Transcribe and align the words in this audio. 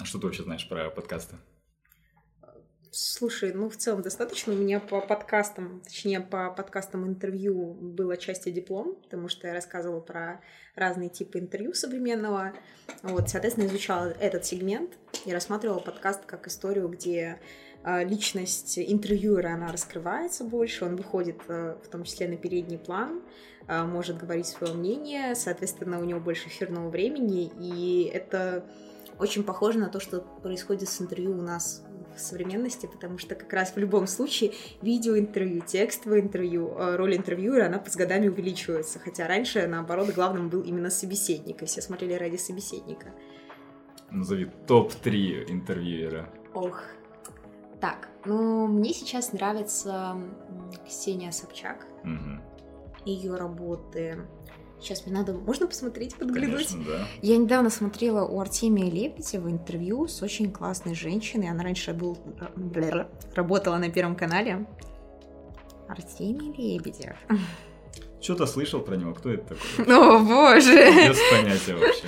А 0.00 0.04
что 0.06 0.18
ты 0.18 0.26
вообще 0.26 0.42
знаешь 0.44 0.66
про 0.66 0.88
подкасты? 0.88 1.36
Слушай, 2.90 3.52
ну 3.52 3.68
в 3.68 3.76
целом 3.76 4.02
достаточно. 4.02 4.52
У 4.52 4.56
меня 4.56 4.80
по 4.80 5.00
подкастам, 5.00 5.82
точнее 5.84 6.20
по 6.20 6.50
подкастам 6.50 7.06
интервью 7.06 7.74
было 7.74 8.16
части 8.16 8.50
диплом, 8.50 8.96
потому 9.02 9.28
что 9.28 9.46
я 9.46 9.52
рассказывала 9.52 10.00
про 10.00 10.40
разные 10.74 11.10
типы 11.10 11.38
интервью 11.38 11.74
современного. 11.74 12.54
Вот, 13.02 13.28
соответственно, 13.28 13.66
изучала 13.66 14.06
этот 14.06 14.44
сегмент 14.46 14.96
и 15.26 15.32
рассматривала 15.32 15.80
подкаст 15.80 16.24
как 16.24 16.48
историю, 16.48 16.88
где 16.88 17.38
а, 17.82 18.02
личность 18.02 18.78
интервьюера, 18.78 19.54
она 19.54 19.70
раскрывается 19.70 20.44
больше, 20.44 20.84
он 20.84 20.96
выходит 20.96 21.40
э, 21.48 21.76
в 21.82 21.88
том 21.88 22.04
числе 22.04 22.28
на 22.28 22.36
передний 22.36 22.78
план, 22.78 23.22
а, 23.68 23.86
может 23.86 24.18
говорить 24.18 24.46
свое 24.46 24.74
мнение, 24.74 25.34
соответственно, 25.34 26.00
у 26.00 26.04
него 26.04 26.20
больше 26.20 26.48
эфирного 26.48 26.90
времени, 26.90 27.50
и 27.58 28.10
это 28.12 28.64
очень 29.20 29.44
похоже 29.44 29.78
на 29.78 29.88
то, 29.88 30.00
что 30.00 30.20
происходит 30.42 30.88
с 30.88 31.00
интервью 31.00 31.32
у 31.32 31.42
нас 31.42 31.84
в 32.16 32.20
современности, 32.20 32.86
потому 32.86 33.18
что 33.18 33.34
как 33.34 33.52
раз 33.52 33.72
в 33.74 33.76
любом 33.76 34.06
случае 34.06 34.52
видеоинтервью, 34.82 35.62
текстовое 35.64 36.20
интервью, 36.20 36.70
э, 36.76 36.96
роль 36.96 37.16
интервьюера, 37.16 37.66
она 37.66 37.82
с 37.86 37.96
годами 37.96 38.28
увеличивается, 38.28 38.98
хотя 38.98 39.28
раньше, 39.28 39.66
наоборот, 39.66 40.10
главным 40.14 40.48
был 40.48 40.62
именно 40.62 40.90
собеседник, 40.90 41.62
и 41.62 41.66
все 41.66 41.82
смотрели 41.82 42.14
ради 42.14 42.36
собеседника. 42.36 43.12
Назови 44.10 44.50
топ-3 44.66 45.50
интервьюера. 45.50 46.28
Ох, 46.54 46.82
так, 47.80 48.08
ну, 48.24 48.66
мне 48.66 48.92
сейчас 48.92 49.32
нравится 49.32 50.16
Ксения 50.86 51.30
Собчак. 51.30 51.86
Угу. 52.02 53.06
Ее 53.06 53.34
работы. 53.36 54.26
Сейчас 54.80 55.06
мне 55.06 55.14
надо... 55.14 55.34
Можно 55.34 55.66
посмотреть, 55.66 56.16
подглянуть? 56.16 56.68
Конечно, 56.68 56.84
да. 56.84 57.06
Я 57.22 57.36
недавно 57.36 57.70
смотрела 57.70 58.24
у 58.26 58.40
Артемия 58.40 58.90
Лебедева 58.90 59.50
интервью 59.50 60.08
с 60.08 60.22
очень 60.22 60.50
классной 60.50 60.94
женщиной. 60.94 61.50
Она 61.50 61.62
раньше 61.62 61.92
был... 61.92 62.18
работала 63.34 63.76
на 63.76 63.90
Первом 63.90 64.16
канале. 64.16 64.66
Артемий 65.88 66.52
Лебедев. 66.56 67.16
Что-то 68.20 68.46
слышал 68.46 68.80
про 68.80 68.96
него. 68.96 69.12
Кто 69.14 69.30
это 69.30 69.54
такой? 69.54 69.94
О, 69.94 70.18
боже! 70.20 71.08
Без 71.08 71.18
понятия 71.30 71.74
вообще. 71.74 72.06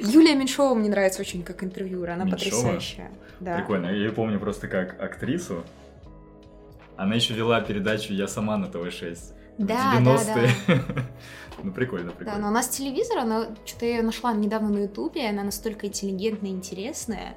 Юлия 0.00 0.34
Меньшова 0.34 0.74
мне 0.74 0.88
нравится 0.88 1.20
очень 1.20 1.42
как 1.42 1.62
интервьюер. 1.64 2.10
Она 2.10 2.24
Меньшова? 2.24 2.62
потрясающая. 2.62 3.10
Да. 3.40 3.56
Прикольно. 3.56 3.86
Я 3.86 3.92
ее 3.92 4.12
помню 4.12 4.38
просто 4.38 4.68
как 4.68 5.00
актрису. 5.00 5.64
Она 6.96 7.16
еще 7.16 7.34
вела 7.34 7.60
передачу 7.60 8.12
«Я 8.12 8.28
сама 8.28 8.56
на 8.56 8.68
ТВ-6». 8.68 9.18
Да, 9.58 10.00
90-е. 10.00 10.50
Да, 10.66 10.74
да. 10.74 11.04
ну, 11.62 11.72
прикольно, 11.72 12.12
прикольно. 12.12 12.32
Да, 12.32 12.38
но 12.38 12.48
она 12.48 12.62
с 12.62 12.68
телевизора, 12.68 13.22
она 13.22 13.48
что-то 13.64 13.86
я 13.86 14.02
нашла 14.02 14.32
недавно 14.32 14.70
на 14.70 14.78
Ютубе, 14.78 15.28
она 15.28 15.44
настолько 15.44 15.86
интеллигентная 15.86 16.50
и 16.50 16.54
интересная, 16.54 17.36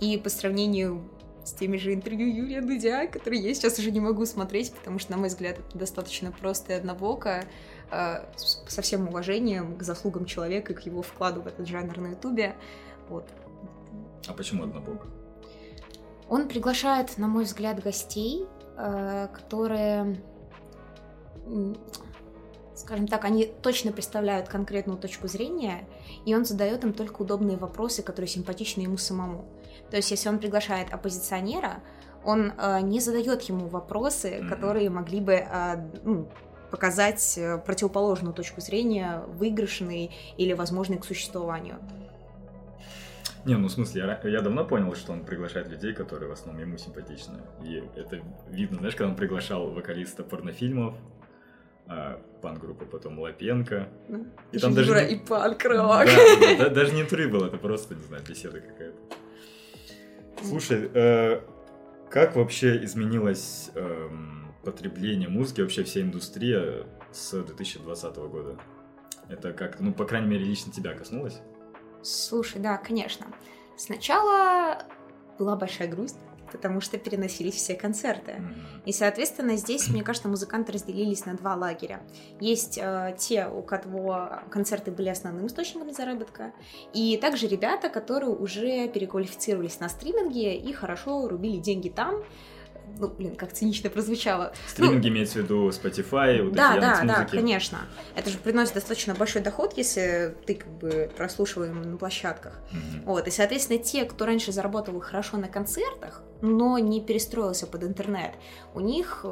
и 0.00 0.16
по 0.16 0.30
сравнению 0.30 1.02
с 1.44 1.52
теми 1.52 1.78
же 1.78 1.94
интервью 1.94 2.28
Юрия 2.28 2.60
Дудя, 2.60 3.06
которые 3.06 3.42
я 3.42 3.54
сейчас 3.54 3.78
уже 3.78 3.90
не 3.90 4.00
могу 4.00 4.26
смотреть, 4.26 4.72
потому 4.72 4.98
что, 4.98 5.12
на 5.12 5.18
мой 5.18 5.28
взгляд, 5.28 5.58
это 5.58 5.78
достаточно 5.78 6.30
просто 6.30 6.74
и 6.74 6.76
однобоко, 6.76 7.44
э, 7.90 8.24
со 8.36 8.82
всем 8.82 9.08
уважением 9.08 9.76
к 9.76 9.82
заслугам 9.82 10.26
человека 10.26 10.72
и 10.72 10.76
к 10.76 10.80
его 10.80 11.02
вкладу 11.02 11.40
в 11.40 11.46
этот 11.46 11.66
жанр 11.66 11.96
на 11.98 12.08
Ютубе. 12.08 12.54
Вот. 13.08 13.26
А 14.26 14.34
почему 14.34 14.64
однобоко? 14.64 15.06
Он 16.28 16.48
приглашает, 16.48 17.16
на 17.16 17.28
мой 17.28 17.44
взгляд, 17.44 17.82
гостей, 17.82 18.44
э, 18.76 19.28
которые 19.32 20.20
скажем 22.78 23.08
так, 23.08 23.24
они 23.24 23.50
точно 23.62 23.92
представляют 23.92 24.48
конкретную 24.48 24.98
точку 24.98 25.28
зрения, 25.28 25.88
и 26.24 26.34
он 26.34 26.44
задает 26.44 26.84
им 26.84 26.92
только 26.92 27.22
удобные 27.22 27.56
вопросы, 27.56 28.02
которые 28.02 28.28
симпатичны 28.28 28.82
ему 28.82 28.96
самому. 28.96 29.44
То 29.90 29.96
есть, 29.96 30.10
если 30.10 30.28
он 30.28 30.38
приглашает 30.38 30.92
оппозиционера, 30.92 31.82
он 32.24 32.52
э, 32.56 32.80
не 32.82 33.00
задает 33.00 33.42
ему 33.42 33.68
вопросы, 33.68 34.28
mm-hmm. 34.28 34.48
которые 34.48 34.90
могли 34.90 35.20
бы 35.20 35.32
э, 35.34 35.90
ну, 36.04 36.28
показать 36.70 37.38
э, 37.38 37.58
противоположную 37.58 38.34
точку 38.34 38.60
зрения, 38.60 39.22
выигрышной 39.26 40.10
или 40.36 40.52
возможной 40.52 40.98
к 40.98 41.04
существованию. 41.04 41.78
Не, 43.44 43.56
ну 43.56 43.68
в 43.68 43.72
смысле, 43.72 44.02
я, 44.02 44.30
я 44.30 44.40
давно 44.42 44.64
понял, 44.64 44.94
что 44.94 45.12
он 45.12 45.24
приглашает 45.24 45.68
людей, 45.68 45.94
которые 45.94 46.28
в 46.28 46.32
основном 46.32 46.60
ему 46.60 46.76
симпатичны. 46.76 47.38
И 47.64 47.82
это 47.96 48.20
видно, 48.50 48.78
знаешь, 48.78 48.94
когда 48.94 49.10
он 49.10 49.16
приглашал 49.16 49.70
вокалиста 49.70 50.22
порнофильмов, 50.22 50.94
а, 51.88 52.20
пан-группу, 52.42 52.84
потом 52.84 53.18
Лапенко. 53.18 53.88
Ну, 54.08 54.26
и 54.52 54.58
там 54.58 54.74
даже 54.74 54.94
не... 54.94 55.14
и 55.14 55.18
панк-рок. 55.18 56.06
Да, 56.40 56.56
да, 56.58 56.68
даже 56.68 56.92
не 56.92 57.00
интервью 57.00 57.30
было, 57.30 57.46
это 57.46 57.56
просто, 57.56 57.94
не 57.94 58.02
знаю, 58.02 58.22
беседа 58.28 58.60
какая-то. 58.60 58.98
Слушай, 60.44 60.90
э, 60.92 61.40
как 62.10 62.36
вообще 62.36 62.84
изменилось 62.84 63.70
э, 63.74 64.08
потребление 64.64 65.28
музыки, 65.28 65.62
вообще 65.62 65.82
вся 65.82 66.02
индустрия 66.02 66.86
с 67.10 67.42
2020 67.42 68.16
года? 68.16 68.56
Это 69.28 69.52
как, 69.52 69.80
ну, 69.80 69.92
по 69.92 70.04
крайней 70.04 70.28
мере, 70.28 70.44
лично 70.44 70.70
тебя 70.70 70.94
коснулось? 70.94 71.40
Слушай, 72.02 72.60
да, 72.60 72.76
конечно. 72.76 73.26
Сначала 73.76 74.84
была 75.38 75.56
большая 75.56 75.88
грусть, 75.88 76.18
потому 76.50 76.80
что 76.80 76.98
переносились 76.98 77.54
все 77.54 77.74
концерты. 77.74 78.42
И, 78.84 78.92
соответственно, 78.92 79.56
здесь, 79.56 79.88
мне 79.88 80.02
кажется, 80.02 80.28
музыканты 80.28 80.72
разделились 80.72 81.26
на 81.26 81.34
два 81.34 81.54
лагеря. 81.54 82.00
Есть 82.40 82.78
э, 82.80 83.16
те, 83.18 83.46
у 83.46 83.62
кого 83.62 84.40
концерты 84.50 84.90
были 84.90 85.08
основным 85.08 85.46
источником 85.46 85.92
заработка, 85.92 86.52
и 86.92 87.16
также 87.16 87.46
ребята, 87.46 87.88
которые 87.88 88.30
уже 88.30 88.88
переквалифицировались 88.88 89.80
на 89.80 89.88
стриминге 89.88 90.56
и 90.56 90.72
хорошо 90.72 91.28
рубили 91.28 91.58
деньги 91.58 91.88
там, 91.88 92.22
ну, 92.98 93.08
блин, 93.08 93.36
как 93.36 93.52
цинично 93.52 93.90
прозвучало. 93.90 94.52
Стриминг 94.66 95.02
ну, 95.02 95.08
имеется 95.08 95.40
в 95.40 95.42
виду 95.42 95.68
Spotify, 95.68 96.42
вот 96.42 96.54
Да, 96.54 96.76
да, 96.80 97.02
да, 97.04 97.24
конечно. 97.24 97.80
Это 98.14 98.30
же 98.30 98.38
приносит 98.38 98.74
достаточно 98.74 99.14
большой 99.14 99.42
доход, 99.42 99.74
если 99.76 100.34
ты 100.46 100.54
как 100.54 100.68
бы 100.78 101.10
прослушиваем 101.16 101.82
на 101.82 101.96
площадках. 101.96 102.54
Mm-hmm. 102.72 103.04
Вот, 103.04 103.28
и, 103.28 103.30
соответственно, 103.30 103.78
те, 103.78 104.04
кто 104.04 104.26
раньше 104.26 104.52
заработал 104.52 104.98
хорошо 105.00 105.36
на 105.36 105.48
концертах, 105.48 106.22
но 106.40 106.78
не 106.78 107.00
перестроился 107.00 107.66
под 107.66 107.84
интернет, 107.84 108.32
у 108.74 108.80
них 108.80 109.24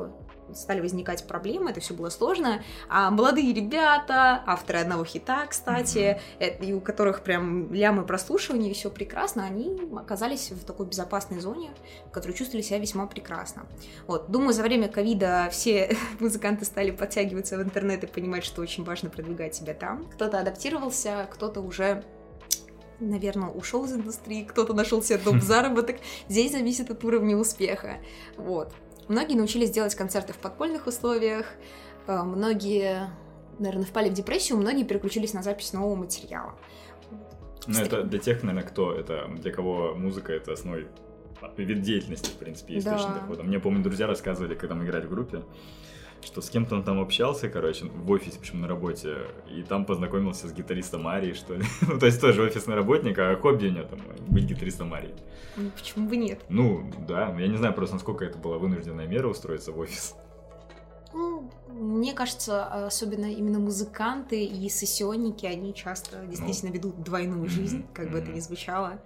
стали 0.54 0.80
возникать 0.80 1.26
проблемы, 1.26 1.70
это 1.70 1.80
все 1.80 1.94
было 1.94 2.08
сложно. 2.08 2.62
А 2.88 3.10
молодые 3.10 3.52
ребята, 3.52 4.42
авторы 4.46 4.80
одного 4.80 5.04
хита, 5.04 5.46
кстати, 5.46 6.20
mm-hmm. 6.38 6.66
и 6.66 6.72
у 6.72 6.80
которых 6.80 7.22
прям 7.22 7.72
лямы 7.72 8.04
прослушивания, 8.04 8.70
и 8.70 8.74
все 8.74 8.90
прекрасно, 8.90 9.44
они 9.44 9.76
оказались 9.96 10.50
в 10.50 10.64
такой 10.64 10.86
безопасной 10.86 11.40
зоне, 11.40 11.70
в 12.06 12.10
которой 12.10 12.32
чувствовали 12.32 12.62
себя 12.62 12.78
весьма 12.78 13.06
прекрасно. 13.06 13.66
Вот, 14.06 14.30
думаю, 14.30 14.52
за 14.52 14.62
время 14.62 14.88
ковида 14.88 15.48
все 15.50 15.96
музыканты 16.20 16.64
стали 16.64 16.90
подтягиваться 16.90 17.56
в 17.58 17.62
интернет 17.62 18.04
и 18.04 18.06
понимать, 18.06 18.44
что 18.44 18.62
очень 18.62 18.84
важно 18.84 19.10
продвигать 19.10 19.54
себя 19.54 19.74
там. 19.74 20.04
Кто-то 20.04 20.40
адаптировался, 20.40 21.28
кто-то 21.30 21.60
уже 21.60 22.04
наверное, 23.00 23.50
ушел 23.50 23.84
из 23.84 23.92
индустрии, 23.92 24.44
кто-то 24.44 24.72
нашел 24.74 25.02
себе 25.02 25.18
доп. 25.18 25.36
заработок. 25.42 25.96
Здесь 26.28 26.52
зависит 26.52 26.90
от 26.90 27.04
уровня 27.04 27.36
успеха. 27.36 27.98
Вот. 28.36 28.72
Многие 29.08 29.34
научились 29.34 29.70
делать 29.70 29.94
концерты 29.94 30.32
в 30.32 30.38
подпольных 30.38 30.86
условиях, 30.86 31.46
э, 32.06 32.22
многие, 32.22 33.10
наверное, 33.58 33.84
впали 33.84 34.10
в 34.10 34.14
депрессию, 34.14 34.58
многие 34.58 34.84
переключились 34.84 35.32
на 35.32 35.42
запись 35.42 35.72
нового 35.72 35.94
материала. 35.94 36.54
Ну, 37.66 37.80
это 37.80 38.02
для 38.02 38.18
тех, 38.18 38.42
наверное, 38.42 38.68
кто 38.68 38.92
это, 38.92 39.28
для 39.28 39.52
кого 39.52 39.94
музыка 39.94 40.32
это 40.32 40.52
основной 40.52 40.88
вид 41.56 41.82
деятельности, 41.82 42.30
в 42.30 42.34
принципе, 42.34 42.78
источник 42.78 43.08
да. 43.08 43.20
дохода. 43.20 43.42
Мне, 43.42 43.58
помню, 43.58 43.82
друзья 43.82 44.06
рассказывали, 44.06 44.54
когда 44.54 44.74
мы 44.74 44.84
играли 44.84 45.06
в 45.06 45.10
группе, 45.10 45.42
что 46.22 46.40
с 46.40 46.50
кем-то 46.50 46.74
он 46.74 46.82
там 46.82 47.00
общался, 47.00 47.48
короче, 47.48 47.86
в 47.86 48.10
офисе, 48.10 48.38
почему 48.38 48.62
на 48.62 48.68
работе, 48.68 49.18
и 49.50 49.62
там 49.62 49.84
познакомился 49.84 50.48
с 50.48 50.52
гитаристом 50.52 51.06
Арии, 51.06 51.32
что 51.32 51.54
ли. 51.54 51.64
ну, 51.82 51.98
то 51.98 52.06
есть 52.06 52.20
тоже 52.20 52.42
офисный 52.42 52.74
работник, 52.74 53.18
а 53.18 53.36
хобби 53.36 53.68
у 53.68 53.70
него 53.70 53.84
там 53.84 54.00
быть 54.28 54.44
гитаристом 54.44 54.92
Арии. 54.94 55.14
Ну, 55.56 55.70
почему 55.70 56.08
бы 56.08 56.16
нет? 56.16 56.40
Ну, 56.48 56.90
да, 57.06 57.34
я 57.38 57.48
не 57.48 57.56
знаю 57.56 57.74
просто, 57.74 57.94
насколько 57.94 58.24
это 58.24 58.38
была 58.38 58.58
вынужденная 58.58 59.06
мера 59.06 59.28
устроиться 59.28 59.72
в 59.72 59.78
офис. 59.78 60.14
Ну, 61.14 61.50
мне 61.68 62.12
кажется, 62.12 62.86
особенно 62.86 63.26
именно 63.26 63.58
музыканты 63.58 64.44
и 64.44 64.68
сессионники, 64.68 65.46
они 65.46 65.72
часто 65.72 66.22
ну. 66.22 66.30
действительно 66.30 66.70
ну, 66.70 66.76
ведут 66.76 67.02
двойную 67.02 67.48
жизнь, 67.48 67.78
mm-hmm, 67.78 67.94
как 67.94 68.10
бы 68.10 68.18
mm-hmm. 68.18 68.22
это 68.22 68.30
ни 68.32 68.40
звучало. 68.40 69.00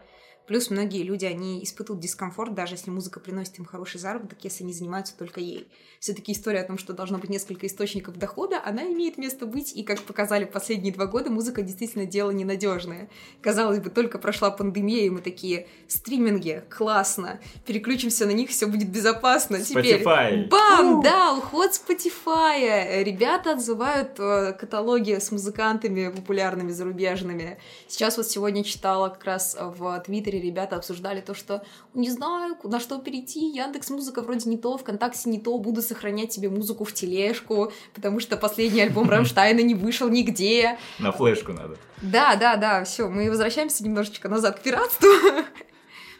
Плюс 0.50 0.68
многие 0.68 1.04
люди, 1.04 1.26
они 1.26 1.62
испытывают 1.62 2.02
дискомфорт, 2.02 2.54
даже 2.54 2.74
если 2.74 2.90
музыка 2.90 3.20
приносит 3.20 3.60
им 3.60 3.64
хороший 3.64 4.00
заработок, 4.00 4.36
если 4.42 4.64
они 4.64 4.72
занимаются 4.72 5.16
только 5.16 5.38
ей. 5.38 5.68
Все-таки 6.00 6.32
история 6.32 6.62
о 6.62 6.64
том, 6.64 6.76
что 6.76 6.92
должно 6.92 7.18
быть 7.18 7.30
несколько 7.30 7.68
источников 7.68 8.16
дохода, 8.16 8.60
она 8.64 8.82
имеет 8.82 9.16
место 9.16 9.46
быть, 9.46 9.72
и, 9.76 9.84
как 9.84 10.00
показали 10.00 10.44
последние 10.46 10.92
два 10.92 11.06
года, 11.06 11.30
музыка 11.30 11.62
действительно 11.62 12.04
дело 12.04 12.32
ненадежное. 12.32 13.08
Казалось 13.40 13.78
бы, 13.78 13.90
только 13.90 14.18
прошла 14.18 14.50
пандемия, 14.50 15.04
и 15.04 15.10
мы 15.10 15.20
такие, 15.20 15.68
стриминги, 15.86 16.64
классно, 16.68 17.38
переключимся 17.64 18.26
на 18.26 18.32
них, 18.32 18.50
все 18.50 18.66
будет 18.66 18.90
безопасно. 18.90 19.54
Spotify. 19.54 19.82
Теперь, 19.82 20.48
бам, 20.48 20.98
У! 20.98 21.02
да, 21.04 21.32
уход 21.32 21.70
Spotify. 21.70 23.04
Ребята 23.04 23.52
отзывают 23.52 24.18
э, 24.18 24.52
каталоги 24.54 25.12
с 25.20 25.30
музыкантами 25.30 26.08
популярными 26.08 26.72
зарубежными. 26.72 27.58
Сейчас 27.86 28.16
вот 28.16 28.26
сегодня 28.26 28.64
читала 28.64 29.10
как 29.10 29.22
раз 29.22 29.56
в 29.56 30.02
Твиттере 30.04 30.39
Твиттере 30.39 30.39
ребята 30.40 30.76
обсуждали 30.76 31.20
то, 31.20 31.34
что 31.34 31.62
не 31.94 32.10
знаю, 32.10 32.56
на 32.64 32.80
что 32.80 32.98
перейти, 32.98 33.50
Яндекс 33.50 33.90
Музыка 33.90 34.22
вроде 34.22 34.48
не 34.48 34.56
то, 34.56 34.76
ВКонтакте 34.76 35.30
не 35.30 35.40
то, 35.40 35.56
буду 35.58 35.82
сохранять 35.82 36.32
себе 36.32 36.48
музыку 36.48 36.84
в 36.84 36.92
тележку, 36.92 37.72
потому 37.94 38.20
что 38.20 38.36
последний 38.36 38.82
альбом 38.82 39.08
Рамштайна 39.10 39.60
не 39.60 39.74
вышел 39.74 40.08
нигде. 40.08 40.78
На 40.98 41.12
флешку 41.12 41.52
надо. 41.52 41.76
Да, 42.02 42.36
да, 42.36 42.56
да, 42.56 42.84
все, 42.84 43.08
мы 43.08 43.28
возвращаемся 43.28 43.84
немножечко 43.84 44.28
назад 44.28 44.60
к 44.60 44.62
пиратству. 44.62 45.08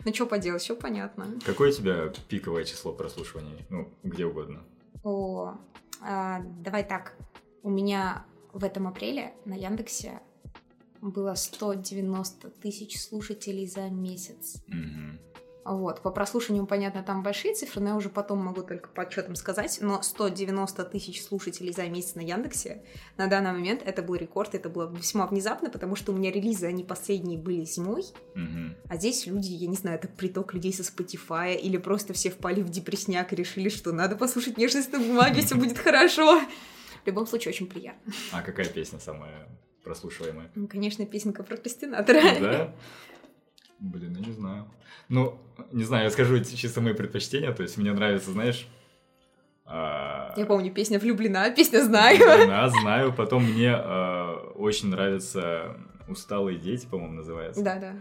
Ну, 0.02 0.14
что 0.14 0.24
поделать, 0.24 0.62
все 0.62 0.74
понятно. 0.74 1.26
Какое 1.44 1.68
у 1.68 1.72
тебя 1.74 2.10
пиковое 2.26 2.64
число 2.64 2.94
прослушиваний? 2.94 3.66
Ну, 3.68 3.86
где 4.02 4.24
угодно. 4.24 4.64
О, 5.04 5.58
а, 6.00 6.40
давай 6.40 6.84
так. 6.84 7.12
У 7.62 7.68
меня 7.68 8.24
в 8.52 8.64
этом 8.64 8.88
апреле 8.88 9.34
на 9.44 9.52
Яндексе 9.52 10.20
было 11.00 11.34
190 11.34 12.50
тысяч 12.62 13.00
слушателей 13.00 13.66
за 13.66 13.88
месяц. 13.88 14.62
Вот, 15.62 16.00
по 16.00 16.10
прослушиванию, 16.10 16.66
понятно, 16.66 17.02
там 17.02 17.22
большие 17.22 17.54
цифры, 17.54 17.82
но 17.82 17.90
я 17.90 17.96
уже 17.96 18.08
потом 18.08 18.38
могу 18.38 18.62
только 18.62 18.88
по 18.88 19.02
отчетам 19.02 19.34
сказать, 19.34 19.78
но 19.82 20.00
190 20.00 20.84
тысяч 20.86 21.22
слушателей 21.22 21.72
за 21.72 21.86
месяц 21.86 22.14
на 22.14 22.20
Яндексе 22.20 22.82
на 23.18 23.26
данный 23.26 23.52
момент 23.52 23.82
это 23.84 24.02
был 24.02 24.14
рекорд, 24.14 24.54
это 24.54 24.70
было 24.70 24.90
весьма 24.90 25.26
внезапно, 25.26 25.68
потому 25.68 25.96
что 25.96 26.12
у 26.12 26.16
меня 26.16 26.32
релизы, 26.32 26.66
они 26.66 26.82
последние 26.82 27.38
были 27.38 27.64
зимой, 27.66 28.04
Мгм. 28.34 28.74
а 28.88 28.96
здесь 28.96 29.26
люди, 29.26 29.52
я 29.52 29.68
не 29.68 29.76
знаю, 29.76 29.98
это 29.98 30.08
приток 30.08 30.54
людей 30.54 30.72
со 30.72 30.82
Spotify, 30.82 31.54
или 31.54 31.76
просто 31.76 32.14
все 32.14 32.30
впали 32.30 32.62
в 32.62 32.70
депресняк 32.70 33.32
и 33.34 33.36
решили, 33.36 33.68
что 33.68 33.92
надо 33.92 34.16
послушать 34.16 34.56
нежность 34.56 34.90
на 34.92 34.98
бумаге, 34.98 35.42
все 35.42 35.56
будет 35.56 35.76
хорошо. 35.78 36.40
В 37.04 37.06
любом 37.06 37.26
случае, 37.26 37.52
очень 37.52 37.66
приятно. 37.66 38.12
А 38.32 38.40
какая 38.42 38.66
песня 38.66 38.98
самая 38.98 39.46
прослушиваемая? 39.84 40.50
Ну, 40.54 40.66
Конечно, 40.68 41.04
песенка 41.06 41.42
прокрастинатора. 41.42 42.20
Да? 42.40 42.74
Блин, 43.78 44.16
я 44.18 44.26
не 44.26 44.32
знаю. 44.32 44.70
Ну, 45.08 45.38
не 45.72 45.84
знаю, 45.84 46.04
я 46.04 46.10
скажу 46.10 46.38
чисто 46.44 46.80
мои 46.80 46.92
предпочтения. 46.94 47.52
То 47.52 47.62
есть 47.62 47.76
мне 47.78 47.92
нравится, 47.92 48.30
знаешь... 48.30 48.66
а, 49.64 50.34
Я 50.36 50.46
помню, 50.46 50.72
песня 50.72 50.98
«Влюблена», 50.98 51.50
песня 51.50 51.80
«Знаю». 51.82 52.18
Да, 52.18 52.68
знаю. 52.68 53.12
Потом 53.12 53.44
мне 53.44 53.72
а, 53.74 54.52
очень 54.54 54.88
нравится 54.88 55.76
«Усталые 56.08 56.58
дети», 56.58 56.86
по-моему, 56.86 57.14
называется. 57.14 57.62
Да-да. 57.62 57.94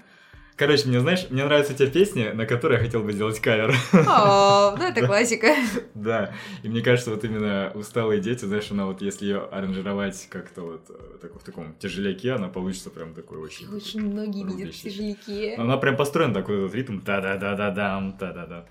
Короче, 0.59 0.89
мне, 0.89 0.99
знаешь, 0.99 1.25
мне 1.29 1.45
нравятся 1.45 1.73
те 1.73 1.87
песни, 1.87 2.31
на 2.33 2.45
которые 2.45 2.79
я 2.79 2.85
хотел 2.85 3.01
бы 3.01 3.13
сделать 3.13 3.39
кавер. 3.39 3.73
О, 3.93 4.75
ну 4.77 4.83
это 4.83 5.07
классика. 5.07 5.55
Да, 5.93 6.33
и 6.63 6.67
мне 6.67 6.81
кажется, 6.81 7.11
вот 7.11 7.23
именно 7.23 7.71
«Усталые 7.75 8.19
дети», 8.19 8.43
знаешь, 8.43 8.69
она 8.69 8.85
вот, 8.85 9.01
если 9.01 9.25
ее 9.27 9.39
аранжировать 9.39 10.27
как-то 10.29 10.63
вот 10.63 10.81
э, 10.89 11.17
так- 11.21 11.33
в 11.33 11.45
таком 11.45 11.75
тяжеляке, 11.79 12.33
она 12.33 12.49
получится 12.49 12.89
прям 12.89 13.13
такой 13.13 13.37
очень... 13.37 13.73
Очень 13.73 14.01
многие 14.01 14.43
видят 14.43 14.59
рубящий. 14.59 14.89
тяжеляки. 14.89 15.55
Она 15.57 15.77
прям 15.77 15.95
построена 15.95 16.33
такой 16.33 16.61
вот 16.61 16.75
ритм, 16.75 16.99
та-да-да-да-дам, 16.99 18.17
та-да-да. 18.17 18.65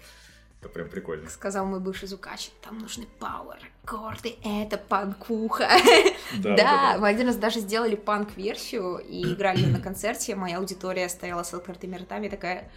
Это 0.61 0.69
прям 0.69 0.89
прикольно. 0.89 1.31
Сказал 1.31 1.67
мой 1.67 1.81
бывший 1.81 2.09
звукач, 2.09 2.51
там 2.63 2.79
нужны 2.79 3.07
пауэр 3.21 3.61
аккорды, 3.89 4.37
это 4.45 4.77
панкуха. 4.77 5.69
Да, 6.43 6.57
Да, 6.57 6.97
мы 6.99 7.09
один 7.09 7.27
раз 7.27 7.37
даже 7.37 7.61
сделали 7.61 7.97
панк-версию 7.97 8.99
и 8.99 9.33
играли 9.33 9.65
на 9.65 9.81
концерте. 9.81 10.35
Моя 10.35 10.59
аудитория 10.59 11.09
стояла 11.09 11.43
с 11.43 11.55
открытыми 11.55 11.97
ртами 11.97 12.29
такая, 12.29 12.71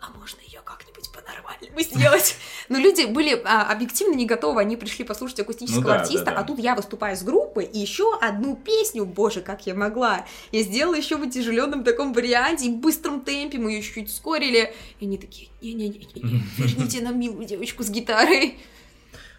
а 0.00 0.10
можно 0.16 0.40
ее 0.40 0.60
как-нибудь 0.64 1.10
по-нормальному 1.12 1.80
сделать? 1.80 2.36
Но 2.68 2.78
люди 2.78 3.04
были 3.04 3.40
а, 3.44 3.70
объективно 3.70 4.14
не 4.14 4.26
готовы, 4.26 4.60
они 4.60 4.76
пришли 4.76 5.04
послушать 5.04 5.40
акустического 5.40 5.80
Ну 5.80 5.88
да, 5.88 6.00
артиста, 6.00 6.26
да, 6.26 6.32
да. 6.32 6.40
а 6.40 6.44
тут 6.44 6.58
я 6.58 6.74
выступаю 6.74 7.16
с 7.16 7.22
группой, 7.22 7.64
и 7.64 7.78
еще 7.78 8.18
одну 8.20 8.56
песню, 8.56 9.04
боже, 9.04 9.40
как 9.40 9.66
я 9.66 9.74
могла. 9.74 10.24
Я 10.52 10.62
сделала 10.62 10.94
еще 10.94 11.16
в 11.16 11.22
утяжеленном 11.22 11.84
таком 11.84 12.12
варианте, 12.12 12.66
и 12.66 12.70
в 12.70 12.76
быстром 12.76 13.20
темпе 13.20 13.58
мы 13.58 13.72
ее 13.72 13.82
чуть-чуть 13.82 14.08
ускорили. 14.08 14.72
И 15.00 15.04
они 15.04 15.18
такие, 15.18 15.48
не-не-не, 15.60 16.08
верните 16.56 17.02
нам 17.02 17.18
милую 17.18 17.44
девочку 17.44 17.82
с 17.82 17.90
гитарой. 17.90 18.58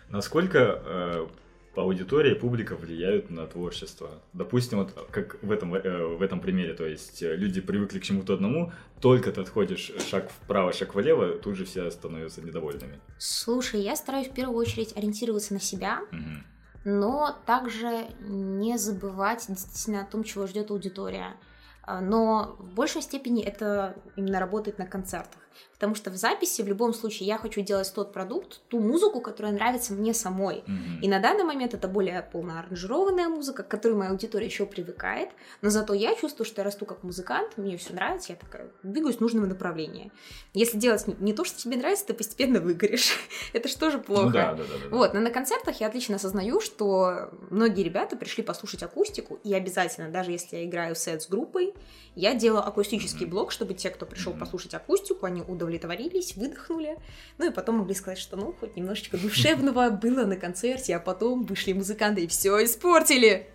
Насколько 0.09 0.81
э, 0.85 1.27
аудитория 1.75 2.31
и 2.33 2.39
публика 2.39 2.75
влияют 2.75 3.29
на 3.29 3.45
творчество? 3.47 4.21
Допустим, 4.33 4.79
вот 4.79 5.07
как 5.12 5.41
в 5.41 5.51
этом, 5.51 5.73
э, 5.75 6.06
в 6.18 6.21
этом 6.21 6.39
примере, 6.39 6.73
то 6.73 6.85
есть 6.85 7.21
э, 7.23 7.35
люди 7.35 7.62
привыкли 7.62 8.00
к 8.00 8.03
чему-то 8.03 8.33
одному, 8.33 8.71
только 9.00 9.31
ты 9.31 9.41
отходишь 9.41 9.91
шаг 10.09 10.29
вправо, 10.29 10.73
шаг 10.73 10.94
влево, 10.95 11.29
тут 11.39 11.56
же 11.56 11.65
все 11.65 11.89
становятся 11.91 12.41
недовольными. 12.41 13.00
Слушай, 13.18 13.81
я 13.81 13.95
стараюсь 13.95 14.27
в 14.27 14.33
первую 14.33 14.57
очередь 14.57 14.95
ориентироваться 14.97 15.53
на 15.53 15.59
себя, 15.59 16.01
Мгм. 16.12 16.44
но 16.85 17.35
также 17.45 18.07
не 18.19 18.77
забывать 18.77 19.45
действительно 19.47 20.01
о 20.01 20.06
том, 20.06 20.24
чего 20.24 20.47
ждет 20.47 20.71
аудитория. 20.71 21.35
А, 21.83 22.00
Но 22.00 22.56
в 22.59 22.74
большей 22.75 23.01
степени 23.01 23.44
это 23.44 23.95
именно 24.15 24.39
работает 24.39 24.77
на 24.77 24.85
концертах. 24.85 25.40
Потому 25.81 25.95
что 25.95 26.11
в 26.11 26.15
записи 26.15 26.61
в 26.61 26.67
любом 26.67 26.93
случае 26.93 27.25
я 27.27 27.39
хочу 27.39 27.61
делать 27.61 27.91
тот 27.95 28.13
продукт, 28.13 28.61
ту 28.67 28.79
музыку, 28.79 29.19
которая 29.19 29.51
нравится 29.51 29.93
мне 29.93 30.13
самой. 30.13 30.63
Мгм. 30.67 30.99
И 31.01 31.07
на 31.07 31.19
данный 31.19 31.43
момент 31.43 31.73
это 31.73 31.87
более 31.87 32.21
полноаранжированная 32.21 33.29
музыка, 33.29 33.63
к 33.63 33.67
которой 33.67 33.93
моя 33.93 34.11
аудитория 34.11 34.45
еще 34.45 34.67
привыкает. 34.67 35.29
Но 35.63 35.71
зато 35.71 35.95
я 35.95 36.13
чувствую, 36.13 36.45
что 36.45 36.61
я 36.61 36.65
расту 36.65 36.85
как 36.85 37.01
музыкант, 37.01 37.57
мне 37.57 37.77
все 37.77 37.93
нравится, 37.93 38.33
я 38.33 38.35
такая 38.37 38.69
двигаюсь 38.83 39.15
в 39.17 39.21
нужном 39.21 39.49
направлении. 39.49 40.11
Если 40.53 40.77
делать 40.77 41.07
не- 41.19 41.33
то, 41.33 41.43
что 41.43 41.57
тебе 41.57 41.77
нравится, 41.77 42.05
ты 42.05 42.13
постепенно 42.13 42.59
выгоришь. 42.59 43.13
это 43.53 43.67
же 43.67 43.75
тоже 43.75 43.97
плохо. 43.97 44.25
Ну 44.25 44.31
да, 44.33 44.53
да, 44.53 44.57
да, 44.57 44.63
да. 44.91 44.95
Вот, 44.95 45.13
но 45.15 45.19
на 45.19 45.31
концертах 45.31 45.81
я 45.81 45.87
отлично 45.87 46.17
осознаю, 46.17 46.59
что 46.61 47.31
многие 47.49 47.81
ребята 47.81 48.15
пришли 48.15 48.43
послушать 48.43 48.83
акустику, 48.83 49.39
и 49.43 49.51
обязательно, 49.55 50.09
даже 50.09 50.29
если 50.29 50.57
я 50.57 50.65
играю 50.65 50.93
сет 50.93 51.23
с 51.23 51.27
группой, 51.27 51.73
я 52.13 52.35
делаю 52.35 52.67
акустический 52.67 53.25
Мгм. 53.25 53.31
блок, 53.31 53.51
чтобы 53.51 53.73
те, 53.73 53.89
кто 53.89 54.05
пришел 54.05 54.33
Мгм. 54.33 54.41
послушать 54.41 54.75
акустику, 54.75 55.25
они 55.25 55.41
удовлетворились, 55.71 56.35
выдохнули, 56.35 56.97
ну 57.38 57.50
и 57.50 57.53
потом 57.53 57.77
могли 57.77 57.94
сказать, 57.95 58.19
что 58.19 58.35
ну, 58.35 58.53
хоть 58.59 58.75
немножечко 58.75 59.18
душевного 59.18 59.89
было 59.89 60.25
на 60.25 60.35
концерте, 60.35 60.95
а 60.95 61.00
потом 61.00 61.45
вышли 61.45 61.73
музыканты 61.73 62.23
и 62.23 62.27
все 62.27 62.63
испортили. 62.63 63.47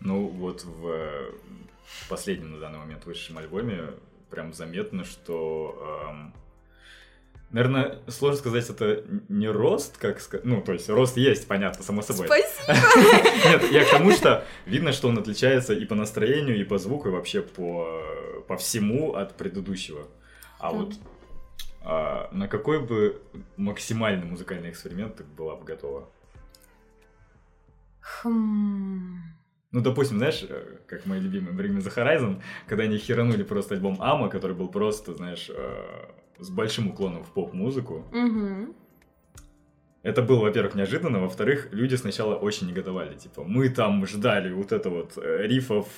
Ну, 0.00 0.26
вот 0.26 0.64
в 0.64 0.88
э, 0.88 1.30
последнем 2.08 2.52
на 2.52 2.60
данный 2.60 2.78
момент 2.78 3.04
вышедшем 3.06 3.38
альбоме 3.38 3.90
прям 4.30 4.52
заметно, 4.52 5.04
что... 5.04 6.06
эм, 6.08 6.34
наверное, 7.50 8.00
сложно 8.08 8.38
сказать, 8.38 8.68
это 8.68 9.04
не 9.28 9.48
рост, 9.48 9.96
как 9.98 10.20
сказать... 10.20 10.44
Ну, 10.44 10.60
то 10.60 10.72
есть 10.72 10.88
рост 10.88 11.16
есть, 11.16 11.46
понятно, 11.46 11.82
само 11.84 12.02
собой. 12.02 12.26
Спасибо! 12.26 13.48
Нет, 13.48 13.72
я 13.72 13.84
к 13.84 13.90
тому, 13.90 14.10
что 14.10 14.44
видно, 14.66 14.92
что 14.92 15.08
он 15.08 15.18
отличается 15.18 15.72
и 15.72 15.84
по 15.84 15.94
настроению, 15.94 16.60
и 16.60 16.64
по 16.64 16.78
звуку, 16.78 17.08
и 17.08 17.12
вообще 17.12 17.42
по, 17.42 18.02
по 18.48 18.56
всему 18.56 19.14
от 19.14 19.36
предыдущего. 19.36 20.06
А 20.58 20.72
вот 20.72 20.94
а, 21.84 22.30
на 22.32 22.48
какой 22.48 22.80
бы 22.80 23.20
максимальный 23.56 24.26
музыкальный 24.26 24.70
эксперимент 24.70 25.16
ты 25.16 25.24
была 25.24 25.54
бы 25.56 25.64
готова? 25.64 26.08
Хм... 28.00 29.34
Ну, 29.74 29.80
допустим, 29.80 30.18
знаешь, 30.18 30.44
э, 30.48 30.78
как 30.86 31.04
мои 31.04 31.18
любимые 31.18 31.52
Bring 31.52 31.76
Me 31.76 31.82
The 31.82 31.92
Horizon, 31.94 32.40
когда 32.68 32.84
они 32.84 32.96
херанули 32.96 33.42
просто 33.42 33.74
альбом 33.74 33.96
Ама, 34.00 34.28
который 34.28 34.54
был 34.54 34.68
просто, 34.68 35.14
знаешь, 35.14 35.50
э, 35.50 36.10
с 36.38 36.48
большим 36.48 36.88
уклоном 36.88 37.24
в 37.24 37.32
поп-музыку. 37.32 38.04
Мгм. 38.12 38.74
Это 40.04 40.22
было, 40.22 40.42
во-первых, 40.42 40.76
неожиданно, 40.76 41.18
во-вторых, 41.18 41.68
люди 41.72 41.96
сначала 41.96 42.36
очень 42.36 42.68
негодовали, 42.68 43.16
типа, 43.16 43.42
мы 43.42 43.68
там 43.68 44.06
ждали 44.06 44.52
вот 44.52 44.70
это 44.70 44.90
вот 44.90 45.18
э, 45.18 45.46
рифов, 45.46 45.88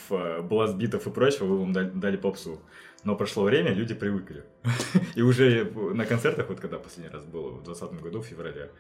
бластбитов 0.43 1.07
и 1.07 1.11
прочего, 1.11 1.45
вы 1.45 1.59
вам 1.59 1.73
дали, 1.73 1.91
дали 1.91 2.17
попсу. 2.17 2.61
Но 3.07 3.15
прошло 3.15 3.45
время, 3.45 3.73
люди 3.73 3.95
привыкли. 3.95 4.43
И 5.15 5.23
уже 5.23 5.65
на 5.95 6.05
концертах, 6.05 6.49
вот 6.49 6.59
когда 6.59 6.77
последний 6.79 7.13
раз 7.13 7.25
было, 7.25 7.51
в 7.51 7.63
2020 7.63 8.03
году, 8.03 8.21
в 8.21 8.27
феврале, 8.27 8.73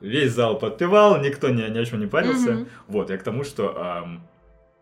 весь 0.00 0.32
зал 0.32 0.58
подпевал, 0.58 1.20
никто 1.20 1.50
ни, 1.50 1.62
ни 1.70 1.78
о 1.78 1.84
чем 1.84 2.00
не 2.00 2.08
парился. 2.08 2.52
Мгм. 2.52 2.68
Вот, 2.88 3.10
я 3.10 3.16
к 3.16 3.22
тому, 3.22 3.44
что, 3.44 3.80
ам, 3.80 4.26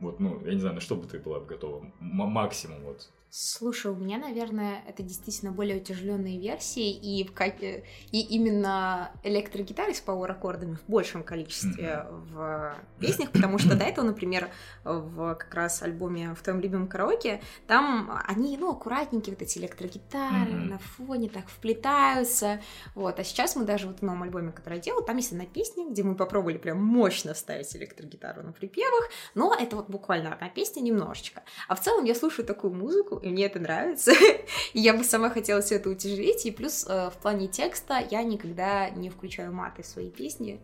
вот, 0.00 0.20
ну, 0.20 0.40
я 0.46 0.54
не 0.54 0.60
знаю, 0.60 0.74
на 0.74 0.80
что 0.80 0.96
бы 0.96 1.06
ты 1.06 1.18
была 1.18 1.38
бы 1.38 1.44
готова, 1.44 1.84
максимум, 2.00 2.78
вот. 2.84 3.10
Слушай, 3.30 3.92
у 3.92 3.94
меня, 3.94 4.16
наверное, 4.16 4.82
это 4.88 5.02
действительно 5.02 5.52
более 5.52 5.76
утяжеленные 5.76 6.40
версии, 6.40 6.90
и, 6.90 7.24
в 7.26 7.34
ка- 7.34 7.44
э, 7.60 7.82
и 8.10 8.22
именно 8.22 9.12
электрогитары 9.22 9.92
с 9.92 10.00
пауэр-аккордами 10.00 10.76
в 10.76 10.90
большем 10.90 11.22
количестве 11.22 12.06
в 12.10 12.74
песнях, 12.98 13.30
потому 13.30 13.58
что 13.58 13.76
до 13.76 13.84
этого, 13.84 14.06
например, 14.06 14.50
в 14.82 15.34
как 15.34 15.54
раз 15.54 15.82
альбоме 15.82 16.34
в 16.34 16.42
твоем 16.42 16.60
любимом 16.60 16.88
караоке, 16.88 17.42
там 17.66 18.10
они, 18.26 18.56
ну, 18.56 18.70
аккуратненькие, 18.70 19.34
вот 19.34 19.42
эти 19.42 19.58
электрогитары 19.58 20.50
Мгм. 20.52 20.68
на 20.70 20.78
фоне 20.78 21.28
так 21.28 21.48
вплетаются, 21.48 22.62
вот, 22.94 23.20
а 23.20 23.24
сейчас 23.24 23.56
мы 23.56 23.64
даже 23.64 23.88
вот 23.88 23.98
в 23.98 24.02
новом 24.02 24.22
альбоме, 24.22 24.52
который 24.52 24.76
я 24.76 24.80
делала, 24.80 25.04
там 25.04 25.18
есть 25.18 25.32
одна 25.32 25.44
песня, 25.44 25.86
где 25.90 26.02
мы 26.02 26.14
попробовали 26.14 26.56
прям 26.56 26.82
мощно 26.82 27.34
вставить 27.34 27.76
электрогитару 27.76 28.42
на 28.42 28.52
припевах, 28.52 29.10
но 29.34 29.54
это 29.54 29.76
вот 29.76 29.90
буквально 29.90 30.32
одна 30.32 30.48
песня 30.48 30.80
немножечко. 30.80 31.42
А 31.68 31.74
в 31.74 31.82
целом 31.82 32.04
я 32.06 32.14
слушаю 32.14 32.46
такую 32.46 32.72
музыку, 32.72 33.17
и 33.18 33.28
мне 33.28 33.46
это 33.46 33.58
нравится. 33.58 34.12
и 34.72 34.80
я 34.80 34.94
бы 34.94 35.04
сама 35.04 35.30
хотела 35.30 35.60
все 35.60 35.76
это 35.76 35.90
утяжелить. 35.90 36.46
И 36.46 36.50
плюс 36.50 36.86
э, 36.88 37.10
в 37.10 37.18
плане 37.18 37.48
текста 37.48 38.02
я 38.10 38.22
никогда 38.22 38.90
не 38.90 39.10
включаю 39.10 39.52
маты 39.52 39.82
в 39.82 39.86
свои 39.86 40.10
песни. 40.10 40.60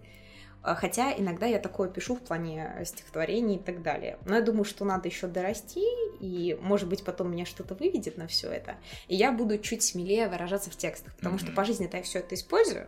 А, 0.64 0.74
хотя 0.74 1.12
иногда 1.12 1.46
я 1.46 1.58
такое 1.58 1.90
пишу 1.90 2.16
в 2.16 2.20
плане 2.20 2.82
стихотворений 2.84 3.56
и 3.56 3.62
так 3.62 3.82
далее. 3.82 4.18
Но 4.24 4.34
я 4.34 4.40
думаю, 4.40 4.64
что 4.64 4.86
надо 4.86 5.08
еще 5.08 5.26
дорасти, 5.26 5.84
и, 6.20 6.58
может 6.60 6.88
быть, 6.88 7.04
потом 7.04 7.30
меня 7.30 7.44
что-то 7.44 7.74
выведет 7.74 8.16
на 8.16 8.26
все 8.26 8.50
это. 8.50 8.76
И 9.06 9.14
я 9.14 9.30
буду 9.30 9.58
чуть 9.58 9.82
смелее 9.82 10.28
выражаться 10.28 10.70
в 10.70 10.76
текстах, 10.76 11.14
потому 11.16 11.36
mm-hmm. 11.36 11.40
что 11.40 11.52
по 11.52 11.64
жизни-то 11.64 11.98
я 11.98 12.02
все 12.02 12.20
это 12.20 12.34
использую. 12.34 12.86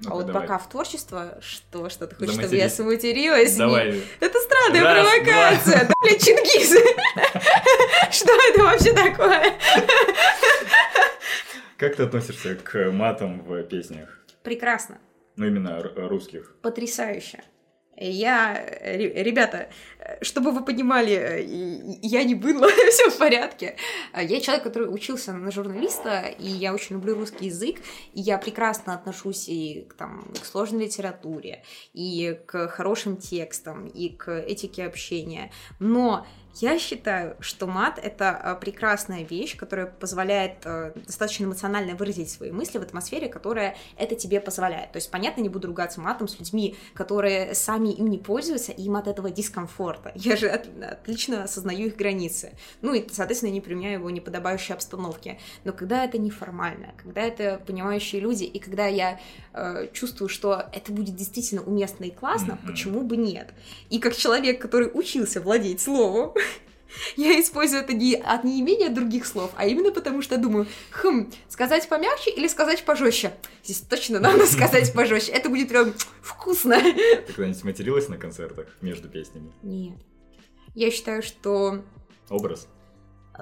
Ну, 0.00 0.10
а 0.10 0.14
вот 0.14 0.26
давай. 0.26 0.42
пока 0.42 0.58
в 0.58 0.68
творчество, 0.68 1.38
что, 1.40 1.88
что 1.88 2.06
ты 2.06 2.16
хочешь, 2.16 2.34
чтобы 2.34 2.56
я 2.56 2.68
самотерилась? 2.68 3.56
Давай. 3.56 4.02
Это 4.20 4.38
странная 4.40 4.82
Раз, 4.82 5.06
провокация. 5.06 5.88
Да, 5.88 5.94
бля, 6.02 6.18
Чингис. 6.18 6.70
Что 8.10 8.32
это 8.50 8.62
вообще 8.62 8.92
такое? 8.92 9.54
Как 11.76 11.96
ты 11.96 12.02
относишься 12.02 12.56
к 12.56 12.90
матам 12.90 13.42
в 13.44 13.62
песнях? 13.64 14.08
Прекрасно. 14.42 14.98
Ну, 15.36 15.46
именно 15.46 15.82
русских. 15.82 16.54
Потрясающе. 16.60 17.42
Я, 17.96 18.64
ребята, 18.82 19.68
чтобы 20.20 20.50
вы 20.50 20.64
понимали, 20.64 21.44
я 22.02 22.24
не 22.24 22.34
быдло, 22.34 22.68
все 22.90 23.10
в 23.10 23.18
порядке. 23.18 23.76
Я 24.16 24.40
человек, 24.40 24.64
который 24.64 24.92
учился 24.92 25.32
на 25.32 25.50
журналиста, 25.50 26.22
и 26.38 26.46
я 26.46 26.74
очень 26.74 26.96
люблю 26.96 27.14
русский 27.14 27.46
язык, 27.46 27.76
и 28.12 28.20
я 28.20 28.38
прекрасно 28.38 28.94
отношусь 28.94 29.48
и 29.48 29.86
к, 29.88 29.94
там, 29.94 30.26
к 30.40 30.44
сложной 30.44 30.86
литературе, 30.86 31.62
и 31.92 32.38
к 32.46 32.68
хорошим 32.68 33.16
текстам, 33.16 33.86
и 33.86 34.08
к 34.08 34.40
этике 34.40 34.84
общения. 34.84 35.52
Но 35.78 36.26
я 36.60 36.78
считаю, 36.78 37.36
что 37.40 37.66
мат— 37.66 37.98
это 38.02 38.30
а, 38.30 38.54
прекрасная 38.54 39.24
вещь, 39.24 39.56
которая 39.56 39.86
позволяет 39.86 40.58
э, 40.64 40.92
достаточно 40.94 41.44
эмоционально 41.44 41.94
выразить 41.96 42.30
свои 42.30 42.50
мысли 42.52 42.78
в 42.78 42.82
атмосфере, 42.82 43.28
которая 43.28 43.76
это 43.96 44.14
тебе 44.14 44.40
позволяет. 44.40 44.92
То 44.92 44.98
есть, 44.98 45.10
понятно, 45.10 45.40
не 45.40 45.48
буду 45.48 45.66
ругаться 45.68 46.00
матом 46.00 46.28
с 46.28 46.38
людьми, 46.38 46.76
которые 46.94 47.54
сами 47.54 47.88
им 47.88 48.08
не 48.08 48.18
пользуются, 48.18 48.72
и 48.72 48.82
им 48.82 48.96
от 48.96 49.08
этого 49.08 49.30
дискомфорта. 49.30 50.12
Я 50.14 50.36
же 50.36 50.48
от, 50.48 50.68
отлично 50.82 51.44
осознаю 51.44 51.88
их 51.88 51.96
границы. 51.96 52.52
Ну 52.82 52.94
и, 52.94 53.06
соответственно, 53.10 53.50
не 53.50 53.60
применяю 53.60 53.94
его 53.94 54.06
в 54.06 54.12
неподобающей 54.12 54.74
обстановке. 54.74 55.38
Но 55.64 55.72
когда 55.72 56.04
это 56.04 56.18
неформально, 56.18 56.94
когда 57.02 57.22
это 57.22 57.60
понимающие 57.66 58.20
люди, 58.20 58.44
и 58.44 58.58
когда 58.58 58.86
я 58.86 59.18
э, 59.52 59.88
чувствую, 59.92 60.28
что 60.28 60.66
это 60.72 60.92
будет 60.92 61.16
действительно 61.16 61.62
уместно 61.62 62.04
и 62.04 62.10
классно, 62.10 62.52
mm-hmm. 62.52 62.66
почему 62.66 63.02
бы 63.02 63.16
нет? 63.16 63.52
И 63.90 63.98
как 63.98 64.14
человек, 64.14 64.60
который 64.60 64.90
учился 64.92 65.40
владеть 65.40 65.80
словом, 65.80 66.32
я 67.16 67.40
использую 67.40 67.82
это 67.82 67.92
не 67.92 68.14
от 68.14 68.44
неимения 68.44 68.88
других 68.88 69.26
слов, 69.26 69.52
а 69.56 69.66
именно 69.66 69.90
потому 69.90 70.22
что 70.22 70.38
думаю, 70.38 70.66
хм, 70.90 71.30
сказать 71.48 71.88
помягче 71.88 72.30
или 72.30 72.48
сказать 72.48 72.84
пожестче? 72.84 73.32
Здесь 73.62 73.80
точно 73.80 74.20
надо 74.20 74.46
сказать 74.50 74.92
пожестче. 74.92 75.32
Это 75.32 75.48
будет 75.48 75.68
прям 75.68 75.92
вкусно. 76.22 76.80
Ты 76.80 77.32
когда-нибудь 77.32 77.64
материлась 77.64 78.08
на 78.08 78.16
концертах 78.16 78.68
между 78.80 79.08
песнями? 79.08 79.52
Нет. 79.62 79.98
Я 80.74 80.90
считаю, 80.90 81.22
что... 81.22 81.84
Образ? 82.28 82.68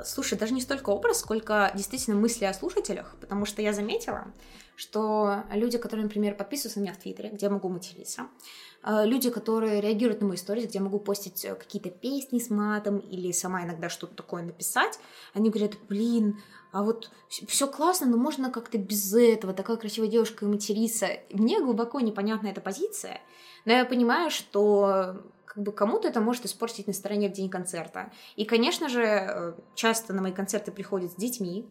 Слушай, 0.05 0.39
даже 0.39 0.55
не 0.55 0.61
столько 0.61 0.91
образ, 0.91 1.21
сколько 1.21 1.71
действительно 1.75 2.17
мысли 2.17 2.47
о 2.47 2.55
слушателях, 2.55 3.15
потому 3.21 3.45
что 3.45 3.61
я 3.61 3.75
заметила, 3.75 4.33
что 4.75 5.45
люди, 5.51 5.77
которые, 5.77 6.05
например, 6.05 6.35
подписываются 6.35 6.79
на 6.79 6.85
меня 6.85 6.95
в 6.95 6.97
Твиттере, 6.97 7.29
где 7.29 7.47
я 7.47 7.51
могу 7.51 7.69
материться, 7.69 8.29
люди, 8.85 9.31
которые 9.31 9.81
реагируют 9.81 10.21
на 10.21 10.27
мои 10.27 10.37
истории, 10.37 10.67
где 10.67 10.79
я 10.79 10.85
могу 10.85 10.99
постить 10.99 11.45
э, 11.45 11.55
какие-то 11.55 11.91
песни 11.91 12.39
с 12.39 12.51
матом 12.51 12.99
или 12.99 13.31
сама 13.33 13.63
иногда 13.65 13.89
что-то 13.89 14.15
такое 14.15 14.43
написать, 14.43 14.99
они 15.35 15.51
говорят, 15.51 15.73
блин, 15.89 16.41
а 16.73 16.83
вот 16.83 17.11
все 17.29 17.69
классно, 17.69 18.07
но 18.07 18.17
можно 18.17 18.51
как-то 18.51 18.79
без 18.79 19.15
этого, 19.15 19.53
такая 19.53 19.77
красивая 19.77 20.09
девушка 20.09 20.45
и 20.45 20.49
материться. 20.49 21.07
Мне 21.31 21.61
глубоко 21.61 22.01
непонятна 22.01 22.49
эта 22.49 22.61
позиция, 22.61 23.21
но 23.67 23.73
я 23.73 23.85
понимаю, 23.85 24.31
что 24.31 25.23
как 25.45 25.63
бы 25.63 25.71
кому-то 25.71 26.09
это 26.09 26.21
может 26.21 26.47
испортить 26.47 26.87
настроение 26.87 27.29
в 27.29 27.35
день 27.35 27.51
концерта. 27.51 28.11
И, 28.37 28.45
конечно 28.47 28.89
же, 28.89 29.03
э, 29.03 29.53
часто 29.75 30.15
на 30.15 30.23
мои 30.23 30.33
концерты 30.33 30.73
приходят 30.73 31.13
с 31.13 31.15
детьми, 31.15 31.67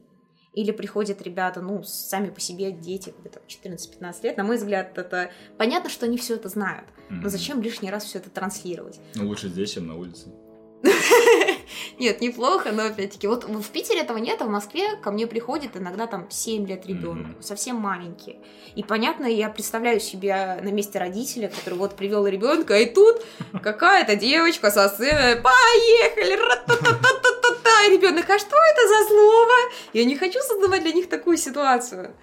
или 0.54 0.72
приходят 0.72 1.22
ребята, 1.22 1.62
ну, 1.62 1.84
сами 1.84 2.30
по 2.30 2.40
себе 2.40 2.72
дети, 2.72 3.14
где-то 3.20 3.42
14-15 3.48 4.24
лет, 4.24 4.38
на 4.38 4.44
мой 4.44 4.58
взгляд, 4.58 4.98
это 4.98 5.32
понятно, 5.58 5.90
что 5.90 6.06
они 6.06 6.18
все 6.18 6.36
это 6.36 6.50
знают, 6.50 6.88
но 7.10 7.30
зачем 7.30 7.62
лишний 7.62 7.90
раз 7.90 8.04
все 8.06 8.20
это 8.20 8.30
транслировать? 8.30 9.00
Ну, 9.16 9.28
лучше 9.28 9.50
здесь, 9.50 9.72
чем 9.72 9.88
на 9.88 9.98
улице. 9.98 10.28
Нет, 12.00 12.22
неплохо, 12.22 12.72
но 12.72 12.86
опять-таки, 12.86 13.28
вот 13.28 13.44
в 13.44 13.70
Питере 13.70 14.02
этого 14.02 14.18
нет, 14.18 14.42
а 14.42 14.46
в 14.46 14.50
Москве 14.50 14.96
ко 14.96 15.12
мне 15.12 15.28
приходит 15.28 15.78
иногда 15.78 16.08
там 16.08 16.30
7 16.30 16.68
лет 16.68 16.86
ребенок, 16.88 17.28
mm-hmm. 17.28 17.42
совсем 17.44 17.76
маленький. 17.76 18.40
И 18.76 18.84
понятно, 18.84 19.26
я 19.26 19.50
представляю 19.50 20.00
себя 20.00 20.60
на 20.62 20.70
месте 20.70 20.98
родителя, 20.98 21.50
который 21.50 21.78
вот 21.78 21.96
привел 21.96 22.26
ребенка, 22.26 22.80
и 22.80 22.92
тут 22.92 23.22
какая-то 23.62 24.16
девочка 24.16 24.72
со 24.72 24.90
сцены, 24.90 25.42
поехали, 25.42 26.40
ра-та-та-та-та-та, 27.62 27.90
ребенок, 27.90 28.30
а 28.30 28.40
что 28.40 28.56
это 28.56 28.88
за 28.88 29.08
слово? 29.08 29.54
Я 29.94 30.06
не 30.06 30.18
хочу 30.18 30.40
создавать 30.40 30.84
для 30.84 30.94
них 30.94 31.10
такую 31.10 31.38
ситуацию. 31.38 32.14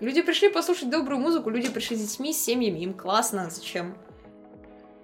Люди 0.00 0.22
пришли 0.22 0.48
послушать 0.48 0.90
добрую 0.90 1.20
музыку, 1.20 1.50
люди 1.50 1.68
пришли 1.68 1.96
с 1.96 2.00
детьми, 2.00 2.32
с 2.32 2.44
семьями, 2.44 2.80
им 2.80 2.94
классно, 2.94 3.50
зачем? 3.50 3.96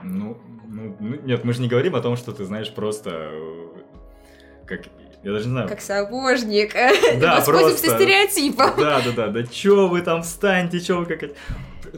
Ну, 0.03 0.37
ну, 0.69 0.97
ну, 1.01 1.17
нет, 1.25 1.45
мы 1.45 1.53
же 1.53 1.61
не 1.61 1.69
говорим 1.69 1.95
о 1.97 2.01
том, 2.01 2.17
что 2.17 2.33
ты 2.33 2.45
знаешь 2.45 2.73
просто 2.73 3.11
э, 3.11 3.69
как 4.67 4.81
я 5.25 5.33
даже 5.33 5.47
не 5.47 5.53
знаю. 5.53 5.69
Как 5.69 5.81
сапожник. 5.81 6.75
Да, 7.19 7.37
Воспользуемся 7.37 7.85
просто... 7.85 7.99
стереотипом. 7.99 8.73
Да, 8.77 9.01
да, 9.01 9.13
да. 9.17 9.29
Да 9.29 9.43
чё 9.43 9.89
вы 9.89 10.03
там 10.03 10.23
встаньте, 10.23 10.81
чё 10.81 10.99
вы 10.99 11.07
как... 11.07 11.31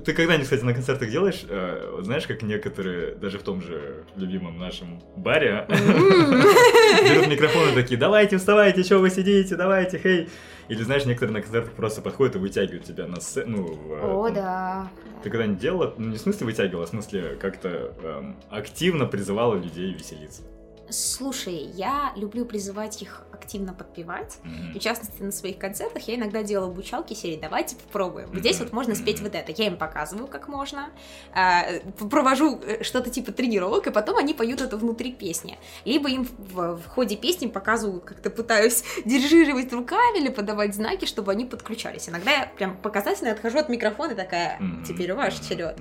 Ты 0.05 0.13
когда-нибудь, 0.13 0.45
кстати, 0.45 0.63
на 0.63 0.75
концертах 0.75 1.11
делаешь, 1.11 1.45
э, 1.49 2.01
знаешь, 2.03 2.27
как 2.27 2.43
некоторые, 2.43 3.15
даже 3.15 3.39
в 3.39 3.43
том 3.43 3.63
же 3.63 4.05
любимом 4.17 4.59
нашем 4.59 5.01
баре, 5.17 5.67
берут 5.69 7.29
микрофоны 7.29 7.73
такие, 7.75 7.99
давайте, 7.99 8.37
вставайте, 8.37 8.85
чё 8.85 9.01
вы 9.01 9.11
сидите, 9.11 9.57
давайте, 9.57 9.99
хей. 9.99 10.29
Или, 10.69 10.83
знаешь, 10.83 11.05
некоторые 11.05 11.35
на 11.35 11.43
концертах 11.43 11.73
просто 11.75 12.03
подходят 12.03 12.37
и 12.37 12.39
вытягивают 12.39 12.85
тебя 12.85 13.07
на 13.07 13.21
сцену. 13.21 13.79
Ну, 13.87 14.25
О, 14.25 14.31
да. 14.31 14.91
Ты 15.23 15.31
когда-нибудь 15.31 15.61
делала, 15.61 15.95
ну 15.97 16.09
не 16.09 16.17
в 16.17 16.21
смысле 16.21 16.47
вытягивала, 16.47 16.85
а 16.85 16.87
в 16.87 16.91
смысле 16.91 17.37
как-то 17.41 17.95
эм, 18.03 18.37
активно 18.51 19.07
призывала 19.07 19.55
людей 19.55 19.93
веселиться? 19.93 20.43
Слушай, 20.91 21.71
я 21.75 22.13
люблю 22.17 22.45
призывать 22.45 23.03
их 23.03 23.23
активно 23.33 23.73
подпевать. 23.73 24.39
Mm-hmm. 24.45 24.79
В 24.79 24.83
частности, 24.83 25.23
на 25.23 25.33
своих 25.33 25.59
концертах 25.59 26.03
я 26.09 26.17
иногда 26.17 26.43
делаю 26.43 26.71
обучалки 26.71 27.15
серии 27.15 27.39
«Давайте 27.41 27.77
попробуем». 27.77 28.31
Mm-hmm. 28.31 28.41
Здесь 28.41 28.61
вот 28.61 28.73
можно 28.73 28.95
спеть 28.95 29.21
вот 29.21 29.35
это. 29.35 29.53
Я 29.53 29.67
им 29.67 29.77
показываю, 29.77 30.27
как 30.27 30.49
можно. 30.49 30.91
Э, 31.35 31.81
провожу 32.11 32.61
э, 32.61 32.83
что-то 32.83 33.11
типа 33.11 33.33
тренировок, 33.33 33.87
и 33.87 33.91
потом 33.91 34.17
они 34.17 34.35
поют 34.35 34.61
это 34.61 34.77
внутри 34.77 35.13
песни. 35.13 35.59
Либо 35.85 36.09
им 36.09 36.29
в, 36.39 36.77
в 36.77 36.87
ходе 36.87 37.17
песни 37.17 37.47
показываю, 37.47 38.01
как-то 38.01 38.31
пытаюсь 38.31 38.85
дирижировать 39.05 39.73
руками 39.73 40.19
или 40.19 40.29
подавать 40.29 40.75
знаки, 40.75 41.05
чтобы 41.05 41.33
они 41.33 41.45
подключались. 41.45 42.09
Иногда 42.09 42.31
я 42.31 42.47
прям 42.57 42.77
показательно 42.77 43.33
отхожу 43.33 43.59
от 43.59 43.69
микрофона 43.69 44.13
и 44.13 44.15
такая, 44.15 44.61
теперь 44.87 45.13
ваш 45.13 45.39
черед. 45.41 45.79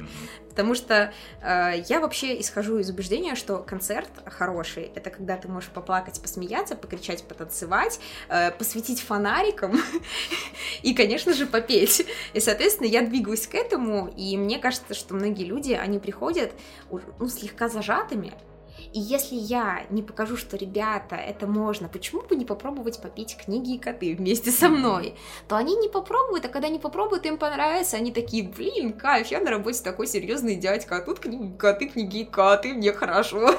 Потому 0.50 0.74
что 0.74 1.14
э, 1.42 1.84
я 1.90 2.00
вообще 2.00 2.40
исхожу 2.40 2.78
из 2.78 2.90
убеждения, 2.90 3.36
что 3.36 3.58
концерт 3.58 4.10
хороший— 4.26 4.84
это 4.96 5.10
когда 5.10 5.38
ты 5.38 5.48
можешь 5.48 5.70
поплакать, 5.70 6.22
посмеяться, 6.22 6.76
покричать, 6.76 7.24
потанцевать, 7.24 8.00
э, 8.30 8.52
посветить 8.52 9.02
фонариком 9.02 9.80
и, 10.82 10.94
конечно 10.94 11.34
же, 11.34 11.46
попеть. 11.46 12.06
И, 12.34 12.40
соответственно, 12.40 12.88
я 12.88 13.02
двигаюсь 13.02 13.48
к 13.48 13.56
этому, 13.56 14.14
и 14.16 14.38
мне 14.38 14.60
кажется, 14.60 14.94
что 14.94 15.14
многие 15.14 15.44
люди, 15.44 15.74
они 15.74 16.00
приходят 16.00 16.52
ну, 17.20 17.28
слегка 17.28 17.70
зажатыми, 17.70 18.34
и 18.96 19.00
если 19.00 19.36
я 19.36 19.86
не 19.90 20.02
покажу, 20.02 20.38
что, 20.38 20.56
ребята, 20.56 21.18
это 21.18 21.48
можно, 21.48 21.90
почему 21.90 22.22
бы 22.22 22.38
не 22.38 22.46
попробовать 22.46 23.02
попить 23.02 23.36
книги 23.36 23.76
и 23.76 23.78
коты 23.78 24.16
вместе 24.16 24.52
со 24.52 24.70
мной, 24.70 25.16
то 25.50 25.58
они 25.58 25.76
не 25.76 25.90
попробуют, 25.90 26.46
а 26.46 26.48
когда 26.48 26.70
не 26.70 26.80
попробуют, 26.80 27.26
им 27.26 27.38
понравится, 27.38 27.98
они 27.98 28.14
такие, 28.14 28.48
блин, 28.48 28.94
кайф, 28.94 29.28
я 29.28 29.42
на 29.42 29.52
работе 29.52 29.84
такой 29.84 30.08
серьезный 30.08 30.56
дядька, 30.56 30.96
а 30.96 31.02
тут 31.02 31.20
книги, 31.20 31.58
коты, 31.58 31.90
книги 31.90 32.20
и 32.22 32.24
коты, 32.24 32.74
мне 32.74 32.94
хорошо. 32.94 33.54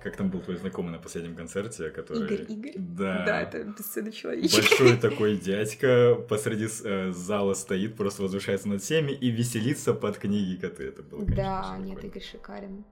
Как 0.00 0.16
там 0.16 0.30
был 0.30 0.40
твой 0.42 0.58
знакомый 0.58 0.92
на 0.92 0.98
последнем 0.98 1.34
концерте, 1.34 1.90
который... 1.90 2.22
Игорь, 2.22 2.46
Игорь? 2.48 2.74
Да. 2.76 3.24
Да, 3.26 3.42
это 3.42 3.64
бесценный 3.64 4.12
человечек. 4.12 4.60
Большой 4.60 4.96
такой 5.00 5.36
дядька 5.38 6.14
посреди 6.28 6.68
э, 6.84 7.10
зала 7.10 7.54
стоит, 7.54 7.96
просто 7.96 8.22
возвышается 8.22 8.68
над 8.68 8.80
всеми 8.80 9.10
и 9.10 9.28
веселится 9.30 9.92
под 9.92 10.18
книги 10.18 10.54
и 10.54 10.56
коты. 10.56 10.84
Это 10.84 11.02
было, 11.02 11.24
конечно, 11.24 11.42
Да, 11.42 11.78
нет, 11.78 12.04
Игорь 12.04 12.22
шикарен. 12.22 12.84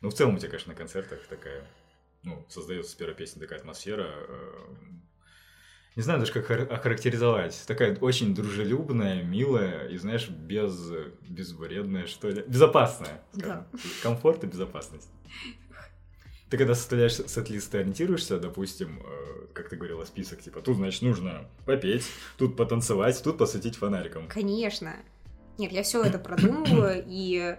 Ну, 0.00 0.10
в 0.10 0.14
целом 0.14 0.34
у 0.34 0.38
тебя, 0.38 0.50
конечно, 0.50 0.72
на 0.72 0.78
концертах 0.78 1.26
такая, 1.28 1.64
ну, 2.22 2.44
создается 2.48 2.92
с 2.92 2.94
первой 2.94 3.14
песни 3.14 3.40
такая 3.40 3.58
атмосфера, 3.58 4.08
э, 4.28 4.64
не 5.94 6.02
знаю 6.02 6.20
даже, 6.20 6.32
как 6.32 6.50
охарактеризовать. 6.70 7.64
Такая 7.66 7.96
очень 7.96 8.34
дружелюбная, 8.34 9.22
милая 9.22 9.88
и, 9.88 9.98
знаешь, 9.98 10.28
без, 10.28 10.90
безвредная, 11.20 12.06
что 12.06 12.30
ли. 12.30 12.42
Безопасная. 12.46 13.22
Да. 13.34 13.66
Комфорт 14.02 14.42
и 14.44 14.46
безопасность. 14.46 15.10
Ты 16.48 16.56
когда 16.58 16.74
составляешь 16.74 17.14
сет-лист, 17.14 17.70
ты 17.70 17.78
ориентируешься, 17.78 18.38
допустим, 18.38 19.00
э, 19.04 19.46
как 19.54 19.68
ты 19.68 19.76
говорила, 19.76 20.04
список, 20.04 20.42
типа, 20.42 20.60
тут, 20.60 20.76
значит, 20.76 21.02
нужно 21.02 21.48
попеть, 21.64 22.04
тут 22.36 22.56
потанцевать, 22.56 23.22
тут 23.22 23.38
посветить 23.38 23.76
фонариком. 23.76 24.28
Конечно. 24.28 24.94
Нет, 25.56 25.72
я 25.72 25.82
все 25.82 26.02
это 26.02 26.18
продумываю, 26.18 27.04
и 27.06 27.56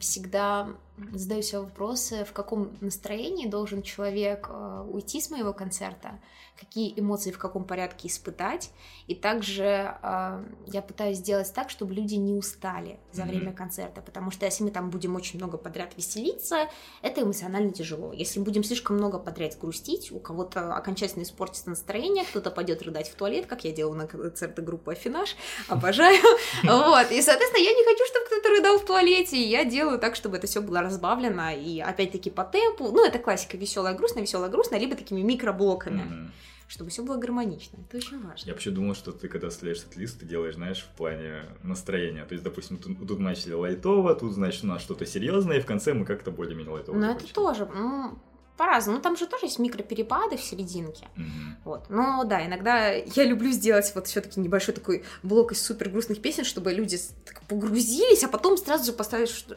всегда 0.00 0.76
задаю 1.12 1.42
себе 1.42 1.60
вопросы, 1.60 2.24
в 2.24 2.32
каком 2.32 2.76
настроении 2.80 3.46
должен 3.48 3.82
человек 3.82 4.48
э, 4.50 4.86
уйти 4.90 5.20
с 5.20 5.30
моего 5.30 5.52
концерта, 5.52 6.20
какие 6.58 6.98
эмоции 6.98 7.30
в 7.30 7.38
каком 7.38 7.64
порядке 7.64 8.08
испытать. 8.08 8.70
И 9.06 9.14
также 9.14 9.96
э, 10.02 10.44
я 10.66 10.82
пытаюсь 10.82 11.18
сделать 11.18 11.52
так, 11.54 11.70
чтобы 11.70 11.94
люди 11.94 12.14
не 12.14 12.34
устали 12.34 13.00
за 13.10 13.22
mm-hmm. 13.22 13.26
время 13.26 13.52
концерта, 13.52 14.02
потому 14.02 14.30
что 14.30 14.44
если 14.44 14.64
мы 14.64 14.70
там 14.70 14.90
будем 14.90 15.16
очень 15.16 15.38
много 15.38 15.56
подряд 15.56 15.96
веселиться, 15.96 16.68
это 17.00 17.22
эмоционально 17.22 17.72
тяжело. 17.72 18.12
Если 18.12 18.38
будем 18.40 18.62
слишком 18.62 18.96
много 18.96 19.18
подряд 19.18 19.58
грустить, 19.58 20.12
у 20.12 20.18
кого-то 20.18 20.74
окончательно 20.74 21.22
испортится 21.22 21.70
настроение, 21.70 22.24
кто-то 22.24 22.50
пойдет 22.50 22.82
рыдать 22.82 23.08
в 23.08 23.14
туалет, 23.14 23.46
как 23.46 23.64
я 23.64 23.72
делала 23.72 23.94
на 23.94 24.06
концерты 24.06 24.60
группы 24.60 24.92
Афинаж, 24.92 25.36
обожаю. 25.68 26.22
Вот. 26.62 27.10
И, 27.10 27.22
соответственно, 27.22 27.62
я 27.62 27.72
не 27.72 27.84
хочу, 27.84 28.04
чтобы 28.06 28.26
кто-то 28.26 28.48
рыдал 28.50 28.78
в 28.78 28.84
туалете, 28.84 29.36
и 29.36 29.48
я 29.48 29.64
делаю 29.64 29.98
так, 29.98 30.16
чтобы 30.16 30.36
это 30.36 30.46
все 30.46 30.60
было 30.60 30.81
разбавлено, 30.82 31.50
и 31.50 31.80
опять-таки 31.80 32.30
по 32.30 32.44
темпу. 32.44 32.90
Ну, 32.92 33.06
это 33.06 33.18
классика 33.18 33.56
веселая, 33.56 33.94
грустная, 33.94 34.22
веселая, 34.22 34.50
грустная, 34.50 34.80
либо 34.80 34.96
такими 34.96 35.22
микроблоками. 35.22 36.02
Mm-hmm 36.02 36.30
чтобы 36.72 36.88
все 36.88 37.02
было 37.02 37.18
гармонично. 37.18 37.76
Это 37.86 37.98
очень 37.98 38.16
важно. 38.26 38.46
Я 38.46 38.54
вообще 38.54 38.70
думал, 38.70 38.94
что 38.94 39.12
ты, 39.12 39.28
когда 39.28 39.50
слеешь 39.50 39.80
этот 39.80 39.94
лист, 39.96 40.20
ты 40.20 40.24
делаешь, 40.24 40.54
знаешь, 40.54 40.78
в 40.80 40.96
плане 40.96 41.42
настроения. 41.62 42.24
То 42.24 42.32
есть, 42.32 42.42
допустим, 42.42 42.78
тут, 42.78 43.06
тут 43.06 43.18
начали 43.18 43.52
лайтово, 43.52 44.14
тут, 44.14 44.32
значит, 44.32 44.64
у 44.64 44.68
нас 44.68 44.80
что-то 44.80 45.04
серьезное, 45.04 45.58
и 45.58 45.60
в 45.60 45.66
конце 45.66 45.92
мы 45.92 46.06
как-то 46.06 46.30
более-менее 46.30 46.72
лайтово. 46.72 46.96
Ну, 46.96 47.10
это 47.10 47.30
тоже. 47.34 47.66
Ну, 47.66 48.18
по-разному. 48.62 48.98
Ну, 48.98 49.02
там 49.02 49.16
же 49.16 49.26
тоже 49.26 49.46
есть 49.46 49.58
микроперепады 49.58 50.36
в 50.36 50.40
серединке. 50.40 51.08
Mm-hmm. 51.16 51.54
Вот. 51.64 51.90
Но 51.90 52.22
да, 52.22 52.46
иногда 52.46 52.90
я 52.92 53.24
люблю 53.24 53.50
сделать 53.50 53.90
вот 53.92 54.06
все-таки 54.06 54.38
небольшой 54.38 54.72
такой 54.72 55.04
блок 55.24 55.50
из 55.50 55.60
супер 55.60 55.88
грустных 55.88 56.22
песен, 56.22 56.44
чтобы 56.44 56.72
люди 56.72 56.96
так 57.26 57.42
погрузились, 57.48 58.22
а 58.22 58.28
потом 58.28 58.56
сразу 58.56 58.84
же 58.84 58.92
поставить 58.92 59.30
что... 59.30 59.56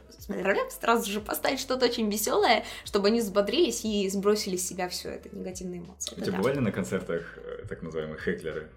сразу 0.82 1.12
же 1.12 1.22
поставить 1.22 1.60
что-то 1.60 1.86
очень 1.86 2.10
веселое, 2.10 2.66
чтобы 2.84 3.10
они 3.10 3.22
взбодрились 3.22 3.86
и 3.86 4.10
сбросили 4.10 4.58
с 4.58 4.68
себя 4.68 4.90
все 4.90 5.10
это 5.10 5.30
негативные 5.36 5.82
эмоции. 5.82 6.16
У 6.16 6.22
тебя 6.22 6.32
да. 6.32 6.38
бывали 6.40 6.58
на 6.58 6.72
концертах 6.72 7.38
э, 7.38 7.66
так 7.70 7.84
называемые 7.84 8.20
хеклеры? 8.20 8.72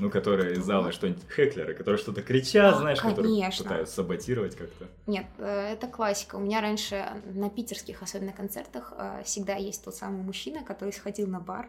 Ну, 0.00 0.10
которые 0.10 0.54
из 0.54 0.64
зала 0.64 0.90
что-нибудь 0.90 1.22
хеклеры, 1.34 1.74
которые 1.74 1.98
что-то 1.98 2.22
кричат, 2.22 2.74
а, 2.74 2.78
знаешь, 2.78 3.00
конечно. 3.00 3.22
которые 3.22 3.52
пытаются 3.56 3.94
саботировать 3.94 4.56
как-то. 4.56 4.88
Нет, 5.06 5.26
э, 5.38 5.72
это 5.72 5.86
классика. 5.86 6.34
У 6.36 6.40
меня 6.40 6.60
раньше 6.60 7.06
на 7.26 7.48
питерских, 7.48 8.02
особенно 8.02 8.32
концертах, 8.32 8.92
э, 8.96 9.22
всегда 9.24 9.54
есть 9.54 9.84
тот 9.84 9.94
самый 9.94 10.22
мужчина, 10.22 10.64
который 10.64 10.92
сходил 10.92 11.28
на 11.28 11.38
бар, 11.38 11.68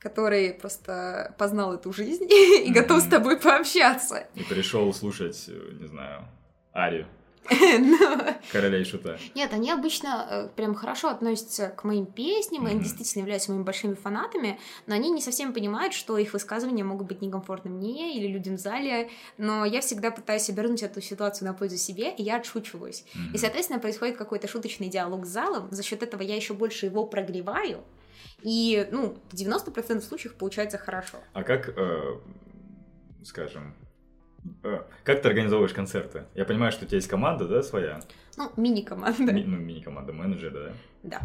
который 0.00 0.52
просто 0.54 1.34
познал 1.38 1.74
эту 1.74 1.92
жизнь 1.92 2.24
и 2.28 2.72
готов 2.72 3.00
с 3.00 3.06
тобой 3.06 3.38
пообщаться. 3.38 4.26
И 4.34 4.42
пришел 4.42 4.92
слушать, 4.92 5.44
э, 5.46 5.70
не 5.78 5.86
знаю, 5.86 6.26
Арию. 6.74 7.06
Короля 8.52 8.78
и 8.78 8.84
шута. 8.84 9.18
Нет, 9.34 9.52
они 9.52 9.70
обычно 9.70 10.26
э, 10.28 10.48
прям 10.56 10.74
хорошо 10.74 11.08
относятся 11.08 11.68
к 11.68 11.84
моим 11.84 12.06
песням, 12.06 12.66
они 12.66 12.80
действительно 12.80 13.22
являются 13.22 13.50
моими 13.50 13.64
большими 13.64 13.94
фанатами, 13.94 14.58
но 14.86 14.94
они 14.94 15.10
не 15.10 15.20
совсем 15.20 15.52
понимают, 15.52 15.92
что 15.92 16.18
их 16.18 16.32
высказывания 16.32 16.84
могут 16.84 17.06
быть 17.06 17.20
некомфортны 17.20 17.70
мне 17.70 18.16
или 18.16 18.26
людям 18.26 18.56
в 18.56 18.60
зале, 18.60 19.10
но 19.38 19.64
я 19.64 19.80
всегда 19.80 20.10
пытаюсь 20.10 20.48
обернуть 20.48 20.82
эту 20.82 21.00
ситуацию 21.00 21.48
на 21.48 21.54
пользу 21.54 21.76
себе, 21.76 22.14
и 22.14 22.22
я 22.22 22.36
отшучиваюсь. 22.36 23.04
И, 23.32 23.38
соответственно, 23.38 23.78
происходит 23.78 24.16
какой-то 24.16 24.48
шуточный 24.48 24.88
диалог 24.88 25.26
с 25.26 25.28
залом, 25.28 25.68
за 25.70 25.82
счет 25.82 26.02
этого 26.02 26.22
я 26.22 26.36
еще 26.36 26.54
больше 26.54 26.86
его 26.86 27.06
прогреваю, 27.06 27.84
и, 28.42 28.86
ну, 28.90 29.16
в 29.30 29.34
90% 29.34 30.00
случаев 30.02 30.34
получается 30.34 30.78
хорошо. 30.78 31.18
А 31.32 31.42
как, 31.42 31.70
э, 31.76 32.18
скажем, 33.24 33.74
как 35.04 35.22
ты 35.22 35.28
организовываешь 35.28 35.72
концерты? 35.72 36.24
Я 36.34 36.44
понимаю, 36.44 36.72
что 36.72 36.84
у 36.84 36.88
тебя 36.88 36.96
есть 36.96 37.08
команда, 37.08 37.46
да, 37.46 37.62
своя? 37.62 38.00
Ну, 38.36 38.50
мини-команда. 38.56 39.32
Ми- 39.32 39.44
ну, 39.44 39.56
мини-команда 39.56 40.12
менеджера, 40.12 40.50
да? 40.52 40.72
Да. 41.02 41.20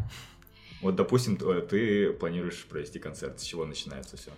Вот, 0.82 0.96
допустим, 0.96 1.38
ты 1.38 2.14
планируешь 2.14 2.66
провести 2.66 3.00
концерт. 3.00 3.40
С 3.40 3.44
чего 3.44 3.66
начинается 3.66 4.16
все? 4.18 4.32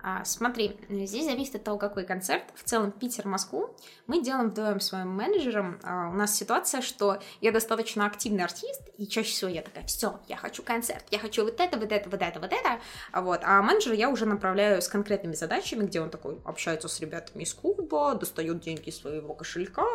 А, 0.00 0.24
смотри, 0.24 0.76
здесь 0.88 1.24
зависит 1.24 1.56
от 1.56 1.64
того, 1.64 1.78
какой 1.78 2.04
концерт. 2.04 2.44
В 2.54 2.62
целом 2.62 2.92
Питер, 2.92 3.26
Москву 3.26 3.74
мы 4.06 4.22
делаем 4.22 4.50
вдвоем 4.50 4.80
с 4.80 4.92
моим 4.92 5.08
менеджером. 5.08 5.80
А, 5.82 6.08
у 6.10 6.12
нас 6.12 6.34
ситуация, 6.34 6.82
что 6.82 7.18
я 7.40 7.50
достаточно 7.50 8.06
активный 8.06 8.44
артист, 8.44 8.80
и 8.96 9.06
чаще 9.06 9.30
всего 9.30 9.50
я 9.50 9.62
такая, 9.62 9.84
все, 9.84 10.20
я 10.28 10.36
хочу 10.36 10.62
концерт, 10.62 11.04
я 11.10 11.18
хочу 11.18 11.44
вот 11.44 11.60
это, 11.60 11.78
вот 11.78 11.90
это, 11.90 12.08
вот 12.08 12.22
это, 12.22 12.40
вот 12.40 12.52
это. 12.52 12.80
А, 13.12 13.22
вот. 13.22 13.40
а 13.42 13.60
менеджера 13.60 13.94
я 13.94 14.08
уже 14.08 14.24
направляю 14.24 14.80
с 14.80 14.88
конкретными 14.88 15.34
задачами, 15.34 15.84
где 15.84 16.00
он 16.00 16.10
такой 16.10 16.38
общается 16.44 16.88
с 16.88 17.00
ребятами 17.00 17.42
из 17.42 17.52
клуба, 17.52 18.14
достает 18.14 18.60
деньги 18.60 18.90
из 18.90 18.98
своего 18.98 19.34
кошелька, 19.34 19.86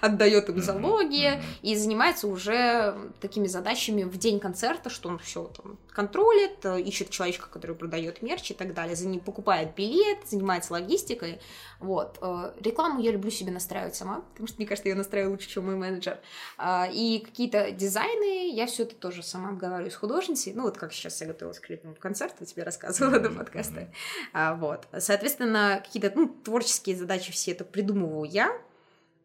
отдает 0.00 0.48
им 0.48 0.60
залоги 0.60 1.40
и 1.62 1.76
занимается 1.76 2.26
уже 2.26 2.96
такими 3.20 3.46
задачами 3.46 4.02
в 4.02 4.16
день 4.18 4.40
концерта, 4.40 4.90
что 4.90 5.08
он 5.08 5.18
все 5.18 5.44
там 5.44 5.78
контролит, 5.94 6.64
ищет 6.64 7.10
человечка, 7.10 7.48
который 7.48 7.76
продает 7.76 8.20
мерч 8.20 8.50
и 8.50 8.54
так 8.54 8.74
далее, 8.74 8.96
за 8.96 9.06
ним 9.06 9.20
покупает 9.20 9.74
билет, 9.74 10.18
занимается 10.26 10.72
логистикой. 10.72 11.40
Вот. 11.80 12.18
Э, 12.20 12.52
рекламу 12.60 13.00
я 13.00 13.12
люблю 13.12 13.30
себе 13.30 13.52
настраивать 13.52 13.94
сама, 13.94 14.22
потому 14.32 14.48
что, 14.48 14.56
мне 14.58 14.66
кажется, 14.66 14.88
я 14.88 14.94
настраиваю 14.94 15.32
лучше, 15.32 15.48
чем 15.48 15.66
мой 15.66 15.76
менеджер. 15.76 16.18
А, 16.58 16.88
и 16.92 17.20
какие-то 17.20 17.70
дизайны 17.70 18.50
я 18.54 18.66
все 18.66 18.82
это 18.82 18.94
тоже 18.96 19.22
сама 19.22 19.50
обговариваю 19.50 19.90
с 19.90 19.94
художницей. 19.94 20.52
Ну, 20.54 20.62
вот 20.62 20.76
как 20.76 20.92
сейчас 20.92 21.20
я 21.20 21.28
готовилась 21.28 21.60
к 21.60 21.68
летнему 21.68 21.94
концерту, 21.94 22.44
тебе 22.44 22.64
рассказывала 22.64 23.18
до 23.20 23.30
подкаста. 23.30 23.88
А, 24.32 24.54
вот. 24.54 24.86
Соответственно, 24.98 25.82
какие-то 25.84 26.12
ну, 26.14 26.28
творческие 26.28 26.96
задачи 26.96 27.32
все 27.32 27.52
это 27.52 27.64
придумываю 27.64 28.24
я, 28.24 28.52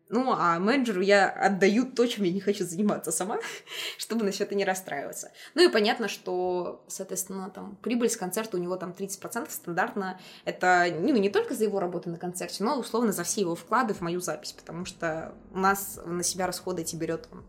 ну, 0.09 0.33
а 0.35 0.57
менеджеру 0.59 1.01
я 1.01 1.29
отдаю 1.29 1.85
то, 1.85 2.05
чем 2.07 2.23
я 2.23 2.31
не 2.31 2.39
хочу 2.39 2.65
заниматься 2.65 3.11
сама, 3.11 3.39
чтобы 3.97 4.25
на 4.25 4.31
все 4.31 4.43
это 4.43 4.55
не 4.55 4.65
расстраиваться. 4.65 5.31
Ну 5.53 5.67
и 5.67 5.71
понятно, 5.71 6.07
что, 6.07 6.83
соответственно, 6.87 7.49
там 7.49 7.75
прибыль 7.77 8.09
с 8.09 8.17
концерта 8.17 8.57
у 8.57 8.59
него 8.59 8.75
там 8.75 8.91
30% 8.91 9.49
стандартно. 9.49 10.19
Это 10.45 10.87
ну, 10.99 11.15
не 11.15 11.29
только 11.29 11.53
за 11.53 11.65
его 11.65 11.79
работу 11.79 12.09
на 12.09 12.17
концерте, 12.17 12.63
но 12.63 12.79
условно 12.79 13.11
за 13.11 13.23
все 13.23 13.41
его 13.41 13.55
вклады 13.55 13.93
в 13.93 14.01
мою 14.01 14.19
запись, 14.19 14.51
потому 14.51 14.85
что 14.85 15.35
у 15.51 15.59
нас 15.59 15.99
на 16.03 16.23
себя 16.23 16.47
расходы 16.47 16.81
эти 16.81 16.95
берет 16.95 17.27
он. 17.31 17.45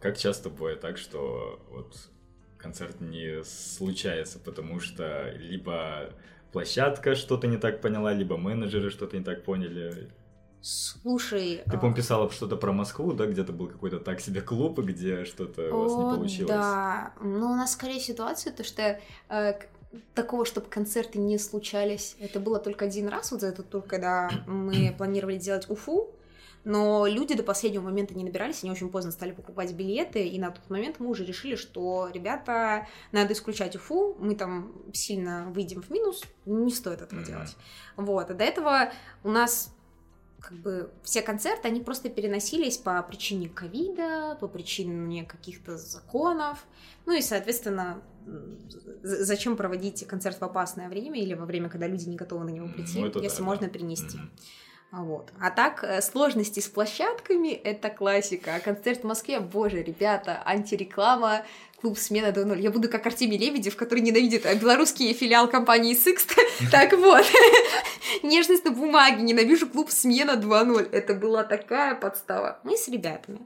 Как 0.00 0.18
часто 0.18 0.50
бывает 0.50 0.80
так, 0.80 0.98
что 0.98 1.64
вот 1.70 1.96
концерт 2.58 3.00
не 3.00 3.44
случается, 3.44 4.40
потому 4.40 4.80
что 4.80 5.30
либо 5.30 6.12
площадка 6.50 7.14
что-то 7.14 7.46
не 7.46 7.56
так 7.56 7.80
поняла, 7.80 8.12
либо 8.12 8.36
менеджеры 8.36 8.90
что-то 8.90 9.16
не 9.16 9.24
так 9.24 9.44
поняли, 9.44 10.10
Слушай... 10.62 11.62
Ты, 11.64 11.72
по-моему, 11.72 11.96
писала 11.96 12.30
что-то 12.30 12.56
про 12.56 12.72
Москву, 12.72 13.12
да? 13.12 13.26
Где-то 13.26 13.52
был 13.52 13.66
какой-то 13.66 13.98
так 13.98 14.20
себе 14.20 14.40
клуб, 14.40 14.78
где 14.78 15.24
что-то 15.24 15.74
у 15.74 15.82
вас 15.82 15.92
не 15.92 16.16
получилось. 16.16 16.50
да. 16.50 17.14
Ну, 17.20 17.50
у 17.50 17.56
нас 17.56 17.72
скорее 17.72 17.98
ситуация, 17.98 18.52
то 18.52 18.62
что 18.62 19.00
э, 19.28 19.54
такого, 20.14 20.46
чтобы 20.46 20.68
концерты 20.68 21.18
не 21.18 21.36
случались. 21.38 22.16
Это 22.20 22.38
было 22.38 22.60
только 22.60 22.84
один 22.84 23.08
раз 23.08 23.32
вот 23.32 23.40
за 23.40 23.48
этот 23.48 23.70
тур, 23.70 23.82
когда 23.82 24.30
мы 24.46 24.94
планировали 24.96 25.36
делать 25.36 25.68
Уфу, 25.68 26.10
но 26.64 27.06
люди 27.06 27.34
до 27.34 27.42
последнего 27.42 27.82
момента 27.82 28.14
не 28.14 28.22
набирались, 28.22 28.62
они 28.62 28.70
очень 28.70 28.88
поздно 28.88 29.10
стали 29.10 29.32
покупать 29.32 29.72
билеты, 29.72 30.26
и 30.26 30.38
на 30.38 30.52
тот 30.52 30.70
момент 30.70 31.00
мы 31.00 31.08
уже 31.08 31.24
решили, 31.24 31.56
что, 31.56 32.08
ребята, 32.12 32.86
надо 33.10 33.32
исключать 33.32 33.74
Уфу, 33.74 34.16
мы 34.20 34.36
там 34.36 34.72
сильно 34.92 35.46
выйдем 35.50 35.82
в 35.82 35.90
минус, 35.90 36.22
не 36.46 36.72
стоит 36.72 37.02
этого 37.02 37.18
mm-hmm. 37.18 37.26
делать. 37.26 37.56
Вот, 37.96 38.30
а 38.30 38.34
до 38.34 38.44
этого 38.44 38.92
у 39.24 39.30
нас 39.30 39.74
как 40.42 40.58
бы 40.58 40.90
все 41.02 41.22
концерты, 41.22 41.68
они 41.68 41.80
просто 41.80 42.10
переносились 42.10 42.76
по 42.76 43.02
причине 43.02 43.48
ковида, 43.48 44.36
по 44.40 44.48
причине 44.48 45.24
каких-то 45.24 45.78
законов. 45.78 46.66
Ну 47.06 47.12
и, 47.16 47.22
соответственно, 47.22 48.02
зачем 49.02 49.56
проводить 49.56 50.06
концерт 50.06 50.40
в 50.40 50.44
опасное 50.44 50.88
время 50.88 51.20
или 51.20 51.34
во 51.34 51.46
время, 51.46 51.68
когда 51.68 51.86
люди 51.86 52.08
не 52.08 52.16
готовы 52.16 52.44
на 52.44 52.50
него 52.50 52.68
прийти, 52.68 53.00
ну, 53.00 53.20
если 53.20 53.38
да, 53.38 53.44
можно 53.44 53.66
да. 53.66 53.72
перенести. 53.72 54.18
Mm-hmm. 54.18 54.28
Вот. 54.92 55.32
А 55.40 55.50
так, 55.50 55.84
э, 55.84 56.02
сложности 56.02 56.60
с 56.60 56.68
площадками— 56.68 57.48
это 57.64 57.88
классика. 57.88 58.56
А 58.56 58.60
концерт 58.60 59.00
в 59.00 59.04
Москве, 59.04 59.40
боже, 59.40 59.82
ребята, 59.82 60.42
антиреклама, 60.44 61.46
клуб 61.82 61.98
«Смена 61.98 62.26
2.0». 62.26 62.60
Я 62.60 62.70
буду 62.70 62.88
как 62.88 63.04
Артемий 63.06 63.36
Лебедев, 63.36 63.76
который 63.76 64.00
ненавидит 64.00 64.46
э, 64.46 64.54
белорусский 64.54 65.12
филиал 65.12 65.48
компании 65.48 65.94
Sixt. 65.94 66.30
Так 66.70 66.92
вот, 66.92 67.24
нежность 68.22 68.64
на 68.64 68.70
бумаге, 68.70 69.22
ненавижу 69.22 69.68
клуб 69.68 69.90
«Смена 69.90 70.36
2.0». 70.36 70.90
Это 70.92 71.14
была 71.14 71.42
такая 71.42 71.96
подстава. 71.96 72.60
Мы 72.62 72.76
с 72.76 72.86
ребятами 72.86 73.40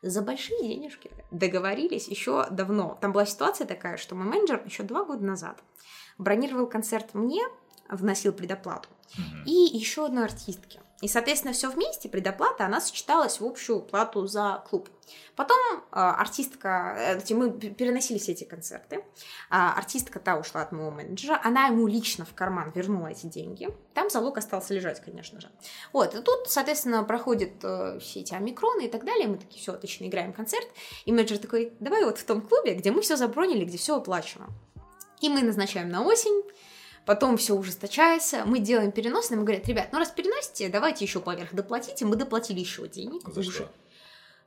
за 0.00 0.22
большие 0.22 0.60
денежки 0.62 1.10
договорились 1.32 2.06
еще 2.06 2.46
давно. 2.50 2.98
Там 3.00 3.12
была 3.12 3.26
ситуация 3.26 3.66
такая, 3.66 3.96
что 3.96 4.14
мой 4.14 4.26
менеджер 4.26 4.62
еще 4.64 4.84
два 4.84 5.04
года 5.04 5.24
назад 5.24 5.58
бронировал 6.18 6.68
концерт 6.68 7.14
мне, 7.14 7.42
вносил 7.88 8.32
предоплату, 8.32 8.88
и 9.44 9.52
еще 9.52 10.06
одной 10.06 10.24
артистке. 10.24 10.80
И, 11.02 11.08
соответственно, 11.08 11.52
все 11.52 11.68
вместе, 11.68 12.08
предоплата, 12.08 12.64
она 12.64 12.80
сочеталась 12.80 13.40
в 13.40 13.44
общую 13.44 13.80
плату 13.80 14.24
за 14.26 14.62
клуб. 14.70 14.88
Потом 15.34 15.58
а, 15.90 16.14
артистка, 16.14 17.18
э, 17.28 17.34
мы 17.34 17.50
переносили 17.50 18.18
все 18.18 18.32
эти 18.32 18.44
концерты, 18.44 19.04
а, 19.50 19.72
артистка 19.72 20.20
та 20.20 20.36
ушла 20.36 20.62
от 20.62 20.70
моего 20.70 20.92
менеджера, 20.92 21.40
она 21.42 21.66
ему 21.66 21.88
лично 21.88 22.24
в 22.24 22.34
карман 22.34 22.70
вернула 22.72 23.08
эти 23.08 23.26
деньги. 23.26 23.68
Там 23.94 24.10
залог 24.10 24.38
остался 24.38 24.74
лежать, 24.74 25.02
конечно 25.04 25.40
же. 25.40 25.50
Вот, 25.92 26.14
и 26.14 26.22
тут, 26.22 26.48
соответственно, 26.48 27.02
проходят 27.02 27.52
э, 27.64 27.98
все 27.98 28.20
эти 28.20 28.34
омикроны 28.34 28.86
и 28.86 28.88
так 28.88 29.04
далее, 29.04 29.26
мы 29.26 29.38
такие, 29.38 29.60
все, 29.60 29.72
отлично, 29.72 30.06
играем 30.06 30.32
концерт, 30.32 30.68
и 31.04 31.10
менеджер 31.10 31.38
такой, 31.38 31.72
давай 31.80 32.04
вот 32.04 32.18
в 32.18 32.24
том 32.24 32.42
клубе, 32.42 32.74
где 32.74 32.92
мы 32.92 33.02
все 33.02 33.16
забронили, 33.16 33.64
где 33.64 33.76
все 33.76 33.96
оплачено. 33.96 34.50
И 35.20 35.28
мы 35.28 35.42
назначаем 35.42 35.88
на 35.88 36.04
осень, 36.04 36.42
потом 37.06 37.36
все 37.36 37.54
ужесточается, 37.54 38.44
мы 38.44 38.58
делаем 38.58 38.92
перенос, 38.92 39.30
нам 39.30 39.44
говорят, 39.44 39.66
ребят, 39.68 39.88
ну 39.92 39.98
раз 39.98 40.10
переносите, 40.10 40.68
давайте 40.68 41.04
еще 41.04 41.20
поверх 41.20 41.54
доплатите, 41.54 42.04
мы 42.04 42.16
доплатили 42.16 42.60
еще 42.60 42.86
денег. 42.88 43.22
За 43.32 43.40
уже. 43.40 43.50
что? 43.52 43.68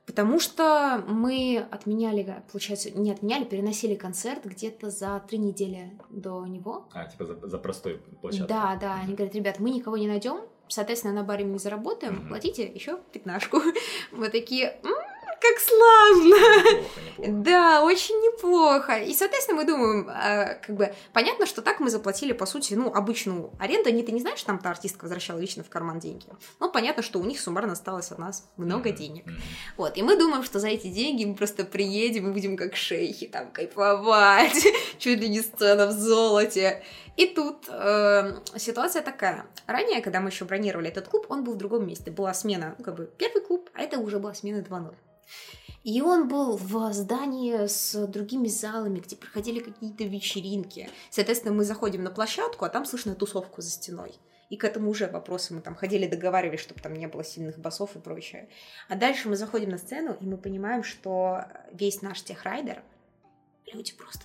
Потому 0.06 0.38
что 0.38 1.04
мы 1.08 1.66
отменяли, 1.72 2.42
получается, 2.52 2.90
не 2.92 3.10
отменяли, 3.10 3.42
переносили 3.42 3.96
концерт 3.96 4.44
где-то 4.44 4.88
за 4.90 5.20
три 5.28 5.38
недели 5.38 5.98
до 6.10 6.46
него. 6.46 6.86
А, 6.92 7.06
типа 7.06 7.24
за, 7.24 7.46
за 7.48 7.58
простой 7.58 8.00
площадкой. 8.20 8.48
Да, 8.48 8.78
да, 8.80 8.94
они 9.02 9.14
говорят, 9.14 9.34
ребят, 9.34 9.58
мы 9.58 9.70
никого 9.70 9.96
не 9.96 10.06
найдем, 10.06 10.42
соответственно, 10.68 11.12
на 11.14 11.24
баре 11.24 11.44
мы 11.44 11.54
не 11.54 11.58
заработаем, 11.58 12.14
Мгм. 12.20 12.28
платите 12.28 12.64
еще 12.66 13.00
пятнашку. 13.12 13.60
Мы 14.12 14.28
такие, 14.28 14.78
«М, 14.84 14.94
как 15.40 15.58
славно! 15.58 16.36
Неплохо, 16.36 17.00
неплохо. 17.18 17.32
Да, 17.42 17.82
очень 17.84 18.14
неплохо. 18.36 18.98
И, 18.98 19.14
соответственно, 19.14 19.58
мы 19.60 19.66
думаем, 19.66 20.08
а, 20.10 20.54
как 20.54 20.76
бы, 20.76 20.94
понятно, 21.12 21.46
что 21.46 21.62
так 21.62 21.80
мы 21.80 21.90
заплатили, 21.90 22.32
по 22.32 22.46
сути, 22.46 22.74
ну, 22.74 22.92
обычную 22.92 23.50
аренду. 23.58 23.90
Не, 23.90 24.02
ты 24.02 24.12
не 24.12 24.20
знаешь, 24.20 24.42
там 24.42 24.58
та 24.58 24.70
артистка 24.70 25.04
возвращала 25.04 25.38
лично 25.38 25.62
в 25.62 25.68
карман 25.68 25.98
деньги. 25.98 26.26
Но 26.60 26.70
понятно, 26.70 27.02
что 27.02 27.18
у 27.18 27.24
них 27.24 27.40
суммарно 27.40 27.72
осталось 27.72 28.10
от 28.12 28.18
нас 28.18 28.48
много 28.56 28.88
Мгм, 28.90 28.98
денег. 28.98 29.26
мгм. 29.26 29.36
Вот, 29.76 29.96
и 29.96 30.02
мы 30.02 30.16
думаем, 30.18 30.42
что 30.44 30.58
за 30.60 30.68
эти 30.68 30.88
деньги 30.88 31.24
мы 31.24 31.34
просто 31.34 31.64
приедем 31.64 32.30
и 32.30 32.32
будем 32.32 32.56
как 32.56 32.76
шейхи 32.76 33.26
там 33.26 33.50
кайфовать, 33.50 34.64
чуть 34.98 35.20
ли 35.20 35.28
не 35.28 35.40
сцена 35.40 35.86
в 35.86 35.92
золоте. 35.92 36.82
И 37.16 37.26
тут 37.26 37.66
э, 37.68 38.34
ситуация 38.56 39.02
такая. 39.02 39.46
Ранее, 39.66 40.02
когда 40.02 40.20
мы 40.20 40.28
еще 40.28 40.44
бронировали 40.44 40.88
этот 40.88 41.08
клуб, 41.08 41.26
он 41.30 41.44
был 41.44 41.54
в 41.54 41.56
другом 41.56 41.86
месте. 41.86 42.10
Была 42.10 42.34
смена, 42.34 42.74
ну, 42.78 42.84
как 42.84 42.94
бы, 42.96 43.10
первый 43.16 43.40
клуб, 43.40 43.70
а 43.74 43.82
это 43.82 43.98
уже 43.98 44.18
была 44.18 44.34
смена 44.34 44.58
2.0. 44.58 44.94
И 45.86 46.02
он 46.02 46.26
был 46.26 46.56
в 46.56 46.92
здании 46.92 47.68
с 47.68 48.08
другими 48.08 48.48
залами, 48.48 48.98
где 48.98 49.14
проходили 49.14 49.60
какие-то 49.60 50.02
вечеринки. 50.02 50.90
Соответственно, 51.10 51.54
мы 51.54 51.64
заходим 51.64 52.02
на 52.02 52.10
площадку, 52.10 52.64
а 52.64 52.68
там 52.68 52.84
слышно 52.84 53.14
тусовку 53.14 53.62
за 53.62 53.70
стеной. 53.70 54.12
И 54.50 54.56
к 54.56 54.64
этому 54.64 54.90
уже 54.90 55.06
вопросы 55.06 55.54
мы 55.54 55.60
там 55.60 55.76
ходили, 55.76 56.08
договаривались, 56.08 56.58
чтобы 56.58 56.80
там 56.80 56.94
не 56.94 57.06
было 57.06 57.22
сильных 57.22 57.60
басов 57.60 57.94
и 57.94 58.00
прочее. 58.00 58.48
А 58.88 58.96
дальше 58.96 59.28
мы 59.28 59.36
заходим 59.36 59.70
на 59.70 59.78
сцену, 59.78 60.16
и 60.20 60.24
мы 60.24 60.38
понимаем, 60.38 60.82
что 60.82 61.44
весь 61.72 62.02
наш 62.02 62.20
техрайдер, 62.20 62.82
люди 63.72 63.92
просто. 63.92 64.24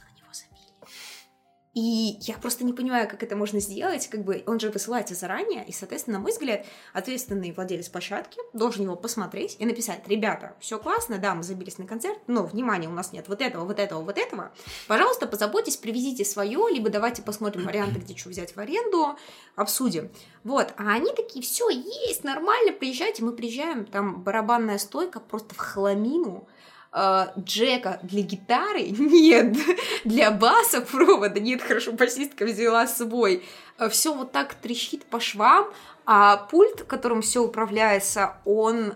И 1.73 2.17
я 2.19 2.37
просто 2.37 2.65
не 2.65 2.73
понимаю, 2.73 3.07
как 3.07 3.23
это 3.23 3.37
можно 3.37 3.61
сделать. 3.61 4.07
Как 4.07 4.25
бы 4.25 4.43
он 4.45 4.59
же 4.59 4.69
высылается 4.69 5.15
заранее, 5.15 5.65
и, 5.65 5.71
соответственно, 5.71 6.17
на 6.17 6.23
мой 6.23 6.33
взгляд, 6.33 6.65
ответственный 6.91 7.53
владелец 7.53 7.87
площадки 7.87 8.39
должен 8.51 8.83
его 8.83 8.97
посмотреть 8.97 9.55
и 9.57 9.65
написать: 9.65 10.05
ребята, 10.07 10.53
все 10.59 10.77
классно, 10.79 11.17
да, 11.17 11.33
мы 11.33 11.43
забились 11.43 11.77
на 11.77 11.87
концерт, 11.87 12.19
но 12.27 12.43
внимание, 12.43 12.89
у 12.89 12.93
нас 12.93 13.13
нет 13.13 13.29
вот 13.29 13.41
этого, 13.41 13.63
вот 13.63 13.79
этого, 13.79 14.01
вот 14.01 14.17
этого. 14.17 14.51
Пожалуйста, 14.89 15.27
позаботьтесь, 15.27 15.77
привезите 15.77 16.25
свое, 16.25 16.59
либо 16.69 16.89
давайте 16.89 17.21
посмотрим 17.21 17.65
варианты, 17.65 17.99
где 17.99 18.17
что 18.17 18.29
взять 18.29 18.53
в 18.53 18.59
аренду, 18.59 19.15
обсудим. 19.55 20.11
Вот, 20.43 20.73
а 20.75 20.91
они 20.91 21.13
такие, 21.13 21.41
все, 21.41 21.69
есть, 21.69 22.25
нормально, 22.25 22.73
приезжайте, 22.73 23.23
мы 23.23 23.31
приезжаем, 23.31 23.85
там 23.85 24.23
барабанная 24.23 24.77
стойка 24.77 25.21
просто 25.21 25.55
в 25.55 25.57
хламину, 25.57 26.49
э, 26.93 27.27
Джека 27.39 27.99
для 28.03 28.21
гитары 28.21 28.83
нет, 28.89 29.57
для 30.03 30.31
баса 30.31 30.81
провода 30.81 31.39
нет, 31.39 31.61
хорошо, 31.61 31.91
басистка 31.91 32.45
взяла 32.45 32.87
с 32.87 32.97
собой. 32.97 33.43
Все 33.89 34.13
вот 34.13 34.31
так 34.31 34.53
трещит 34.53 35.05
по 35.05 35.19
швам, 35.19 35.67
а 36.05 36.37
пульт, 36.37 36.83
которым 36.83 37.21
все 37.21 37.43
управляется, 37.43 38.35
он 38.45 38.93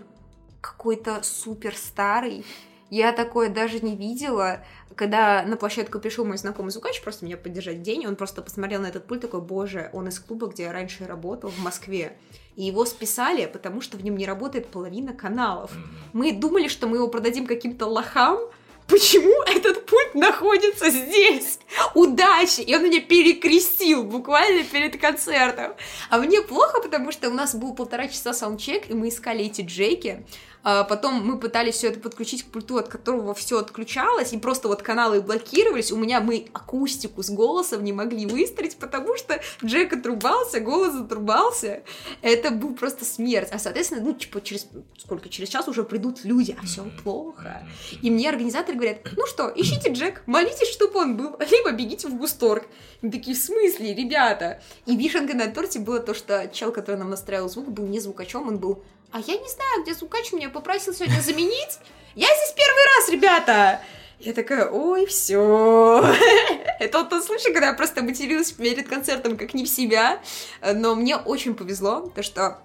какой-то 0.61 1.21
супер 1.23 1.75
старый. 1.75 2.45
Я 2.89 3.11
такое 3.11 3.49
даже 3.49 3.79
не 3.79 3.95
видела. 3.95 4.63
Когда 4.95 5.43
на 5.43 5.57
площадку 5.57 5.99
пришел 5.99 6.25
мой 6.25 6.37
знакомый 6.37 6.71
звукач 6.71 7.01
просто 7.01 7.25
меня 7.25 7.37
поддержать 7.37 7.81
день, 7.81 8.07
он 8.07 8.15
просто 8.15 8.41
посмотрел 8.41 8.81
на 8.81 8.87
этот 8.87 9.05
пульт 9.05 9.21
такой, 9.21 9.41
боже, 9.41 9.89
он 9.93 10.07
из 10.07 10.19
клуба, 10.19 10.47
где 10.47 10.63
я 10.63 10.71
раньше 10.71 11.05
работал, 11.05 11.49
в 11.49 11.59
Москве. 11.59 12.17
И 12.55 12.63
его 12.63 12.85
списали, 12.85 13.45
потому 13.45 13.81
что 13.81 13.97
в 13.97 14.03
нем 14.03 14.15
не 14.17 14.25
работает 14.25 14.67
половина 14.67 15.13
каналов. 15.13 15.71
Мы 16.13 16.31
думали, 16.31 16.67
что 16.67 16.87
мы 16.87 16.97
его 16.97 17.07
продадим 17.07 17.45
каким-то 17.45 17.85
лохам. 17.85 18.39
Почему 18.87 19.41
этот 19.43 19.85
пульт 19.87 20.13
находится 20.13 20.89
здесь? 20.89 21.59
Удачи! 21.95 22.61
И 22.61 22.75
он 22.75 22.83
меня 22.83 23.01
перекрестил 23.01 24.03
буквально 24.03 24.63
перед 24.63 25.01
концертом. 25.01 25.73
А 26.09 26.19
мне 26.19 26.41
плохо, 26.41 26.81
потому 26.81 27.11
что 27.11 27.29
у 27.29 27.33
нас 27.33 27.55
был 27.55 27.73
полтора 27.73 28.07
часа 28.07 28.31
саундчек, 28.31 28.89
и 28.89 28.93
мы 28.93 29.09
искали 29.09 29.45
эти 29.45 29.61
джеки. 29.61 30.25
А 30.67 30.83
потом 30.83 31.23
мы 31.23 31.37
пытались 31.37 31.75
все 31.75 31.89
это 31.89 31.99
подключить 31.99 32.41
к 32.41 32.47
пульту, 32.47 32.77
от 32.77 32.87
которого 32.87 33.35
все 33.35 33.59
отключалось, 33.59 34.33
и 34.33 34.39
просто 34.39 34.67
вот 34.67 34.81
каналы 34.81 35.21
блокировались. 35.21 35.91
У 35.91 35.95
меня 35.95 36.21
мы 36.21 36.47
акустику 36.53 37.21
с 37.21 37.29
голосом 37.29 37.83
не 37.83 37.93
могли 37.93 38.25
выстроить, 38.25 38.75
потому 38.77 39.15
что 39.15 39.39
джек 39.63 39.93
отрубался, 39.93 40.59
голос 40.61 40.95
отрубался. 40.99 41.83
Это 42.23 42.49
был 42.49 42.73
просто 42.73 43.05
смерть. 43.05 43.49
А, 43.51 43.59
соответственно, 43.59 44.01
ну, 44.01 44.13
типа, 44.13 44.41
через 44.41 44.65
сколько? 44.97 45.29
Через 45.29 45.49
час 45.49 45.67
уже 45.67 45.83
придут 45.83 46.25
люди, 46.25 46.57
а 46.59 46.65
все 46.65 46.83
плохо. 47.03 47.67
И 48.01 48.09
мне 48.09 48.27
организаторы 48.27 48.75
говорят, 48.75 48.97
ну 49.15 49.27
что, 49.27 49.53
ищите 49.55 49.93
Джек, 49.93 50.23
молитесь, 50.25 50.71
чтобы 50.71 50.99
он 50.99 51.15
был, 51.15 51.37
либо 51.51 51.73
бегите 51.73 52.07
в 52.07 52.17
Густорг. 52.17 52.65
Мы 53.03 53.11
такие, 53.11 53.37
в 53.37 53.39
смысле, 53.39 53.93
ребята? 53.93 54.63
И 54.87 54.95
вишенкой 54.95 55.35
на 55.35 55.45
торте 55.51 55.77
было 55.77 55.99
то, 55.99 56.15
что 56.15 56.49
чел, 56.51 56.71
который 56.71 56.95
нам 56.95 57.11
настраивал 57.11 57.49
звук, 57.49 57.69
был 57.69 57.85
не 57.85 57.99
звукачом, 57.99 58.47
он 58.47 58.57
был, 58.57 58.83
а 59.15 59.19
я 59.19 59.37
не 59.37 59.47
знаю, 59.47 59.83
где 59.83 59.93
звукач 59.93 60.33
меня 60.33 60.49
попросил 60.49 60.93
сегодня 60.93 61.21
заменить. 61.21 61.79
Я 62.15 62.27
здесь 62.27 62.53
первый 62.53 62.83
раз, 62.97 63.09
ребята! 63.09 63.81
Я 64.19 64.33
такая, 64.33 64.69
ой, 64.69 65.05
все. 65.05 66.03
Это 66.81 66.97
вот 66.97 67.09
тот 67.11 67.23
случай, 67.23 67.53
когда 67.53 67.67
я 67.67 67.73
просто 67.75 68.03
материлась 68.03 68.51
перед 68.51 68.89
концертом 68.89 69.37
как 69.37 69.53
не 69.53 69.63
в 69.63 69.69
себя. 69.69 70.21
Но 70.61 70.95
мне 70.95 71.15
очень 71.15 71.55
повезло, 71.55 72.11
то 72.13 72.23
что 72.23 72.59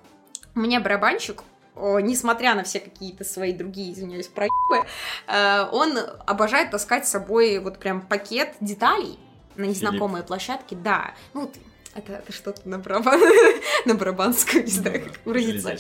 у 0.57 0.59
меня 0.59 0.81
барабанщик, 0.81 1.45
несмотря 1.77 2.57
на 2.57 2.65
все 2.65 2.81
какие-то 2.81 3.23
свои 3.23 3.53
другие, 3.53 3.93
извиняюсь, 3.93 4.27
проебы, 4.27 4.89
э, 5.29 5.69
он 5.71 5.99
обожает 6.27 6.73
таскать 6.73 7.07
с 7.07 7.11
собой 7.11 7.61
вот 7.61 7.79
прям 7.79 8.01
пакет 8.01 8.55
деталей 8.61 9.21
на 9.55 9.67
незнакомые 9.67 10.25
площадки, 10.25 10.75
да. 10.75 11.15
Ну, 11.33 11.53
это, 11.95 12.13
это 12.13 12.33
что-то 12.33 12.61
на 12.69 12.79
барабан, 12.79 13.21
на 13.85 13.95
барабанскую, 13.95 14.65
не 14.65 14.71
знаю, 14.71 15.03
как 15.03 15.21
выразиться. 15.25 15.77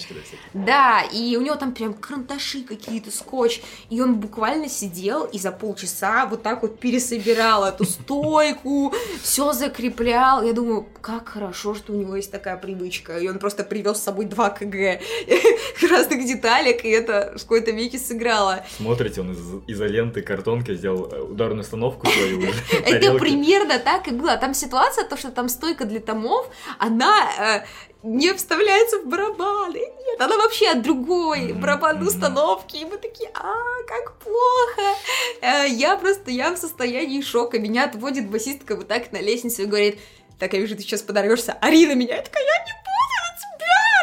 Да, 0.55 1.03
и 1.03 1.37
у 1.37 1.41
него 1.41 1.55
там 1.55 1.73
прям 1.73 1.95
карандаши 1.95 2.63
какие-то, 2.63 3.13
скотч. 3.13 3.61
И 3.91 4.01
он 4.01 4.17
буквально 4.17 4.69
сидел 4.69 5.25
и 5.25 5.39
за 5.39 5.53
полчаса 5.53 6.27
вот 6.27 6.43
так 6.43 6.63
вот 6.63 6.81
пересобирал 6.81 7.65
эту 7.65 7.85
стойку, 7.85 8.93
все 9.23 9.53
закреплял. 9.53 10.45
Я 10.45 10.53
думаю, 10.53 10.87
как 11.01 11.29
хорошо, 11.29 11.75
что 11.75 11.93
у 11.93 11.97
него 11.97 12.17
есть 12.17 12.33
такая 12.33 12.57
привычка. 12.57 13.19
И 13.19 13.29
он 13.29 13.39
просто 13.39 13.63
привез 13.63 13.99
с 13.99 14.03
собой 14.03 14.25
2 14.25 14.51
кг 14.51 15.01
разных 15.91 16.27
деталек, 16.27 16.85
и 16.85 16.89
это 16.89 17.35
в 17.37 17.43
какой-то 17.43 17.71
веке 17.71 17.99
сыграло. 17.99 18.65
Смотрите, 18.77 19.21
он 19.21 19.33
из 19.33 19.41
изоленты, 19.69 20.23
картонки 20.23 20.75
сделал 20.75 21.09
э, 21.13 21.21
ударную 21.21 21.61
установку 21.61 22.09
свою. 22.09 22.41
Это 22.85 23.15
примерно 23.15 23.79
так 23.79 24.09
и 24.09 24.11
было. 24.11 24.37
Там 24.37 24.55
ситуация, 24.55 25.05
то, 25.05 25.17
что 25.17 25.31
там 25.31 25.49
стойка 25.49 25.85
для 25.85 26.00
томов, 26.01 26.47
она 26.79 27.15
э, 27.39 27.67
не 28.03 28.33
вставляется 28.33 29.01
в 29.01 29.07
барабаны. 29.07 29.79
Нет, 29.79 30.21
она 30.21 30.37
вообще 30.37 30.69
от 30.69 30.83
другой 30.83 31.53
барабанной 31.53 32.07
установки. 32.07 32.77
И 32.77 32.85
мы 32.85 32.97
такие, 32.97 33.31
а, 33.35 33.55
как 33.87 34.17
плохо. 34.19 34.97
Э, 35.43 35.69
я 35.69 35.97
просто, 35.97 36.31
я 36.31 36.53
в 36.53 36.59
состоянии 36.59 37.21
шока. 37.21 37.59
Меня 37.59 37.85
отводит 37.85 38.31
басистка 38.31 38.77
вот 38.77 38.89
так 38.89 39.13
на 39.13 39.21
лестницу 39.21 39.63
и 39.63 39.67
говорит, 39.67 39.99
так, 40.39 40.55
я 40.55 40.61
вижу, 40.61 40.75
ты 40.75 40.83
сейчас 40.83 41.03
подорвешься, 41.03 41.53
ори 41.61 41.87
на 41.87 41.95
меня. 41.95 42.17
Я 42.17 42.23
такая, 42.23 42.43
я 42.43 42.65
не 42.65 42.73
буду 42.73 43.17
на 43.27 43.37
тебя. 43.37 44.00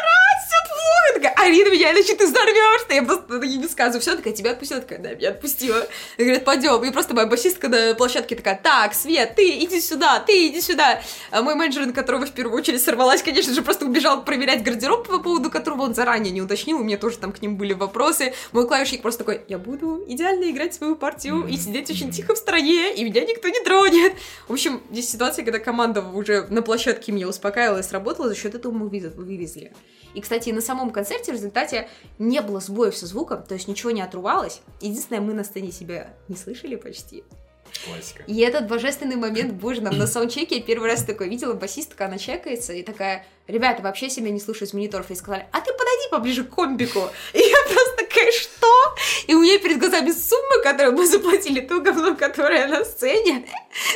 Я 1.08 1.14
такая, 1.14 1.32
Арина, 1.32 1.70
меня 1.70 1.92
иначе 1.92 2.14
ты 2.14 2.26
взорвешься. 2.26 2.92
Я 2.92 3.02
просто 3.02 3.42
ей 3.42 3.56
не 3.56 3.68
сказываю. 3.68 4.00
Все, 4.00 4.16
такая, 4.16 4.34
тебя 4.34 4.50
отпустила? 4.52 4.80
Такая, 4.80 4.98
да, 4.98 5.14
меня 5.14 5.30
отпустила. 5.30 5.86
И 6.18 6.22
говорит, 6.22 6.44
пойдем. 6.44 6.84
И 6.84 6.90
просто 6.90 7.14
моя 7.14 7.26
басистка 7.26 7.68
на 7.68 7.94
площадке 7.94 8.36
такая, 8.36 8.60
так, 8.62 8.94
Свет, 8.94 9.34
ты 9.34 9.58
иди 9.64 9.80
сюда, 9.80 10.20
ты 10.20 10.48
иди 10.48 10.60
сюда. 10.60 11.00
А 11.30 11.42
мой 11.42 11.54
менеджер, 11.54 11.86
на 11.86 11.92
которого 11.92 12.26
в 12.26 12.32
первую 12.32 12.58
очередь 12.58 12.82
сорвалась, 12.82 13.22
конечно 13.22 13.54
же, 13.54 13.62
просто 13.62 13.86
убежал 13.86 14.24
проверять 14.24 14.62
гардероб, 14.62 15.08
по 15.08 15.18
поводу 15.18 15.50
которого 15.50 15.82
он 15.82 15.94
заранее 15.94 16.32
не 16.32 16.42
уточнил. 16.42 16.78
У 16.78 16.84
меня 16.84 16.98
тоже 16.98 17.18
там 17.18 17.32
к 17.32 17.40
ним 17.40 17.56
были 17.56 17.72
вопросы. 17.72 18.34
Мой 18.52 18.66
клавишник 18.66 19.00
просто 19.00 19.24
такой, 19.24 19.40
я 19.48 19.58
буду 19.58 20.04
идеально 20.06 20.50
играть 20.50 20.74
свою 20.74 20.96
партию 20.96 21.46
и 21.46 21.56
сидеть 21.56 21.90
очень 21.90 22.10
тихо 22.10 22.34
в 22.34 22.38
стороне, 22.38 22.94
и 22.94 23.04
меня 23.04 23.22
никто 23.24 23.48
не 23.48 23.60
тронет. 23.60 24.12
В 24.46 24.52
общем, 24.52 24.82
здесь 24.90 25.10
ситуация, 25.10 25.44
когда 25.44 25.58
команда 25.58 26.02
уже 26.02 26.46
на 26.48 26.62
площадке 26.62 27.12
меня 27.12 27.28
успокаивала 27.28 27.78
и 27.78 27.82
сработала, 27.82 28.28
за 28.28 28.34
счет 28.34 28.54
этого 28.54 28.72
мы 28.72 28.88
вывезли. 28.88 29.72
И, 30.14 30.20
кстати, 30.20 30.50
на 30.50 30.60
самом 30.60 30.90
концерте 30.98 31.30
в 31.30 31.36
результате 31.36 31.88
не 32.18 32.40
было 32.40 32.58
сбоев 32.58 32.96
со 32.96 33.06
звуком, 33.06 33.44
то 33.44 33.54
есть 33.54 33.68
ничего 33.68 33.92
не 33.92 34.02
отрывалось. 34.02 34.62
Единственное, 34.80 35.20
мы 35.20 35.32
на 35.32 35.44
сцене 35.44 35.70
себя 35.70 36.08
не 36.26 36.34
слышали 36.34 36.74
почти. 36.74 37.22
Классика. 37.84 38.24
И 38.26 38.40
этот 38.40 38.66
божественный 38.66 39.14
момент, 39.14 39.52
боже, 39.52 39.80
нам 39.80 39.96
на 39.96 40.08
саундчеке 40.08 40.56
я 40.56 40.62
первый 40.62 40.90
раз 40.90 41.04
такой 41.04 41.28
видела 41.28 41.54
басистка, 41.54 42.06
она 42.06 42.18
чекается 42.18 42.72
и 42.72 42.82
такая, 42.82 43.24
ребята, 43.48 43.82
вообще 43.82 44.08
себя 44.10 44.30
не 44.30 44.40
слушают 44.40 44.70
с 44.70 44.74
мониторов, 44.74 45.10
и 45.10 45.14
сказали, 45.14 45.46
а 45.52 45.60
ты 45.60 45.72
подойди 45.72 46.08
поближе 46.10 46.44
к 46.44 46.54
комбику. 46.54 47.00
И 47.32 47.38
я 47.38 47.56
просто 47.64 47.96
такая, 47.96 48.30
что? 48.32 48.68
И 49.26 49.34
у 49.34 49.42
меня 49.42 49.58
перед 49.58 49.78
глазами 49.78 50.10
сумма, 50.10 50.62
которую 50.62 50.96
мы 50.96 51.06
заплатили, 51.06 51.60
то 51.60 51.80
говно, 51.80 52.14
которое 52.14 52.66
на 52.66 52.84
сцене. 52.84 53.46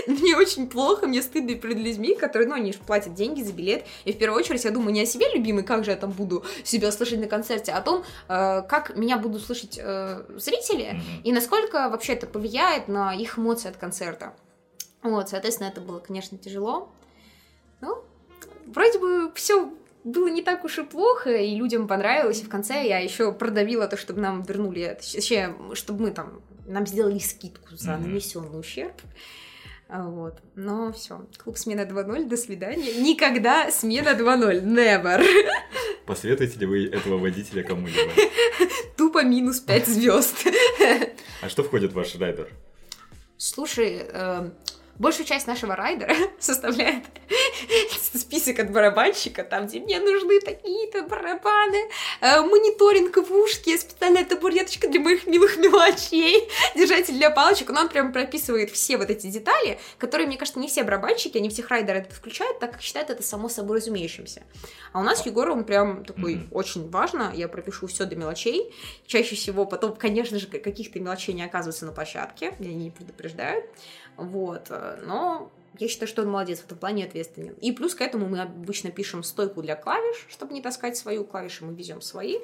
Мне 0.06 0.36
очень 0.36 0.68
плохо, 0.68 1.06
мне 1.06 1.22
стыдно 1.22 1.54
перед 1.54 1.76
людьми, 1.76 2.14
которые, 2.14 2.48
ну, 2.48 2.54
они 2.54 2.72
же 2.72 2.78
платят 2.78 3.14
деньги 3.14 3.42
за 3.42 3.52
билет. 3.52 3.84
И 4.04 4.12
в 4.12 4.18
первую 4.18 4.40
очередь 4.40 4.64
я 4.64 4.70
думаю 4.70 4.92
не 4.92 5.02
о 5.02 5.06
себе, 5.06 5.26
любимый, 5.32 5.64
как 5.64 5.84
же 5.84 5.90
я 5.90 5.96
там 5.96 6.10
буду 6.10 6.44
себя 6.64 6.90
слышать 6.90 7.20
на 7.20 7.26
концерте, 7.26 7.72
а 7.72 7.78
о 7.78 7.82
том, 7.82 8.04
э, 8.28 8.62
как 8.68 8.96
меня 8.96 9.18
будут 9.18 9.44
слышать 9.44 9.78
э, 9.78 10.24
зрители, 10.36 11.00
и 11.24 11.32
насколько 11.32 11.88
вообще 11.88 12.14
это 12.14 12.26
повлияет 12.26 12.88
на 12.88 13.14
их 13.14 13.38
эмоции 13.38 13.68
от 13.68 13.76
концерта. 13.76 14.34
Вот, 15.02 15.28
соответственно, 15.28 15.68
это 15.68 15.80
было, 15.80 15.98
конечно, 15.98 16.38
тяжело. 16.38 16.92
Ну, 17.80 18.04
вроде 18.66 18.98
бы 18.98 19.32
все 19.34 19.72
было 20.04 20.28
не 20.28 20.42
так 20.42 20.64
уж 20.64 20.78
и 20.78 20.82
плохо, 20.82 21.30
и 21.30 21.54
людям 21.54 21.86
понравилось, 21.86 22.40
и 22.40 22.44
в 22.44 22.48
конце 22.48 22.86
я 22.86 22.98
еще 22.98 23.32
продавила 23.32 23.86
то, 23.86 23.96
чтобы 23.96 24.20
нам 24.20 24.42
вернули, 24.42 24.96
точнее, 24.98 25.54
чтобы 25.74 26.02
мы 26.02 26.10
там, 26.10 26.40
нам 26.66 26.86
сделали 26.86 27.18
скидку 27.18 27.76
за 27.76 27.96
нанесенный 27.96 28.58
ущерб. 28.58 28.94
Вот. 29.88 30.38
Но 30.54 30.90
все. 30.92 31.26
Клуб 31.36 31.58
смена 31.58 31.82
2.0, 31.82 32.26
до 32.26 32.36
свидания. 32.38 32.94
Никогда 32.94 33.70
смена 33.70 34.16
2.0. 34.18 34.62
Never. 34.62 35.22
Посоветуете 36.06 36.58
ли 36.60 36.66
вы 36.66 36.86
этого 36.86 37.18
водителя 37.18 37.62
кому-либо? 37.62 38.10
Тупо 38.96 39.22
минус 39.22 39.60
5 39.60 39.86
звезд. 39.86 40.46
А 41.42 41.48
что 41.48 41.64
входит 41.64 41.90
в 41.90 41.96
ваш 41.96 42.14
райдер? 42.14 42.48
Слушай, 43.36 44.06
э, 44.08 44.50
большую 44.98 45.26
часть 45.26 45.46
нашего 45.46 45.76
райдера 45.76 46.14
составляет 46.38 47.04
список 48.12 48.58
от 48.58 48.70
барабанщика, 48.70 49.44
там, 49.44 49.66
где 49.66 49.80
мне 49.80 50.00
нужны 50.00 50.40
такие-то 50.40 51.02
барабаны, 51.02 51.88
э, 52.20 52.40
мониторинг 52.40 53.16
в 53.16 53.32
ушке, 53.34 53.78
специальная 53.78 54.24
табуреточка 54.24 54.88
для 54.88 55.00
моих 55.00 55.26
милых 55.26 55.56
мелочей, 55.56 56.48
держатель 56.74 57.14
для 57.14 57.30
палочек, 57.30 57.70
но 57.70 57.82
он 57.82 57.88
прям 57.88 58.12
прописывает 58.12 58.70
все 58.70 58.96
вот 58.96 59.10
эти 59.10 59.26
детали, 59.26 59.78
которые, 59.98 60.26
мне 60.26 60.36
кажется, 60.36 60.60
не 60.60 60.68
все 60.68 60.82
барабанщики, 60.82 61.38
они 61.38 61.48
всех 61.48 61.68
райдеры 61.68 62.00
это 62.00 62.14
включают, 62.14 62.58
так 62.58 62.72
как 62.72 62.82
считают 62.82 63.10
это 63.10 63.22
само 63.22 63.48
собой 63.48 63.78
разумеющимся. 63.78 64.42
А 64.92 65.00
у 65.00 65.02
нас 65.02 65.24
Егор, 65.26 65.50
он 65.50 65.64
прям 65.64 66.04
такой 66.04 66.34
mm-hmm. 66.34 66.48
очень 66.52 66.90
важно, 66.90 67.32
я 67.34 67.48
пропишу 67.48 67.86
все 67.86 68.04
до 68.04 68.16
мелочей, 68.16 68.74
чаще 69.06 69.36
всего 69.36 69.64
потом, 69.64 69.94
конечно 69.96 70.38
же, 70.38 70.46
каких-то 70.46 71.00
мелочей 71.00 71.34
не 71.34 71.44
оказывается 71.44 71.86
на 71.86 71.92
площадке, 71.92 72.54
меня 72.58 72.74
не 72.74 72.90
предупреждают, 72.90 73.64
вот, 74.16 74.66
э, 74.70 75.00
но 75.04 75.50
я 75.78 75.88
считаю, 75.88 76.08
что 76.08 76.22
он 76.22 76.28
молодец 76.28 76.60
в 76.60 76.66
этом 76.66 76.78
плане 76.78 77.04
ответственен. 77.04 77.54
И 77.54 77.72
плюс 77.72 77.94
к 77.94 78.02
этому 78.02 78.28
мы 78.28 78.40
обычно 78.40 78.90
пишем 78.90 79.22
стойку 79.22 79.62
для 79.62 79.74
клавиш, 79.74 80.26
чтобы 80.28 80.52
не 80.52 80.60
таскать 80.60 80.96
свою 80.96 81.24
клавиши, 81.24 81.64
мы 81.64 81.74
везем 81.74 82.02
свои. 82.02 82.36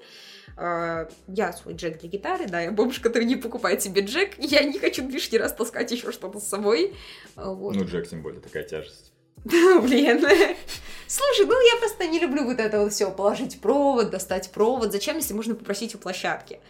А, 0.56 1.08
я 1.26 1.52
свой 1.52 1.74
джек 1.74 2.00
для 2.00 2.08
гитары, 2.08 2.46
да, 2.48 2.60
я 2.60 2.72
бомж, 2.72 3.00
который 3.00 3.24
не 3.24 3.36
покупает 3.36 3.82
себе 3.82 4.02
джек, 4.02 4.34
я 4.38 4.64
не 4.64 4.78
хочу 4.78 5.06
лишний 5.08 5.38
раз 5.38 5.52
таскать 5.52 5.90
еще 5.90 6.10
что-то 6.10 6.40
с 6.40 6.48
собой. 6.48 6.94
А, 7.36 7.52
вот. 7.52 7.76
Ну, 7.76 7.84
джек, 7.84 8.08
тем 8.08 8.22
более, 8.22 8.40
такая 8.40 8.64
тяжесть. 8.64 9.12
Блин. 9.44 10.20
Слушай, 11.06 11.46
ну 11.46 11.74
я 11.74 11.78
просто 11.78 12.06
не 12.06 12.18
люблю 12.18 12.44
вот 12.44 12.58
это 12.58 12.80
вот 12.80 12.92
все, 12.92 13.10
положить 13.10 13.60
провод, 13.60 14.10
достать 14.10 14.50
провод. 14.50 14.90
Зачем, 14.90 15.16
если 15.16 15.34
можно 15.34 15.54
попросить 15.54 15.94
у 15.94 15.98
площадки? 15.98 16.60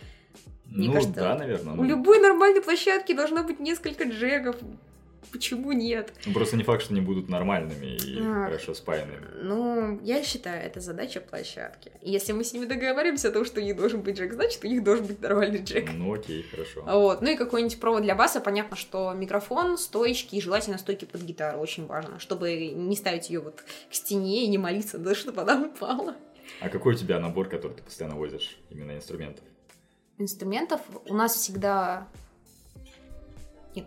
Мне 0.67 0.89
ну, 0.89 0.95
кажется, 0.95 1.15
да, 1.15 1.35
наверное. 1.35 1.75
У 1.75 1.83
любой 1.83 2.21
нормальной 2.21 2.61
площадки 2.61 3.15
должно 3.15 3.43
быть 3.43 3.59
несколько 3.59 4.05
джеков 4.05 4.57
почему 5.33 5.73
нет? 5.73 6.13
Просто 6.33 6.57
не 6.57 6.65
факт, 6.65 6.83
что 6.83 6.93
они 6.93 7.01
будут 7.01 7.29
нормальными 7.29 7.97
и 7.97 8.19
а, 8.21 8.47
хорошо 8.47 8.75
спаянными. 8.75 9.27
Ну, 9.43 10.01
я 10.03 10.23
считаю, 10.23 10.65
это 10.65 10.81
задача 10.81 11.21
площадки. 11.21 11.93
если 12.03 12.33
мы 12.33 12.45
с 12.45 12.53
ними 12.53 12.67
договоримся 12.67 13.29
о 13.29 13.33
том, 13.33 13.45
что 13.45 13.61
у 13.61 13.65
них 13.65 13.77
должен 13.77 14.03
быть 14.03 14.19
джек, 14.19 14.33
значит, 14.33 14.65
у 14.65 14.69
них 14.69 14.83
должен 14.83 15.07
быть 15.07 15.21
нормальный 15.21 15.63
джек. 15.63 15.91
Ну, 15.93 16.15
окей, 16.15 16.43
хорошо. 16.51 16.83
Вот. 16.83 17.23
Ну 17.23 17.31
и 17.31 17.37
какой-нибудь 17.37 17.79
провод 17.81 18.03
для 18.03 18.15
баса. 18.15 18.41
Понятно, 18.41 18.77
что 18.77 19.13
микрофон, 19.13 19.79
стоечки 19.79 20.37
и 20.37 20.41
желательно 20.41 20.79
стойки 20.79 21.05
под 21.05 21.23
гитару. 21.23 21.61
Очень 21.61 21.87
важно, 21.87 22.19
чтобы 22.19 22.69
не 22.69 22.97
ставить 22.97 23.31
ее 23.31 23.41
вот 23.41 23.63
к 23.91 23.95
стене 23.95 24.45
и 24.45 24.49
не 24.49 24.59
молиться, 24.59 24.99
да, 24.99 25.15
чтобы 25.15 25.43
она 25.43 25.67
упала. 25.67 26.17
А 26.61 26.69
какой 26.69 26.95
у 26.95 26.97
тебя 26.97 27.21
набор, 27.21 27.49
который 27.49 27.75
ты 27.75 27.83
постоянно 27.83 28.17
возишь, 28.17 28.59
именно 28.71 28.97
инструментов? 28.97 29.45
Инструментов 30.19 30.81
у 31.07 31.15
нас 31.15 31.35
всегда 31.37 32.09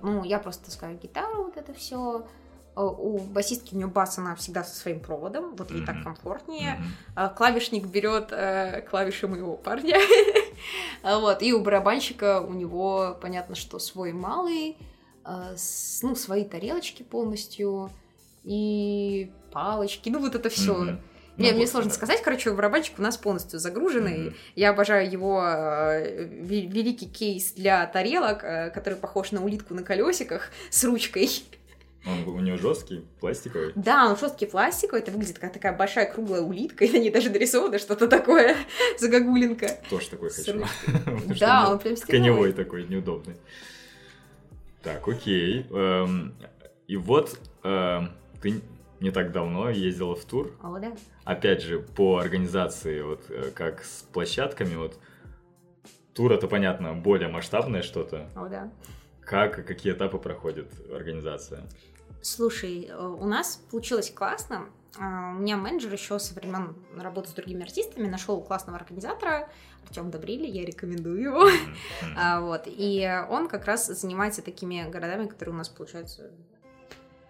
ну, 0.02 0.24
я 0.24 0.40
просто 0.40 0.66
таскаю 0.66 0.98
гитару, 0.98 1.46
вот 1.46 1.58
это 1.58 1.74
все. 1.74 2.26
Э, 2.76 2.82
у 2.84 3.18
басистки 3.20 3.74
у 3.74 3.78
нее 3.78 3.88
бас, 3.88 4.18
она 4.18 4.36
всегда 4.36 4.64
со 4.64 4.76
своим 4.76 5.00
проводом, 5.00 5.56
вот 5.56 5.72
ей 5.72 5.82
mm-hmm. 5.82 5.86
так 5.86 6.04
комфортнее. 6.04 6.82
Mm-hmm. 7.16 7.36
Клавишник 7.36 7.86
берет 7.86 8.32
э, 8.32 8.82
клавиши 8.90 9.28
моего 9.28 9.56
парня. 9.58 9.98
вот, 11.04 11.42
и 11.42 11.54
у 11.54 11.62
барабанщика 11.62 12.42
у 12.42 12.54
него, 12.54 13.18
понятно, 13.22 13.56
что 13.56 13.80
свой 13.80 14.14
малый, 14.14 14.78
э, 15.26 15.56
с, 15.58 16.02
ну, 16.02 16.16
свои 16.16 16.46
тарелочки 16.46 17.04
полностью, 17.04 17.90
и 18.44 19.32
палочки, 19.52 20.10
ну, 20.10 20.20
вот 20.20 20.36
это 20.36 20.50
все. 20.50 20.84
Mm-hmm. 20.84 21.00
Не, 21.38 21.52
мне 21.54 21.68
сложно 21.68 21.92
сказать. 21.92 22.22
Короче, 22.22 22.52
барабанщик 22.52 23.00
у 23.00 23.02
нас 23.02 23.18
полностью 23.18 23.60
загруженный. 23.60 24.28
Mm-hmm. 24.28 24.36
Я 24.56 24.70
обожаю 24.72 25.10
его 25.10 25.44
э, 25.44 26.26
великий 26.26 27.08
кейс 27.08 27.54
для 27.54 27.86
тарелок, 27.88 28.44
э, 28.44 28.70
который 28.72 28.96
похож 28.96 29.32
на 29.32 29.44
улитку 29.44 29.74
на 29.74 29.84
колесиках 29.84 30.52
с 30.70 30.84
ручкой. 30.84 31.30
Он 32.06 32.28
у 32.28 32.40
него 32.40 32.58
жесткий, 32.58 33.06
пластиковый? 33.20 33.74
Да, 33.76 34.10
он 34.10 34.18
жесткий 34.18 34.48
пластиковый. 34.48 35.02
Это 35.02 35.12
выглядит 35.12 35.38
как 35.38 35.54
такая 35.54 35.76
большая 35.76 36.12
круглая 36.12 36.42
улитка, 36.42 36.84
и 36.84 36.92
на 36.92 36.98
ней 36.98 37.12
даже 37.12 37.30
нарисовано 37.30 37.78
что-то 37.78 38.08
такое 38.08 38.56
загогулинка. 39.00 39.80
Тоже 39.90 40.10
такой 40.10 40.32
хочу. 40.32 40.64
Да, 41.40 41.72
он 41.72 41.80
прям 41.80 41.96
Коневой 41.96 42.54
такой, 42.54 42.88
неудобный. 42.88 43.36
Так, 44.82 45.08
окей. 45.08 45.68
Эм, 45.70 46.34
и 46.88 46.98
вот 46.98 47.38
эм, 47.64 48.12
ты 48.42 48.62
не 49.02 49.12
так 49.12 49.32
давно 49.32 49.70
ездила 49.70 50.16
в 50.16 50.24
тур. 50.24 50.56
О, 50.62 50.80
да. 50.80 50.94
Опять 51.26 51.64
же, 51.64 51.80
по 51.80 52.20
организации, 52.20 53.02
вот 53.02 53.26
э, 53.30 53.52
как 53.54 53.84
с 53.84 54.04
площадками, 54.04 54.76
вот 54.76 55.00
тур 56.14 56.32
это, 56.32 56.48
понятно, 56.48 56.94
более 56.94 57.28
масштабное 57.28 57.82
что-то. 57.82 58.30
О, 58.36 58.48
да. 58.48 58.72
Как, 59.22 59.66
какие 59.66 59.94
этапы 59.94 60.20
проходит 60.20 60.72
организация? 60.94 61.64
Слушай, 62.22 62.86
э, 62.90 62.96
у 62.96 63.26
нас 63.26 63.58
получилось 63.72 64.12
классно. 64.12 64.70
А, 65.00 65.32
у 65.32 65.40
меня 65.40 65.58
менеджер 65.58 65.92
еще 65.92 66.20
со 66.20 66.36
времен 66.36 66.76
работы 66.96 67.30
с 67.30 67.34
другими 67.34 67.64
артистами 67.64 68.08
нашел 68.08 68.42
классного 68.42 68.78
организатора, 68.78 69.50
Артем 69.84 70.12
Добрили, 70.12 70.46
я 70.46 70.64
рекомендую 70.64 71.22
его. 71.22 71.50
Mm-hmm. 71.50 72.42
вот. 72.46 72.64
И 72.68 73.26
он 73.30 73.48
как 73.48 73.66
раз 73.66 73.88
занимается 73.88 74.44
такими 74.44 74.88
городами, 74.90 75.28
которые 75.28 75.56
у 75.56 75.58
нас 75.58 75.70
получаются 75.70 76.30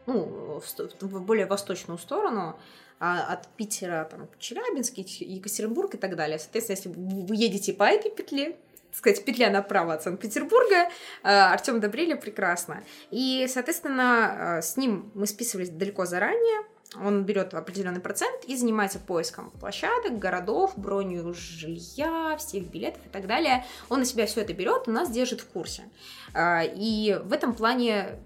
ну, 0.06 0.60
в, 0.60 1.02
в 1.02 1.22
более 1.22 1.46
восточную 1.46 1.98
сторону, 1.98 2.60
а 3.00 3.34
от 3.34 3.48
Питера 3.56 4.08
там, 4.10 4.28
Челябинск, 4.38 4.98
Екатеринбург 4.98 5.96
и 5.96 5.98
так 5.98 6.16
далее. 6.16 6.38
Соответственно, 6.38 6.76
если 6.76 6.90
вы 6.90 7.36
едете 7.36 7.74
по 7.74 7.84
этой 7.84 8.12
петле, 8.12 8.58
так 8.92 8.98
сказать, 8.98 9.26
петля 9.26 9.50
направо 9.50 9.94
от 9.94 10.04
Санкт-Петербурга, 10.04 10.90
а, 11.24 11.54
Артем 11.54 11.80
Добрили 11.80 12.14
прекрасно. 12.14 12.84
И, 13.10 13.48
соответственно, 13.50 14.58
а, 14.58 14.62
с 14.62 14.78
ним 14.78 15.12
мы 15.16 15.26
списывались 15.26 15.70
далеко 15.70 16.06
заранее, 16.06 16.66
он 16.96 17.24
берет 17.24 17.54
определенный 17.54 18.02
процент 18.02 18.44
и 18.46 18.56
занимается 18.58 19.00
поиском 19.00 19.50
площадок, 19.52 20.20
городов, 20.20 20.74
бронью 20.76 21.34
жилья, 21.34 22.36
всех 22.38 22.66
билетов 22.66 23.02
и 23.06 23.10
так 23.10 23.28
далее. 23.28 23.66
Он 23.90 24.00
на 24.00 24.06
себя 24.06 24.26
все 24.26 24.42
это 24.42 24.54
берет 24.54 24.88
и 24.88 24.92
нас 24.92 25.10
держит 25.10 25.40
в 25.40 25.48
курсе. 25.48 25.84
А, 26.34 26.64
и 26.64 27.18
в 27.24 27.32
этом 27.32 27.56
плане 27.56 28.20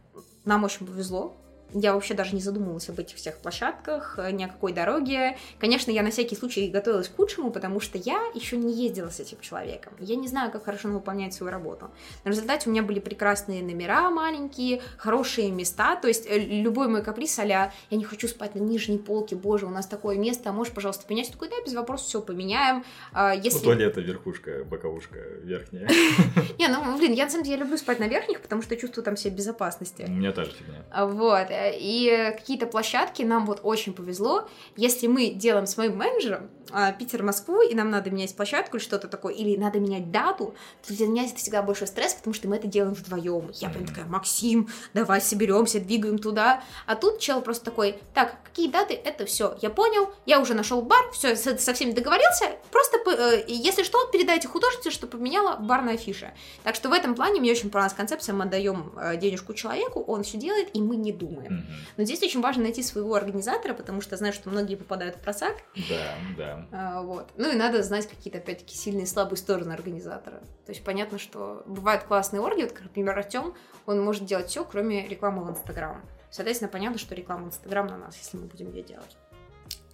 нам 0.45 0.63
очень 0.63 0.87
повезло, 0.87 1.37
я 1.77 1.93
вообще 1.93 2.13
даже 2.13 2.33
не 2.33 2.41
задумывалась 2.41 2.89
об 2.89 2.99
этих 2.99 3.17
всех 3.17 3.37
площадках, 3.37 4.17
э, 4.17 4.31
ни 4.31 4.43
о 4.43 4.47
какой 4.47 4.71
дороге. 4.71 5.37
Конечно, 5.59 5.91
я 5.91 6.03
на 6.03 6.11
всякий 6.11 6.35
случай 6.35 6.69
готовилась 6.69 7.09
к 7.09 7.15
худшему, 7.15 7.51
потому 7.51 7.79
что 7.81 7.97
я 7.97 8.19
еще 8.33 8.55
не 8.55 8.73
ездила 8.73 9.09
с 9.09 9.19
этим 9.19 9.39
человеком. 9.41 9.93
Я 9.99 10.15
не 10.15 10.27
знаю, 10.27 10.51
как 10.51 10.63
хорошо 10.63 10.87
он 10.87 10.93
выполняет 10.95 11.33
свою 11.33 11.51
работу. 11.51 11.91
В 12.23 12.27
результате 12.27 12.69
у 12.69 12.71
меня 12.71 12.81
были 12.81 12.99
прекрасные 12.99 13.61
номера 13.61 14.09
маленькие, 14.09 14.81
хорошие 14.97 15.51
места, 15.51 15.97
то 15.97 16.07
есть 16.07 16.25
э, 16.27 16.39
любой 16.39 16.87
мой 16.87 17.03
каприз 17.03 17.37
а 17.39 17.45
я 17.45 17.71
не 17.91 18.05
хочу 18.05 18.27
спать 18.27 18.55
на 18.55 18.59
нижней 18.59 18.97
полке, 18.97 19.35
боже, 19.35 19.65
у 19.65 19.69
нас 19.69 19.85
такое 19.85 20.17
место, 20.17 20.49
а 20.49 20.53
можешь, 20.53 20.73
пожалуйста, 20.73 21.05
поменять? 21.05 21.31
Такой, 21.31 21.49
да, 21.49 21.55
без 21.65 21.73
вопросов, 21.73 22.07
все 22.07 22.21
поменяем. 22.21 22.85
А, 23.11 23.33
если... 23.35 23.59
У 23.59 23.61
туалета 23.61 23.99
верхушка, 23.99 24.63
боковушка 24.63 25.17
верхняя. 25.43 25.89
Не, 26.59 26.67
ну, 26.69 26.97
блин, 26.97 27.13
я 27.13 27.25
на 27.25 27.31
самом 27.31 27.43
деле 27.43 27.57
люблю 27.57 27.77
спать 27.77 27.99
на 27.99 28.07
верхних, 28.07 28.41
потому 28.41 28.61
что 28.61 28.77
чувствую 28.77 29.03
там 29.03 29.17
себе 29.17 29.35
безопасности. 29.35 30.05
У 30.07 30.11
меня 30.11 30.31
та 30.31 30.45
же 30.45 30.51
фигня. 30.51 30.85
Вот, 31.05 31.49
и 31.73 32.33
какие-то 32.35 32.67
площадки 32.67 33.23
нам 33.23 33.45
вот 33.45 33.59
очень 33.63 33.93
повезло. 33.93 34.47
Если 34.75 35.07
мы 35.07 35.29
делаем 35.29 35.67
с 35.67 35.77
моим 35.77 35.97
менеджером 35.97 36.49
а, 36.71 36.91
Питер-Москву, 36.91 37.61
и 37.61 37.75
нам 37.75 37.89
надо 37.89 38.09
менять 38.09 38.35
площадку 38.35 38.77
или 38.77 38.83
что-то 38.83 39.07
такое, 39.07 39.33
или 39.33 39.55
надо 39.55 39.79
менять 39.79 40.11
дату, 40.11 40.55
то 40.85 40.93
для 40.93 41.07
меня 41.07 41.25
это 41.25 41.35
всегда 41.35 41.61
большой 41.61 41.87
стресс, 41.87 42.13
потому 42.15 42.33
что 42.33 42.47
мы 42.47 42.55
это 42.55 42.67
делаем 42.67 42.93
вдвоем. 42.93 43.51
Я 43.53 43.69
прям 43.69 43.85
такая, 43.85 44.05
Максим, 44.05 44.69
давай 44.93 45.21
соберемся, 45.21 45.79
двигаем 45.79 46.17
туда. 46.17 46.63
А 46.85 46.95
тут 46.95 47.19
чел 47.19 47.41
просто 47.41 47.65
такой, 47.65 47.99
так, 48.13 48.37
какие 48.43 48.69
даты, 48.69 48.93
это 48.93 49.25
все, 49.25 49.57
я 49.61 49.69
понял, 49.69 50.09
я 50.25 50.39
уже 50.39 50.53
нашел 50.53 50.81
бар, 50.81 51.11
все, 51.13 51.35
со 51.35 51.73
всеми 51.73 51.91
договорился, 51.91 52.57
просто, 52.71 52.97
э, 53.11 53.45
если 53.47 53.83
что, 53.83 54.05
передайте 54.07 54.47
художнице, 54.47 54.91
что 54.91 55.07
поменяла 55.07 55.57
барная 55.57 55.93
афиша. 55.93 56.33
Так 56.63 56.75
что 56.75 56.89
в 56.89 56.93
этом 56.93 57.15
плане 57.15 57.39
мне 57.39 57.51
очень 57.51 57.69
понравилась 57.69 57.95
концепция, 57.95 58.33
мы 58.33 58.45
отдаем 58.45 58.91
э, 58.97 59.17
денежку 59.17 59.53
человеку, 59.53 60.01
он 60.01 60.23
все 60.23 60.37
делает, 60.37 60.75
и 60.75 60.81
мы 60.81 60.95
не 60.95 61.11
думаем. 61.11 61.54
Но 61.97 62.03
здесь 62.03 62.21
очень 62.23 62.41
важно 62.41 62.63
найти 62.63 62.83
своего 62.83 63.15
организатора, 63.15 63.73
потому 63.73 64.01
что 64.01 64.17
знаю, 64.17 64.33
что 64.33 64.49
многие 64.49 64.75
попадают 64.75 65.15
в 65.15 65.19
просак. 65.19 65.55
Да, 65.89 66.13
да. 66.37 66.67
А, 66.71 67.01
вот. 67.01 67.31
Ну 67.37 67.51
и 67.51 67.55
надо 67.55 67.83
знать 67.83 68.07
какие-то, 68.07 68.39
опять-таки, 68.39 68.75
сильные 68.75 69.03
и 69.03 69.07
слабые 69.07 69.37
стороны 69.37 69.73
организатора. 69.73 70.39
То 70.65 70.71
есть 70.71 70.83
понятно, 70.83 71.19
что 71.19 71.63
бывают 71.65 72.03
классные 72.03 72.41
орги, 72.41 72.63
вот, 72.63 72.71
как, 72.71 72.83
например, 72.83 73.17
Артем, 73.17 73.53
он 73.85 74.03
может 74.03 74.25
делать 74.25 74.47
все, 74.47 74.63
кроме 74.65 75.07
рекламы 75.07 75.43
в 75.43 75.49
Инстаграм. 75.49 76.01
Соответственно, 76.31 76.69
понятно, 76.69 76.99
что 76.99 77.15
реклама 77.15 77.45
в 77.45 77.47
Инстаграм 77.47 77.87
на 77.87 77.97
нас, 77.97 78.17
если 78.17 78.37
мы 78.37 78.45
будем 78.45 78.71
ее 78.71 78.83
делать. 78.83 79.17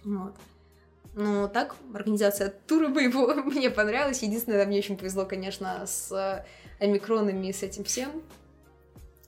Вот. 0.04 0.34
Ну, 1.14 1.48
так, 1.48 1.76
организация 1.94 2.52
тура 2.66 2.88
моего 2.88 3.34
мне 3.44 3.70
понравилась. 3.70 4.22
Единственное, 4.22 4.66
мне 4.66 4.78
очень 4.78 4.96
повезло, 4.96 5.24
конечно, 5.26 5.86
с 5.86 6.44
омикронами 6.80 7.48
и 7.48 7.52
с 7.52 7.62
этим 7.62 7.84
всем. 7.84 8.22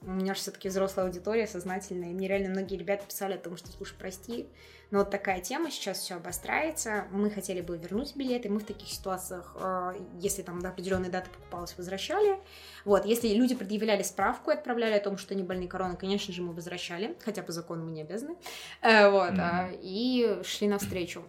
У 0.05 0.11
меня 0.11 0.35
же 0.35 0.39
все-таки 0.39 0.69
взрослая 0.69 1.07
аудитория, 1.07 1.47
сознательная. 1.47 2.11
И 2.11 2.13
мне 2.13 2.27
реально 2.27 2.49
многие 2.49 2.77
ребята 2.77 3.05
писали 3.07 3.33
о 3.33 3.37
том, 3.37 3.57
что, 3.57 3.71
слушай, 3.71 3.95
прости, 3.97 4.47
но 4.91 4.99
вот 4.99 5.09
такая 5.09 5.41
тема, 5.41 5.71
сейчас 5.71 5.99
все 5.99 6.15
обостряется. 6.15 7.05
Мы 7.11 7.31
хотели 7.31 7.61
бы 7.61 7.77
вернуть 7.77 8.15
билеты. 8.15 8.49
Мы 8.49 8.59
в 8.59 8.65
таких 8.65 8.87
ситуациях, 8.89 9.55
э, 9.59 9.93
если 10.19 10.43
там 10.43 10.61
до 10.61 10.69
определенной 10.69 11.09
даты 11.09 11.29
покупалось, 11.31 11.75
возвращали. 11.77 12.39
Вот, 12.85 13.05
если 13.05 13.29
люди 13.29 13.55
предъявляли 13.55 14.03
справку 14.03 14.51
и 14.51 14.53
отправляли 14.53 14.93
о 14.93 14.99
том, 14.99 15.17
что 15.17 15.33
они 15.33 15.43
больны 15.43 15.67
короной, 15.67 15.97
конечно 15.97 16.33
же, 16.33 16.43
мы 16.43 16.53
возвращали, 16.53 17.17
хотя 17.25 17.41
по 17.41 17.51
закону 17.51 17.85
мы 17.85 17.91
не 17.91 18.01
обязаны. 18.01 18.35
Э, 18.81 19.09
вот, 19.09 19.31
mm-hmm. 19.31 19.79
и 19.81 20.41
шли 20.43 20.67
навстречу. 20.67 21.23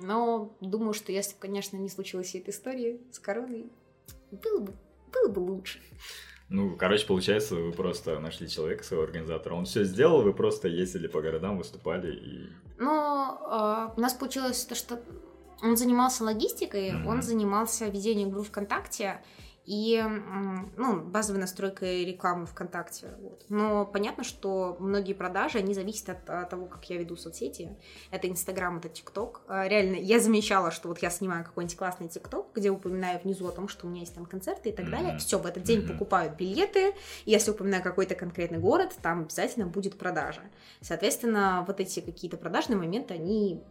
Но 0.00 0.56
думаю, 0.60 0.92
что 0.92 1.12
если 1.12 1.34
бы, 1.34 1.40
конечно, 1.40 1.76
не 1.76 1.88
случилось 1.88 2.34
этой 2.34 2.50
истории 2.50 3.00
с 3.12 3.18
короной, 3.18 3.70
было 4.30 4.60
бы, 4.60 4.74
было 5.12 5.28
бы 5.28 5.38
лучше. 5.40 5.80
Ну, 6.48 6.76
короче, 6.76 7.06
получается, 7.06 7.56
вы 7.56 7.72
просто 7.72 8.18
нашли 8.20 8.48
человека, 8.48 8.82
своего 8.82 9.04
организатора. 9.04 9.54
Он 9.54 9.66
все 9.66 9.84
сделал, 9.84 10.22
вы 10.22 10.32
просто 10.32 10.68
ездили 10.68 11.06
по 11.06 11.20
городам, 11.20 11.58
выступали 11.58 12.14
и. 12.14 12.48
Ну, 12.78 13.34
э, 13.34 13.90
у 13.96 14.00
нас 14.00 14.14
получилось 14.14 14.64
то, 14.64 14.74
что 14.74 15.00
он 15.62 15.76
занимался 15.76 16.24
логистикой, 16.24 16.90
mm-hmm. 16.90 17.06
он 17.06 17.22
занимался 17.22 17.88
ведением 17.88 18.30
групп 18.30 18.46
ВКонтакте 18.46 19.20
и 19.68 20.02
ну, 20.78 21.02
базовой 21.02 21.40
настройкой 21.40 22.06
рекламы 22.06 22.46
ВКонтакте. 22.46 23.14
Вот. 23.20 23.44
Но 23.50 23.84
понятно, 23.84 24.24
что 24.24 24.78
многие 24.80 25.12
продажи, 25.12 25.58
они 25.58 25.74
зависят 25.74 26.08
от, 26.08 26.30
от 26.30 26.48
того, 26.48 26.64
как 26.64 26.88
я 26.88 26.96
веду 26.96 27.16
соцсети. 27.16 27.76
Это 28.10 28.30
Инстаграм, 28.30 28.78
это 28.78 28.88
ТикТок. 28.88 29.42
А, 29.46 29.68
реально, 29.68 29.96
я 29.96 30.20
замечала, 30.20 30.70
что 30.70 30.88
вот 30.88 31.00
я 31.00 31.10
снимаю 31.10 31.44
какой-нибудь 31.44 31.76
классный 31.76 32.08
ТикТок, 32.08 32.46
где 32.54 32.70
упоминаю 32.70 33.20
внизу 33.20 33.46
о 33.46 33.52
том, 33.52 33.68
что 33.68 33.86
у 33.86 33.90
меня 33.90 34.00
есть 34.00 34.14
там 34.14 34.24
концерты 34.24 34.70
и 34.70 34.72
так 34.72 34.86
mm-hmm. 34.86 34.90
далее. 34.90 35.18
Все, 35.18 35.38
в 35.38 35.44
этот 35.44 35.64
день 35.64 35.80
mm-hmm. 35.80 35.92
покупают 35.92 36.36
билеты. 36.36 36.94
И 37.26 37.30
если 37.30 37.50
упоминаю 37.50 37.82
какой-то 37.82 38.14
конкретный 38.14 38.58
город, 38.58 38.96
там 39.02 39.20
обязательно 39.20 39.66
будет 39.66 39.98
продажа. 39.98 40.40
Соответственно, 40.80 41.62
вот 41.66 41.78
эти 41.78 42.00
какие-то 42.00 42.38
продажные 42.38 42.78
моменты, 42.78 43.12
они 43.12 43.62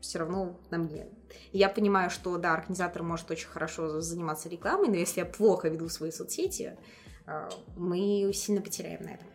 все 0.00 0.18
равно 0.18 0.58
на 0.70 0.78
мне. 0.78 1.06
Я 1.52 1.68
понимаю, 1.68 2.10
что, 2.10 2.36
да, 2.38 2.54
организатор 2.54 3.02
может 3.02 3.30
очень 3.30 3.48
хорошо 3.48 4.00
заниматься 4.00 4.48
рекламой, 4.48 4.88
но 4.88 4.96
если 4.96 5.20
я 5.20 5.26
плохо 5.26 5.68
веду 5.68 5.88
свои 5.88 6.10
соцсети, 6.10 6.76
э, 7.26 7.48
мы 7.76 8.32
сильно 8.32 8.60
потеряем 8.60 9.02
на 9.02 9.10
этом. 9.10 9.26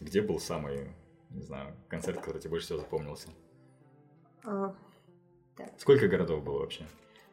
Где 0.00 0.22
был 0.22 0.40
самый, 0.40 0.88
не 1.30 1.42
знаю, 1.42 1.76
концерт, 1.88 2.20
который 2.20 2.40
тебе 2.40 2.50
больше 2.50 2.66
всего 2.66 2.78
запомнился? 2.78 3.28
А, 4.44 4.74
так. 5.56 5.72
Сколько 5.78 6.08
городов 6.08 6.42
было 6.42 6.60
вообще? 6.60 6.86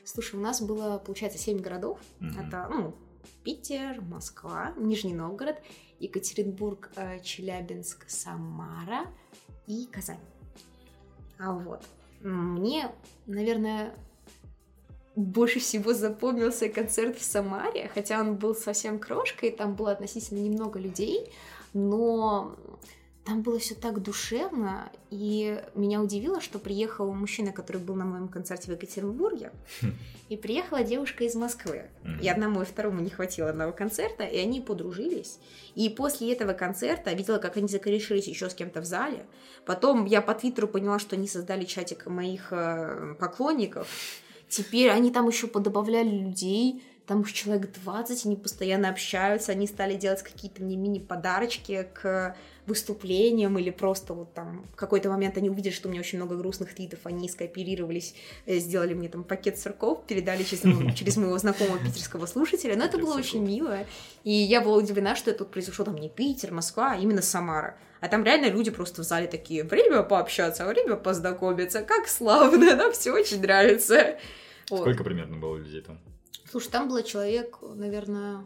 Слушай, 0.04 0.36
у 0.36 0.44
нас 0.44 0.62
было, 0.62 0.98
получается, 0.98 1.40
7 1.40 1.60
городов. 1.60 2.00
Mm-hmm. 2.20 2.48
Это, 2.48 2.68
ну, 2.70 2.96
Питер, 3.44 4.02
Москва, 4.02 4.74
Нижний 4.78 5.14
Новгород, 5.14 5.58
Екатеринбург, 6.00 6.92
э, 6.96 7.20
Челябинск, 7.22 8.10
Самара 8.10 9.08
и 9.66 9.86
Казань. 9.86 10.20
А 11.40 11.54
вот. 11.54 11.84
Мне, 12.28 12.92
наверное, 13.26 13.94
больше 15.16 15.60
всего 15.60 15.94
запомнился 15.94 16.68
концерт 16.68 17.18
в 17.18 17.24
Самаре, 17.24 17.90
хотя 17.94 18.20
он 18.20 18.36
был 18.36 18.54
совсем 18.54 19.00
крошкой, 19.00 19.52
там 19.52 19.76
было 19.76 19.92
относительно 19.92 20.40
немного 20.40 20.78
людей, 20.78 21.32
но 21.74 22.54
там 23.28 23.42
было 23.42 23.60
все 23.60 23.76
так 23.76 24.02
душевно, 24.02 24.90
и 25.10 25.62
меня 25.76 26.02
удивило, 26.02 26.40
что 26.40 26.60
приехал 26.60 27.12
мужчина, 27.12 27.52
который 27.52 27.82
был 27.82 27.96
на 27.96 28.06
моем 28.06 28.30
концерте 28.30 28.72
в 28.72 28.76
Екатеринбурге, 28.76 29.52
и 30.30 30.38
приехала 30.38 30.82
девушка 30.82 31.26
из 31.26 31.36
Москвы. 31.36 31.90
И 32.22 32.30
одному 32.30 32.62
и 32.62 32.66
второму 32.66 33.02
не 33.02 33.10
хватило 33.10 33.50
одного 33.50 33.74
концерта, 33.74 34.24
и 34.24 34.38
они 34.38 34.62
подружились. 34.62 35.40
И 35.76 35.90
после 35.90 36.32
этого 36.32 36.54
концерта 36.54 37.12
видела, 37.12 37.38
как 37.38 37.58
они 37.58 37.68
закорешились 37.68 38.28
еще 38.28 38.50
с 38.50 38.54
кем-то 38.54 38.80
в 38.80 38.86
зале. 38.86 39.26
Потом 39.66 40.06
я 40.06 40.22
по 40.22 40.34
Твиттеру 40.34 40.70
поняла, 40.70 40.98
что 40.98 41.18
они 41.18 41.28
создали 41.28 41.66
чатик 41.66 42.06
моих 42.06 42.54
э, 42.54 43.16
поклонников. 43.20 43.90
Теперь 44.48 44.90
они 44.90 45.12
там 45.12 45.28
еще 45.28 45.48
подобавляли 45.48 46.10
людей, 46.10 46.82
там 47.08 47.22
их 47.22 47.32
человек 47.32 47.72
20, 47.72 48.26
они 48.26 48.36
постоянно 48.36 48.90
общаются, 48.90 49.54
они 49.54 49.66
стали 49.66 49.96
делать 49.96 50.22
какие-то 50.22 50.62
мне 50.62 50.76
мини-подарочки 50.76 51.88
к 51.94 52.36
выступлениям 52.66 53.58
или 53.58 53.70
просто 53.70 54.14
вот 54.14 54.34
там 54.34 54.66
в 54.74 54.76
какой-то 54.76 55.10
момент 55.10 55.38
они 55.38 55.50
увидели, 55.50 55.72
что 55.72 55.88
у 55.88 55.92
меня 55.92 56.02
очень 56.02 56.18
много 56.18 56.36
грустных 56.36 56.76
твитов, 56.76 57.00
они 57.06 57.30
скооперировались, 57.30 58.14
э, 58.46 58.58
сделали 58.58 58.94
мне 58.94 59.08
там 59.08 59.24
пакет 59.24 59.58
сырков, 59.58 60.06
передали 60.06 60.44
через, 60.44 60.62
через 60.96 61.16
моего 61.16 61.38
знакомого 61.38 61.80
питерского 61.80 62.26
слушателя, 62.26 62.76
но 62.76 62.84
это 62.84 62.98
было 62.98 63.16
очень 63.16 63.42
мило, 63.42 63.86
и 64.26 64.32
я 64.32 64.60
была 64.60 64.76
удивлена, 64.76 65.16
что 65.16 65.30
это 65.32 65.40
тут 65.40 65.52
произошло 65.52 65.86
там 65.86 65.96
не 65.96 66.10
Питер, 66.10 66.52
Москва, 66.52 66.92
а 66.92 66.98
именно 66.98 67.22
Самара. 67.22 67.78
А 68.02 68.10
там 68.10 68.26
реально 68.26 68.48
люди 68.50 68.70
просто 68.70 69.02
в 69.02 69.06
зале 69.06 69.28
такие, 69.28 69.64
время 69.64 70.04
пообщаться, 70.04 70.66
время 70.66 70.98
познакомиться, 70.98 71.84
как 71.84 72.10
славно, 72.10 72.76
нам 72.76 72.92
все 72.92 73.14
очень 73.14 73.42
нравится. 73.42 74.18
Сколько 74.66 74.98
вот. 74.98 75.06
примерно 75.06 75.38
было 75.38 75.56
людей 75.56 75.82
там? 75.82 76.00
Слушай, 76.50 76.70
там 76.70 76.88
было 76.88 77.04
человек, 77.04 77.60
наверное, 77.62 78.46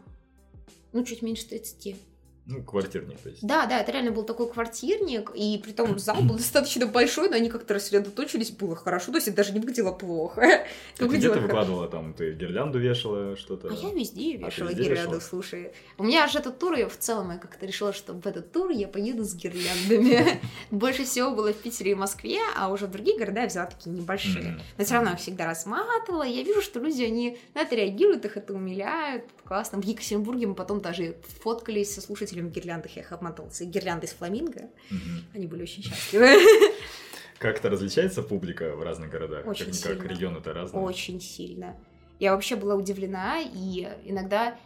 ну, 0.92 1.04
чуть 1.04 1.22
меньше 1.22 1.48
30. 1.48 1.96
Ну, 2.44 2.60
квартирник, 2.64 3.20
то 3.20 3.28
есть. 3.28 3.46
Да, 3.46 3.66
да, 3.66 3.80
это 3.80 3.92
реально 3.92 4.10
был 4.10 4.24
такой 4.24 4.50
квартирник, 4.50 5.30
и 5.32 5.60
при 5.62 5.70
том 5.70 5.96
зал 6.00 6.22
был 6.22 6.36
достаточно 6.36 6.86
большой, 6.86 7.28
но 7.28 7.36
они 7.36 7.48
как-то 7.48 7.74
рассредоточились, 7.74 8.50
было 8.50 8.74
хорошо, 8.74 9.12
то 9.12 9.18
есть 9.18 9.28
это 9.28 9.36
даже 9.36 9.52
не 9.52 9.60
выглядело 9.60 9.92
плохо. 9.92 10.66
А 10.98 11.04
где 11.06 11.30
ты 11.30 11.40
выкладывала 11.40 11.88
там, 11.88 12.14
ты 12.14 12.32
гирлянду 12.32 12.78
вешала, 12.78 13.36
что-то? 13.36 13.68
А 13.68 13.72
я 13.72 13.92
везде 13.92 14.36
а 14.36 14.46
вешала 14.46 14.70
а 14.70 14.72
гирлянду, 14.72 15.16
вешала? 15.16 15.20
слушай. 15.20 15.72
У 15.98 16.04
меня 16.04 16.26
же 16.26 16.38
этот 16.38 16.58
тур, 16.58 16.74
я 16.74 16.88
в 16.88 16.96
целом 16.96 17.32
я 17.32 17.38
как-то 17.38 17.64
решила, 17.66 17.92
что 17.92 18.12
в 18.12 18.26
этот 18.26 18.52
тур 18.52 18.70
я 18.70 18.88
поеду 18.88 19.24
с 19.24 19.34
гирляндами. 19.34 20.40
Больше 20.70 21.04
всего 21.04 21.32
было 21.32 21.52
в 21.52 21.56
Питере 21.56 21.92
и 21.92 21.94
Москве, 21.94 22.38
а 22.56 22.70
уже 22.70 22.86
в 22.86 22.90
другие 22.90 23.18
города 23.18 23.40
я 23.40 23.46
взяла 23.46 23.66
такие 23.66 23.94
небольшие. 23.94 24.60
Но 24.78 24.84
все 24.84 24.94
равно 24.94 25.12
их 25.12 25.18
всегда 25.18 25.46
разматывала, 25.46 26.24
я 26.24 26.42
вижу, 26.42 26.60
что 26.60 26.80
люди, 26.80 27.02
они 27.02 27.38
на 27.54 27.60
это 27.60 27.76
реагируют, 27.76 28.24
их 28.24 28.36
это 28.36 28.52
умиляют, 28.52 29.24
классно. 29.52 29.78
В 29.82 29.84
Екатеринбурге 29.84 30.46
мы 30.46 30.54
потом 30.54 30.80
даже 30.80 31.14
фоткались 31.42 31.92
со 31.92 32.00
слушателями 32.00 32.48
слушателям 32.48 32.50
гирляндах 32.50 32.96
я 32.96 33.02
их 33.02 33.12
обмотался. 33.12 33.66
Гирлянды 33.66 34.06
из 34.06 34.12
фламинго. 34.12 34.70
Угу. 34.90 35.34
Они 35.34 35.46
были 35.46 35.62
очень 35.64 35.82
счастливы. 35.82 36.38
Как-то 37.38 37.68
различается 37.68 38.22
публика 38.22 38.74
в 38.74 38.82
разных 38.82 39.10
городах? 39.10 39.46
Очень 39.46 39.66
как 39.66 39.74
сильно. 39.74 40.02
регионы-то 40.04 40.54
разные? 40.54 40.82
Очень 40.82 41.20
сильно. 41.20 41.76
Я 42.18 42.32
вообще 42.32 42.56
была 42.56 42.76
удивлена, 42.76 43.40
и 43.42 43.90
иногда, 44.06 44.56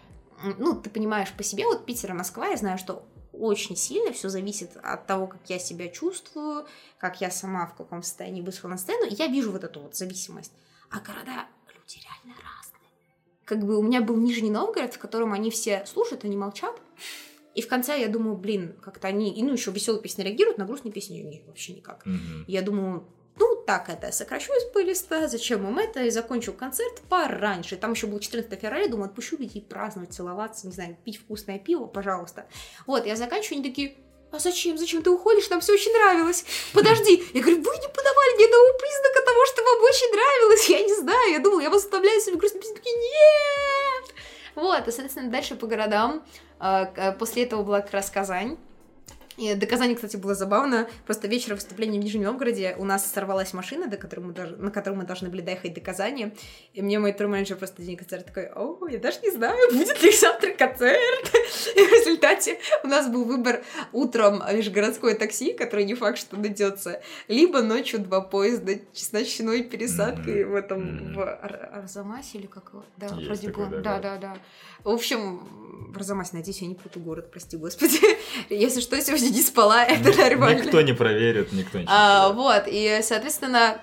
ну, 0.56 0.80
ты 0.80 0.88
понимаешь 0.88 1.32
по 1.32 1.42
себе, 1.42 1.64
вот 1.64 1.84
Питер 1.84 2.10
и 2.10 2.14
Москва, 2.14 2.46
я 2.46 2.56
знаю, 2.56 2.78
что 2.78 3.04
очень 3.32 3.74
сильно, 3.74 4.12
все 4.12 4.28
зависит 4.28 4.76
от 4.76 5.04
того, 5.08 5.26
как 5.26 5.40
я 5.48 5.58
себя 5.58 5.88
чувствую, 5.88 6.64
как 6.98 7.20
я 7.20 7.32
сама 7.32 7.66
в 7.66 7.74
каком 7.74 8.04
состоянии 8.04 8.42
вышла 8.42 8.68
на 8.68 8.78
сцену, 8.78 9.04
и 9.04 9.14
я 9.14 9.26
вижу 9.26 9.50
вот 9.50 9.64
эту 9.64 9.80
вот 9.80 9.96
зависимость. 9.96 10.52
А 10.90 11.00
города, 11.00 11.46
люди 11.74 11.98
реально 12.04 12.40
разные. 12.40 12.55
Как 13.46 13.64
бы 13.64 13.78
у 13.78 13.82
меня 13.82 14.02
был 14.02 14.16
Нижний 14.16 14.50
Новгород, 14.50 14.94
в 14.94 14.98
котором 14.98 15.32
они 15.32 15.50
все 15.50 15.86
слушают, 15.86 16.24
они 16.24 16.36
молчат, 16.36 16.78
и 17.54 17.62
в 17.62 17.68
конце 17.68 17.98
я 17.98 18.08
думаю, 18.08 18.36
блин, 18.36 18.74
как-то 18.82 19.08
они, 19.08 19.32
и 19.32 19.42
ну 19.42 19.52
еще 19.52 19.70
веселые 19.70 20.02
песни 20.02 20.22
реагируют, 20.22 20.58
на 20.58 20.66
грустные 20.66 20.92
песни 20.92 21.18
нет, 21.18 21.46
вообще 21.46 21.72
никак. 21.72 22.04
Мгм. 22.04 22.44
Я 22.48 22.60
думаю, 22.60 23.08
ну 23.38 23.62
так 23.64 23.88
это, 23.88 24.10
сокращу 24.12 24.52
из 24.52 24.64
плейлиста, 24.72 25.28
зачем 25.28 25.66
им 25.66 25.78
это, 25.78 26.02
и 26.02 26.10
закончу 26.10 26.52
концерт 26.52 27.00
пораньше. 27.08 27.76
Там 27.76 27.92
еще 27.92 28.08
был 28.08 28.18
14 28.18 28.60
февраля, 28.60 28.88
думаю, 28.88 29.06
отпущу 29.06 29.36
людей 29.38 29.62
праздновать, 29.62 30.12
целоваться, 30.12 30.66
не 30.66 30.72
знаю, 30.72 30.96
пить 31.04 31.18
вкусное 31.18 31.60
пиво, 31.60 31.86
пожалуйста. 31.86 32.46
Вот, 32.86 33.06
я 33.06 33.14
заканчиваю, 33.14 33.60
они 33.60 33.70
такие, 33.70 33.96
а 34.32 34.38
зачем, 34.38 34.76
зачем 34.78 35.02
ты 35.02 35.10
уходишь, 35.10 35.48
нам 35.50 35.60
все 35.60 35.72
очень 35.72 35.92
нравилось. 35.92 36.44
Подожди, 36.74 37.22
я 37.32 37.40
говорю, 37.40 37.62
вы 37.62 37.76
не 37.76 37.88
подавали 37.88 38.38
ни 38.38 38.44
одного 38.44 38.78
признака 38.78 39.22
того, 39.24 39.46
что 39.46 39.62
вам 39.62 39.82
очень 39.82 40.10
нравилось, 40.12 40.68
я 40.68 40.80
не 40.82 40.94
знаю, 40.94 41.32
я 41.32 41.38
думала, 41.38 41.60
я 41.60 41.70
вас 41.70 41.84
оставляю 41.84 42.20
себе 42.20 42.36
грустные 42.36 42.60
песни, 42.62 42.74
такие, 42.74 42.94
нет! 42.96 44.14
Вот, 44.54 44.80
и, 44.80 44.90
соответственно, 44.90 45.30
дальше 45.30 45.54
по 45.54 45.66
городам, 45.66 46.24
а, 46.58 46.86
к- 46.86 47.12
после 47.18 47.44
этого 47.44 47.62
была 47.62 47.80
как 47.82 47.92
раз 47.92 48.10
Казань, 48.10 48.58
и 49.36 49.54
до 49.54 49.66
Казани, 49.66 49.94
кстати, 49.94 50.16
было 50.16 50.34
забавно. 50.34 50.88
Просто 51.04 51.28
вечером 51.28 51.56
выступления 51.56 52.00
в 52.00 52.04
Нижнем 52.04 52.22
Новгороде 52.22 52.74
у 52.78 52.84
нас 52.84 53.10
сорвалась 53.10 53.52
машина, 53.52 53.86
до 53.86 53.96
которой 53.96 54.20
мы 54.20 54.32
дож- 54.32 54.56
на 54.56 54.70
которой 54.70 54.94
мы 54.94 55.04
должны 55.04 55.28
были 55.28 55.40
доехать 55.42 55.74
до 55.74 55.80
Казани. 55.80 56.32
И 56.72 56.82
мне 56.82 56.98
мой 56.98 57.12
турменеджер 57.12 57.56
просто 57.56 57.82
день 57.82 57.96
концерта 57.96 58.26
такой, 58.28 58.48
о, 58.54 58.78
я 58.88 58.98
даже 58.98 59.20
не 59.22 59.30
знаю, 59.30 59.56
будет 59.72 60.02
ли 60.02 60.10
завтра 60.12 60.50
концерт. 60.52 61.32
И 61.76 61.80
в 61.80 61.92
результате 61.92 62.58
у 62.82 62.88
нас 62.88 63.08
был 63.08 63.24
выбор 63.24 63.62
утром 63.92 64.42
межгородское 64.52 65.14
такси, 65.14 65.52
которое 65.52 65.84
не 65.84 65.94
факт, 65.94 66.18
что 66.18 66.36
найдется, 66.36 67.02
либо 67.28 67.60
ночью 67.62 68.00
два 68.00 68.20
поезда 68.20 68.72
с 68.92 69.12
ночной 69.12 69.62
пересадкой 69.62 70.44
в 70.44 70.54
этом, 70.54 71.12
в 71.14 71.20
Ар- 71.20 71.70
Арзамасе 71.74 72.38
или 72.38 72.46
как 72.46 72.70
его? 72.72 72.84
Да, 72.96 73.06
Есть 73.06 73.26
вроде 73.26 73.48
такой, 73.48 73.66
бы. 73.66 73.76
да, 73.78 73.98
Да, 73.98 74.00
да, 74.00 74.16
да. 74.16 74.36
В 74.84 74.90
общем, 74.90 75.40
в 75.92 75.96
Арзамасе, 75.96 76.30
надеюсь, 76.36 76.60
я 76.62 76.68
не 76.68 76.74
путаю 76.74 77.04
город, 77.04 77.30
прости 77.30 77.56
господи. 77.56 77.98
Если 78.50 78.80
что, 78.80 79.00
сегодня 79.00 79.25
не 79.30 79.42
спала, 79.42 79.84
это 79.84 80.10
Ник- 80.10 80.18
нормально. 80.18 80.62
Никто 80.62 80.80
не 80.80 80.92
проверит, 80.92 81.52
никто 81.52 81.78
ничего 81.78 81.92
А, 81.94 82.28
не 82.28 82.34
вот, 82.34 82.62
и, 82.66 83.00
соответственно, 83.02 83.80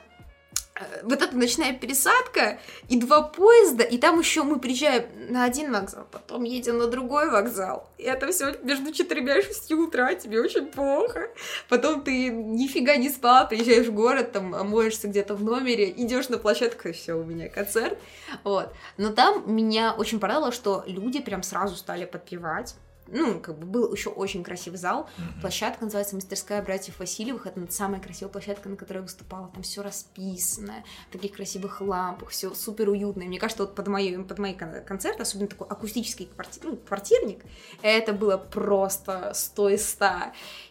э, 0.76 0.84
вот 1.04 1.22
эта 1.22 1.36
ночная 1.36 1.74
пересадка 1.74 2.60
и 2.90 3.00
два 3.00 3.22
поезда, 3.22 3.84
и 3.84 3.98
там 3.98 4.20
еще 4.20 4.44
мы 4.44 4.60
приезжаем 4.60 5.06
на 5.30 5.44
один 5.46 5.72
вокзал, 5.72 6.08
потом 6.12 6.44
едем 6.44 6.78
на 6.78 6.88
другой 6.88 7.30
вокзал. 7.30 7.90
И 7.98 8.04
это 8.04 8.32
все 8.32 8.56
между 8.64 8.92
четырьмя 8.92 9.38
и 9.38 9.44
шестью 9.44 9.84
утра, 9.84 10.14
тебе 10.16 10.42
очень 10.42 10.66
плохо. 10.66 11.30
Потом 11.70 12.02
ты 12.02 12.30
нифига 12.30 12.96
не 12.98 13.10
спала, 13.10 13.46
приезжаешь 13.46 13.88
в 13.88 13.94
город, 13.94 14.32
там 14.32 14.50
моешься 14.70 15.08
где-то 15.08 15.36
в 15.36 15.44
номере, 15.44 15.90
идешь 15.92 16.30
на 16.30 16.38
площадку, 16.38 16.90
и 16.90 16.92
все, 16.92 17.14
у 17.14 17.24
меня 17.24 17.50
концерт. 17.50 17.98
Вот. 18.44 18.74
Но 18.98 19.10
там 19.14 19.44
меня 19.54 19.94
очень 19.94 20.20
порадовало, 20.20 20.52
что 20.52 20.84
люди 20.88 21.22
прям 21.22 21.44
сразу 21.44 21.76
стали 21.76 22.06
подпевать. 22.06 22.76
Ну, 23.08 23.40
как 23.40 23.60
бы 23.60 23.66
был 23.66 23.94
еще 23.94 24.10
очень 24.10 24.44
красивый 24.44 24.80
зал. 24.80 25.10
Мгм. 25.18 25.42
Площадка 25.42 25.84
называется 25.84 26.16
Мастерская 26.16 26.62
братьев 26.62 27.00
Васильевых. 27.00 27.46
Это 27.46 27.66
самая 27.72 28.00
красивая 28.00 28.32
площадка, 28.32 28.70
на 28.70 28.76
которой 28.76 28.98
я 28.98 29.04
выступала. 29.04 29.50
Там 29.54 29.64
все 29.64 29.82
расписано, 29.82 30.84
в 31.10 31.12
таких 31.12 31.34
красивых 31.34 31.82
лампах, 31.82 32.30
все 32.30 32.54
супер 32.54 32.90
уютно. 32.90 33.24
И 33.24 33.28
мне 33.28 33.40
кажется, 33.40 33.64
вот 33.64 33.76
под 33.76 33.88
мои, 33.88 34.16
под 34.18 34.40
мои 34.40 34.54
кон- 34.54 34.84
концерты, 34.86 35.24
особенно 35.24 35.48
такой 35.50 35.68
акустический 35.68 36.30
кварти- 36.36 36.62
ну, 36.64 36.78
квартирник, 36.78 37.44
это 37.82 38.14
было 38.14 38.38
просто 38.38 39.32
100 39.34 39.70
из 39.70 39.90
100. 39.90 40.06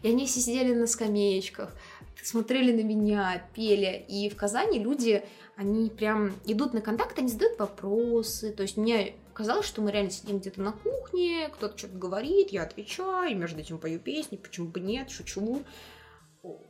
И 0.02 0.08
они 0.08 0.26
все 0.26 0.40
сидели 0.40 0.74
на 0.74 0.86
скамеечках, 0.86 1.70
смотрели 2.22 2.72
на 2.72 2.84
меня, 2.84 3.42
пели. 3.54 4.04
И 4.08 4.30
в 4.30 4.36
Казани 4.36 4.78
люди, 4.78 5.22
они 5.56 5.90
прям 5.90 6.32
идут 6.46 6.72
на 6.72 6.80
контакт, 6.80 7.18
они 7.18 7.28
задают 7.28 7.58
вопросы. 7.58 8.52
То 8.52 8.62
есть 8.62 8.76
мне 8.76 9.16
казалось, 9.42 9.66
что 9.66 9.82
мы 9.82 9.90
реально 9.90 10.12
сидим 10.12 10.38
где-то 10.38 10.60
на 10.60 10.70
кухне, 10.70 11.50
кто-то 11.52 11.76
что-то 11.76 11.98
говорит, 11.98 12.50
я 12.50 12.62
отвечаю, 12.62 13.36
между 13.36 13.58
этим 13.58 13.78
пою 13.78 13.98
песни, 13.98 14.36
почему 14.36 14.68
бы 14.68 14.78
нет, 14.78 15.10
шучу. 15.10 15.64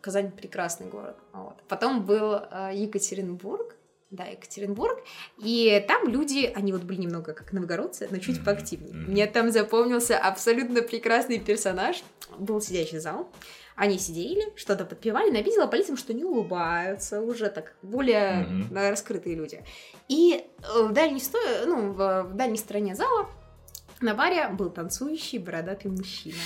Казань 0.01 0.33
прекрасный 0.33 0.87
город. 0.87 1.19
Вот. 1.35 1.63
Потом 1.69 2.07
был 2.07 2.35
э, 2.35 2.71
Екатеринбург, 2.73 3.77
да, 4.11 4.25
Екатеринбург, 4.25 4.99
и 5.37 5.85
там 5.87 6.09
люди, 6.09 6.51
они 6.55 6.73
вот 6.73 6.83
были 6.85 7.03
немного 7.03 7.35
как 7.35 7.53
новгородцы, 7.53 8.09
но 8.11 8.17
чуть 8.17 8.43
поактивнее. 8.43 8.95
Мне 8.95 9.27
там 9.27 9.51
запомнился 9.51 10.17
абсолютно 10.19 10.81
прекрасный 10.81 11.39
персонаж. 11.39 12.03
Был 12.39 12.63
сидящий 12.63 13.01
зал, 13.01 13.29
они 13.77 13.99
сидели, 13.99 14.53
что-то 14.57 14.85
подпевали, 14.85 15.31
но 15.31 15.39
я 15.39 15.43
видела 15.43 15.67
по 15.67 15.77
лицам, 15.77 15.97
что 15.97 16.13
не 16.13 16.25
улыбаются, 16.25 17.21
уже 17.21 17.49
так 17.49 17.75
более 17.83 18.47
э, 18.71 18.91
раскрытые 18.91 19.35
люди. 19.35 19.65
И 20.09 20.45
э, 20.45 20.83
в 20.83 20.93
дальней, 20.93 21.21
сто... 21.21 21.39
ну, 21.67 21.93
в, 21.93 22.23
в 22.25 22.35
дальней 22.35 22.59
стороне 22.59 22.95
зала 22.95 23.29
на 24.01 24.15
баре 24.15 24.49
был 24.49 24.71
танцующий 24.71 25.39
бородатый 25.39 25.89
мужчина. 25.89 26.37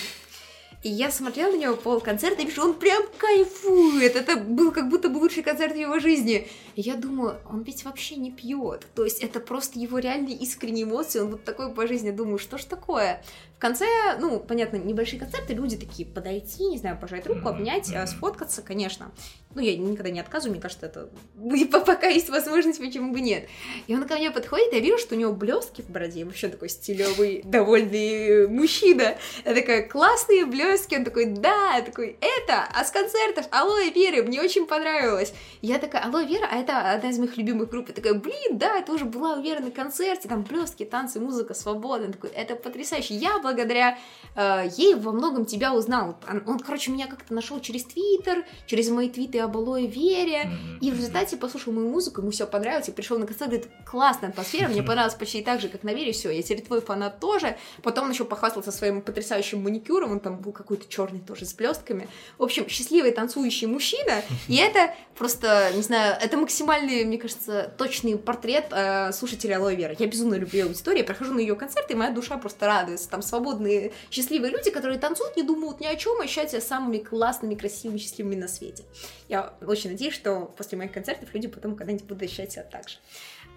И 0.83 0.89
я 0.89 1.11
смотрела 1.11 1.51
на 1.51 1.57
него 1.57 1.77
пол 1.77 2.01
концерта 2.01 2.43
и 2.43 2.47
вижу, 2.47 2.62
он 2.62 2.74
прям 2.74 3.03
кайфует. 3.18 4.14
Это 4.14 4.37
был 4.37 4.70
как 4.72 4.89
будто 4.89 5.09
бы 5.09 5.18
лучший 5.18 5.43
концерт 5.43 5.72
в 5.74 5.79
его 5.79 5.99
жизни. 5.99 6.49
И 6.77 6.83
я 6.83 6.95
думаю, 6.95 7.37
он 7.51 7.62
ведь 7.62 7.85
вообще 7.85 8.16
не 8.16 8.31
пьет. 8.31 8.87
То 8.95 9.05
есть 9.05 9.20
это 9.20 9.41
просто 9.41 9.79
его 9.81 9.99
реальные 9.99 10.37
искренние 10.37 10.85
эмоции. 10.85 11.20
Он 11.20 11.31
вот 11.31 11.45
такой 11.45 11.72
по 11.72 11.87
жизни. 11.87 12.11
Думаю, 12.11 12.39
что 12.39 12.59
ж 12.59 12.64
такое? 12.64 13.22
В 13.57 13.59
конце, 13.59 13.87
ну, 14.20 14.39
понятно, 14.39 14.77
небольшие 14.77 15.18
концерты, 15.18 15.55
люди 15.55 15.79
такие 15.79 16.07
подойти, 16.07 16.66
не 16.66 16.77
знаю, 16.77 16.99
пожать 17.01 17.27
руку, 17.27 17.49
обнять, 17.49 17.91
э, 17.91 18.07
сфоткаться, 18.07 18.61
конечно. 18.61 19.11
Ну, 19.55 19.62
я 19.62 19.74
никогда 19.79 20.11
не 20.11 20.20
отказываю, 20.20 20.53
мне 20.53 20.61
кажется, 20.61 20.85
это 20.85 21.09
и 21.57 21.64
по- 21.64 21.81
пока 21.81 22.07
есть 22.09 22.29
возможность, 22.29 22.79
почему 22.81 23.14
бы 23.14 23.22
нет. 23.22 23.49
И 23.87 23.95
он 23.97 24.07
ко 24.07 24.16
мне 24.16 24.31
подходит, 24.31 24.74
я 24.74 24.81
вижу, 24.81 24.99
что 24.99 25.14
у 25.14 25.18
него 25.18 25.33
блестки 25.33 25.81
в 25.81 25.89
бороде, 25.89 26.27
вообще 26.27 26.49
такой 26.49 26.68
стилевый, 26.68 27.41
довольный 27.45 28.47
мужчина. 28.47 29.16
Я 29.47 29.55
такая, 29.55 29.89
классные 29.89 30.45
блестки. 30.45 30.66
Он 30.97 31.05
такой, 31.05 31.27
да, 31.27 31.77
я 31.77 31.83
такой, 31.83 32.17
это, 32.21 32.64
а 32.75 32.85
с 32.85 32.91
концертов 32.91 33.47
Алоэ 33.51 33.91
Веры, 33.91 34.23
мне 34.23 34.41
очень 34.41 34.67
понравилось. 34.67 35.33
Я 35.62 35.79
такая, 35.79 36.05
Алоэ 36.05 36.27
Вера, 36.27 36.49
а 36.51 36.57
это 36.57 36.93
одна 36.93 37.11
из 37.11 37.19
моих 37.19 37.37
любимых 37.37 37.71
групп. 37.71 37.89
Я 37.89 37.95
такая, 37.95 38.14
блин, 38.14 38.59
да, 38.59 38.79
это 38.79 38.93
уже 38.93 39.05
была 39.05 39.35
у 39.35 39.43
Веры 39.43 39.61
на 39.61 39.71
концерте, 39.71 40.29
там 40.29 40.43
блестки, 40.43 40.85
танцы, 40.85 41.21
музыка, 41.21 41.55
свобода. 41.55 42.05
Он 42.05 42.12
такой, 42.12 42.31
это 42.31 42.57
потрясающе. 42.57 43.14
Я 43.14 43.39
благодаря 43.39 43.99
э, 44.35 44.69
ей 44.77 44.95
во 44.95 45.12
многом 45.12 45.45
тебя 45.45 45.75
узнал. 45.75 46.19
Он, 46.29 46.43
он, 46.47 46.59
короче, 46.59 46.91
меня 46.91 47.07
как-то 47.07 47.35
нашел 47.35 47.61
через 47.61 47.85
Твиттер, 47.85 48.45
через 48.67 48.89
мои 48.91 49.09
твиты 49.09 49.39
об 49.41 49.57
Алоэ 49.57 49.87
Вере. 49.87 50.51
И 50.81 50.91
в 50.91 50.97
результате 50.97 51.37
послушал 51.37 51.73
мою 51.73 51.89
музыку, 51.89 52.21
ему 52.21 52.31
все 52.31 52.47
понравилось, 52.47 52.89
и 52.89 52.93
пришел 52.93 53.19
на 53.19 53.27
концерт, 53.27 53.51
говорит, 53.51 53.71
классная 53.85 54.31
атмосфера, 54.31 54.69
мне 54.69 54.83
понравилось 54.85 55.14
почти 55.14 55.43
так 55.43 55.61
же, 55.61 55.69
как 55.69 55.83
на 55.83 55.95
Вере, 55.95 56.12
все, 56.12 56.31
я 56.31 56.43
теперь 56.43 56.62
твой 56.62 56.81
фанат 56.81 57.21
тоже. 57.21 57.57
Потом 57.83 58.07
он 58.07 58.11
еще 58.11 58.25
похвастался 58.25 58.73
своим 58.73 59.03
потрясающим 59.03 59.62
маникюром, 59.62 60.12
он 60.12 60.21
там 60.21 60.39
был 60.39 60.53
какой-то 60.57 60.88
черный 60.88 61.20
тоже 61.20 61.44
с 61.44 61.54
блестками. 61.54 62.09
В 62.38 62.42
общем, 62.42 62.68
счастливый 62.68 63.12
танцующий 63.12 63.66
мужчина, 63.66 64.22
и 64.48 64.57
это 64.57 64.94
просто, 65.16 65.70
не 65.74 65.82
знаю, 65.82 66.16
это 66.20 66.36
максимальный, 66.36 67.04
мне 67.04 67.18
кажется, 67.18 67.72
точный 67.78 68.18
портрет 68.18 68.66
э, 68.70 69.12
слушателя 69.12 69.57
Алоэ 69.57 69.74
Веры. 69.74 69.96
Я 69.98 70.07
безумно 70.07 70.34
люблю 70.34 70.61
ее 70.61 70.66
аудиторию, 70.66 71.00
я 71.00 71.04
прохожу 71.04 71.34
на 71.34 71.40
ее 71.40 71.54
концерты, 71.54 71.94
и 71.94 71.96
моя 71.96 72.11
душа 72.11 72.36
просто 72.38 72.66
радуется. 72.66 73.09
Там 73.09 73.22
свободные, 73.22 73.92
счастливые 74.11 74.50
люди, 74.50 74.70
которые 74.70 74.98
танцуют, 74.98 75.36
не 75.36 75.42
думают 75.42 75.80
ни 75.80 75.86
о 75.86 75.96
чем, 75.96 76.20
а 76.20 76.26
считают 76.26 76.50
себя 76.50 76.61
самыми 76.61 76.98
классными, 76.98 77.54
красивыми, 77.54 77.98
счастливыми 77.98 78.36
на 78.36 78.48
свете. 78.48 78.84
Я 79.28 79.54
очень 79.66 79.90
надеюсь, 79.90 80.14
что 80.14 80.52
после 80.57 80.78
моих 80.78 80.92
концертов 80.92 81.32
люди 81.32 81.48
потом 81.48 81.76
когда-нибудь 81.76 82.07
будут 82.07 82.22
ощущать 82.22 82.52
себя 82.52 82.62
так 82.62 82.88
же. 82.88 82.96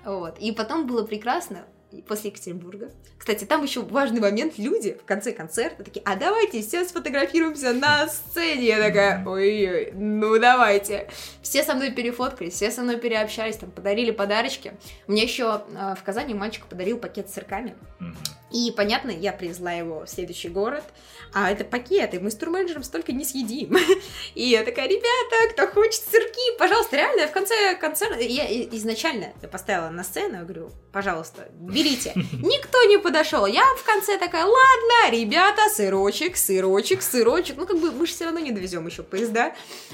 Вот. 0.06 0.38
И 0.40 0.52
потом 0.52 0.88
было 0.88 1.06
прекрасно, 1.06 1.66
и 1.79 1.79
после 2.08 2.30
Екатеринбурга. 2.30 2.92
Кстати, 3.18 3.46
там 3.46 3.64
еще 3.64 3.82
важный 3.82 4.22
момент. 4.22 4.58
Люди 4.58 4.98
в 5.02 5.06
конце 5.06 5.32
концерта 5.32 5.84
такие, 5.84 6.02
а 6.06 6.16
давайте 6.16 6.62
все 6.62 6.86
сфотографируемся 6.86 7.74
на 7.74 8.08
сцене. 8.08 8.68
Я 8.68 8.82
такая, 8.82 9.26
ой-ой, 9.26 9.92
ну 9.94 10.40
давайте. 10.40 11.10
Все 11.42 11.64
со 11.64 11.74
мной 11.74 11.92
перефоткались, 11.92 12.54
все 12.54 12.72
со 12.72 12.82
мной 12.82 12.98
переобщались, 12.98 13.58
там 13.58 13.72
подарили 13.72 14.12
подарочки. 14.12 14.74
Мне 15.08 15.24
еще 15.24 15.64
э, 15.72 15.96
в 16.00 16.04
Казани 16.04 16.34
мальчик 16.34 16.66
подарил 16.66 16.98
пакет 16.98 17.30
с 17.30 17.34
сырками. 17.34 17.76
И, 18.52 18.72
понятно, 18.76 19.12
я 19.12 19.32
привезла 19.32 19.72
его 19.72 20.06
в 20.06 20.10
следующий 20.10 20.50
город, 20.50 20.84
а 21.34 21.52
это 21.52 21.64
пакет, 21.64 22.14
и 22.14 22.20
мы 22.20 22.32
с 22.32 22.36
турменеджером 22.36 22.84
столько 22.84 23.12
не 23.12 23.24
съедим. 23.24 23.78
И 24.36 24.44
я 24.50 24.64
такая, 24.64 24.88
ребята, 24.88 25.54
кто 25.54 25.68
хочет 25.68 26.02
сырки, 26.10 26.58
пожалуйста, 26.58 26.96
реально, 26.96 27.28
в 27.28 27.32
конце 27.32 27.76
концерта, 27.76 28.20
я 28.22 28.46
изначально 28.76 29.28
поставила 29.52 29.90
на 29.90 30.04
сцену, 30.04 30.38
я 30.38 30.44
говорю, 30.44 30.72
пожалуйста, 30.92 31.50
берите. 31.54 32.14
Никто 32.34 32.84
не 32.86 32.98
подошел, 32.98 33.46
я 33.46 33.64
в 33.78 33.84
конце 33.84 34.18
такая, 34.18 34.46
ладно, 34.46 35.12
ребята, 35.12 35.70
сырочек, 35.70 36.36
сырочек, 36.36 37.04
сырочек, 37.04 37.58
ну, 37.58 37.68
как 37.68 37.78
бы 37.78 37.92
мы 37.92 38.08
же 38.08 38.14
все 38.14 38.26
равно 38.26 38.40
не 38.40 38.52
довезем 38.52 38.88
еще 38.88 39.04
поезда. 39.04 39.54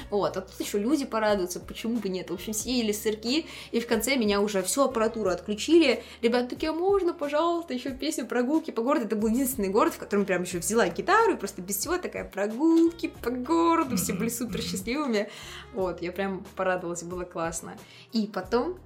Вот, 0.10 0.38
а 0.38 0.42
тут 0.42 0.60
еще 0.60 0.80
люди 0.80 1.04
порадуются, 1.04 1.60
почему 1.60 1.98
бы 1.98 2.08
нет. 2.08 2.30
В 2.30 2.34
общем, 2.34 2.54
съели 2.54 2.94
сырки, 2.94 3.46
и 3.72 3.80
в 3.82 3.88
конце 3.88 4.16
меня 4.16 4.40
уже 4.40 4.64
всю 4.64 4.84
аппаратуру 4.84 5.30
отключили. 5.30 6.02
Ребята 6.22 6.52
такие, 6.52 6.70
а 6.70 6.74
можно, 6.74 7.14
пожалуйста, 7.14 7.74
еще 7.74 7.92
песню 7.92 8.26
про 8.26 8.45
прогулки 8.46 8.72
по 8.72 8.84
городу. 8.84 9.06
Это 9.08 9.16
был 9.16 9.30
единственный 9.30 9.70
город, 9.70 9.96
в 9.96 9.98
котором 9.98 10.26
прям 10.26 10.44
еще 10.44 10.60
взяла 10.60 10.88
гитару 10.88 11.34
и 11.34 11.36
просто 11.36 11.62
без 11.62 11.78
всего 11.78 11.98
такая 11.98 12.24
прогулки 12.24 13.08
по 13.08 13.32
городу. 13.32 13.98
Все 13.98 14.14
были 14.14 14.30
супер 14.30 14.62
счастливыми. 14.62 15.30
Вот, 15.74 16.02
я 16.02 16.12
прям 16.12 16.46
порадовалась, 16.56 17.04
было 17.04 17.24
классно. 17.24 17.76
И 18.14 18.28
потом 18.28 18.78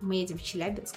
мы 0.00 0.16
едем 0.16 0.38
в 0.38 0.42
Челябинск. 0.42 0.96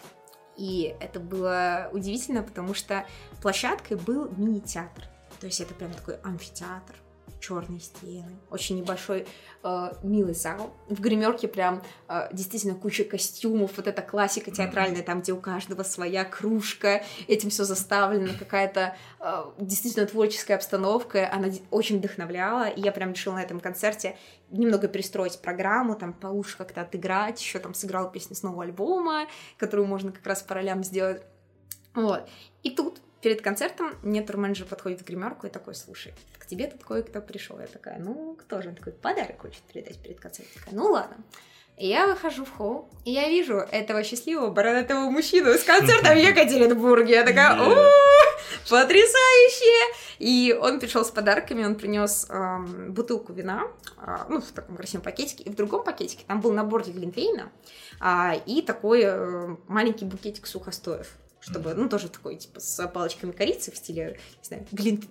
И 0.55 0.95
это 1.01 1.19
было 1.19 1.89
удивительно, 1.91 2.43
потому 2.43 2.73
что 2.73 3.05
площадкой 3.41 3.97
был 3.97 4.29
мини-театр. 4.37 5.03
То 5.41 5.45
есть 5.45 5.59
это 5.59 5.73
прям 5.73 5.91
такой 5.91 6.15
амфитеатр 6.23 6.95
черные 7.39 7.79
стены, 7.79 8.37
очень 8.49 8.77
небольшой 8.77 9.27
э, 9.63 9.89
милый 10.03 10.33
зал. 10.33 10.73
В 10.89 10.99
гримерке 10.99 11.47
прям 11.47 11.81
э, 12.07 12.29
действительно 12.31 12.75
куча 12.75 13.03
костюмов, 13.03 13.77
вот 13.77 13.87
эта 13.87 14.01
классика 14.01 14.51
театральная, 14.51 15.03
там, 15.03 15.21
где 15.21 15.33
у 15.33 15.39
каждого 15.39 15.83
своя 15.83 16.25
кружка, 16.25 17.03
этим 17.27 17.49
все 17.49 17.63
заставлено, 17.63 18.29
какая-то 18.37 18.95
э, 19.19 19.43
действительно 19.59 20.05
творческая 20.05 20.55
обстановка, 20.55 21.29
она 21.31 21.49
очень 21.71 21.97
вдохновляла, 21.99 22.67
и 22.69 22.81
я 22.81 22.91
прям 22.91 23.13
решила 23.13 23.35
на 23.35 23.43
этом 23.43 23.59
концерте 23.59 24.17
немного 24.49 24.87
перестроить 24.87 25.39
программу, 25.41 25.95
там 25.95 26.13
получше 26.13 26.57
как-то 26.57 26.81
отыграть, 26.81 27.41
еще 27.41 27.59
там 27.59 27.73
сыграла 27.73 28.09
песню 28.09 28.35
с 28.35 28.43
нового 28.43 28.63
альбома, 28.63 29.27
которую 29.57 29.87
можно 29.87 30.11
как 30.11 30.25
раз 30.25 30.41
по 30.41 30.55
ролям 30.55 30.83
сделать. 30.83 31.21
Вот. 31.93 32.29
И 32.63 32.69
тут 32.69 33.01
перед 33.21 33.41
концертом 33.41 33.93
мне 34.03 34.21
турменеджер 34.21 34.65
подходит 34.65 35.01
в 35.01 35.05
гримерку 35.05 35.47
и 35.47 35.49
такой, 35.49 35.75
слушай, 35.75 36.13
к 36.37 36.45
тебе 36.45 36.67
тут 36.67 36.83
кое-кто 36.83 37.21
пришел. 37.21 37.59
Я 37.59 37.67
такая, 37.67 37.99
ну, 37.99 38.35
кто 38.39 38.61
же? 38.61 38.69
Он 38.69 38.75
такой, 38.75 38.93
подарок 38.93 39.41
хочет 39.41 39.61
передать 39.63 39.97
перед 39.99 40.19
концертом. 40.19 40.51
Я 40.55 40.61
такая, 40.61 40.75
ну, 40.75 40.91
ладно. 40.91 41.17
И 41.77 41.87
я 41.87 42.07
выхожу 42.07 42.43
в 42.43 42.49
холл, 42.49 42.89
и 43.05 43.11
я 43.11 43.29
вижу 43.29 43.57
этого 43.57 44.03
счастливого 44.03 44.49
бородатого 44.49 45.11
мужчину 45.11 45.53
с 45.53 45.63
концерта 45.63 46.11
в 46.11 46.17
Екатеринбурге. 46.17 47.13
Я 47.13 47.23
такая, 47.23 47.53
о, 47.53 47.75
потрясающе! 48.67 49.93
И 50.17 50.57
он 50.59 50.79
пришел 50.79 51.05
с 51.05 51.11
подарками, 51.11 51.63
он 51.63 51.75
принес 51.75 52.25
эм, 52.31 52.93
бутылку 52.93 53.31
вина, 53.31 53.67
э, 54.01 54.17
ну, 54.27 54.41
в 54.41 54.51
таком 54.51 54.75
красивом 54.75 55.03
пакетике, 55.03 55.43
и 55.43 55.49
в 55.51 55.55
другом 55.55 55.83
пакетике 55.83 56.23
там 56.25 56.41
был 56.41 56.51
набор 56.51 56.83
для 56.83 56.93
Глинтвейна 56.93 57.51
э, 58.01 58.39
и 58.47 58.63
такой 58.63 59.01
э, 59.03 59.55
маленький 59.67 60.05
букетик 60.05 60.47
сухостоев 60.47 61.07
чтобы, 61.47 61.73
ну, 61.73 61.87
тоже 61.87 62.09
такой, 62.09 62.35
типа, 62.35 62.59
с 62.59 62.87
палочками 62.87 63.31
корицы 63.31 63.71
в 63.71 63.77
стиле, 63.77 64.19
не 64.41 64.47
знаю, 64.47 64.67
глинт 64.71 65.05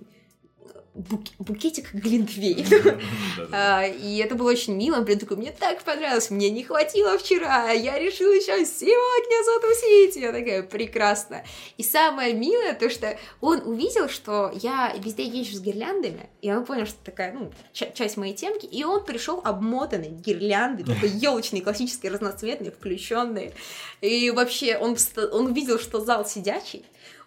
бук, 0.96 1.20
букетик 1.38 1.94
глинтвейн. 1.94 2.66
А, 3.52 3.84
и 3.84 4.18
это 4.18 4.34
было 4.34 4.50
очень 4.50 4.74
мило. 4.74 4.96
Он 4.96 5.04
прям 5.04 5.18
такой, 5.18 5.36
мне 5.36 5.52
так 5.52 5.82
понравилось, 5.82 6.30
мне 6.30 6.50
не 6.50 6.62
хватило 6.64 7.18
вчера, 7.18 7.70
я 7.70 7.98
решила 7.98 8.32
еще 8.32 8.64
сегодня 8.64 9.44
затусить. 9.44 10.16
Я 10.16 10.32
такая, 10.32 10.62
прекрасно. 10.62 11.44
И 11.76 11.82
самое 11.82 12.34
милое, 12.34 12.74
то, 12.74 12.88
что 12.90 13.18
он 13.40 13.62
увидел, 13.66 14.08
что 14.08 14.52
я 14.62 14.94
везде 14.98 15.24
езжу 15.24 15.56
с 15.56 15.60
гирляндами, 15.60 16.28
и 16.40 16.50
он 16.50 16.64
понял, 16.64 16.86
что 16.86 16.98
такая, 17.04 17.32
ну, 17.32 17.52
часть 17.72 18.16
моей 18.16 18.34
темки, 18.34 18.66
и 18.66 18.84
он 18.84 19.04
пришел 19.04 19.40
обмотанный 19.44 20.08
гирлянды, 20.08 20.84
такой 20.84 21.08
елочный, 21.14 21.60
классический, 21.60 22.08
разноцветный, 22.08 22.70
включенный. 22.70 23.52
И 24.00 24.30
вообще 24.30 24.76
он, 24.76 24.96
он 25.32 25.46
увидел, 25.46 25.78
что 25.78 26.00
зал 26.00 26.26
сидячий, 26.26 26.84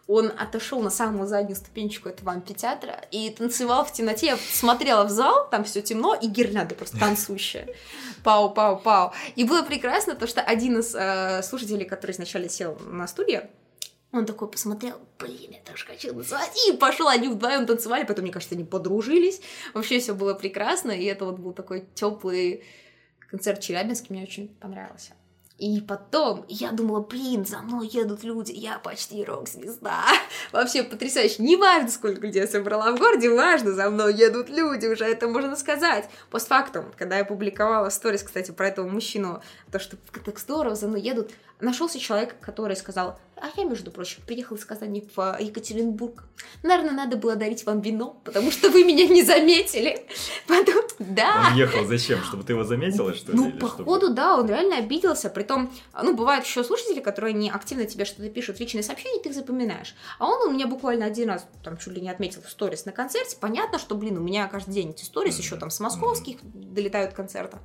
он 0.10 0.34
отошел 0.40 0.82
на 0.82 0.90
самую 0.90 1.28
заднюю 1.28 1.56
ступенечку 1.56 2.10
этого 2.10 2.32
амфитеатра 2.32 3.06
и 3.12 3.30
танцевал 3.30 3.86
в 3.86 3.94
темноте. 3.94 4.26
Я 4.26 4.38
смотрела 4.38 5.04
в 5.04 5.12
зал, 5.12 5.48
там 5.52 5.64
все 5.64 5.84
темно, 5.84 6.16
и 6.16 6.28
гирлянда 6.28 6.74
просто 6.74 6.98
танцующая. 7.00 7.68
Пау, 8.24 8.50
пау, 8.50 8.80
пау. 8.80 9.14
И 9.36 9.44
было 9.44 9.62
прекрасно 9.62 10.16
то, 10.16 10.26
что 10.26 10.42
один 10.42 10.80
из 10.80 10.96
э, 10.96 11.44
слушателей, 11.44 11.86
который 11.86 12.14
сначала 12.14 12.50
сел 12.50 12.76
на 12.88 13.08
студию, 13.08 13.48
он 14.12 14.26
такой 14.26 14.48
посмотрел, 14.48 14.96
блин, 15.20 15.52
я 15.52 15.60
тоже 15.60 15.86
хочу 15.86 16.12
танцевать, 16.12 16.58
и 16.68 16.72
пошел, 16.76 17.08
они 17.08 17.28
вдвоем 17.28 17.68
танцевали, 17.68 18.04
потом, 18.04 18.24
мне 18.24 18.34
кажется, 18.34 18.56
они 18.56 18.64
подружились, 18.64 19.40
вообще 19.76 20.00
все 20.00 20.16
было 20.16 20.34
прекрасно, 20.34 20.90
и 20.90 21.06
это 21.06 21.26
вот 21.26 21.38
был 21.38 21.54
такой 21.54 21.86
теплый 21.94 22.64
концерт 23.30 23.60
Челябинский, 23.60 24.08
мне 24.10 24.24
очень 24.24 24.48
понравился. 24.48 25.12
И 25.60 25.82
потом 25.82 26.46
я 26.48 26.72
думала, 26.72 27.02
блин, 27.02 27.46
за 27.46 27.60
мной 27.60 27.90
едут 27.90 28.24
люди, 28.24 28.54
я 28.54 28.80
почти 28.80 29.26
рок-звезда. 29.26 30.06
Вообще 30.54 30.84
потрясающе. 30.84 31.44
Не 31.44 31.58
важно, 31.58 31.90
сколько 31.90 32.22
людей 32.22 32.44
я 32.44 32.48
собрала 32.48 32.94
в 32.94 32.98
городе, 32.98 33.30
важно, 33.30 33.74
за 33.74 33.90
мной 33.90 34.14
едут 34.14 34.50
люди, 34.50 34.88
уже 34.88 35.04
это 35.04 35.28
можно 35.28 35.58
сказать. 35.58 36.10
Постфактум, 36.30 36.86
когда 36.98 37.18
я 37.18 37.26
публиковала 37.26 37.90
сторис, 37.90 38.24
кстати, 38.24 38.52
про 38.52 38.70
этого 38.70 38.88
мужчину, 38.88 39.42
то, 39.70 39.80
что 39.80 39.98
так 40.26 40.40
здорово, 40.40 40.76
за 40.76 40.88
мной 40.88 41.02
едут, 41.02 41.32
нашелся 41.60 42.00
человек, 42.00 42.40
который 42.40 42.76
сказал, 42.76 43.20
а 43.42 43.48
я, 43.56 43.64
между 43.64 43.90
прочим, 43.90 44.22
приехал 44.26 44.58
из 44.58 44.66
Казани 44.66 45.08
в 45.16 45.38
Екатеринбург. 45.40 46.26
Наверное, 46.62 46.92
надо 46.92 47.16
было 47.16 47.36
дарить 47.36 47.66
вам 47.66 47.80
вино, 47.80 48.20
потому 48.26 48.52
что 48.52 48.70
вы 48.70 48.84
меня 48.84 49.08
не 49.08 49.24
заметили. 49.24 50.06
Потом, 50.48 50.84
да. 51.00 51.48
Он 51.52 51.58
ехал 51.58 51.86
зачем? 51.86 52.22
Чтобы 52.24 52.44
ты 52.44 52.54
его 52.54 52.66
заметила, 52.66 53.14
что 53.14 53.32
ли? 53.32 53.38
Ну, 53.38 53.52
походу, 53.52 54.08
чтобы... 54.08 54.16
да, 54.16 54.38
он 54.38 54.48
реально 54.48 54.78
обиделся. 54.78 55.30
Притом, 55.30 55.72
ну, 56.02 56.16
бывают 56.16 56.46
еще 56.46 56.64
слушатели, 56.64 57.00
которые 57.00 57.34
не 57.34 57.50
активно 57.50 57.86
тебе 57.86 58.04
что-то 58.04 58.30
пишут, 58.30 58.60
личные 58.60 58.84
сообщения, 58.84 59.22
ты 59.22 59.30
их 59.30 59.36
запоминаешь. 59.36 59.96
А 60.18 60.28
он 60.28 60.50
у 60.50 60.52
меня 60.52 60.68
буквально 60.68 61.06
один 61.06 61.30
раз, 61.30 61.48
там, 61.64 61.78
чуть 61.78 61.94
ли 61.94 62.02
не 62.02 62.10
отметил 62.10 62.42
в 62.42 62.50
сторис 62.50 62.86
на 62.86 62.92
концерте. 62.92 63.38
Понятно, 63.40 63.80
что, 63.80 63.96
блин, 63.96 64.18
у 64.18 64.22
меня 64.22 64.48
каждый 64.48 64.74
день 64.74 64.90
эти 64.92 65.06
сторис 65.06 65.36
mm-hmm. 65.36 65.42
еще 65.42 65.56
там 65.56 65.70
с 65.70 65.80
московских 65.80 66.38
mm-hmm. 66.38 66.74
долетают 66.74 67.14
концертов. 67.14 67.60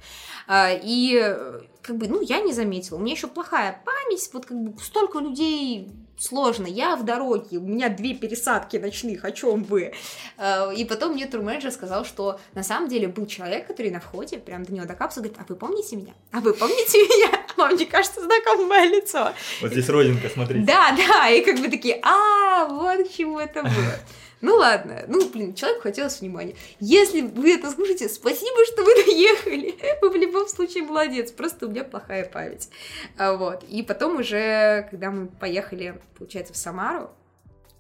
А, 0.46 0.70
и, 0.72 1.36
как 1.82 1.96
бы, 1.96 2.06
ну, 2.06 2.20
я 2.20 2.40
не 2.42 2.52
заметила. 2.52 2.96
У 2.96 3.00
меня 3.00 3.14
еще 3.14 3.26
плохая 3.26 3.82
память, 3.84 4.28
вот 4.32 4.46
как 4.46 4.56
бы 4.58 4.78
столько 4.82 5.18
людей 5.18 5.88
сложно, 6.16 6.66
я 6.66 6.96
в 6.96 7.04
дороге, 7.04 7.58
у 7.58 7.66
меня 7.66 7.88
две 7.88 8.14
пересадки 8.14 8.76
ночных, 8.76 9.24
о 9.24 9.32
чем 9.32 9.64
вы? 9.64 9.92
Э, 10.38 10.74
и 10.74 10.84
потом 10.84 11.12
мне 11.12 11.26
турменеджер 11.26 11.72
сказал, 11.72 12.04
что 12.04 12.40
на 12.54 12.62
самом 12.62 12.88
деле 12.88 13.08
был 13.08 13.26
человек, 13.26 13.66
который 13.66 13.90
на 13.90 14.00
входе, 14.00 14.38
прям 14.38 14.64
до 14.64 14.72
него 14.72 14.86
докапался, 14.86 15.20
говорит, 15.20 15.38
а 15.40 15.44
вы 15.48 15.56
помните 15.56 15.96
меня? 15.96 16.14
А 16.32 16.40
вы 16.40 16.54
помните 16.54 16.98
меня? 16.98 17.40
Вам 17.56 17.76
не 17.76 17.84
кажется 17.84 18.20
знакомое 18.22 18.88
лицо? 18.88 19.32
Вот 19.60 19.72
здесь 19.72 19.88
родинка, 19.88 20.28
смотрите. 20.28 20.64
Да, 20.64 20.96
да, 20.96 21.28
и 21.28 21.44
как 21.44 21.60
бы 21.60 21.68
такие, 21.68 22.00
а, 22.02 22.66
вот 22.66 23.08
к 23.08 23.12
чему 23.12 23.38
это 23.38 23.62
было. 23.62 23.98
Ну 24.44 24.56
ладно, 24.56 25.04
ну, 25.08 25.26
блин, 25.30 25.54
человеку 25.54 25.84
хотелось 25.84 26.20
внимания. 26.20 26.54
Если 26.78 27.22
вы 27.22 27.54
это 27.54 27.70
слушаете, 27.70 28.10
спасибо, 28.10 28.66
что 28.66 28.84
вы 28.84 28.94
доехали. 29.06 29.74
Вы 30.02 30.10
в 30.10 30.16
любом 30.16 30.46
случае 30.48 30.82
молодец, 30.82 31.32
просто 31.32 31.64
у 31.64 31.70
меня 31.70 31.82
плохая 31.82 32.28
память. 32.28 32.68
А, 33.16 33.38
вот. 33.38 33.64
И 33.70 33.82
потом 33.82 34.18
уже, 34.18 34.86
когда 34.90 35.10
мы 35.10 35.28
поехали, 35.28 35.98
получается, 36.18 36.52
в 36.52 36.58
Самару, 36.58 37.10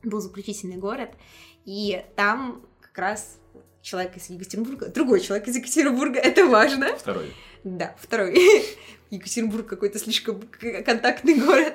был 0.02 0.22
заключительный 0.22 0.78
город, 0.78 1.10
и 1.66 2.02
там 2.16 2.64
как 2.80 2.96
раз 2.96 3.38
человек 3.82 4.16
из 4.16 4.30
Екатеринбурга, 4.30 4.86
другой 4.86 5.20
человек 5.20 5.46
из 5.46 5.56
Екатеринбурга, 5.56 6.18
это 6.18 6.46
важно. 6.46 6.96
Второй. 6.96 7.30
Да, 7.62 7.94
второй. 8.00 8.40
Екатеринбург 9.10 9.66
какой-то 9.66 9.98
слишком 9.98 10.40
контактный 10.86 11.34
город 11.34 11.74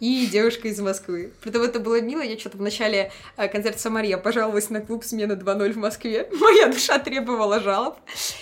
и 0.00 0.26
девушка 0.26 0.68
из 0.68 0.78
Москвы. 0.80 1.32
Притом 1.40 1.62
это 1.62 1.80
было 1.80 2.00
мило, 2.00 2.20
я 2.20 2.38
что-то 2.38 2.58
в 2.58 2.62
начале 2.62 3.12
э, 3.36 3.48
концерта 3.48 3.78
Самари 3.78 4.08
я 4.08 4.18
пожаловалась 4.18 4.70
на 4.70 4.80
клуб 4.80 5.04
«Смена 5.04 5.32
2.0» 5.32 5.72
в 5.72 5.76
Москве. 5.76 6.28
Моя 6.40 6.68
душа 6.68 6.98
требовала 6.98 7.60
жалоб. 7.60 7.96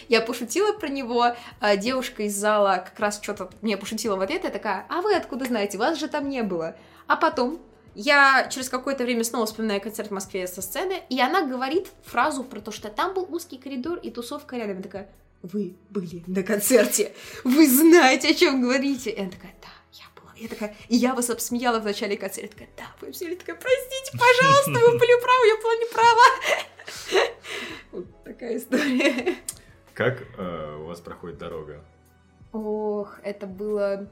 Я 0.09 0.20
пошутила 0.20 0.72
про 0.72 0.88
него, 0.88 1.34
а 1.61 1.76
девушка 1.76 2.24
из 2.24 2.36
зала 2.36 2.84
как 2.84 2.98
раз 2.98 3.20
что-то 3.22 3.50
мне 3.62 3.76
пошутила 3.76 4.16
в 4.16 4.20
ответ, 4.20 4.44
я 4.44 4.50
такая, 4.50 4.86
а 4.88 5.00
вы 5.00 5.14
откуда 5.14 5.44
знаете, 5.44 5.78
вас 5.78 5.98
же 5.98 6.09
там 6.09 6.28
не 6.28 6.42
было. 6.42 6.76
А 7.07 7.16
потом 7.16 7.61
я 7.94 8.48
через 8.50 8.68
какое-то 8.68 9.05
время 9.05 9.22
снова 9.22 9.46
вспоминаю 9.46 9.80
концерт 9.80 10.09
в 10.09 10.14
Москве 10.14 10.46
со 10.48 10.62
сцены, 10.62 11.02
и 11.09 11.20
она 11.20 11.46
говорит 11.46 11.88
фразу 12.05 12.42
про 12.42 12.61
то, 12.61 12.72
что 12.72 12.88
там 12.88 13.14
был 13.14 13.26
узкий 13.30 13.59
коридор 13.59 13.98
и 13.98 14.11
тусовка 14.11 14.57
рядом. 14.57 14.78
Я 14.78 14.82
такая, 14.82 15.09
вы 15.42 15.76
были 15.90 16.24
на 16.26 16.42
концерте, 16.42 17.12
вы 17.44 17.68
знаете, 17.68 18.30
о 18.30 18.34
чем 18.34 18.62
говорите. 18.62 19.11
И 19.11 19.20
она 19.20 19.30
такая, 19.30 19.53
я 20.45 20.49
такая, 20.49 20.76
и 20.88 20.97
я 20.97 21.14
вас 21.14 21.30
обсмеяла 21.30 21.80
в 21.80 21.84
начале 21.84 22.16
концерта. 22.16 22.42
Я 22.42 22.49
такая, 22.49 22.68
да, 22.76 22.84
вы 23.01 23.12
все 23.12 23.34
такая, 23.34 23.57
простите, 23.57 24.18
пожалуйста, 24.18 24.72
вы 24.72 24.99
были 24.99 25.20
правы, 25.20 25.47
я 25.47 25.57
была 25.62 25.76
не 25.76 25.86
права. 25.92 27.34
Вот 27.92 28.24
такая 28.24 28.57
история. 28.57 29.36
Как 29.95 30.22
э, 30.36 30.78
у 30.80 30.86
вас 30.86 31.01
проходит 31.01 31.38
дорога? 31.38 31.84
Ох, 32.53 33.18
это 33.22 33.47
было... 33.47 34.09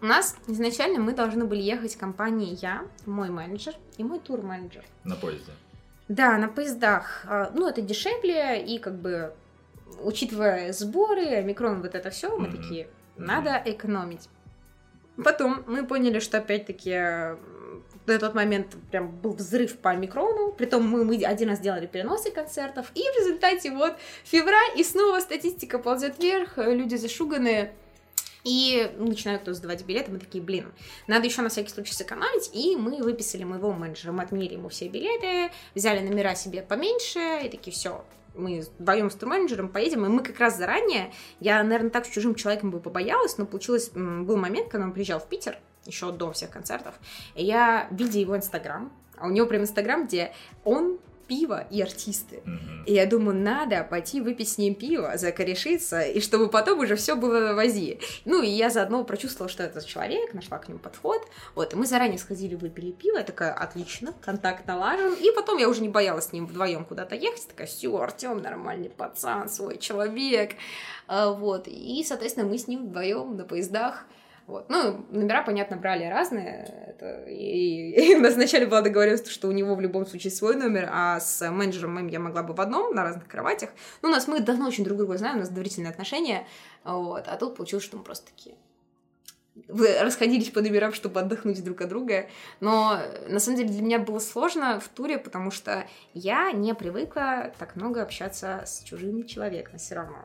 У 0.00 0.06
нас 0.06 0.36
изначально 0.46 1.00
мы 1.00 1.12
должны 1.12 1.44
были 1.44 1.60
ехать 1.60 1.94
в 1.94 1.98
компании 1.98 2.56
я, 2.60 2.86
мой 3.06 3.30
менеджер 3.30 3.74
и 3.96 4.04
мой 4.04 4.20
тур-менеджер. 4.20 4.84
На 5.02 5.16
поезде? 5.16 5.52
Да, 6.08 6.36
на 6.38 6.48
поездах. 6.48 7.24
А, 7.26 7.50
ну, 7.54 7.68
это 7.68 7.80
дешевле, 7.80 8.62
и 8.62 8.78
как 8.78 8.94
бы, 8.94 9.34
учитывая 10.02 10.72
сборы, 10.72 11.42
микрон, 11.42 11.80
вот 11.82 11.94
это 11.94 12.10
все, 12.10 12.36
мы 12.36 12.48
mm-hmm. 12.48 12.56
такие, 12.56 12.88
надо 13.16 13.62
экономить. 13.64 14.28
Потом 15.22 15.62
мы 15.66 15.86
поняли, 15.86 16.18
что 16.18 16.38
опять-таки 16.38 16.90
на 18.06 18.18
тот 18.18 18.34
момент 18.34 18.76
прям 18.90 19.10
был 19.10 19.32
взрыв 19.32 19.78
по 19.78 19.94
микрону, 19.94 20.52
притом 20.52 20.88
мы, 20.88 21.04
мы 21.04 21.22
один 21.24 21.48
раз 21.48 21.60
делали 21.60 21.86
переносы 21.86 22.30
концертов, 22.30 22.90
и 22.94 23.00
в 23.00 23.18
результате 23.18 23.70
вот 23.70 23.96
февраль, 24.24 24.78
и 24.78 24.84
снова 24.84 25.20
статистика 25.20 25.78
ползет 25.78 26.18
вверх, 26.18 26.58
люди 26.58 26.96
зашуганные. 26.96 27.72
И 28.42 28.92
начинают 28.98 29.40
кто 29.40 29.54
сдавать 29.54 29.86
билеты, 29.86 30.12
мы 30.12 30.18
такие, 30.18 30.44
блин, 30.44 30.70
надо 31.06 31.24
еще 31.24 31.40
на 31.40 31.48
всякий 31.48 31.70
случай 31.70 31.94
сэкономить, 31.94 32.50
и 32.52 32.76
мы 32.76 33.02
выписали 33.02 33.42
моего 33.42 33.72
менеджера, 33.72 34.12
мы 34.12 34.22
отменили 34.22 34.52
ему 34.52 34.68
все 34.68 34.88
билеты, 34.88 35.50
взяли 35.74 36.06
номера 36.06 36.34
себе 36.34 36.60
поменьше, 36.60 37.40
и 37.42 37.48
такие, 37.48 37.72
все, 37.72 38.04
мы 38.34 38.64
вдвоем 38.78 39.10
с 39.10 39.20
менеджером 39.22 39.68
поедем, 39.68 40.04
и 40.06 40.08
мы 40.08 40.22
как 40.22 40.38
раз 40.38 40.56
заранее, 40.56 41.12
я, 41.40 41.62
наверное, 41.62 41.90
так 41.90 42.06
с 42.06 42.10
чужим 42.10 42.34
человеком 42.34 42.70
бы 42.70 42.80
побоялась, 42.80 43.38
но 43.38 43.46
получилось, 43.46 43.90
был 43.90 44.36
момент, 44.36 44.68
когда 44.68 44.86
он 44.86 44.92
приезжал 44.92 45.20
в 45.20 45.28
Питер, 45.28 45.58
еще 45.86 46.12
до 46.12 46.32
всех 46.32 46.50
концертов, 46.50 46.94
и 47.34 47.44
я, 47.44 47.88
видя 47.90 48.18
его 48.18 48.36
инстаграм, 48.36 48.92
а 49.16 49.26
у 49.26 49.30
него 49.30 49.46
прям 49.46 49.62
инстаграм, 49.62 50.06
где 50.06 50.32
он 50.64 50.98
пиво 51.26 51.66
и 51.70 51.82
артисты. 51.82 52.42
Mm-hmm. 52.44 52.84
И 52.86 52.92
я 52.94 53.06
думаю, 53.06 53.36
надо 53.36 53.84
пойти 53.84 54.20
выпить 54.20 54.48
с 54.48 54.58
ним 54.58 54.74
пиво, 54.74 55.16
закорешиться, 55.16 56.02
и 56.02 56.20
чтобы 56.20 56.48
потом 56.48 56.80
уже 56.80 56.96
все 56.96 57.16
было 57.16 57.54
в 57.54 57.58
Азии. 57.58 58.00
Ну, 58.24 58.42
и 58.42 58.48
я 58.48 58.70
заодно 58.70 59.04
прочувствовала, 59.04 59.50
что 59.50 59.62
это 59.62 59.84
человек, 59.84 60.34
нашла 60.34 60.58
к 60.58 60.68
нему 60.68 60.78
подход. 60.78 61.22
Вот, 61.54 61.72
и 61.72 61.76
мы 61.76 61.86
заранее 61.86 62.18
сходили, 62.18 62.54
выпили 62.54 62.92
пиво, 62.92 63.18
я 63.18 63.24
такая, 63.24 63.52
отлично, 63.52 64.14
контакт 64.20 64.66
налажен. 64.66 65.14
И 65.14 65.30
потом 65.34 65.58
я 65.58 65.68
уже 65.68 65.82
не 65.82 65.88
боялась 65.88 66.26
с 66.26 66.32
ним 66.32 66.46
вдвоем 66.46 66.84
куда-то 66.84 67.14
ехать, 67.14 67.48
такая, 67.48 67.66
все, 67.66 67.96
Артем 67.96 68.42
нормальный 68.42 68.90
пацан, 68.90 69.48
свой 69.48 69.78
человек. 69.78 70.52
А, 71.06 71.30
вот, 71.30 71.66
и, 71.66 72.04
соответственно, 72.06 72.48
мы 72.48 72.58
с 72.58 72.66
ним 72.66 72.86
вдвоем 72.86 73.36
на 73.36 73.44
поездах 73.44 74.04
вот. 74.46 74.68
Ну, 74.68 75.06
номера, 75.10 75.42
понятно, 75.42 75.76
брали 75.76 76.04
разные. 76.04 76.64
Это... 76.88 77.24
И, 77.30 78.12
и 78.12 78.16
у 78.16 78.20
вначале 78.20 78.66
была 78.66 78.82
договоренность, 78.82 79.28
что 79.28 79.48
у 79.48 79.52
него 79.52 79.74
в 79.74 79.80
любом 79.80 80.06
случае 80.06 80.30
свой 80.30 80.56
номер, 80.56 80.88
а 80.92 81.18
с 81.18 81.50
менеджером 81.50 81.94
моим 81.94 82.08
я 82.08 82.20
могла 82.20 82.42
бы 82.42 82.52
в 82.54 82.60
одном, 82.60 82.94
на 82.94 83.04
разных 83.04 83.26
кроватях. 83.26 83.70
Ну, 84.02 84.10
у 84.10 84.12
нас 84.12 84.28
мы 84.28 84.40
давно 84.40 84.66
очень 84.66 84.84
друг 84.84 84.98
друга 84.98 85.16
знаем, 85.16 85.36
у 85.36 85.40
нас 85.40 85.48
доверительные 85.48 85.90
отношения. 85.90 86.46
Вот. 86.84 87.24
А 87.26 87.36
тут 87.36 87.56
получилось, 87.56 87.84
что 87.84 87.96
мы 87.96 88.04
просто 88.04 88.26
такие 88.26 88.56
вы 89.68 89.98
расходились 90.00 90.50
по 90.50 90.60
номерам, 90.60 90.92
чтобы 90.92 91.20
отдохнуть 91.20 91.62
друг 91.62 91.80
от 91.80 91.88
друга. 91.88 92.26
Но 92.60 92.98
на 93.28 93.38
самом 93.38 93.58
деле 93.58 93.70
для 93.70 93.82
меня 93.82 93.98
было 93.98 94.18
сложно 94.18 94.80
в 94.80 94.88
туре, 94.88 95.18
потому 95.18 95.50
что 95.50 95.86
я 96.12 96.50
не 96.52 96.74
привыкла 96.74 97.52
так 97.58 97.76
много 97.76 98.02
общаться 98.02 98.62
с 98.66 98.82
чужим 98.82 99.26
человеком 99.26 99.78
все 99.78 99.94
равно. 99.94 100.16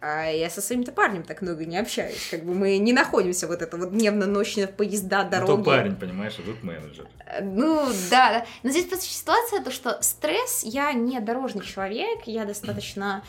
А 0.00 0.24
я 0.30 0.48
со 0.48 0.62
своим-то 0.62 0.92
парнем 0.92 1.24
так 1.24 1.42
много 1.42 1.66
не 1.66 1.76
общаюсь. 1.76 2.28
Как 2.30 2.42
бы 2.42 2.54
мы 2.54 2.78
не 2.78 2.94
находимся 2.94 3.46
вот 3.46 3.60
это 3.60 3.76
вот 3.76 3.90
дневно-ночно 3.90 4.66
поезда, 4.66 5.24
дороги. 5.24 5.50
Ну, 5.50 5.56
то 5.58 5.64
парень, 5.64 5.96
понимаешь, 5.96 6.36
а 6.38 6.42
тут 6.42 6.62
менеджер. 6.62 7.06
Ну, 7.42 7.86
да. 8.10 8.46
Но 8.62 8.70
здесь 8.70 8.86
просто 8.86 9.04
ситуация, 9.04 9.62
то, 9.62 9.70
что 9.70 9.98
стресс, 10.00 10.62
я 10.64 10.92
не 10.94 11.20
дорожный 11.20 11.64
человек, 11.64 12.22
я 12.24 12.46
достаточно 12.46 13.22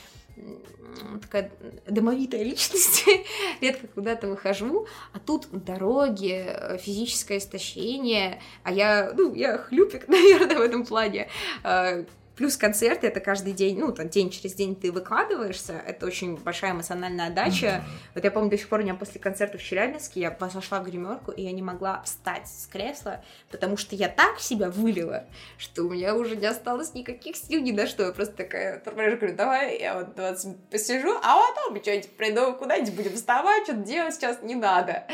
такая 1.22 1.52
домовитая 1.88 2.44
личность, 2.44 3.06
редко 3.62 3.88
куда-то 3.88 4.28
выхожу, 4.28 4.88
а 5.14 5.20
тут 5.20 5.48
дороги, 5.52 6.78
физическое 6.80 7.38
истощение, 7.38 8.42
а 8.64 8.72
я, 8.72 9.12
ну, 9.16 9.34
я 9.34 9.58
хлюпик, 9.58 10.08
наверное, 10.08 10.58
в 10.58 10.62
этом 10.62 10.86
плане, 10.86 11.28
а, 11.64 12.06
Плюс 12.42 12.58
концерты 12.58 13.06
это 13.06 13.20
каждый 13.20 13.54
день, 13.54 13.78
ну, 13.78 13.92
там, 13.92 14.10
день 14.10 14.32
через 14.32 14.56
день 14.56 14.76
ты 14.76 14.92
выкладываешься, 14.92 15.80
это 15.86 16.08
очень 16.08 16.38
большая 16.38 16.72
эмоциональная 16.72 17.28
отдача. 17.28 17.68
Mm-hmm. 17.68 18.12
Вот 18.16 18.24
я 18.24 18.32
помню, 18.32 18.50
до 18.50 18.58
сих 18.58 18.68
пор 18.68 18.80
у 18.80 18.82
меня 18.82 18.96
после 18.96 19.22
концерта 19.22 19.60
в 19.60 19.64
Челябинске 19.64 20.22
я 20.22 20.32
пошла 20.32 20.80
в 20.80 20.84
гримерку, 20.86 21.30
и 21.30 21.44
я 21.44 21.52
не 21.52 21.62
могла 21.62 22.02
встать 22.02 22.48
с 22.48 22.66
кресла, 22.66 23.24
потому 23.52 23.78
что 23.78 23.96
я 23.96 24.10
так 24.10 24.40
себя 24.40 24.72
вылила, 24.72 25.26
что 25.60 25.84
у 25.84 25.92
меня 25.92 26.16
уже 26.16 26.36
не 26.36 26.48
осталось 26.48 26.96
никаких 26.96 27.36
сил 27.36 27.62
ни 27.62 27.74
на 27.74 27.86
что. 27.86 28.06
Я 28.06 28.12
просто 28.12 28.34
такая, 28.34 28.82
говорю, 28.84 29.36
давай 29.36 29.80
я 29.80 30.00
вот 30.00 30.16
20 30.16 30.58
посижу, 30.72 31.12
а 31.22 31.40
потом 31.54 31.80
что-нибудь 31.80 32.10
приду, 32.18 32.54
куда-нибудь 32.54 32.96
будем 32.96 33.14
вставать, 33.14 33.66
что-то 33.66 33.82
делать 33.82 34.16
сейчас 34.16 34.42
не 34.42 34.56
надо. 34.56 35.06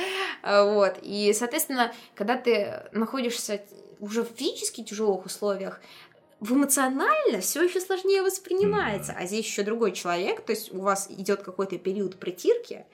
А, 0.43 0.63
вот, 0.63 0.97
и, 1.01 1.33
соответственно, 1.33 1.91
когда 2.15 2.37
ты 2.37 2.83
находишься 2.93 3.59
уже 3.99 4.23
в 4.23 4.29
физически 4.35 4.83
тяжелых 4.83 5.25
условиях, 5.25 5.81
в 6.39 6.53
эмоционально 6.53 7.41
все 7.41 7.63
еще 7.63 7.79
сложнее 7.79 8.21
воспринимается, 8.21 9.13
а 9.17 9.25
здесь 9.25 9.45
еще 9.45 9.63
другой 9.63 9.91
человек, 9.91 10.41
то 10.41 10.51
есть 10.51 10.73
у 10.73 10.81
вас 10.81 11.09
идет 11.09 11.41
какой-то 11.41 11.77
период 11.77 12.17
притирки, 12.17 12.85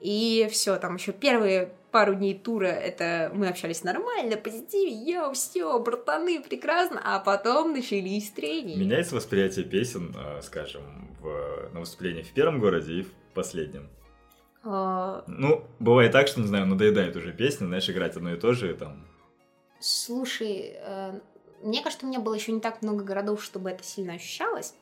и 0.00 0.46
все, 0.50 0.76
там 0.76 0.96
еще 0.96 1.12
первые 1.12 1.72
пару 1.90 2.14
дней 2.14 2.38
тура 2.38 2.66
это 2.66 3.30
мы 3.34 3.48
общались 3.48 3.82
нормально, 3.82 4.36
позитиве, 4.36 4.92
йоу, 4.92 5.32
все, 5.32 5.78
братаны, 5.78 6.42
прекрасно, 6.42 7.00
а 7.02 7.18
потом 7.18 7.72
начались 7.72 8.30
трения. 8.30 8.76
Меняется 8.76 9.14
восприятие 9.14 9.64
песен, 9.64 10.14
э, 10.14 10.42
скажем, 10.42 11.16
в, 11.20 11.70
на 11.72 11.80
выступлении 11.80 12.22
в 12.22 12.32
первом 12.34 12.60
городе 12.60 12.92
и 12.92 13.02
в 13.02 13.12
последнем? 13.32 13.88
А... 14.62 15.24
Ну, 15.26 15.64
бывает 15.78 16.12
так, 16.12 16.28
что, 16.28 16.40
не 16.40 16.46
знаю, 16.46 16.66
надоедает 16.66 17.16
уже 17.16 17.32
песня, 17.32 17.66
знаешь, 17.66 17.88
играть 17.88 18.16
одно 18.16 18.34
и 18.34 18.36
то 18.38 18.52
же, 18.52 18.74
там... 18.74 19.06
Слушай, 19.80 20.76
э, 20.76 21.20
мне 21.66 21.82
кажется, 21.82 22.06
у 22.06 22.08
меня 22.08 22.20
было 22.20 22.34
еще 22.34 22.52
не 22.52 22.60
так 22.60 22.82
много 22.82 23.04
городов, 23.04 23.42
чтобы 23.42 23.70
это 23.70 23.84
сильно 23.84 24.14
ощущалось. 24.14 24.74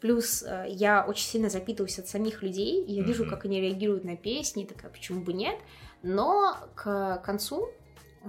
Плюс 0.00 0.42
э, 0.42 0.66
я 0.68 1.04
очень 1.06 1.26
сильно 1.26 1.50
запитываюсь 1.50 1.98
от 1.98 2.08
самих 2.08 2.42
людей, 2.42 2.82
и 2.82 2.92
я 2.94 3.02
вижу, 3.02 3.28
как 3.28 3.44
они 3.44 3.60
реагируют 3.60 4.04
на 4.04 4.16
песни, 4.16 4.64
такая, 4.64 4.90
почему 4.90 5.20
бы 5.20 5.32
нет. 5.32 5.58
Но 6.02 6.56
к 6.74 7.20
концу 7.24 7.68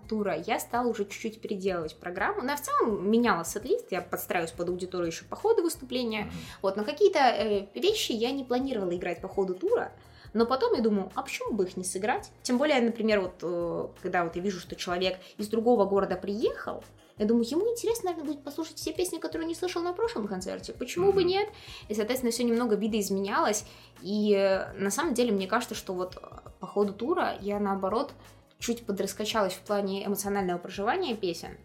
тура 0.08 0.36
я 0.46 0.60
стала 0.60 0.88
уже 0.88 1.06
чуть-чуть 1.06 1.42
переделывать 1.42 1.96
программу. 1.98 2.42
Но 2.42 2.56
в 2.56 2.62
целом 2.62 3.10
меняла 3.10 3.44
сет-лист, 3.44 3.88
я 3.92 4.02
подстраиваюсь 4.02 4.52
под 4.52 4.70
аудиторию 4.70 5.08
еще 5.08 5.26
по 5.26 5.36
ходу 5.36 5.64
выступления. 5.64 6.24
Mm-hmm. 6.24 6.60
Вот, 6.62 6.78
но 6.78 6.84
какие-то 6.84 7.20
э, 7.20 7.68
вещи 7.76 8.12
я 8.12 8.32
не 8.32 8.44
планировала 8.44 8.96
играть 8.96 9.22
по 9.22 9.28
ходу 9.28 9.54
тура. 9.56 9.92
Но 10.34 10.46
потом 10.46 10.74
я 10.74 10.82
думаю, 10.82 11.12
а 11.16 11.24
почему 11.24 11.54
бы 11.54 11.66
их 11.66 11.76
не 11.76 11.84
сыграть? 11.84 12.32
Тем 12.42 12.58
более, 12.58 12.80
например, 12.82 13.20
вот 13.20 13.40
э, 13.42 13.88
когда 14.02 14.24
вот 14.24 14.36
я 14.36 14.42
вижу, 14.42 14.60
что 14.60 14.76
человек 14.76 15.20
из 15.38 15.50
другого 15.50 15.86
города 15.86 16.16
приехал, 16.16 16.84
я 17.22 17.28
думаю, 17.28 17.46
ему 17.48 17.70
интересно, 17.70 18.10
наверное, 18.10 18.34
будет 18.34 18.44
послушать 18.44 18.78
все 18.78 18.92
песни, 18.92 19.20
которые 19.20 19.44
он 19.44 19.50
не 19.50 19.54
слышал 19.54 19.84
на 19.84 19.94
прошлом 19.94 20.28
концерте. 20.28 20.74
Почему 20.74 21.14
бы 21.14 21.24
нет? 21.24 21.48
И, 21.88 21.94
соответственно, 21.94 22.32
все 22.32 22.44
немного 22.44 22.76
видоизменялось. 22.76 23.64
И 24.02 24.34
э, 24.34 24.74
на 24.74 24.90
самом 24.90 25.14
деле, 25.14 25.32
мне 25.32 25.46
кажется, 25.46 25.76
что 25.76 25.94
вот 25.94 26.18
э, 26.18 26.50
по 26.60 26.66
ходу 26.66 26.94
тура 26.94 27.38
я, 27.40 27.60
наоборот, 27.60 28.12
чуть 28.58 28.88
подраскачалась 28.88 29.54
в 29.54 29.60
плане 29.60 30.04
эмоционального 30.04 30.58
проживания 30.58 31.16
песен 31.16 31.58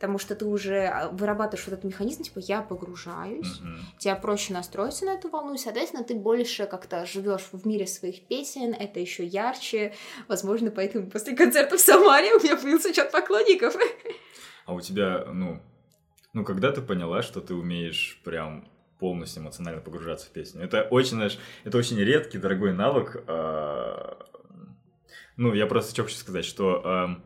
потому 0.00 0.18
что 0.18 0.34
ты 0.34 0.46
уже 0.46 0.86
а, 0.86 1.10
вырабатываешь 1.10 1.66
вот 1.66 1.74
этот 1.74 1.84
механизм, 1.84 2.22
типа 2.22 2.38
я 2.38 2.62
погружаюсь, 2.62 3.60
mm-hmm. 3.60 3.98
тебе 3.98 4.14
проще 4.14 4.54
настроиться 4.54 5.04
на 5.04 5.10
эту 5.10 5.28
волну, 5.28 5.52
и, 5.52 5.58
соответственно, 5.58 6.02
ты 6.02 6.14
больше 6.14 6.64
как-то 6.64 7.04
живешь 7.04 7.46
в 7.52 7.66
мире 7.66 7.86
своих 7.86 8.22
песен, 8.22 8.72
это 8.72 8.98
еще 8.98 9.26
ярче, 9.26 9.92
возможно, 10.26 10.70
поэтому 10.70 11.10
после 11.10 11.36
концерта 11.36 11.76
в 11.76 11.80
Самаре 11.80 12.34
у 12.34 12.42
меня 12.42 12.56
появился 12.56 12.94
чат 12.94 13.12
поклонников. 13.12 13.76
А 14.70 14.72
у 14.72 14.80
тебя, 14.80 15.24
ну, 15.26 15.60
ну, 16.32 16.44
когда 16.44 16.70
ты 16.70 16.80
поняла, 16.80 17.22
что 17.22 17.40
ты 17.40 17.54
умеешь 17.54 18.20
прям 18.24 18.68
полностью 19.00 19.42
эмоционально 19.42 19.80
погружаться 19.80 20.28
в 20.28 20.30
песню? 20.30 20.62
Это 20.62 20.82
очень, 20.82 21.16
знаешь, 21.16 21.40
это 21.64 21.76
очень 21.76 21.98
редкий, 21.98 22.38
дорогой 22.38 22.72
навык. 22.72 23.20
А, 23.26 24.28
ну, 25.36 25.52
я 25.54 25.66
просто 25.66 25.92
что 25.92 26.04
хочу 26.04 26.14
сказать, 26.14 26.44
что 26.44 27.18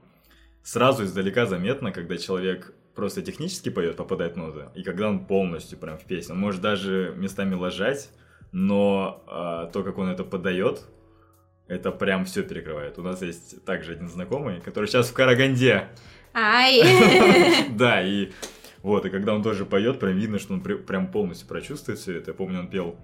сразу 0.63 1.05
издалека 1.05 1.45
заметно, 1.45 1.93
когда 1.93 2.17
человек 2.17 2.73
просто 2.95 3.21
технически 3.21 3.69
поет, 3.69 3.99
попадает 3.99 4.33
в 4.33 4.37
ноты, 4.39 4.71
и 4.75 4.83
когда 4.83 5.11
он 5.11 5.27
полностью 5.27 5.77
прям 5.77 5.99
в 5.99 6.07
песню. 6.07 6.35
Он 6.37 6.41
может 6.41 6.63
даже 6.63 7.13
местами 7.15 7.55
ложать, 7.55 8.09
но 8.53 9.23
а, 9.27 9.67
то, 9.67 9.83
как 9.83 9.99
он 9.99 10.09
это 10.09 10.25
подает, 10.25 10.87
это 11.69 11.93
прям 11.93 12.25
все 12.25 12.43
перекрывает. 12.43 12.99
У 12.99 13.03
нас 13.03 13.21
есть 13.21 13.63
также 13.67 13.93
один 13.93 14.09
знакомый, 14.09 14.63
который 14.63 14.87
сейчас 14.87 15.11
в 15.11 15.13
Караганде. 15.13 15.91
Ай! 16.35 16.83
Да, 17.71 18.03
и 18.03 18.31
вот, 18.83 19.07
и 19.07 19.11
когда 19.11 19.35
он 19.35 19.43
тоже 19.43 19.65
поет, 19.65 19.99
прям 19.99 20.17
видно, 20.17 20.39
что 20.39 20.55
он 20.55 20.61
прям 20.61 21.07
полностью 21.11 21.49
прочувствует 21.49 21.99
все 21.99 22.19
это. 22.19 22.33
Я 22.33 22.35
помню, 22.35 22.61
он 22.61 22.69
пел 22.69 22.97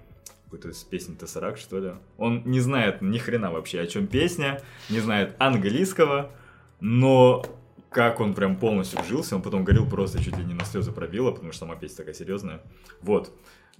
какую-то 0.44 0.72
песен 0.90 1.16
Тессерак, 1.16 1.56
что 1.56 1.78
ли. 1.78 1.92
Он 2.18 2.42
не 2.44 2.60
знает 2.60 3.02
ни 3.02 3.18
хрена 3.18 3.50
вообще, 3.50 3.80
о 3.80 3.86
чем 3.86 4.06
песня, 4.06 4.60
не 4.90 5.00
знает 5.00 5.36
английского, 5.38 6.32
но 6.80 7.44
как 7.88 8.20
он 8.20 8.34
прям 8.34 8.56
полностью 8.56 9.00
вжился, 9.00 9.36
он 9.36 9.42
потом 9.42 9.64
говорил 9.64 9.88
просто 9.88 10.22
чуть 10.22 10.36
ли 10.36 10.44
не 10.44 10.54
на 10.54 10.64
слезы 10.64 10.92
пробило, 10.92 11.30
потому 11.30 11.52
что 11.52 11.60
сама 11.60 11.76
песня 11.76 11.98
такая 11.98 12.14
серьезная. 12.14 12.60
Вот. 13.00 13.32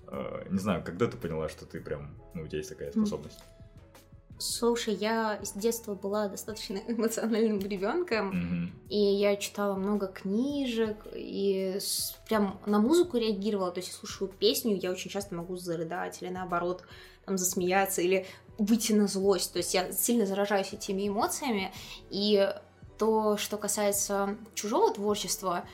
Э, 0.07 0.47
не 0.49 0.59
знаю, 0.59 0.83
когда 0.85 1.07
ты 1.07 1.17
поняла, 1.17 1.49
что 1.49 1.67
ты 1.67 1.81
прям, 1.81 2.17
ну, 2.35 2.43
у 2.43 2.47
тебя 2.47 2.59
есть 2.59 2.71
такая 2.71 2.91
способность? 2.93 3.39
Слушай, 4.41 4.95
я 4.95 5.39
с 5.43 5.53
детства 5.53 5.95
была 5.95 6.29
достаточно 6.29 6.79
эмоциональным 6.89 7.59
ребенком, 7.59 8.33
mm-hmm. 8.33 8.89
и 8.89 8.99
я 8.99 9.37
читала 9.37 9.75
много 9.75 10.07
книжек, 10.07 10.97
и 11.15 11.77
с, 11.79 12.17
прям 12.27 12.59
на 12.65 12.79
музыку 12.79 13.19
реагировала. 13.19 13.71
То 13.71 13.81
есть 13.81 13.91
я 13.91 13.99
слушаю 13.99 14.29
песню, 14.29 14.79
я 14.81 14.91
очень 14.91 15.11
часто 15.11 15.35
могу 15.35 15.57
зарыдать 15.57 16.23
или 16.23 16.31
наоборот 16.31 16.85
там 17.27 17.37
засмеяться 17.37 18.01
или 18.01 18.27
выйти 18.57 18.93
на 18.93 19.09
злость. 19.09 19.53
То 19.53 19.59
есть 19.59 19.75
я 19.75 19.93
сильно 19.93 20.25
заражаюсь 20.25 20.73
этими 20.73 21.07
эмоциями, 21.07 21.73
и 22.09 22.51
то, 22.99 23.37
что 23.37 23.59
касается 23.59 24.37
чужого 24.55 24.93
творчества, 24.93 25.65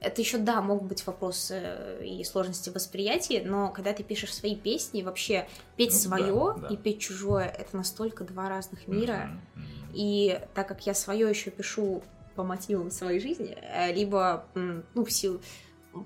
это 0.00 0.20
еще, 0.20 0.38
да, 0.38 0.62
могут 0.62 0.88
быть 0.88 1.06
вопросы 1.06 1.98
и 2.02 2.24
сложности 2.24 2.70
восприятия, 2.70 3.42
но 3.44 3.70
когда 3.70 3.92
ты 3.92 4.02
пишешь 4.02 4.34
свои 4.34 4.56
песни, 4.56 5.02
вообще 5.02 5.46
петь 5.76 5.92
ну, 5.92 5.98
свое 5.98 6.54
да, 6.56 6.68
да. 6.68 6.68
и 6.68 6.76
петь 6.76 7.00
чужое, 7.00 7.46
это 7.46 7.76
настолько 7.76 8.24
два 8.24 8.48
разных 8.48 8.88
мира. 8.88 9.30
Mm-hmm. 9.54 9.90
И 9.94 10.40
так 10.54 10.68
как 10.68 10.86
я 10.86 10.94
свое 10.94 11.28
еще 11.28 11.50
пишу 11.50 12.02
по 12.34 12.44
мотивам 12.44 12.90
своей 12.90 13.20
жизни, 13.20 13.56
э, 13.60 13.92
либо, 13.92 14.46
ну, 14.54 15.04
в 15.04 15.10
силу 15.10 15.40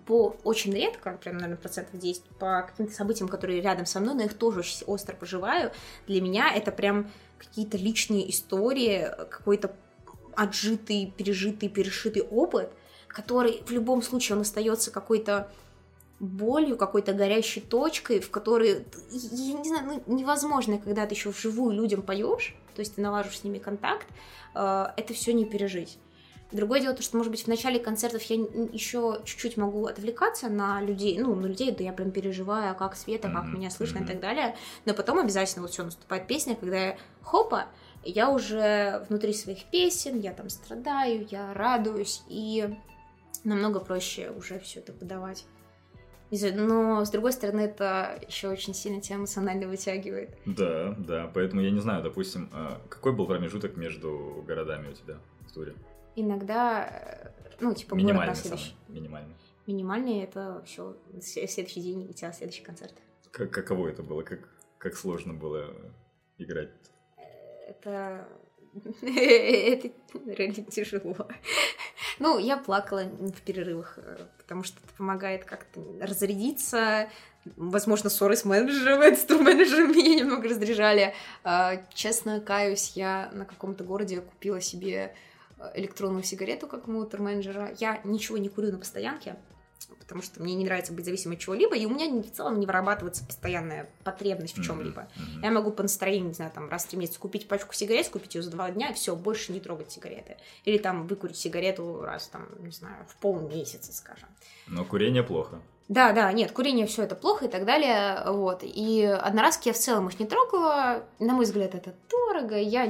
по 0.06 0.34
очень 0.44 0.72
редко, 0.72 1.18
прям, 1.22 1.36
наверное, 1.36 1.58
процентов 1.58 2.00
10, 2.00 2.22
по 2.38 2.62
каким-то 2.62 2.92
событиям, 2.94 3.28
которые 3.28 3.60
рядом 3.60 3.86
со 3.86 4.00
мной, 4.00 4.14
но 4.14 4.22
их 4.22 4.34
тоже 4.34 4.60
очень 4.60 4.84
остро 4.86 5.14
проживаю. 5.14 5.72
Для 6.06 6.20
меня 6.22 6.52
это 6.52 6.72
прям 6.72 7.10
какие-то 7.38 7.76
личные 7.76 8.30
истории, 8.30 9.08
какой-то 9.30 9.76
отжитый, 10.34 11.12
пережитый, 11.16 11.68
перешитый 11.68 12.22
опыт, 12.22 12.72
который 13.14 13.62
в 13.64 13.70
любом 13.70 14.02
случае 14.02 14.36
он 14.36 14.42
остается 14.42 14.90
какой-то 14.90 15.48
болью, 16.18 16.76
какой-то 16.76 17.12
горящей 17.12 17.62
точкой, 17.62 18.20
в 18.20 18.30
которой, 18.30 18.84
я 19.10 19.52
не 19.54 19.68
знаю, 19.68 20.02
ну, 20.06 20.16
невозможно, 20.16 20.78
когда 20.78 21.06
ты 21.06 21.14
еще 21.14 21.30
вживую 21.30 21.74
людям 21.74 22.02
поешь, 22.02 22.56
то 22.74 22.80
есть 22.80 22.96
ты 22.96 23.00
налаживаешь 23.00 23.40
с 23.40 23.44
ними 23.44 23.58
контакт, 23.58 24.06
э, 24.54 24.86
это 24.96 25.14
все 25.14 25.32
не 25.32 25.44
пережить. 25.44 25.98
Другое 26.52 26.80
дело 26.80 26.94
то, 26.94 27.02
что, 27.02 27.16
может 27.16 27.32
быть, 27.32 27.44
в 27.44 27.48
начале 27.48 27.80
концертов 27.80 28.22
я 28.24 28.36
еще 28.36 29.20
чуть-чуть 29.24 29.56
могу 29.56 29.86
отвлекаться 29.86 30.48
на 30.48 30.80
людей, 30.80 31.18
ну, 31.18 31.34
на 31.34 31.46
людей, 31.46 31.72
да 31.72 31.82
я 31.82 31.92
прям 31.92 32.10
переживаю, 32.10 32.70
а 32.70 32.74
как 32.74 32.96
Света, 32.96 33.28
как 33.28 33.46
меня 33.46 33.70
слышно 33.70 33.98
и 33.98 34.06
так 34.06 34.20
далее, 34.20 34.56
но 34.84 34.94
потом 34.94 35.18
обязательно 35.18 35.62
вот 35.62 35.72
все 35.72 35.82
наступает 35.82 36.26
песня, 36.26 36.54
когда 36.54 36.76
я 36.76 36.98
хопа, 37.22 37.66
я 38.04 38.30
уже 38.30 39.04
внутри 39.08 39.32
своих 39.32 39.64
песен, 39.64 40.20
я 40.20 40.32
там 40.32 40.48
страдаю, 40.48 41.26
я 41.30 41.52
радуюсь, 41.54 42.22
и 42.28 42.76
намного 43.44 43.80
проще 43.80 44.30
уже 44.30 44.58
все 44.58 44.80
это 44.80 44.92
подавать. 44.92 45.44
Но, 46.30 47.04
с 47.04 47.10
другой 47.10 47.32
стороны, 47.32 47.60
это 47.60 48.18
еще 48.26 48.48
очень 48.48 48.74
сильно 48.74 49.00
тебя 49.00 49.16
эмоционально 49.16 49.68
вытягивает. 49.68 50.36
Да, 50.46 50.96
да, 50.98 51.30
поэтому 51.32 51.62
я 51.62 51.70
не 51.70 51.78
знаю, 51.78 52.02
допустим, 52.02 52.50
а 52.52 52.80
какой 52.88 53.12
был 53.12 53.26
промежуток 53.26 53.76
между 53.76 54.42
городами 54.44 54.88
у 54.88 54.92
тебя 54.94 55.18
в 55.46 55.52
туре? 55.52 55.74
иногда, 56.16 56.86
э, 56.86 57.30
ну, 57.60 57.74
типа, 57.74 57.94
минимальный 57.94 58.26
город 58.26 58.28
на 58.28 58.34
следующий. 58.34 58.74
Самый, 58.86 59.00
минимальный. 59.00 59.34
Минимальный 59.66 60.20
это 60.20 60.62
все 60.64 60.96
следующий 61.20 61.80
день 61.80 62.06
у 62.08 62.12
тебя 62.12 62.32
следующий 62.32 62.62
концерт. 62.62 62.94
Как, 63.30 63.50
каково 63.50 63.88
это 63.88 64.02
было? 64.02 64.22
Как, 64.22 64.48
как 64.78 64.96
сложно 64.96 65.34
было 65.34 65.74
играть? 66.38 66.70
Это 67.66 68.28
это 69.02 69.90
реально 70.26 70.64
тяжело. 70.64 71.16
Ну, 72.18 72.38
я 72.38 72.56
плакала 72.56 73.02
в 73.02 73.40
перерывах, 73.42 73.98
э, 73.98 74.26
потому 74.38 74.62
что 74.62 74.78
это 74.84 74.94
помогает 74.96 75.44
как-то 75.44 75.80
разрядиться. 76.00 77.08
Возможно, 77.56 78.08
ссоры 78.08 78.36
с 78.36 78.44
менеджером, 78.44 79.02
с 79.16 79.28
менеджером 79.28 79.90
меня 79.92 80.20
немного 80.20 80.48
разряжали. 80.48 81.14
А, 81.42 81.82
честно 81.92 82.40
каюсь, 82.40 82.92
я 82.94 83.30
на 83.32 83.44
каком-то 83.44 83.84
городе 83.84 84.20
купила 84.20 84.60
себе 84.60 85.14
электронную 85.74 86.22
сигарету 86.22 86.66
как 86.66 86.86
моутер-менеджера. 86.86 87.74
Я 87.78 88.00
ничего 88.04 88.38
не 88.38 88.48
курю 88.48 88.72
на 88.72 88.78
постоянке, 88.78 89.36
потому 89.98 90.22
что 90.22 90.42
мне 90.42 90.54
не 90.54 90.64
нравится 90.64 90.92
быть 90.92 91.04
зависимой 91.04 91.36
от 91.36 91.40
чего-либо, 91.40 91.76
и 91.76 91.86
у 91.86 91.90
меня 91.90 92.22
в 92.22 92.30
целом 92.30 92.60
не 92.60 92.66
вырабатывается 92.66 93.24
постоянная 93.24 93.90
потребность 94.02 94.56
в 94.56 94.62
чем-либо. 94.64 95.02
Mm-hmm. 95.02 95.42
Я 95.42 95.50
могу 95.50 95.70
по 95.70 95.82
настроению, 95.82 96.28
не 96.28 96.34
знаю, 96.34 96.50
там 96.54 96.68
раз 96.68 96.84
в 96.84 96.88
три 96.88 96.98
месяца 96.98 97.18
купить 97.18 97.48
пачку 97.48 97.74
сигарет, 97.74 98.08
купить 98.08 98.34
ее 98.34 98.42
за 98.42 98.50
два 98.50 98.70
дня, 98.70 98.90
и 98.90 98.94
все, 98.94 99.14
больше 99.16 99.52
не 99.52 99.60
трогать 99.60 99.92
сигареты. 99.92 100.36
Или 100.64 100.78
там 100.78 101.06
выкурить 101.06 101.36
сигарету 101.36 102.00
раз, 102.00 102.28
там, 102.28 102.48
не 102.58 102.72
знаю, 102.72 103.04
в 103.08 103.16
полмесяца, 103.16 103.92
скажем. 103.92 104.28
Но 104.66 104.84
курение 104.84 105.22
плохо. 105.22 105.60
Да, 105.88 106.12
да, 106.12 106.32
нет, 106.32 106.50
курение 106.52 106.86
все 106.86 107.02
это 107.02 107.14
плохо 107.14 107.44
и 107.44 107.48
так 107.48 107.66
далее, 107.66 108.22
вот. 108.26 108.60
И 108.62 109.02
одноразки 109.02 109.68
я 109.68 109.74
в 109.74 109.78
целом 109.78 110.08
их 110.08 110.18
не 110.18 110.24
трогала. 110.24 111.04
На 111.18 111.34
мой 111.34 111.44
взгляд, 111.44 111.74
это 111.74 111.94
дорого. 112.10 112.56
Я 112.56 112.88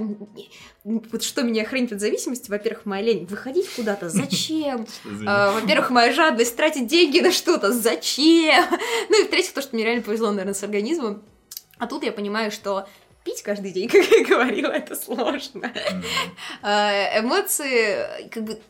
вот 0.85 1.23
что 1.25 1.43
меня 1.43 1.65
хранит 1.65 1.93
от 1.93 2.01
зависимости, 2.01 2.49
во-первых, 2.51 2.87
моя 2.87 3.03
лень 3.03 3.27
выходить 3.27 3.69
куда-то, 3.75 4.09
зачем? 4.09 4.87
А, 5.27 5.53
во-первых, 5.53 5.91
моя 5.91 6.13
жадность 6.13 6.57
тратить 6.57 6.87
деньги 6.87 7.19
на 7.21 7.33
что-то, 7.33 7.73
зачем? 7.73 8.65
Ну 9.09 9.21
и 9.21 9.27
в-третьих, 9.27 9.55
то, 9.55 9.63
что 9.63 9.75
мне 9.75 9.85
реально 9.85 10.03
повезло, 10.03 10.31
наверное, 10.31 10.55
с 10.55 10.63
организмом. 10.63 11.23
А 11.79 11.87
тут 11.87 12.05
я 12.05 12.13
понимаю, 12.13 12.53
что 12.53 12.87
пить 13.25 13.43
каждый 13.43 13.73
день, 13.73 13.89
как 13.91 14.05
я 14.11 14.25
говорила, 14.25 14.71
это 14.71 14.95
сложно. 14.95 15.73
Mm-hmm. 16.63 17.21
Эмоции, 17.21 18.29
как 18.29 18.45
бы, 18.45 18.61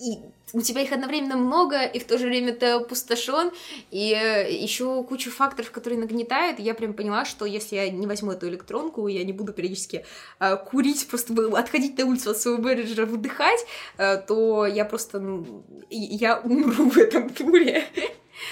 и 0.00 0.18
у 0.52 0.60
тебя 0.60 0.82
их 0.82 0.92
одновременно 0.92 1.36
много, 1.36 1.84
и 1.84 1.98
в 1.98 2.04
то 2.06 2.18
же 2.18 2.26
время 2.26 2.54
ты 2.54 2.66
опустошен, 2.66 3.50
и 3.90 4.12
э, 4.12 4.50
еще 4.50 5.02
кучу 5.04 5.30
факторов, 5.30 5.70
которые 5.70 6.00
нагнетают. 6.00 6.58
И 6.58 6.62
я 6.62 6.74
прям 6.74 6.94
поняла, 6.94 7.24
что 7.24 7.44
если 7.44 7.76
я 7.76 7.90
не 7.90 8.06
возьму 8.06 8.32
эту 8.32 8.48
электронку, 8.48 9.08
я 9.08 9.24
не 9.24 9.32
буду 9.32 9.52
периодически 9.52 10.04
э, 10.40 10.56
курить, 10.56 11.06
просто 11.08 11.34
отходить 11.56 11.98
на 11.98 12.06
улицу 12.06 12.30
от 12.30 12.38
своего 12.38 12.62
менеджера, 12.62 13.06
выдыхать, 13.06 13.60
э, 13.98 14.16
то 14.16 14.66
я 14.66 14.84
просто, 14.84 15.20
ну, 15.20 15.64
я 15.90 16.38
умру 16.38 16.90
в 16.90 16.96
этом 16.96 17.28
туре. 17.34 17.84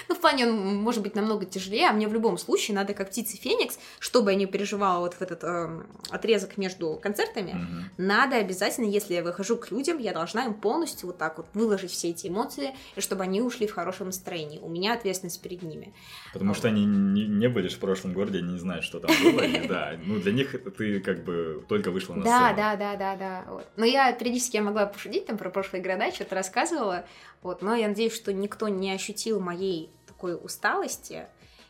Ну, 0.09 0.15
в 0.15 0.21
плане 0.21 0.47
он 0.47 0.77
может 0.77 1.03
быть 1.03 1.15
намного 1.15 1.45
тяжелее, 1.45 1.89
а 1.89 1.93
мне 1.93 2.09
в 2.09 2.13
любом 2.13 2.39
случае 2.39 2.75
надо 2.75 2.95
как 2.95 3.11
птица 3.11 3.37
Феникс, 3.37 3.79
чтобы 3.99 4.33
я 4.33 4.37
не 4.37 4.47
переживала 4.47 5.01
вот 5.01 5.15
в 5.15 5.23
этот 5.23 5.45
э, 5.45 5.83
отрезок 6.11 6.57
между 6.57 6.99
концертами, 7.03 7.51
mm-hmm. 7.51 7.93
надо 7.99 8.37
обязательно, 8.37 8.87
если 8.87 9.15
я 9.15 9.23
выхожу 9.23 9.57
к 9.57 9.71
людям, 9.71 9.99
я 9.99 10.13
должна 10.13 10.45
им 10.45 10.55
полностью 10.55 11.09
вот 11.09 11.19
так 11.19 11.39
вот 11.39 11.47
выложить 11.55 11.91
все 11.91 12.11
эти 12.11 12.29
эмоции, 12.29 12.75
и 12.97 13.01
чтобы 13.01 13.23
они 13.23 13.41
ушли 13.41 13.67
в 13.67 13.73
хорошем 13.73 14.07
настроении. 14.07 14.59
У 14.59 14.69
меня 14.69 14.95
ответственность 14.95 15.41
перед 15.41 15.63
ними. 15.63 15.93
Потому 16.33 16.51
вот. 16.51 16.59
что 16.59 16.69
они 16.69 16.85
не, 16.85 17.27
не 17.27 17.49
были 17.49 17.69
в 17.69 17.79
прошлом 17.79 18.13
городе, 18.13 18.39
они 18.39 18.55
не 18.55 18.59
знают, 18.59 18.85
что 18.85 19.01
там 19.01 19.11
было, 19.23 19.41
и 19.43 19.67
да, 19.69 19.95
ну 20.05 20.21
для 20.21 20.33
них 20.33 20.55
ты 20.77 21.01
как 21.01 21.25
бы 21.25 21.65
только 21.69 21.91
вышла 21.91 22.15
на 22.15 22.23
сцену. 22.23 22.39
Да, 22.39 22.55
да, 22.55 22.77
да, 22.77 22.97
да, 22.97 23.17
да. 23.17 23.63
Но 23.77 23.85
я 23.85 24.13
периодически 24.13 24.57
я 24.57 24.63
могла 24.63 24.87
пошутить 24.87 25.27
там 25.27 25.39
про 25.39 25.51
прошлые 25.51 25.83
города, 25.83 26.11
что-то 26.13 26.35
рассказывала, 26.35 27.05
вот, 27.47 27.63
но 27.63 27.77
я 27.77 27.89
надеюсь, 27.89 28.13
что 28.13 28.33
никто 28.33 28.69
не 28.69 28.91
ощутил 28.91 29.39
моей 29.39 29.91
такой 30.07 30.35
усталости. 30.35 31.27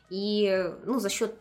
И, 0.08 0.72
ну, 0.84 0.98
за 0.98 1.10
счет 1.10 1.34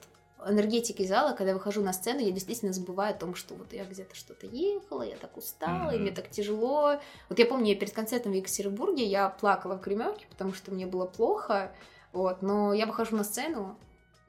энергетики 0.45 1.05
зала, 1.05 1.31
когда 1.31 1.51
я 1.51 1.53
выхожу 1.53 1.81
на 1.81 1.93
сцену, 1.93 2.19
я 2.19 2.31
действительно 2.31 2.73
забываю 2.73 3.15
о 3.15 3.17
том, 3.17 3.33
что 3.33 3.55
вот 3.55 3.71
я 3.71 3.85
где-то 3.85 4.13
что-то 4.13 4.45
ехала, 4.45 5.03
я 5.03 5.15
так 5.15 5.37
устала, 5.37 5.91
mm-hmm. 5.91 5.95
и 5.95 5.99
мне 5.99 6.11
так 6.11 6.29
тяжело. 6.29 6.99
Вот 7.29 7.39
я 7.39 7.45
помню, 7.45 7.69
я 7.69 7.75
перед 7.75 7.93
концертом 7.93 8.33
в 8.33 8.35
Екатеринбурге 8.35 9.05
я 9.05 9.29
плакала 9.29 9.77
в 9.77 9.81
гримерке, 9.81 10.27
потому 10.29 10.53
что 10.53 10.71
мне 10.71 10.85
было 10.85 11.05
плохо, 11.05 11.71
вот, 12.11 12.41
но 12.41 12.73
я 12.73 12.85
выхожу 12.87 13.15
на 13.15 13.23
сцену, 13.23 13.77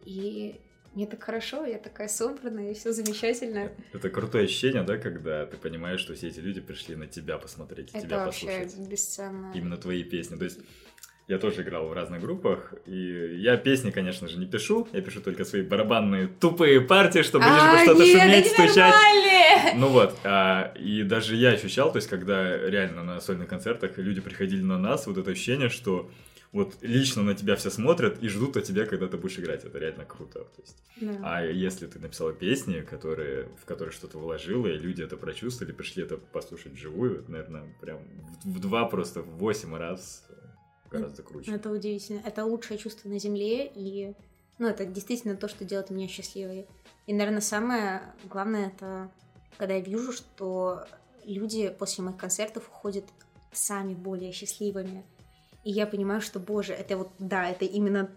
и 0.05 0.61
мне 0.97 1.07
так 1.07 1.23
хорошо, 1.23 1.67
я 1.67 1.79
такая 1.79 2.09
собранная, 2.09 2.71
и 2.71 2.75
все 2.75 2.91
замечательно. 2.91 3.71
Это 3.93 4.09
крутое 4.09 4.47
ощущение, 4.47 4.83
да, 4.83 4.97
когда 4.97 5.45
ты 5.45 5.59
понимаешь, 5.59 6.01
что 6.01 6.15
все 6.15 6.29
эти 6.29 6.41
люди 6.41 6.63
пришли 6.63 6.97
на 6.97 7.07
тебя 7.07 7.37
посмотреть, 7.37 7.91
Это 7.93 8.07
тебя 8.07 8.25
вообще 8.25 8.47
послушать. 8.47 8.89
бесценно. 8.89 9.53
Именно 9.55 9.77
твои 9.77 10.03
песни. 10.03 10.37
То 10.37 10.45
есть 10.45 10.59
я 11.29 11.39
тоже 11.39 11.63
играл 11.63 11.89
в 11.89 11.93
разных 11.93 12.23
группах, 12.23 12.73
и 12.87 13.37
я 13.37 13.59
песни, 13.59 13.91
конечно 13.91 14.27
же, 14.27 14.39
не 14.39 14.47
пишу, 14.47 14.89
я 14.95 15.03
пишу 15.03 15.21
только 15.21 15.45
свои 15.45 15.61
барабанные 15.61 16.29
тупые 16.29 16.81
партии, 16.81 17.21
чтобы 17.21 17.45
лишь 17.45 17.53
бы 17.55 17.79
а, 17.79 17.83
что-то 17.83 18.07
шуметь, 18.07 18.47
стучать. 18.47 18.95
Ну 19.75 19.89
вот, 19.89 20.17
а, 20.25 20.73
и 20.79 21.03
даже 21.03 21.37
я 21.37 21.51
ощущал, 21.51 21.93
то 21.93 21.99
есть, 21.99 22.09
когда 22.09 22.57
реально 22.57 23.05
на 23.05 23.21
сольных 23.21 23.49
концертах 23.49 23.99
люди 23.99 24.23
приходили 24.23 24.63
на 24.63 24.79
нас, 24.79 25.07
вот 25.07 25.19
это 25.19 25.33
ощущение, 25.33 25.69
что 25.69 26.11
вот 26.57 26.77
лично 26.81 27.23
на 27.23 27.35
тебя 27.35 27.55
все 27.57 27.71
смотрят 27.71 28.23
и 28.23 28.29
ждут 28.29 28.57
от 28.57 28.65
тебя, 28.65 28.87
когда 28.87 29.09
ты 29.09 29.19
будешь 29.19 29.39
играть. 29.39 29.65
Это 29.65 29.79
реально 29.79 30.05
круто. 30.05 30.41
То 30.41 30.63
есть. 30.63 30.77
Да. 31.01 31.21
А 31.23 31.45
если 31.45 31.87
ты 31.87 31.99
написала 31.99 32.33
песни, 32.33 32.81
которые, 32.81 33.49
в 33.61 33.67
которые 33.67 33.93
что-то 33.93 34.19
вложила, 34.19 34.67
и 34.67 34.79
люди 34.79 35.03
это 35.03 35.17
прочувствовали, 35.17 35.73
пришли 35.73 36.03
это 36.03 36.17
послушать 36.17 36.73
вживую, 36.73 37.21
это, 37.21 37.31
наверное, 37.31 37.75
прям 37.81 37.99
в, 38.43 38.55
в 38.55 38.61
два, 38.61 38.87
просто 38.87 39.21
в 39.21 39.39
восемь 39.39 39.77
раз 39.77 40.27
гораздо 40.91 41.23
круче. 41.23 41.53
Это 41.53 41.71
удивительно. 41.71 42.23
Это 42.25 42.45
лучшее 42.45 42.79
чувство 42.79 43.09
на 43.11 43.19
Земле, 43.19 43.71
и 43.75 44.15
ну, 44.59 44.67
это 44.69 44.87
действительно 44.87 45.37
то, 45.37 45.49
что 45.49 45.65
делает 45.65 45.91
меня 45.91 46.09
счастливой. 46.09 46.67
И, 47.07 47.13
наверное, 47.13 47.43
самое 47.43 48.03
главное, 48.25 48.69
это 48.69 49.11
когда 49.59 49.75
я 49.75 49.81
вижу, 49.81 50.13
что 50.13 50.85
люди 51.25 51.69
после 51.79 52.05
моих 52.05 52.17
концертов 52.17 52.69
уходят 52.69 53.05
сами 53.53 53.95
более 53.95 54.33
счастливыми. 54.33 55.05
И 55.67 55.73
я 55.73 55.85
понимаю, 55.85 56.21
что, 56.21 56.39
боже, 56.39 56.75
это 56.75 56.97
вот, 56.97 57.11
да, 57.19 57.51
это 57.51 57.65
именно 57.65 58.09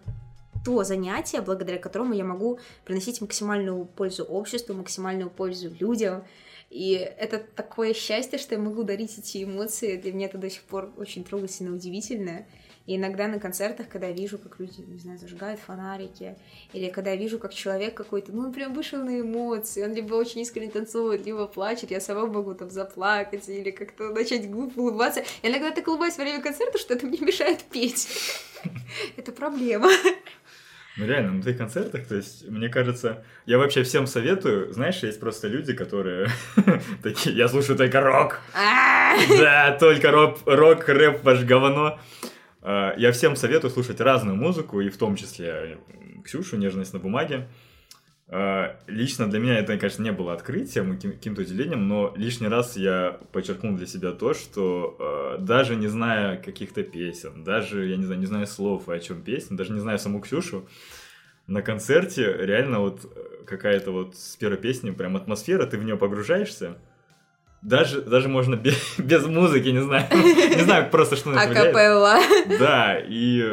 то 0.64 0.84
занятие, 0.84 1.40
благодаря 1.40 1.78
которому 1.78 2.14
я 2.14 2.22
могу 2.22 2.60
приносить 2.84 3.20
максимальную 3.20 3.86
пользу 3.86 4.22
обществу, 4.22 4.72
максимальную 4.72 5.30
пользу 5.30 5.68
людям. 5.80 6.22
И 6.70 6.92
это 6.92 7.42
такое 7.56 7.92
счастье, 7.92 8.38
что 8.38 8.54
я 8.54 8.60
могу 8.60 8.84
дарить 8.84 9.18
эти 9.18 9.42
эмоции. 9.42 9.96
Для 9.96 10.12
меня 10.12 10.26
это 10.26 10.38
до 10.38 10.48
сих 10.48 10.62
пор 10.62 10.92
очень 10.96 11.24
трогательно, 11.24 11.74
удивительно. 11.74 12.46
И 12.90 12.96
иногда 12.96 13.28
на 13.28 13.38
концертах, 13.38 13.88
когда 13.88 14.08
я 14.08 14.12
вижу, 14.12 14.36
как 14.36 14.58
люди, 14.58 14.80
не 14.80 14.98
знаю, 14.98 15.16
зажигают 15.16 15.60
фонарики, 15.60 16.34
или 16.72 16.90
когда 16.90 17.12
я 17.12 17.16
вижу, 17.16 17.38
как 17.38 17.54
человек 17.54 17.94
какой-то, 17.94 18.32
ну, 18.32 18.46
он 18.46 18.52
прям 18.52 18.74
вышел 18.74 18.98
на 19.04 19.20
эмоции, 19.20 19.84
он 19.84 19.94
либо 19.94 20.14
очень 20.14 20.40
искренне 20.40 20.72
танцует, 20.72 21.24
либо 21.24 21.46
плачет, 21.46 21.92
я 21.92 22.00
сама 22.00 22.26
могу 22.26 22.52
там 22.54 22.68
заплакать 22.68 23.48
или 23.48 23.70
как-то 23.70 24.10
начать 24.10 24.50
глупо 24.50 24.80
улыбаться. 24.80 25.22
И 25.42 25.46
иногда 25.46 25.70
так 25.70 25.86
улыбаюсь 25.86 26.18
во 26.18 26.24
время 26.24 26.42
концерта, 26.42 26.78
что 26.78 26.94
это 26.94 27.06
мне 27.06 27.18
мешает 27.20 27.62
петь. 27.62 28.08
Это 29.16 29.30
проблема. 29.30 29.88
Ну 30.96 31.06
реально, 31.06 31.34
на 31.34 31.42
твоих 31.42 31.58
концертах, 31.58 32.08
то 32.08 32.16
есть, 32.16 32.48
мне 32.48 32.68
кажется, 32.68 33.24
я 33.46 33.58
вообще 33.58 33.84
всем 33.84 34.08
советую, 34.08 34.72
знаешь, 34.72 34.96
есть 35.04 35.20
просто 35.20 35.46
люди, 35.46 35.74
которые 35.74 36.28
такие, 37.04 37.36
я 37.36 37.46
слушаю 37.46 37.78
только 37.78 38.00
рок. 38.00 38.40
А! 38.52 39.14
Да, 39.38 39.76
только 39.78 40.10
рок, 40.10 40.40
рок, 40.44 40.88
рэп, 40.88 41.22
ваш 41.22 41.44
говно. 41.44 42.00
А, 42.62 42.94
я 42.96 43.12
всем 43.12 43.36
советую 43.36 43.70
слушать 43.70 44.00
разную 44.00 44.36
музыку, 44.36 44.80
и 44.80 44.90
в 44.90 44.96
том 44.96 45.16
числе 45.16 45.78
Ксюшу, 46.24 46.56
«Нежность 46.56 46.92
на 46.92 46.98
бумаге». 46.98 47.48
А, 48.28 48.78
лично 48.86 49.28
для 49.28 49.40
меня 49.40 49.58
это, 49.58 49.76
конечно, 49.76 50.02
не 50.02 50.12
было 50.12 50.34
открытием 50.34 50.92
и 50.92 50.96
каким-то 50.96 51.42
удивлением, 51.42 51.88
но 51.88 52.12
лишний 52.16 52.48
раз 52.48 52.76
я 52.76 53.18
подчеркнул 53.32 53.76
для 53.76 53.86
себя 53.86 54.12
то, 54.12 54.34
что 54.34 55.36
э, 55.38 55.42
даже 55.42 55.74
не 55.74 55.88
зная 55.88 56.36
каких-то 56.36 56.84
песен, 56.84 57.42
даже, 57.42 57.86
я 57.86 57.96
не 57.96 58.04
знаю, 58.04 58.20
не 58.20 58.26
зная 58.26 58.46
слов 58.46 58.88
о 58.88 58.98
чем 59.00 59.22
песня, 59.22 59.56
даже 59.56 59.72
не 59.72 59.80
зная 59.80 59.98
саму 59.98 60.20
Ксюшу, 60.20 60.68
на 61.48 61.60
концерте 61.60 62.32
реально 62.38 62.78
вот 62.78 63.12
какая-то 63.46 63.90
вот 63.90 64.14
с 64.14 64.36
первой 64.36 64.58
песни 64.58 64.92
прям 64.92 65.16
атмосфера, 65.16 65.66
ты 65.66 65.76
в 65.76 65.82
нее 65.82 65.96
погружаешься, 65.96 66.78
даже, 67.62 68.00
даже 68.00 68.28
можно 68.28 68.56
без, 68.56 68.76
без 68.98 69.26
музыки, 69.26 69.68
не 69.68 69.82
знаю, 69.82 70.06
не 70.12 70.62
знаю 70.62 70.90
просто 70.90 71.16
что 71.16 71.30
на 71.30 71.42
Акапелла. 71.42 72.18
Да, 72.58 72.98
и 72.98 73.44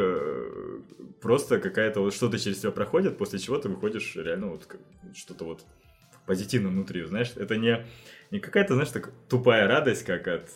просто 1.20 1.58
какая-то 1.58 2.00
вот 2.00 2.14
что-то 2.14 2.38
через 2.38 2.58
тебя 2.58 2.70
проходит, 2.70 3.18
после 3.18 3.38
чего 3.38 3.58
ты 3.58 3.68
выходишь 3.68 4.16
реально 4.16 4.48
вот 4.48 4.66
что-то 5.14 5.44
вот 5.44 5.64
позитивно 6.26 6.68
внутри, 6.68 7.04
знаешь, 7.04 7.32
это 7.36 7.56
не, 7.56 7.86
не 8.30 8.40
какая-то, 8.40 8.74
знаешь, 8.74 8.90
так 8.90 9.10
тупая 9.28 9.66
радость, 9.66 10.04
как 10.04 10.28
от, 10.28 10.50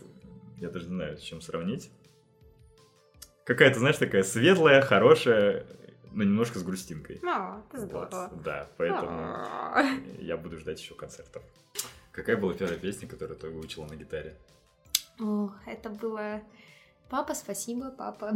я 0.59 0.69
даже 0.69 0.87
не 0.87 0.95
знаю, 0.95 1.19
с 1.19 1.21
чем 1.21 1.41
сравнить. 1.41 1.91
Какая-то, 3.45 3.81
знаешь, 3.81 3.97
такая 3.97 4.23
светлая, 4.23 4.83
хорошая, 4.83 5.67
но 6.13 6.23
немножко 6.25 6.59
с 6.59 6.63
грустинкой. 6.63 7.17
Это 7.17 7.81
здорово. 7.81 8.29
Вот, 8.31 8.43
да, 8.43 8.69
поэтому 8.77 9.37
я 10.21 10.37
буду 10.37 10.59
ждать 10.59 10.81
еще 10.81 10.95
концертов. 10.95 11.43
Какая 12.13 12.37
была 12.37 12.55
первая 12.55 12.79
песня, 12.79 13.09
которую 13.09 13.39
ты 13.39 13.49
выучила 13.49 13.87
на 13.87 13.97
гитаре? 13.97 14.37
О, 15.19 15.51
это 15.67 15.91
было 15.91 16.43
Папа, 17.13 17.35
спасибо, 17.35 17.91
папа. 17.91 18.35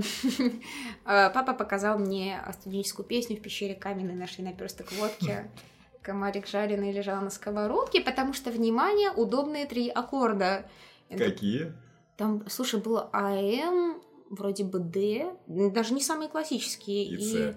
А, 1.06 1.30
папа 1.30 1.54
показал 1.54 1.98
мне 1.98 2.38
студенческую 2.60 3.06
песню 3.06 3.38
в 3.38 3.40
пещере 3.40 3.74
каменной 3.74 4.14
нашей 4.14 4.44
наперсток 4.44 4.92
водки. 4.92 5.50
Комарик 6.02 6.46
жареный 6.46 6.92
лежал 6.92 7.22
на 7.22 7.30
сковородке, 7.30 8.02
потому 8.02 8.34
что, 8.34 8.50
внимание, 8.50 9.10
удобные 9.10 9.64
три 9.64 9.88
аккорда. 9.88 10.68
Какие? 11.08 11.72
Там, 12.18 12.44
слушай, 12.50 12.78
было 12.78 13.08
АМ, 13.14 14.02
вроде 14.28 14.64
бы 14.64 14.78
Д, 14.78 15.34
даже 15.46 15.94
не 15.94 16.02
самые 16.02 16.28
классические. 16.28 17.06
И, 17.06 17.14
и... 17.14 17.54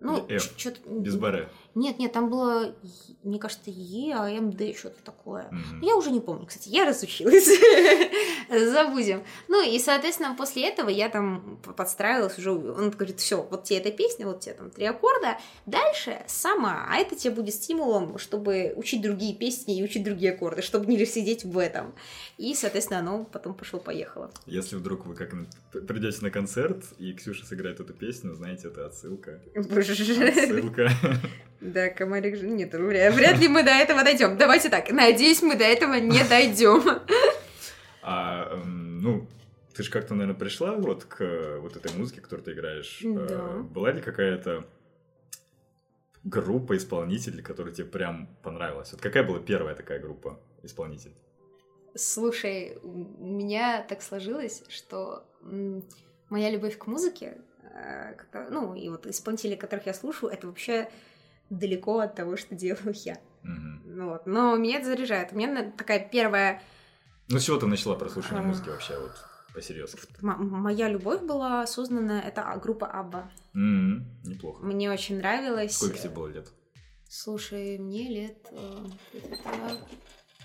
Ну, 0.00 0.26
что-то... 0.38 0.80
Без 0.88 1.16
баре. 1.16 1.50
Нет, 1.78 2.00
нет, 2.00 2.12
там 2.12 2.28
было, 2.28 2.74
мне 3.22 3.38
кажется, 3.38 3.70
Е, 3.70 4.12
А, 4.16 4.28
М, 4.28 4.52
Д, 4.52 4.74
что-то 4.76 5.00
такое. 5.04 5.44
Mm-hmm. 5.44 5.86
Я 5.86 5.94
уже 5.94 6.10
не 6.10 6.20
помню, 6.20 6.44
кстати, 6.44 6.68
я 6.70 6.84
разучилась. 6.84 7.48
Забудем. 8.72 9.22
Ну 9.46 9.64
и, 9.64 9.78
соответственно, 9.78 10.34
после 10.36 10.68
этого 10.68 10.88
я 10.88 11.08
там 11.08 11.60
подстраивалась 11.76 12.36
уже. 12.36 12.50
Он 12.50 12.90
говорит, 12.90 13.20
все, 13.20 13.42
вот 13.48 13.62
тебе 13.62 13.78
эта 13.78 13.92
песня, 13.92 14.26
вот 14.26 14.40
тебе 14.40 14.54
там 14.54 14.70
три 14.70 14.86
аккорда. 14.86 15.38
Дальше 15.66 16.20
сама, 16.26 16.84
а 16.90 16.96
это 16.96 17.14
тебе 17.14 17.34
будет 17.34 17.54
стимулом, 17.54 18.18
чтобы 18.18 18.72
учить 18.74 19.00
другие 19.00 19.32
песни 19.36 19.78
и 19.78 19.84
учить 19.84 20.02
другие 20.02 20.32
аккорды, 20.32 20.62
чтобы 20.62 20.86
не 20.86 21.06
сидеть 21.06 21.44
в 21.44 21.56
этом. 21.58 21.94
И, 22.38 22.54
соответственно, 22.56 22.98
оно 22.98 23.24
потом 23.24 23.54
пошло-поехало. 23.54 24.32
Если 24.46 24.74
вдруг 24.74 25.06
вы 25.06 25.14
как 25.14 25.32
придете 25.70 26.18
на 26.22 26.32
концерт, 26.32 26.84
и 26.98 27.12
Ксюша 27.12 27.46
сыграет 27.46 27.78
эту 27.78 27.94
песню, 27.94 28.34
знаете, 28.34 28.66
это 28.66 28.86
отсылка. 28.86 29.40
Отсылка. 29.54 30.90
Да, 31.60 31.88
комарик 31.88 32.36
же... 32.36 32.46
Нет, 32.46 32.72
вряд, 32.72 33.14
вряд 33.14 33.38
ли 33.38 33.48
мы 33.48 33.64
до 33.64 33.70
этого 33.70 34.04
дойдем. 34.04 34.36
Давайте 34.36 34.68
так, 34.68 34.90
надеюсь, 34.90 35.42
мы 35.42 35.56
до 35.56 35.64
этого 35.64 35.94
не 35.94 36.22
дойдем. 36.24 36.82
А, 38.00 38.56
ну, 38.64 39.26
ты 39.74 39.82
же 39.82 39.90
как-то, 39.90 40.14
наверное, 40.14 40.38
пришла 40.38 40.74
вот 40.76 41.04
к 41.04 41.58
вот 41.60 41.76
этой 41.76 41.92
музыке, 41.96 42.20
которую 42.20 42.44
ты 42.44 42.52
играешь. 42.52 43.02
А, 43.04 43.26
да. 43.26 43.62
Была 43.62 43.90
ли 43.92 44.00
какая-то 44.00 44.66
группа 46.24 46.76
исполнителей, 46.76 47.42
которая 47.42 47.74
тебе 47.74 47.86
прям 47.86 48.28
понравилась? 48.42 48.92
Вот 48.92 49.00
какая 49.00 49.24
была 49.24 49.40
первая 49.40 49.74
такая 49.74 49.98
группа 49.98 50.40
исполнителей? 50.62 51.16
Слушай, 51.94 52.78
у 52.82 53.26
меня 53.26 53.82
так 53.88 54.02
сложилось, 54.02 54.62
что 54.68 55.24
моя 56.28 56.50
любовь 56.50 56.78
к 56.78 56.86
музыке, 56.86 57.38
э, 57.74 58.14
ну, 58.50 58.74
и 58.74 58.88
вот 58.88 59.06
исполнители, 59.06 59.56
которых 59.56 59.86
я 59.86 59.94
слушаю, 59.94 60.30
это 60.30 60.46
вообще 60.46 60.88
далеко 61.50 62.00
от 62.00 62.14
того, 62.14 62.36
что 62.36 62.54
делаю 62.54 62.94
я. 62.94 63.18
Угу. 63.44 64.04
Вот. 64.04 64.26
Но 64.26 64.56
меня 64.56 64.78
это 64.78 64.86
заряжает. 64.86 65.32
У 65.32 65.36
меня 65.36 65.72
такая 65.76 66.08
первая... 66.08 66.62
Ну, 67.28 67.38
с 67.38 67.44
чего 67.44 67.58
ты 67.58 67.66
начала 67.66 67.94
прослушивание 67.94 68.44
а... 68.44 68.48
музыки 68.48 68.68
вообще, 68.70 68.98
вот, 68.98 69.12
по-серьезки? 69.52 70.00
моя 70.22 70.88
любовь 70.88 71.22
была 71.22 71.62
осознанная, 71.62 72.22
это 72.22 72.58
группа 72.62 72.86
Абба. 72.86 73.30
Mm-hmm. 73.54 74.02
Неплохо. 74.24 74.64
Мне 74.64 74.90
очень 74.90 75.18
нравилось. 75.18 75.76
Сколько 75.76 75.98
тебе 75.98 76.10
было 76.10 76.28
лет? 76.28 76.48
Слушай, 77.10 77.78
мне 77.78 78.08
лет, 78.08 78.46
э, 78.50 78.86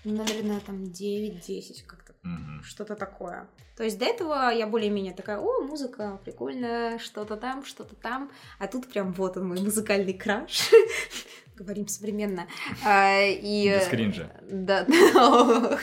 наверное, 0.03 0.59
там 0.61 0.83
9-10 0.83 1.83
как-то 1.85 2.02
Угу. 2.23 2.63
Что-то 2.63 2.95
такое. 2.95 3.47
То 3.75 3.83
есть 3.83 3.97
до 3.97 4.05
этого 4.05 4.49
я 4.51 4.67
более-менее 4.67 5.13
такая, 5.13 5.39
о, 5.39 5.61
музыка 5.61 6.19
прикольная, 6.23 6.99
что-то 6.99 7.35
там, 7.35 7.65
что-то 7.65 7.95
там. 7.95 8.31
А 8.59 8.67
тут 8.67 8.87
прям 8.87 9.11
вот 9.13 9.37
он 9.37 9.47
мой 9.47 9.59
музыкальный 9.59 10.13
краш. 10.13 10.69
Говорим 11.55 11.87
современно. 11.87 12.47
А, 12.83 13.21
и, 13.21 13.69
Без 13.69 13.87
кринжа. 13.87 14.31
Да. 14.49 14.87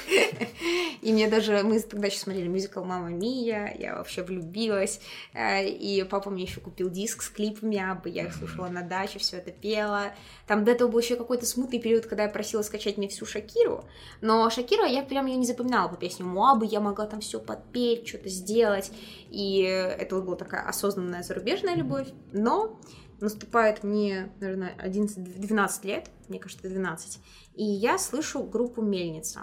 И 1.00 1.12
мне 1.12 1.28
даже... 1.28 1.62
Мы 1.62 1.80
тогда 1.80 2.08
еще 2.08 2.18
смотрели 2.18 2.48
мюзикл 2.48 2.82
«Мама 2.82 3.08
Мия», 3.08 3.74
я 3.78 3.96
вообще 3.96 4.22
влюбилась. 4.22 5.00
А, 5.32 5.62
и 5.62 6.02
папа 6.02 6.28
мне 6.30 6.42
еще 6.42 6.60
купил 6.60 6.90
диск 6.90 7.22
с 7.22 7.28
клипами 7.28 7.78
Абы, 7.78 8.10
я 8.10 8.26
их 8.26 8.34
слушала 8.34 8.68
на 8.68 8.82
даче, 8.82 9.18
все 9.18 9.38
это 9.38 9.50
пела. 9.50 10.12
Там 10.46 10.64
до 10.64 10.72
этого 10.72 10.88
был 10.88 10.98
еще 10.98 11.16
какой-то 11.16 11.46
смутный 11.46 11.80
период, 11.80 12.06
когда 12.06 12.24
я 12.24 12.28
просила 12.28 12.62
скачать 12.62 12.98
мне 12.98 13.08
всю 13.08 13.24
Шакиру. 13.24 13.84
Но 14.20 14.50
Шакира, 14.50 14.86
я 14.86 15.02
прям 15.02 15.26
ее 15.26 15.36
не 15.36 15.46
запоминала 15.46 15.88
по 15.88 15.96
песне 15.96 16.24
Муабы, 16.24 16.66
я 16.66 16.80
могла 16.80 17.06
там 17.06 17.20
все 17.20 17.40
подпеть, 17.40 18.08
что-то 18.08 18.28
сделать. 18.28 18.92
И 19.30 19.60
это 19.60 20.16
вот 20.16 20.24
была 20.24 20.36
такая 20.36 20.66
осознанная 20.68 21.22
зарубежная 21.22 21.76
любовь. 21.76 22.08
Но 22.32 22.78
наступает 23.20 23.82
мне, 23.84 24.32
наверное, 24.40 24.74
11-12 24.82 25.86
лет, 25.86 26.10
мне 26.28 26.38
кажется, 26.38 26.68
12, 26.68 27.20
и 27.54 27.64
я 27.64 27.98
слышу 27.98 28.42
группу 28.42 28.82
«Мельница». 28.82 29.42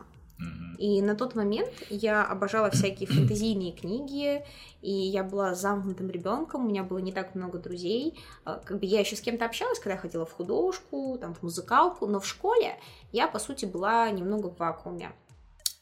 И 0.78 1.02
на 1.02 1.16
тот 1.16 1.34
момент 1.34 1.72
я 1.90 2.24
обожала 2.24 2.70
всякие 2.70 3.08
фэнтезийные 3.08 3.72
книги, 3.72 4.46
и 4.82 4.92
я 4.92 5.24
была 5.24 5.56
замкнутым 5.56 6.12
ребенком, 6.12 6.66
у 6.66 6.70
меня 6.70 6.84
было 6.84 7.00
не 7.00 7.12
так 7.12 7.34
много 7.34 7.58
друзей. 7.58 8.20
А, 8.46 8.60
как 8.60 8.80
бы 8.80 8.86
я 8.86 9.00
еще 9.00 9.16
с 9.16 9.22
кем-то 9.22 9.46
общалась, 9.46 9.80
когда 9.80 9.96
я 9.96 10.00
ходила 10.00 10.26
в 10.26 10.34
художку, 10.34 11.18
там, 11.20 11.34
в 11.34 11.42
музыкалку, 11.42 12.06
но 12.06 12.20
в 12.20 12.28
школе 12.28 12.76
я, 13.12 13.28
по 13.28 13.40
сути, 13.40 13.66
была 13.66 14.10
немного 14.12 14.52
в 14.52 14.60
вакууме. 14.60 15.12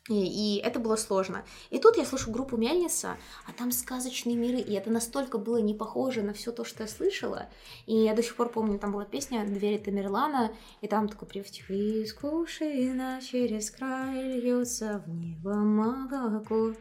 И, 0.07 0.57
и 0.57 0.59
это 0.59 0.79
было 0.79 0.97
сложно. 0.97 1.43
И 1.71 1.79
тут 1.79 1.97
я 1.97 2.05
слышу 2.05 2.29
группу 2.29 2.57
Мельница, 2.57 3.17
а 3.47 3.53
там 3.53 3.71
сказочные 3.71 4.35
миры, 4.35 4.59
и 4.59 4.73
это 4.73 4.91
настолько 4.91 5.39
было 5.39 5.57
не 5.57 5.73
похоже 5.73 6.21
на 6.21 6.33
все 6.33 6.51
то, 6.51 6.63
что 6.63 6.83
я 6.83 6.89
слышала. 6.89 7.49
И 7.87 7.95
я 7.95 8.13
до 8.13 8.21
сих 8.21 8.35
пор 8.35 8.49
помню, 8.49 8.77
там 8.77 8.91
была 8.91 9.05
песня 9.05 9.43
«Двери 9.45 9.79
Тамерлана», 9.79 10.51
и 10.81 10.87
там 10.87 11.09
такой 11.09 11.27
припев 11.27 11.47
«Искушина 11.69 13.19
через 13.27 13.71
край 13.71 14.39
льется 14.39 15.03
в 15.07 15.09
небо 15.09 15.55
молоко». 15.55 16.73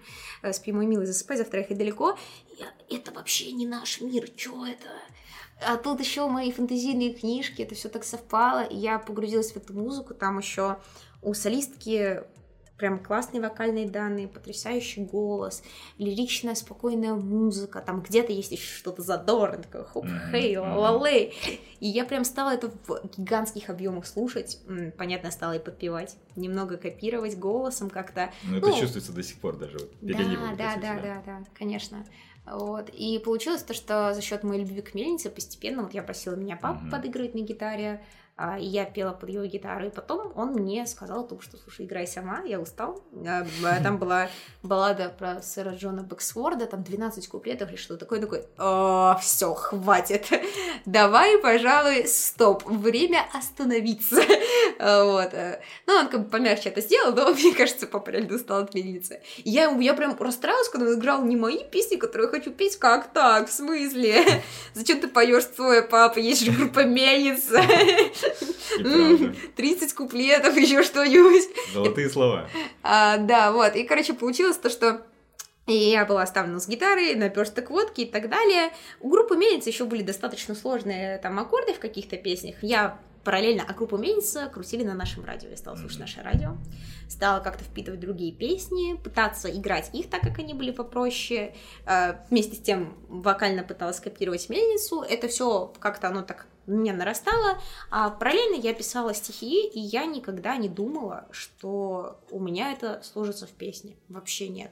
Э, 0.43 0.53
«Спи, 0.53 0.72
мой 0.72 0.85
милый, 0.85 1.07
засыпай, 1.07 1.39
завтра 1.39 1.61
ехать 1.61 1.79
далеко». 1.79 2.18
Я, 2.59 2.66
это 2.95 3.11
вообще 3.11 3.53
не 3.53 3.66
наш 3.66 4.03
мир, 4.03 4.29
что 4.37 4.66
это? 4.66 4.89
А 5.66 5.79
тут 5.79 6.01
еще 6.01 6.29
мои 6.29 6.53
фэнтезийные 6.53 7.14
книжки, 7.14 7.62
это 7.62 7.75
все 7.75 7.89
так 7.89 8.05
совпало, 8.05 8.64
и 8.64 8.77
я 8.77 8.99
погрузилась 8.99 9.53
в 9.53 9.57
эту 9.57 9.72
музыку, 9.72 10.12
там 10.12 10.39
еще 10.39 10.77
у 11.22 11.33
солистки 11.33 12.22
прям 12.77 12.99
классные 12.99 13.41
вокальные 13.41 13.89
данные, 13.89 14.27
потрясающий 14.27 15.05
голос, 15.05 15.62
лиричная, 15.99 16.55
спокойная 16.55 17.14
музыка, 17.14 17.81
там 17.81 18.03
где-то 18.03 18.33
есть 18.33 18.53
еще 18.53 18.77
что-то 18.79 19.03
задорное, 19.03 19.62
такое 19.62 19.85
хоп, 19.85 20.07
хей, 20.31 20.57
лалей. 20.57 21.35
И 21.81 21.89
я 21.89 22.05
прям 22.05 22.25
стала 22.25 22.55
это 22.55 22.70
в 22.87 23.01
гигантских 23.16 23.70
объемах 23.70 24.07
слушать, 24.07 24.59
понятно, 24.97 25.31
стала 25.31 25.57
и 25.57 25.59
подпевать, 25.59 26.16
немного 26.35 26.77
копировать 26.77 27.39
голосом 27.39 27.91
как-то. 27.91 28.31
Ну, 28.45 28.59
это 28.59 28.68
ну, 28.68 28.79
чувствуется 28.79 29.12
до 29.12 29.22
сих 29.22 29.39
пор 29.39 29.57
даже, 29.57 29.79
вот, 29.79 29.93
Да, 30.01 30.18
да, 30.57 30.77
да, 30.77 31.01
да, 31.01 31.22
да, 31.25 31.45
конечно. 31.55 32.05
Вот. 32.47 32.91
И 32.91 33.18
получилось 33.25 33.62
то, 33.62 33.72
что 33.72 34.12
за 34.12 34.20
счет 34.20 34.43
моей 34.43 34.62
любви 34.62 34.83
к 34.83 34.95
мельнице 34.95 35.31
постепенно 35.31 35.83
вот 35.83 35.95
я 35.95 36.03
просила 36.03 36.35
меня 36.35 36.57
папу 36.57 36.85
mm-hmm. 36.85 36.91
подыгрывать 36.91 37.35
на 37.35 37.41
гитаре, 37.41 38.05
и 38.59 38.64
я 38.64 38.85
пела 38.85 39.12
под 39.12 39.30
его 39.30 39.45
гитару, 39.45 39.87
и 39.87 39.91
потом 39.91 40.32
он 40.35 40.53
мне 40.53 40.87
сказал 40.87 41.20
о 41.20 41.28
том, 41.28 41.41
что, 41.41 41.57
слушай, 41.57 41.87
играй 41.87 42.07
сама, 42.07 42.43
я 42.45 42.61
устал. 42.61 43.01
А, 43.26 43.47
там 43.82 43.99
была 43.99 44.28
баллада 44.62 45.14
про 45.16 45.41
сэра 45.41 45.70
Джона 45.70 46.03
Бэксворда, 46.03 46.66
там 46.66 46.82
12 46.82 47.28
куплетов 47.28 47.68
или 47.68 47.76
что-то 47.76 48.01
такое, 48.01 48.20
такой, 48.20 48.45
все, 49.20 49.55
хватит, 49.55 50.28
давай, 50.85 51.39
пожалуй, 51.39 52.07
стоп, 52.09 52.64
время 52.66 53.24
остановиться. 53.32 54.16
вот. 54.78 55.32
Ну, 55.87 55.95
он 55.95 56.09
как 56.09 56.24
бы 56.24 56.30
помягче 56.30 56.70
это 56.70 56.80
сделал, 56.80 57.14
но 57.14 57.30
мне 57.35 57.55
кажется, 57.55 57.87
папа 57.87 58.11
реально 58.11 58.35
устал 58.35 58.62
от 58.62 58.74
мельницы. 58.74 59.20
Я, 59.45 59.70
я 59.70 59.95
прям 59.95 60.16
расстраивалась, 60.18 60.68
когда 60.68 60.87
он 60.87 60.99
играл 60.99 61.24
не 61.24 61.37
мои 61.37 61.64
песни, 61.64 61.97
которые 61.97 62.28
я 62.28 62.39
хочу 62.39 62.51
петь, 62.51 62.76
как 62.78 63.12
так, 63.12 63.49
в 63.49 63.53
смысле? 63.53 64.43
Зачем 64.74 65.01
ты 65.01 65.09
поешь 65.09 65.45
свой 65.55 65.82
папа, 65.82 66.18
есть 66.18 66.45
же 66.45 66.53
группа 66.53 66.85
мельница. 66.85 67.62
30 69.57 69.93
куплетов, 69.95 70.57
еще 70.57 70.83
что-нибудь. 70.83 71.49
Золотые 71.72 72.11
слова. 72.11 72.49
А, 72.83 73.18
да, 73.18 73.53
вот. 73.53 73.77
И, 73.77 73.85
короче, 73.85 74.14
получилось 74.14 74.57
то, 74.57 74.70
что 74.70 75.03
и 75.66 75.72
я 75.72 76.05
была 76.05 76.22
оставлена 76.22 76.61
с 76.61 76.68
гитарой, 76.68 77.14
наперсток 77.14 77.70
водки 77.70 78.03
и 78.03 78.11
так 78.11 78.29
далее. 78.29 78.70
У 79.01 79.09
группы 79.09 79.37
Мельницы 79.37 79.70
еще 79.70 79.87
были 79.87 80.03
достаточно 80.03 80.55
сложные 80.55 81.18
там 81.18 81.39
аккорды 81.39 81.72
в 81.72 81.79
каких-то 81.79 82.16
песнях. 82.18 82.57
Я 82.61 82.99
параллельно, 83.25 83.64
а 83.66 83.72
группу 83.72 83.97
Мельница 83.97 84.51
крутили 84.53 84.85
на 84.85 84.95
нашем 84.95 85.25
радио. 85.25 85.49
Я 85.49 85.57
стала 85.57 85.77
слушать 85.77 86.01
наше 86.01 86.20
радио, 86.20 86.59
стала 87.09 87.41
как-то 87.41 87.64
впитывать 87.64 88.01
другие 88.01 88.33
песни, 88.33 88.97
пытаться 89.03 89.51
играть 89.51 89.89
их, 89.95 90.11
так 90.11 90.20
как 90.20 90.39
они 90.39 90.53
были 90.53 90.70
попроще. 90.70 91.55
Э, 91.87 92.16
вместе 92.29 92.57
с 92.57 92.61
тем 92.61 92.95
вокально 93.09 93.62
пыталась 93.62 94.01
копировать 94.01 94.51
Мельницу. 94.51 95.01
Это 95.01 95.29
все 95.29 95.72
как-то 95.81 96.09
оно 96.09 96.22
так 96.22 96.47
меня 96.67 96.93
нарастало, 96.93 97.61
а 97.91 98.11
параллельно 98.11 98.57
я 98.57 98.75
писала 98.75 99.15
стихи, 99.15 99.67
и 99.67 99.81
я 99.81 100.07
никогда 100.07 100.57
не 100.57 100.69
думала, 100.69 101.27
что 101.31 102.21
у 102.31 102.41
меня 102.41 102.73
это 102.73 103.03
сложится 103.03 103.47
в 103.47 103.51
песне. 103.51 103.97
Вообще 104.09 104.49
нет. 104.49 104.71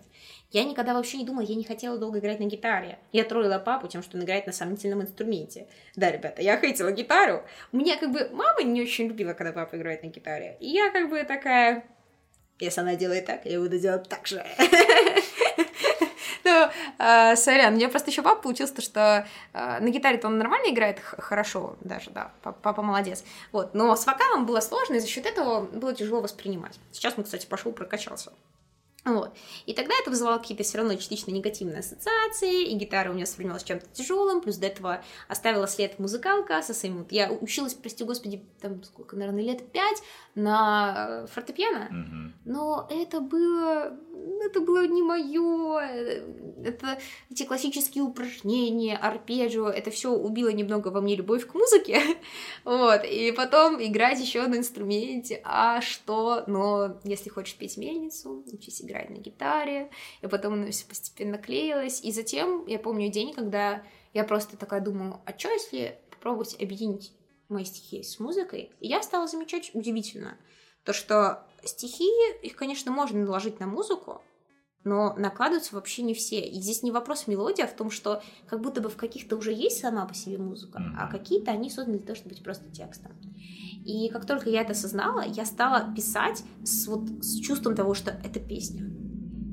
Я 0.51 0.65
никогда 0.65 0.95
вообще 0.95 1.19
не 1.19 1.25
думала, 1.25 1.43
я 1.43 1.55
не 1.55 1.65
хотела 1.65 1.99
долго 1.99 2.19
играть 2.19 2.41
на 2.41 2.45
гитаре. 2.45 2.99
Я 3.13 3.25
троллила 3.25 3.59
папу 3.59 3.89
тем, 3.89 4.03
что 4.03 4.17
он 4.17 4.25
играет 4.25 4.47
на 4.47 4.53
сомнительном 4.53 5.03
инструменте. 5.03 5.67
Да, 5.97 6.11
ребята, 6.11 6.43
я 6.43 6.61
хейтила 6.61 6.93
гитару. 6.93 7.43
У 7.73 7.79
меня 7.79 7.97
как 7.97 8.13
бы 8.13 8.29
мама 8.33 8.63
не 8.63 8.83
очень 8.83 9.09
любила, 9.09 9.33
когда 9.33 9.53
папа 9.53 9.77
играет 9.77 10.03
на 10.03 10.09
гитаре. 10.09 10.57
И 10.61 10.69
я 10.69 10.91
как 10.91 11.09
бы 11.09 11.23
такая, 11.25 11.85
если 12.59 12.81
она 12.81 12.97
делает 12.97 13.27
так, 13.27 13.47
я 13.47 13.59
буду 13.59 13.79
делать 13.79 14.09
так 14.09 14.27
же. 14.27 14.45
Ну, 16.53 16.69
э, 16.99 17.37
сорян, 17.37 17.75
у 17.75 17.77
меня 17.77 17.89
просто 17.89 18.11
еще 18.11 18.23
папа 18.23 18.43
получился, 18.43 18.75
то, 18.75 18.83
что 18.83 19.27
э, 19.53 19.81
на 19.81 19.89
гитаре-то 19.91 20.27
он 20.27 20.39
нормально 20.39 20.73
играет, 20.73 20.99
хорошо 21.01 21.77
даже, 21.81 22.11
да, 22.11 22.33
папа 22.43 22.83
молодец. 22.83 23.25
Вот, 23.53 23.75
но 23.75 23.95
с 23.95 24.07
вокалом 24.07 24.47
было 24.47 24.61
сложно, 24.61 24.95
и 24.95 25.01
за 25.01 25.07
счет 25.07 25.27
этого 25.27 25.63
было 25.63 25.95
тяжело 25.95 26.21
воспринимать. 26.21 26.79
Сейчас 26.93 27.15
он, 27.17 27.25
кстати, 27.25 27.47
пошел 27.47 27.73
прокачался. 27.73 28.33
Вот. 29.05 29.37
И 29.67 29.75
тогда 29.75 29.95
это 30.01 30.11
вызывало 30.11 30.39
какие-то 30.39 30.63
все 30.63 30.79
равно 30.79 30.95
частично 30.95 31.33
негативные 31.33 31.81
ассоциации, 31.81 32.67
и 32.69 32.75
гитара 32.75 33.11
у 33.11 33.15
меня 33.15 33.25
воспринималась 33.25 33.65
чем-то 33.65 33.87
тяжелым, 33.93 34.41
плюс 34.41 34.57
до 34.59 34.69
этого 34.69 35.03
оставила 35.27 35.67
след 35.67 35.99
музыкалка 35.99 36.63
со 36.63 36.73
своим... 36.73 37.05
Я 37.11 37.33
училась, 37.33 37.75
прости 37.75 38.05
господи, 38.05 38.45
там 38.61 38.85
сколько, 38.85 39.17
наверное, 39.17 39.43
лет 39.43 39.73
пять 39.73 40.01
на 40.35 41.07
э, 41.09 41.27
фортепиано, 41.27 41.89
mm-hmm. 41.91 42.33
но 42.47 42.89
это 42.91 43.21
было 43.21 43.99
это 44.45 44.61
было 44.61 44.87
не 44.87 45.03
мое, 45.03 45.81
это 46.65 46.99
эти 47.31 47.45
классические 47.45 48.05
упражнения, 48.05 48.97
арпеджио, 48.97 49.69
это 49.69 49.91
все 49.91 50.13
убило 50.13 50.49
немного 50.51 50.89
во 50.89 51.01
мне 51.01 51.17
любовь 51.17 51.47
к 51.47 51.55
музыке, 51.55 52.01
вот, 52.65 53.05
и 53.05 53.33
потом 53.33 53.83
играть 53.83 54.21
еще 54.21 54.47
на 54.47 54.57
инструменте, 54.57 55.41
а 55.45 55.81
что, 55.81 56.45
но 56.47 57.01
если 57.05 57.31
хочешь 57.31 57.57
петь 57.57 57.77
мельницу, 57.77 58.45
учись 58.53 58.83
играть 58.83 59.11
на 59.11 59.17
гитаре, 59.17 59.91
и 60.23 60.27
потом 60.27 60.55
оно 60.55 60.71
все 60.71 60.87
постепенно 60.87 61.39
клеилось, 61.39 62.01
и 62.03 62.13
затем 62.13 62.67
я 62.67 62.79
помню 62.79 63.11
день, 63.11 63.33
когда 63.33 63.83
я 64.13 64.25
просто 64.25 64.57
такая 64.57 64.81
думаю, 64.81 65.21
а 65.25 65.39
что 65.39 65.51
если 65.51 65.99
попробовать 66.11 66.61
объединить 66.61 67.13
мои 67.53 67.65
стихи 67.65 68.03
с 68.03 68.19
музыкой, 68.19 68.73
и 68.81 68.89
я 68.89 69.03
стала 69.03 69.27
замечать 69.27 69.71
удивительно, 69.75 70.37
то, 70.85 70.93
что 70.93 71.47
стихи, 71.65 72.09
их, 72.43 72.57
конечно, 72.57 72.91
можно 72.91 73.21
наложить 73.21 73.61
на 73.61 73.67
музыку, 73.67 74.23
но 74.85 75.15
накладываются 75.15 75.77
вообще 75.77 76.03
не 76.03 76.15
все. 76.15 76.41
И 76.41 76.61
здесь 76.61 76.83
не 76.83 76.91
вопрос 76.91 77.29
мелодии, 77.29 77.63
а 77.63 77.69
в 77.69 77.77
том, 77.77 77.91
что 77.91 78.23
как 78.47 78.61
будто 78.61 78.81
бы 78.81 78.89
в 78.89 78.97
каких-то 78.97 79.37
уже 79.37 79.53
есть 79.53 79.81
сама 79.81 80.05
по 80.07 80.15
себе 80.15 80.39
музыка, 80.39 80.79
mm-hmm. 80.79 80.97
а 80.99 81.09
какие-то 81.09 81.53
они 81.53 81.71
созданы 81.71 81.99
для 81.99 82.07
того, 82.07 82.17
чтобы 82.17 82.35
быть 82.35 82.43
просто 82.43 82.69
текстом. 82.71 83.13
И 83.85 84.09
как 84.11 84.27
только 84.27 84.51
я 84.51 84.63
это 84.63 84.73
осознала, 84.73 85.25
я 85.25 85.45
стала 85.45 85.93
писать 85.95 86.43
с, 86.65 86.87
вот, 86.87 87.09
с 87.21 87.41
чувством 87.41 87.75
того, 87.75 87.95
что 87.95 88.11
это 88.11 88.41
песня. 88.41 88.89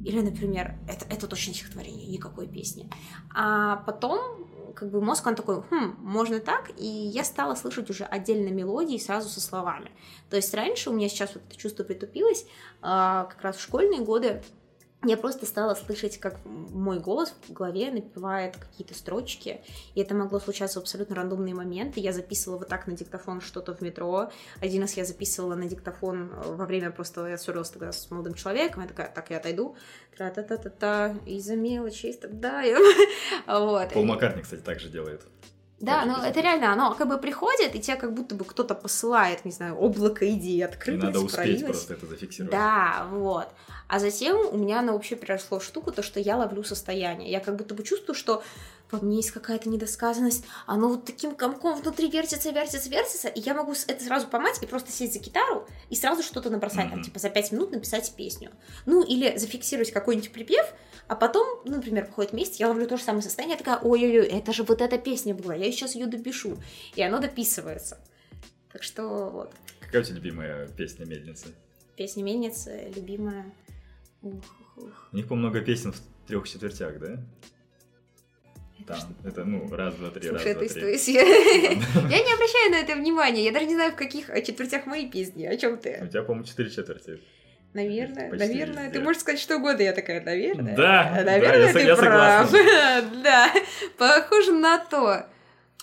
Или, 0.06 0.22
например, 0.22 0.80
это, 0.88 1.06
это 1.10 1.28
точно 1.28 1.54
стихотворение, 1.54 2.08
никакой 2.08 2.48
песни. 2.48 2.90
А 3.36 3.78
потом 3.78 4.49
как 4.74 4.90
бы 4.92 5.02
мозг, 5.02 5.26
он 5.28 5.36
такой, 5.36 5.62
хм, 5.70 5.96
можно 6.00 6.40
так, 6.40 6.72
и 6.78 6.86
я 6.86 7.24
стала 7.24 7.56
слышать 7.56 7.90
уже 7.90 8.04
отдельно 8.04 8.50
мелодии 8.50 8.98
сразу 8.98 9.30
со 9.30 9.42
словами. 9.42 9.92
То 10.30 10.36
есть 10.36 10.54
раньше 10.54 10.90
у 10.90 10.94
меня 10.94 11.10
сейчас 11.10 11.34
вот 11.34 11.44
это 11.48 11.58
чувство 11.58 11.84
притупилось, 11.84 12.46
а, 12.82 13.26
как 13.26 13.42
раз 13.42 13.58
в 13.58 13.62
школьные 13.62 14.02
годы 14.02 14.42
я 15.06 15.16
просто 15.16 15.46
стала 15.46 15.76
слышать, 15.76 16.18
как 16.18 16.40
мой 16.46 17.00
голос 17.00 17.34
в 17.48 17.54
голове 17.54 17.90
напевает 17.90 18.58
какие-то 18.58 18.94
строчки, 18.94 19.62
и 19.96 20.02
это 20.02 20.14
могло 20.14 20.40
случаться 20.40 20.80
в 20.80 20.84
абсолютно 20.84 21.16
рандомные 21.16 21.56
моменты. 21.56 22.02
Я 22.02 22.12
записывала 22.12 22.60
вот 22.60 22.68
так 22.68 22.86
на 22.86 22.94
диктофон 22.94 23.40
что-то 23.40 23.74
в 23.74 23.82
метро. 23.82 24.30
Один 24.60 24.82
раз 24.82 24.98
я 24.98 25.06
записывала 25.06 25.56
на 25.56 25.70
диктофон 25.70 26.32
э, 26.32 26.54
во 26.54 26.66
время 26.66 26.92
просто, 26.92 27.28
я 27.28 27.38
ссорилась 27.38 27.70
тогда 27.70 27.94
с 27.94 28.12
молодым 28.12 28.34
человеком, 28.34 28.82
я 28.82 28.90
такая, 28.90 29.10
так, 29.10 29.30
я 29.30 29.38
отойду, 29.38 29.78
тра-та-та-та-та, 30.18 31.16
из-за 31.26 31.56
мелочи, 31.56 32.08
из 32.08 32.16
страдаем. 32.16 32.82
вот. 33.48 33.94
Пол 33.94 34.04
Маккартни, 34.04 34.42
кстати, 34.42 34.62
так 34.62 34.82
же 34.82 34.90
делает. 34.90 35.22
Да, 35.80 36.06
но 36.06 36.26
это 36.26 36.42
реально, 36.42 36.74
оно 36.74 36.94
как 36.94 37.08
бы 37.08 37.18
приходит, 37.18 37.74
и 37.74 37.80
тебе 37.80 37.96
как 37.96 38.14
будто 38.14 38.36
бы 38.36 38.44
кто-то 38.44 38.76
посылает, 38.76 39.46
не 39.46 39.52
знаю, 39.52 39.76
облако 39.76 40.30
идей 40.30 40.64
открылось, 40.66 41.04
Надо 41.04 41.22
успеть 41.22 41.64
просто 41.64 41.94
это 41.94 42.06
зафиксировать. 42.06 42.52
Да, 42.52 43.08
вот. 43.12 43.48
А 43.88 44.00
затем 44.00 44.38
у 44.52 44.58
меня 44.58 44.80
оно 44.80 44.94
вообще 44.94 45.16
переросло 45.16 45.60
в 45.60 45.64
штуку, 45.64 45.92
то, 45.92 46.04
что 46.04 46.20
я 46.20 46.38
ловлю 46.38 46.64
состояние. 46.64 47.32
Я 47.32 47.40
как 47.40 47.56
будто 47.56 47.74
бы 47.74 47.84
чувствую, 47.84 48.14
что 48.14 48.44
во 48.92 49.00
мне 49.00 49.18
есть 49.18 49.32
какая-то 49.32 49.70
недосказанность, 49.70 50.46
оно 50.66 50.90
вот 50.90 51.06
таким 51.06 51.36
комком 51.36 51.80
внутри 51.80 52.10
вертится, 52.10 52.52
вертится, 52.52 52.90
вертится, 52.90 53.28
и 53.28 53.40
я 53.40 53.54
могу 53.54 53.74
это 53.88 54.04
сразу 54.04 54.28
поймать 54.28 54.62
и 54.62 54.66
просто 54.66 54.92
сесть 54.92 55.14
за 55.14 55.20
гитару 55.20 55.68
и 55.90 55.96
сразу 55.96 56.24
что-то 56.24 56.50
набросать, 56.50 56.88
mm-hmm. 56.88 56.92
там, 56.92 57.04
типа, 57.04 57.20
за 57.20 57.30
пять 57.30 57.52
минут 57.52 57.72
написать 57.72 58.12
песню. 58.16 58.52
Ну, 58.86 59.04
или 59.04 59.38
зафиксировать 59.38 59.92
какой-нибудь 59.92 60.32
припев, 60.32 60.66
а 61.10 61.16
потом, 61.16 61.62
ну, 61.66 61.78
например, 61.78 62.06
проходит 62.06 62.34
месяц, 62.34 62.58
я 62.58 62.68
ловлю 62.68 62.88
то 62.88 62.96
же 62.96 63.04
самое 63.04 63.24
состояние, 63.24 63.58
я 63.58 63.64
такая, 63.64 63.80
ой-ой-ой, 63.80 64.28
это 64.28 64.54
же 64.54 64.64
вот 64.64 64.80
эта 64.80 64.98
песня 64.98 65.34
была, 65.34 65.56
я 65.56 65.72
сейчас 65.72 65.96
ее 65.96 66.06
допишу, 66.06 66.58
и 66.96 67.02
оно 67.02 67.20
дописывается. 67.20 67.98
Так 68.72 68.84
что 68.84 69.30
вот. 69.30 69.52
Какая 69.80 70.04
у 70.04 70.06
тебя 70.06 70.18
любимая 70.18 70.68
песня 70.68 71.06
Мельницы? 71.06 71.48
Песня 71.96 72.24
Мельницы, 72.24 72.94
любимая. 72.96 73.52
Ух, 74.22 74.34
ух, 74.34 74.78
ух. 74.78 75.10
У 75.12 75.16
них, 75.16 75.28
по 75.28 75.36
много 75.36 75.62
песен 75.62 75.94
в 75.94 76.00
трех 76.28 76.48
четвертях, 76.48 77.00
да? 77.00 77.20
там. 78.90 79.16
Это, 79.24 79.46
ну, 79.46 79.70
раз, 79.76 79.96
два, 79.96 80.10
три, 80.10 80.30
Слушай, 80.30 80.54
раз, 80.54 80.74
два, 80.74 80.82
три. 80.82 81.14
Я... 81.14 81.22
я 81.24 82.24
не 82.24 82.34
обращаю 82.34 82.72
на 82.72 82.80
это 82.80 82.96
внимания. 82.96 83.44
Я 83.44 83.52
даже 83.52 83.66
не 83.66 83.76
знаю, 83.76 83.94
в 83.94 83.96
каких 83.96 84.28
четвертях 84.46 84.86
мои 84.86 85.10
песни. 85.10 85.46
О 85.46 85.56
чем 85.58 85.78
ты? 85.78 86.00
У 86.04 86.08
тебя, 86.08 86.24
по-моему, 86.24 86.46
четыре 86.46 86.70
четверти. 86.70 87.20
Наверное, 87.74 88.32
Почти 88.32 88.48
наверное. 88.48 88.86
Везде. 88.86 88.98
Ты 88.98 89.04
можешь 89.04 89.22
сказать 89.22 89.40
что 89.40 89.58
угодно, 89.58 89.84
я 89.84 89.94
такая, 89.94 90.24
наверное. 90.24 90.76
Да, 90.76 91.22
наверное, 91.24 91.72
да, 91.72 91.80
ты 91.80 91.86
я, 91.86 91.96
прав. 91.96 92.52
да, 93.24 93.54
похоже 93.98 94.54
на 94.54 94.80
то. 94.80 95.28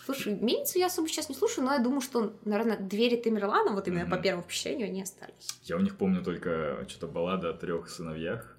Слушай, 0.04 0.34
Мельницу 0.34 0.78
я 0.78 0.86
особо 0.86 1.08
сейчас 1.08 1.28
не 1.28 1.34
слушаю, 1.34 1.64
но 1.64 1.72
я 1.72 1.80
думаю, 1.80 2.00
что, 2.00 2.32
наверное, 2.44 2.76
двери 2.76 3.16
Тамерлана, 3.16 3.72
вот 3.72 3.88
именно 3.88 4.04
mm-hmm. 4.04 4.10
по 4.10 4.18
первому 4.18 4.44
впечатлению, 4.44 4.86
они 4.86 5.02
остались. 5.02 5.48
Я 5.62 5.76
у 5.76 5.80
них 5.80 5.96
помню 5.96 6.22
только 6.22 6.84
что-то 6.88 7.08
баллада 7.08 7.50
о 7.50 7.52
трех 7.54 7.88
сыновьях 7.88 8.56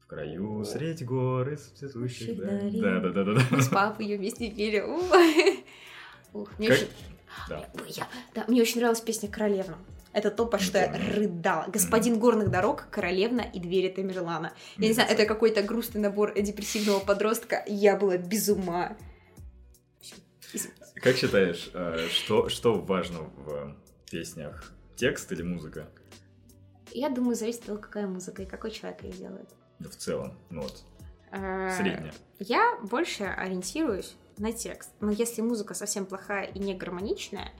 в 0.00 0.06
краю, 0.06 0.64
средь 0.64 1.04
горы 1.04 1.56
цветущих 1.56 2.36
да. 2.36 2.60
Да, 2.72 3.00
да, 3.00 3.10
да, 3.10 3.24
да, 3.24 3.42
да. 3.50 3.60
с 3.60 3.68
папой 3.68 4.06
ее 4.06 4.18
вместе 4.18 4.50
пели. 4.50 4.80
Ух, 6.32 6.58
мне 6.58 6.68
как... 6.68 6.76
очень... 6.78 6.88
Да. 7.48 7.68
Я, 7.86 8.08
да, 8.34 8.44
мне 8.48 8.62
очень 8.62 8.78
нравилась 8.78 9.00
песня 9.00 9.28
«Королевна». 9.28 9.78
Это 10.12 10.30
то, 10.30 10.46
по 10.46 10.58
что 10.58 10.78
я 10.78 10.92
рыдала. 11.14 11.66
Господин 11.68 12.18
горных 12.18 12.50
дорог, 12.50 12.86
королевна 12.90 13.42
и 13.42 13.60
двери 13.60 13.88
Тамерлана. 13.88 14.52
Я 14.78 14.88
не 14.88 14.94
знаю, 14.94 15.10
это 15.10 15.26
какой-то 15.26 15.62
грустный 15.62 16.00
набор 16.00 16.34
депрессивного 16.34 17.00
подростка. 17.00 17.62
Я 17.66 17.96
была 17.96 18.16
без 18.16 18.48
ума. 18.48 18.96
Как 20.94 21.16
считаешь, 21.16 21.70
э, 21.74 22.08
что, 22.10 22.48
что 22.48 22.74
важно 22.80 23.20
в 23.36 23.76
песнях? 24.10 24.72
Текст 24.96 25.30
или 25.30 25.42
музыка? 25.42 25.88
Я 26.92 27.10
думаю, 27.10 27.36
зависит 27.36 27.60
от 27.60 27.66
того, 27.66 27.78
какая 27.78 28.06
музыка 28.06 28.42
и 28.42 28.46
какой 28.46 28.70
человек 28.70 29.02
ее 29.02 29.12
делает. 29.12 29.48
В 29.78 29.94
целом, 29.94 30.36
ну 30.50 30.62
вот. 30.62 30.82
Э, 31.30 31.72
Средняя. 31.76 32.12
Я 32.38 32.78
больше 32.82 33.24
ориентируюсь 33.24 34.16
на 34.38 34.52
текст. 34.52 34.90
Но 35.00 35.10
если 35.10 35.42
музыка 35.42 35.74
совсем 35.74 36.06
плохая 36.06 36.46
и 36.46 36.58
не 36.58 36.74
гармоничная, 36.74 37.52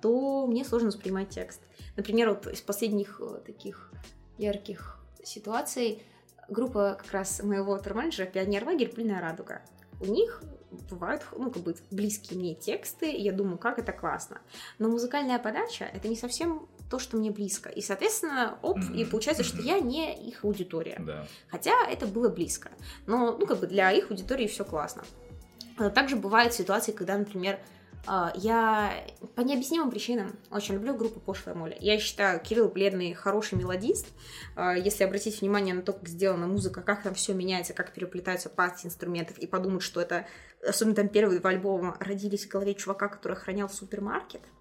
то 0.00 0.46
мне 0.46 0.64
сложно 0.64 0.88
воспринимать 0.88 1.30
текст. 1.30 1.60
Например, 1.96 2.30
вот 2.30 2.46
из 2.46 2.60
последних 2.60 3.20
э, 3.20 3.40
таких 3.44 3.90
ярких 4.38 4.98
ситуаций 5.24 6.02
группа 6.48 6.96
как 7.00 7.12
раз 7.12 7.42
моего 7.42 7.76
турменеджера 7.78 8.26
«Пионер-лагерь. 8.26 8.88
Пыльная 8.88 9.20
радуга». 9.20 9.62
У 10.00 10.06
них 10.06 10.42
бывают, 10.88 11.22
ну, 11.36 11.50
как 11.50 11.62
бы 11.62 11.74
близкие 11.90 12.38
мне 12.38 12.54
тексты, 12.54 13.10
и 13.10 13.22
я 13.22 13.32
думаю, 13.32 13.58
как 13.58 13.78
это 13.78 13.92
классно. 13.92 14.40
Но 14.78 14.88
музыкальная 14.88 15.38
подача— 15.38 15.84
это 15.94 16.08
не 16.08 16.16
совсем 16.16 16.68
то, 16.88 16.98
что 16.98 17.16
мне 17.16 17.30
близко. 17.30 17.68
И, 17.68 17.80
соответственно, 17.80 18.58
оп, 18.62 18.78
mm-hmm. 18.78 18.96
и 18.96 19.04
получается, 19.04 19.44
что 19.44 19.60
я 19.62 19.78
не 19.80 20.28
их 20.28 20.44
аудитория. 20.44 21.00
Да. 21.00 21.26
Хотя 21.48 21.72
это 21.88 22.06
было 22.06 22.28
близко. 22.28 22.70
Но, 23.06 23.36
ну, 23.38 23.46
как 23.46 23.58
бы 23.58 23.66
для 23.66 23.92
их 23.92 24.10
аудитории 24.10 24.46
все 24.46 24.64
классно. 24.64 25.02
Также 25.94 26.16
бывают 26.16 26.52
ситуации, 26.52 26.92
когда, 26.92 27.16
например, 27.16 27.54
а, 27.54 27.60
я 28.34 29.04
по 29.34 29.42
необъяснимым 29.42 29.90
причинам 29.90 30.36
очень 30.50 30.74
люблю 30.74 30.94
группу 30.94 31.20
Пошлая 31.20 31.54
Моля. 31.54 31.76
Я 31.80 31.98
считаю, 31.98 32.40
Кирилл 32.40 32.68
Бледный 32.68 33.14
хороший 33.14 33.58
мелодист. 33.58 34.06
А, 34.56 34.74
если 34.76 35.04
обратить 35.04 35.40
внимание 35.40 35.74
на 35.74 35.82
то, 35.82 35.92
как 35.92 36.08
сделана 36.08 36.46
музыка, 36.46 36.82
как 36.82 37.02
там 37.02 37.14
все 37.14 37.34
меняется, 37.34 37.74
как 37.74 37.92
переплетаются 37.92 38.48
партии 38.48 38.86
инструментов, 38.86 39.38
и 39.38 39.46
подумать, 39.46 39.82
что 39.82 40.00
это, 40.00 40.26
особенно 40.66 40.96
там 40.96 41.08
первые 41.08 41.40
два 41.40 41.50
альбома, 41.50 41.96
родились 42.00 42.46
в 42.46 42.48
голове 42.48 42.74
чувака, 42.74 43.08
который 43.08 43.32
охранял 43.32 43.68
супермаркет– 43.68 44.42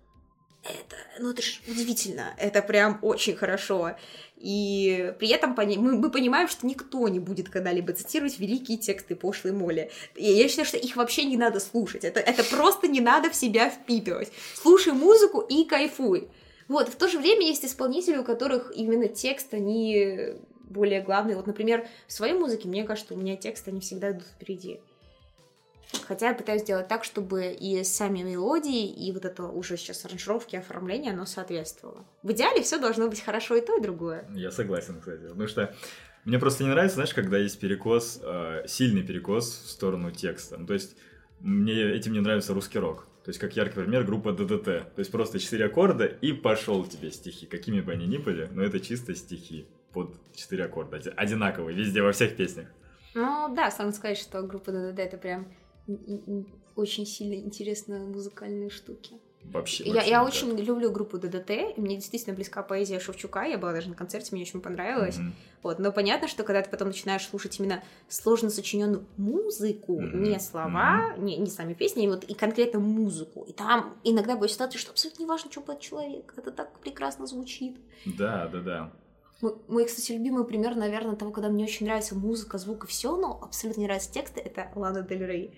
это, 0.64 0.96
ну 1.20 1.32
это 1.32 1.42
же 1.42 1.60
удивительно, 1.68 2.34
это 2.38 2.62
прям 2.62 3.00
очень 3.02 3.36
хорошо. 3.36 3.96
И 4.38 5.14
при 5.20 5.30
этом 5.30 5.54
мы, 5.56 5.98
мы 5.98 6.10
понимаем, 6.10 6.48
что 6.48 6.66
никто 6.66 7.08
не 7.08 7.20
будет 7.20 7.50
когда-либо 7.50 7.92
цитировать 7.94 8.40
великие 8.40 8.78
тексты 8.78 9.16
пошлой 9.16 9.52
моли. 9.52 9.92
И 10.16 10.32
я 10.32 10.48
считаю, 10.48 10.66
что 10.66 10.78
их 10.78 10.96
вообще 10.96 11.26
не 11.26 11.36
надо 11.36 11.60
слушать. 11.60 12.06
Это, 12.06 12.22
это 12.22 12.44
просто 12.44 12.88
не 12.88 13.02
надо 13.02 13.30
в 13.30 13.36
себя 13.36 13.70
впитывать. 13.70 14.32
Слушай 14.56 14.94
музыку 14.94 15.42
и 15.42 15.66
кайфуй. 15.66 16.30
Вот, 16.70 16.88
в 16.88 16.96
то 16.96 17.08
же 17.08 17.18
время 17.18 17.48
есть 17.48 17.66
исполнители, 17.66 18.18
у 18.18 18.24
которых 18.24 18.72
именно 18.74 19.08
текст, 19.08 19.54
они 19.54 20.36
более 20.70 21.02
главные. 21.02 21.36
Вот, 21.36 21.48
например, 21.48 21.88
в 22.08 22.14
своей 22.14 22.34
музыке, 22.34 22.68
мне 22.68 22.84
кажется, 22.84 23.16
у 23.16 23.18
меня 23.18 23.36
тексты, 23.36 23.72
они 23.72 23.82
всегда 23.82 24.12
идут 24.12 24.28
впереди. 24.36 24.80
Хотя 26.08 26.30
я 26.30 26.34
пытаюсь 26.36 26.62
сделать 26.62 26.88
так, 26.88 27.04
чтобы 27.04 27.52
и 27.52 27.84
сами 27.84 28.20
мелодии, 28.20 28.88
и 28.88 29.12
вот 29.12 29.26
это 29.26 29.44
уже 29.44 29.78
сейчас 29.78 30.06
аранжировки, 30.06 30.56
оформление, 30.56 31.14
оно 31.14 31.26
соответствовало. 31.26 32.06
В 32.22 32.32
идеале 32.32 32.62
все 32.62 32.80
должно 32.80 33.08
быть 33.08 33.22
хорошо 33.22 33.56
и 33.56 33.62
то, 33.62 33.78
и 33.78 33.82
другое. 33.82 34.28
Я 34.34 34.52
согласен, 34.52 35.00
кстати. 35.00 35.22
Потому 35.22 35.48
что 35.48 35.76
мне 36.26 36.38
просто 36.38 36.64
не 36.64 36.70
нравится, 36.70 36.96
знаешь, 36.96 37.14
когда 37.14 37.38
есть 37.38 37.60
перекос, 37.60 38.20
э, 38.22 38.64
сильный 38.68 39.04
перекос 39.04 39.64
в 39.66 39.70
сторону 39.70 40.12
текста. 40.12 40.58
Ну, 40.58 40.68
то 40.68 40.74
есть 40.74 40.96
мне 41.40 41.82
этим 41.92 42.14
не 42.14 42.20
нравится 42.20 42.54
русский 42.54 42.80
рок. 42.80 43.08
То 43.24 43.30
есть, 43.30 43.40
как 43.40 43.56
яркий 43.56 43.76
пример, 43.76 44.04
группа 44.04 44.32
ДДТ. 44.32 44.64
То 44.66 44.94
есть, 44.98 45.12
просто 45.12 45.40
четыре 45.40 45.66
аккорда 45.66 46.06
и 46.06 46.34
пошел 46.34 46.86
тебе 46.86 47.12
стихи. 47.12 47.46
Какими 47.46 47.82
бы 47.82 47.92
они 47.92 48.08
ни 48.08 48.18
были, 48.18 48.50
но 48.52 48.64
это 48.64 48.80
чисто 48.80 49.16
стихи 49.16 49.68
под 49.92 50.16
четыре 50.36 50.66
аккорда. 50.66 50.98
Одинаковые 51.16 51.76
везде, 51.76 52.02
во 52.02 52.12
всех 52.12 52.36
песнях. 52.36 52.68
Ну 53.16 53.54
да, 53.56 53.72
сложно 53.72 53.94
сказать, 53.94 54.18
что 54.18 54.42
группа 54.44 54.72
ДДТ 54.72 55.00
это 55.00 55.18
прям 55.18 55.48
очень 56.76 57.06
сильно 57.06 57.36
интересные 57.36 58.02
музыкальные 58.02 58.70
штуки. 58.70 59.20
Вообще. 59.44 59.86
Я, 59.86 59.94
вообще 59.94 60.10
я 60.10 60.24
очень 60.24 60.58
люблю 60.60 60.92
группу 60.92 61.18
ДДТ, 61.18 61.50
и 61.76 61.82
мне 61.82 61.96
действительно 61.96 62.36
близка 62.36 62.62
поэзия 62.62 63.00
Шевчука, 63.00 63.44
я 63.44 63.58
была 63.58 63.74
даже 63.74 63.90
на 63.90 63.96
концерте, 63.96 64.30
мне 64.32 64.44
очень 64.44 64.62
понравилось. 64.62 65.18
Mm-hmm. 65.18 65.32
Вот, 65.64 65.80
но 65.80 65.92
понятно, 65.92 66.28
что 66.28 66.44
когда 66.44 66.62
ты 66.62 66.70
потом 66.70 66.90
начинаешь 66.90 67.26
слушать 67.28 67.60
именно 67.60 67.84
сложно 68.08 68.50
сочиненную 68.50 69.06
музыку, 69.18 70.00
mm-hmm. 70.00 70.18
не 70.18 70.40
слова, 70.40 71.14
mm-hmm. 71.16 71.24
не, 71.24 71.38
не 71.38 71.50
сами 71.50 71.74
песни, 71.74 72.08
вот 72.08 72.26
и 72.26 72.34
конкретно 72.34 72.80
музыку. 72.80 73.44
И 73.48 73.54
там 73.54 73.96
иногда 74.04 74.34
бывает 74.34 74.52
ситуация, 74.52 74.80
что 74.80 74.92
абсолютно 74.92 75.24
не 75.24 75.28
важно, 75.28 75.52
что 75.52 75.62
поет 75.62 75.80
человек, 75.80 76.34
это 76.38 76.52
так 76.52 76.78
прекрасно 76.80 77.26
звучит. 77.26 77.78
Да, 78.06 78.48
да, 78.54 78.60
да. 78.60 78.94
Мой, 79.42 79.56
мой, 79.68 79.86
кстати, 79.86 80.12
любимый 80.12 80.44
пример, 80.44 80.76
наверное, 80.76 81.16
того, 81.16 81.32
когда 81.32 81.50
мне 81.50 81.64
очень 81.64 81.86
нравится 81.86 82.14
музыка, 82.14 82.58
звук 82.58 82.84
и 82.84 82.88
все, 82.88 83.16
но 83.16 83.40
абсолютно 83.42 83.80
не 83.80 83.88
нравятся 83.88 84.12
тексты, 84.12 84.42
это 84.42 84.70
Лана 84.76 85.02
Дель 85.02 85.26
Рей 85.26 85.58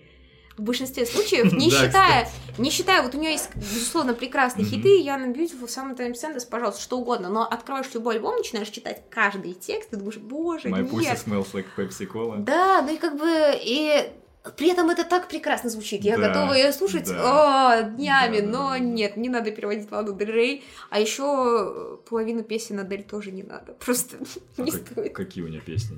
в 0.56 0.62
большинстве 0.62 1.06
случаев, 1.06 1.52
не 1.52 1.70
считая, 1.70 2.28
не 2.58 2.70
считая, 2.70 3.02
вот 3.02 3.14
у 3.14 3.18
нее 3.18 3.32
есть, 3.32 3.54
безусловно, 3.54 4.14
прекрасные 4.14 4.64
хиты, 4.64 5.00
Яна 5.00 5.32
Beautiful, 5.32 5.66
Summertime 5.66 6.12
Sadness, 6.12 6.46
пожалуйста, 6.48 6.80
что 6.82 6.98
угодно, 6.98 7.28
но 7.28 7.42
открываешь 7.42 7.86
любой 7.94 8.16
альбом, 8.16 8.36
начинаешь 8.36 8.68
читать 8.68 9.04
каждый 9.10 9.54
текст, 9.54 9.92
и 9.92 9.96
думаешь, 9.96 10.18
боже, 10.18 10.68
My 10.68 10.82
нет. 10.82 10.92
pussy 10.92 11.26
smells 11.26 11.52
like 11.52 11.66
Pepsi 11.76 12.06
Cola. 12.06 12.38
Да, 12.38 12.82
ну 12.82 12.94
и 12.94 12.98
как 12.98 13.16
бы, 13.16 13.28
и 13.60 14.12
при 14.56 14.70
этом 14.70 14.90
это 14.90 15.04
так 15.04 15.28
прекрасно 15.28 15.70
звучит. 15.70 16.02
Я 16.02 16.16
да, 16.16 16.28
готова 16.28 16.54
ее 16.54 16.72
слушать 16.72 17.06
да. 17.06 17.78
о, 17.78 17.82
днями, 17.82 18.40
да, 18.40 18.46
но 18.46 18.70
да, 18.70 18.78
нет, 18.80 19.16
не 19.16 19.28
надо 19.28 19.52
переводить 19.52 19.90
Ладу 19.90 20.14
Дель 20.14 20.32
Рей. 20.32 20.64
А 20.90 20.98
еще 20.98 22.00
половину 22.08 22.42
песен 22.42 22.80
Адель 22.80 23.04
тоже 23.04 23.30
не 23.30 23.44
надо. 23.44 23.72
Просто 23.84 24.16
а 24.56 24.62
не 24.62 24.72
как, 24.72 24.80
стоит. 24.80 25.14
Какие 25.14 25.44
у 25.44 25.48
нее 25.48 25.60
песни? 25.60 25.96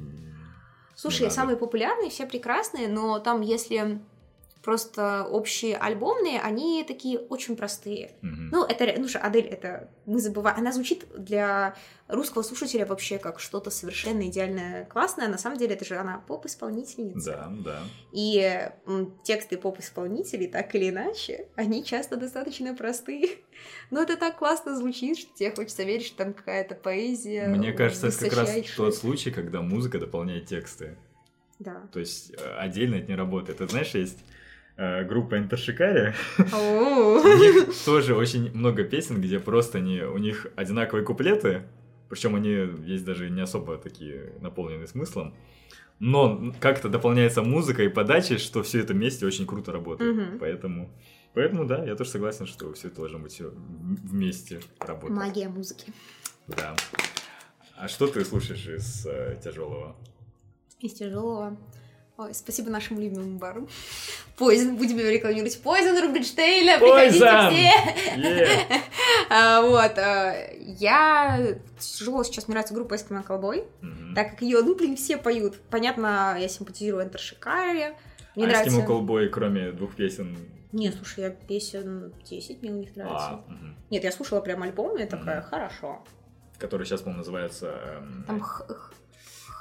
Слушай, 0.95 1.31
самые 1.31 1.57
популярные, 1.57 2.11
все 2.11 2.27
прекрасные, 2.27 2.87
но 2.87 3.19
там, 3.19 3.41
если 3.41 4.01
просто 4.65 5.25
общие 5.25 5.77
альбомные, 5.77 6.41
они 6.41 6.85
такие 6.89 7.19
очень 7.19 7.57
простые. 7.57 8.13
Mm-hmm. 8.23 8.49
Ну, 8.51 8.65
это, 8.65 8.95
ну 8.99 9.07
же, 9.07 9.19
Адель, 9.19 9.47
это 9.47 9.91
мы 10.07 10.21
забываем, 10.21 10.59
она 10.59 10.73
звучит 10.73 11.05
для 11.17 11.77
русского 12.09 12.43
слушателя 12.43 12.87
вообще 12.87 13.19
как 13.19 13.41
что-то 13.41 13.71
совершенно 13.71 14.27
идеальное, 14.29 14.87
классное. 14.87 15.29
На 15.29 15.39
самом 15.39 15.59
деле, 15.59 15.75
это 15.75 15.85
же 15.85 15.97
она 15.97 16.19
поп-исполнительница. 16.27 17.31
Да, 17.31 17.53
да. 17.65 17.79
И 18.13 18.71
тексты 19.23 19.59
поп-исполнителей, 19.59 20.49
так 20.49 20.75
или 20.75 20.89
иначе, 20.89 21.49
они 21.57 21.85
часто 21.85 22.17
достаточно 22.17 22.75
простые. 22.75 23.29
Но 23.91 24.03
это 24.03 24.17
так 24.17 24.39
классно 24.39 24.77
звучит, 24.77 25.19
что 25.19 25.35
тебе 25.35 25.51
хочется 25.51 25.83
верить, 25.83 26.07
что 26.07 26.19
там 26.19 26.33
какая-то 26.33 26.75
поэзия. 26.75 27.49
Мне 27.49 27.73
кажется, 27.73 28.09
это 28.09 28.19
как 28.19 28.39
раз 28.39 28.51
тот 28.77 28.95
случай, 28.95 29.31
когда 29.31 29.61
музыка 29.61 29.99
дополняет 29.99 30.47
тексты. 30.47 30.97
Да. 31.59 31.89
То 31.93 32.01
есть 32.01 32.33
э, 32.37 32.57
отдельно 32.57 32.97
это 32.97 33.09
не 33.09 33.15
работает. 33.15 33.59
Ты 33.59 33.69
знаешь, 33.69 33.95
есть 33.95 34.19
группа 34.77 35.39
Интершикари. 35.39 36.15
У 36.39 37.39
них 37.39 37.85
тоже 37.85 38.15
очень 38.15 38.51
много 38.53 38.85
песен, 38.85 39.21
где 39.21 39.39
просто 39.39 39.79
они, 39.79 40.01
у 40.03 40.19
них 40.19 40.47
одинаковые 40.57 41.05
куплеты, 41.05 41.63
причем 42.09 42.35
они 42.35 42.51
есть 42.85 43.05
даже 43.05 43.31
не 43.31 43.41
особо 43.41 43.77
такие 43.79 44.33
наполненные 44.41 44.87
смыслом. 44.87 45.35
Но 46.01 46.53
как-то 46.61 46.89
дополняется 46.89 47.43
музыка 47.43 47.83
и 47.85 47.89
подача, 47.89 48.39
что 48.39 48.63
все 48.63 48.81
это 48.81 48.95
вместе 48.95 49.27
очень 49.27 49.47
круто 49.47 49.73
работает. 49.73 50.41
Поэтому, 50.41 50.91
поэтому 51.35 51.65
да, 51.65 51.85
я 51.85 51.95
тоже 51.95 52.11
согласен, 52.11 52.47
что 52.47 52.73
все 52.73 52.89
это 52.89 52.97
должно 52.97 53.21
быть 53.21 53.33
все 53.33 53.53
вместе 53.55 54.61
работать. 54.81 55.17
Магия 55.17 55.49
музыки. 55.49 55.93
Да. 56.49 56.75
А 57.77 57.89
что 57.89 58.07
ты 58.07 58.25
слушаешь 58.25 58.67
из 58.67 59.07
э, 59.07 59.39
тяжелого? 59.43 59.97
Из 60.81 60.93
тяжелого. 60.95 61.57
Ой, 62.17 62.33
спасибо 62.33 62.71
нашему 62.71 63.01
любимому 63.01 63.39
бару. 63.39 63.69
Poison, 64.39 64.77
будем 64.77 64.99
его 64.99 65.09
рекламировать. 65.09 65.61
Poison 65.65 66.01
Рубинштейна, 66.01 66.79
приходите 66.79 67.19
все. 67.19 67.29
Yeah. 68.17 68.81
а, 69.31 69.63
вот, 69.63 69.99
а, 69.99 70.35
я 70.61 71.57
тяжело 71.79 72.23
сейчас 72.23 72.47
нравится 72.47 72.73
группа 72.73 72.95
Eskimo 72.95 73.27
Cowboy, 73.27 73.67
mm-hmm. 73.83 74.15
так 74.15 74.31
как 74.31 74.43
ее, 74.43 74.63
ну, 74.63 74.77
блин, 74.77 74.97
все 74.97 75.17
поют. 75.17 75.57
Понятно, 75.71 76.37
я 76.39 76.49
симпатизирую 76.49 77.03
Энтер 77.03 77.19
Шикаре. 77.19 77.97
Мне 78.37 78.45
а 78.45 78.49
нравится... 78.49 78.79
Eskimo 78.79 78.87
Cowboy, 78.87 79.27
кроме 79.29 79.73
двух 79.73 79.97
песен, 79.97 80.37
не, 80.75 80.91
слушай, 80.91 81.21
я 81.23 81.31
песен 81.31 82.13
10 82.29 82.61
мне 82.63 82.73
у 82.73 82.77
них 82.79 82.97
нравится. 82.97 83.29
А, 83.29 83.45
угу. 83.47 83.75
Нет, 83.91 84.03
я 84.03 84.11
слушала 84.11 84.41
прям 84.41 84.61
альбом, 84.65 84.97
и 84.97 85.01
я 85.03 85.07
такая, 85.07 85.41
угу. 85.41 85.49
хорошо. 85.49 86.05
Который 86.59 86.85
сейчас, 86.85 87.03
по-моему, 87.03 87.19
называется... 87.19 87.79
Эм... 87.99 88.25
Там 88.27 88.41
х- 88.41 88.67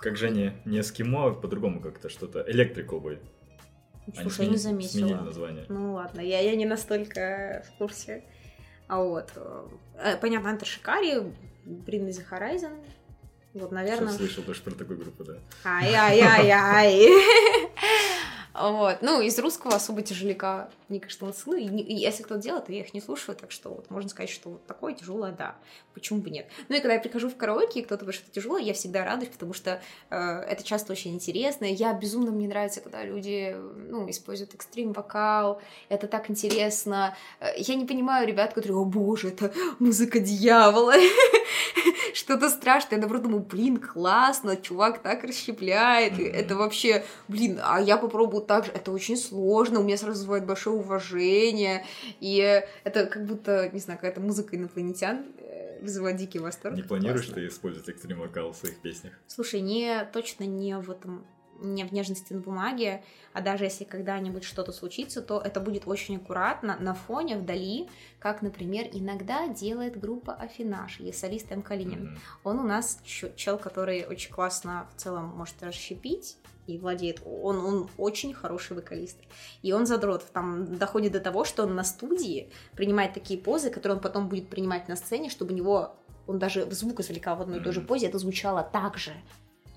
как 0.03 0.17
же 0.17 0.27
они 0.27 0.51
не 0.65 0.81
эскимо, 0.81 1.27
а 1.27 1.31
по-другому 1.31 1.79
как-то 1.79 2.09
что-то. 2.09 2.41
Electrical 2.41 3.01
Boy. 3.01 3.19
Слушай, 4.21 4.45
я 4.45 4.51
не 4.51 4.57
заметила. 4.57 5.07
Сменили 5.07 5.13
название. 5.13 5.65
Ну 5.69 5.93
ладно, 5.93 6.19
я, 6.19 6.41
я 6.41 6.55
не 6.55 6.65
настолько 6.65 7.63
в 7.69 7.77
курсе. 7.77 8.25
А 8.87 9.01
вот, 9.01 9.31
э, 9.35 10.17
понятно, 10.19 10.49
Антер 10.49 10.67
Шикари, 10.67 11.13
Bring 11.65 12.05
Me 12.05 12.09
The 12.09 12.25
Horizon, 12.29 12.83
вот, 13.53 13.71
наверное... 13.71 14.09
Что 14.09 14.17
слышал 14.17 14.43
тоже 14.43 14.61
про 14.61 14.71
такую 14.71 14.99
группу, 14.99 15.23
да. 15.23 15.37
Ай-яй-яй-яй. 15.63 17.07
Вот. 18.53 18.97
Ну, 19.01 19.19
из 19.21 19.37
русского 19.39 19.75
особо 19.75 20.03
тяжеляка, 20.03 20.69
мне 20.87 20.99
кажется, 20.99 21.25
ну, 21.47 21.55
и, 21.55 21.65
и 21.65 21.95
если 21.95 22.21
кто 22.21 22.35
делает, 22.35 22.65
то 22.65 22.71
я 22.71 22.81
их 22.81 22.93
не 22.93 23.01
слушаю, 23.01 23.35
так 23.35 23.51
что 23.51 23.69
вот 23.69 23.89
можно 23.89 24.09
сказать, 24.09 24.29
что 24.29 24.49
вот 24.49 24.65
такое 24.67 24.93
тяжелое, 24.93 25.31
да, 25.31 25.55
почему 25.95 26.19
бы 26.19 26.29
нет. 26.29 26.47
Ну 26.69 26.75
и 26.75 26.79
когда 26.79 26.93
я 26.93 26.99
прихожу 26.99 27.29
в 27.29 27.35
караоке, 27.35 27.79
и 27.79 27.83
кто-то 27.83 28.05
говорит, 28.05 28.21
что 28.21 28.29
это 28.29 28.35
тяжело, 28.35 28.59
я 28.59 28.73
всегда 28.73 29.03
радуюсь, 29.03 29.31
потому 29.31 29.53
что 29.53 29.81
э, 30.11 30.15
это 30.15 30.63
часто 30.63 30.91
очень 30.91 31.15
интересно. 31.15 31.65
Я 31.65 31.93
безумно 31.93 32.31
мне 32.31 32.47
нравится, 32.47 32.81
когда 32.81 33.03
люди, 33.03 33.55
ну, 33.89 34.07
используют 34.09 34.53
экстрим-вокал, 34.53 35.59
это 35.89 36.07
так 36.07 36.29
интересно. 36.29 37.15
Э, 37.39 37.53
я 37.57 37.73
не 37.73 37.85
понимаю 37.85 38.27
ребят, 38.27 38.53
которые, 38.53 38.77
о 38.77 38.85
боже, 38.85 39.29
это 39.29 39.51
музыка 39.79 40.19
дьявола, 40.19 40.93
что-то 42.13 42.49
страшное. 42.49 42.93
Я 42.93 42.97
наоборот 42.99 43.23
думаю, 43.23 43.41
блин, 43.41 43.77
классно, 43.77 44.57
чувак 44.57 45.01
так 45.01 45.23
расщепляет, 45.23 46.19
это 46.19 46.55
вообще, 46.55 47.03
блин, 47.27 47.59
а 47.63 47.81
я 47.81 47.97
попробую 47.97 48.42
так 48.43 48.65
же, 48.65 48.71
это 48.71 48.91
очень 48.91 49.17
сложно, 49.17 49.79
у 49.79 49.83
меня 49.83 49.97
сразу 49.97 50.19
вызывает 50.19 50.45
большое 50.45 50.75
уважение, 50.77 51.85
и 52.19 52.63
это 52.83 53.05
как 53.05 53.25
будто, 53.25 53.69
не 53.69 53.79
знаю, 53.79 53.99
какая-то 53.99 54.21
музыка 54.21 54.55
инопланетян 54.55 55.25
э, 55.39 55.79
вызывает 55.81 56.17
дикий 56.17 56.39
восторг. 56.39 56.75
Не 56.75 56.83
планируешь 56.83 57.25
Классно. 57.25 57.41
ты 57.41 57.47
использовать 57.47 57.89
экстрим 57.89 58.19
вокал 58.19 58.51
в 58.51 58.55
своих 58.55 58.77
песнях? 58.79 59.13
Слушай, 59.27 59.61
не, 59.61 60.05
точно 60.13 60.43
не 60.43 60.77
в 60.77 60.89
этом 60.89 61.25
не 61.59 61.83
в 61.85 61.91
нежности 61.91 62.33
на 62.33 62.39
бумаге, 62.39 63.03
а 63.33 63.41
даже 63.41 63.63
если 63.63 63.83
когда-нибудь 63.83 64.43
что-то 64.43 64.71
случится, 64.71 65.21
то 65.21 65.39
это 65.39 65.59
будет 65.59 65.87
очень 65.87 66.17
аккуратно, 66.17 66.77
на 66.79 66.93
фоне, 66.93 67.37
вдали, 67.37 67.89
как, 68.19 68.41
например, 68.41 68.87
иногда 68.91 69.47
делает 69.47 69.99
группа 69.99 70.33
Афинаж, 70.33 70.99
и 70.99 71.11
солист 71.11 71.51
М. 71.51 71.61
Калинин. 71.61 72.07
Mm-hmm. 72.07 72.17
Он 72.43 72.59
у 72.59 72.63
нас 72.63 72.99
чел, 73.03 73.57
который 73.57 74.05
очень 74.05 74.31
классно 74.31 74.87
в 74.95 74.99
целом 75.01 75.25
может 75.25 75.61
расщепить, 75.61 76.37
и 76.65 76.77
владеет. 76.77 77.21
Он, 77.25 77.57
он 77.57 77.89
очень 77.97 78.33
хороший 78.33 78.77
вокалист. 78.77 79.17
И 79.63 79.73
он 79.73 79.85
задрот. 79.85 80.23
Там 80.31 80.77
доходит 80.77 81.11
до 81.11 81.19
того, 81.19 81.43
что 81.43 81.63
он 81.63 81.75
на 81.75 81.83
студии 81.83 82.51
принимает 82.73 83.13
такие 83.13 83.37
позы, 83.37 83.69
которые 83.69 83.97
он 83.97 84.01
потом 84.01 84.29
будет 84.29 84.47
принимать 84.47 84.87
на 84.87 84.95
сцене, 84.95 85.29
чтобы 85.29 85.53
у 85.53 85.57
него 85.57 85.97
он 86.25 86.39
даже 86.39 86.69
звук 86.71 87.01
извлекал 87.01 87.35
в 87.35 87.41
одной 87.41 87.59
и 87.59 87.61
той 87.63 87.73
же 87.73 87.81
позе, 87.81 88.07
это 88.07 88.17
звучало 88.17 88.63
так 88.63 88.97
же. 88.97 89.11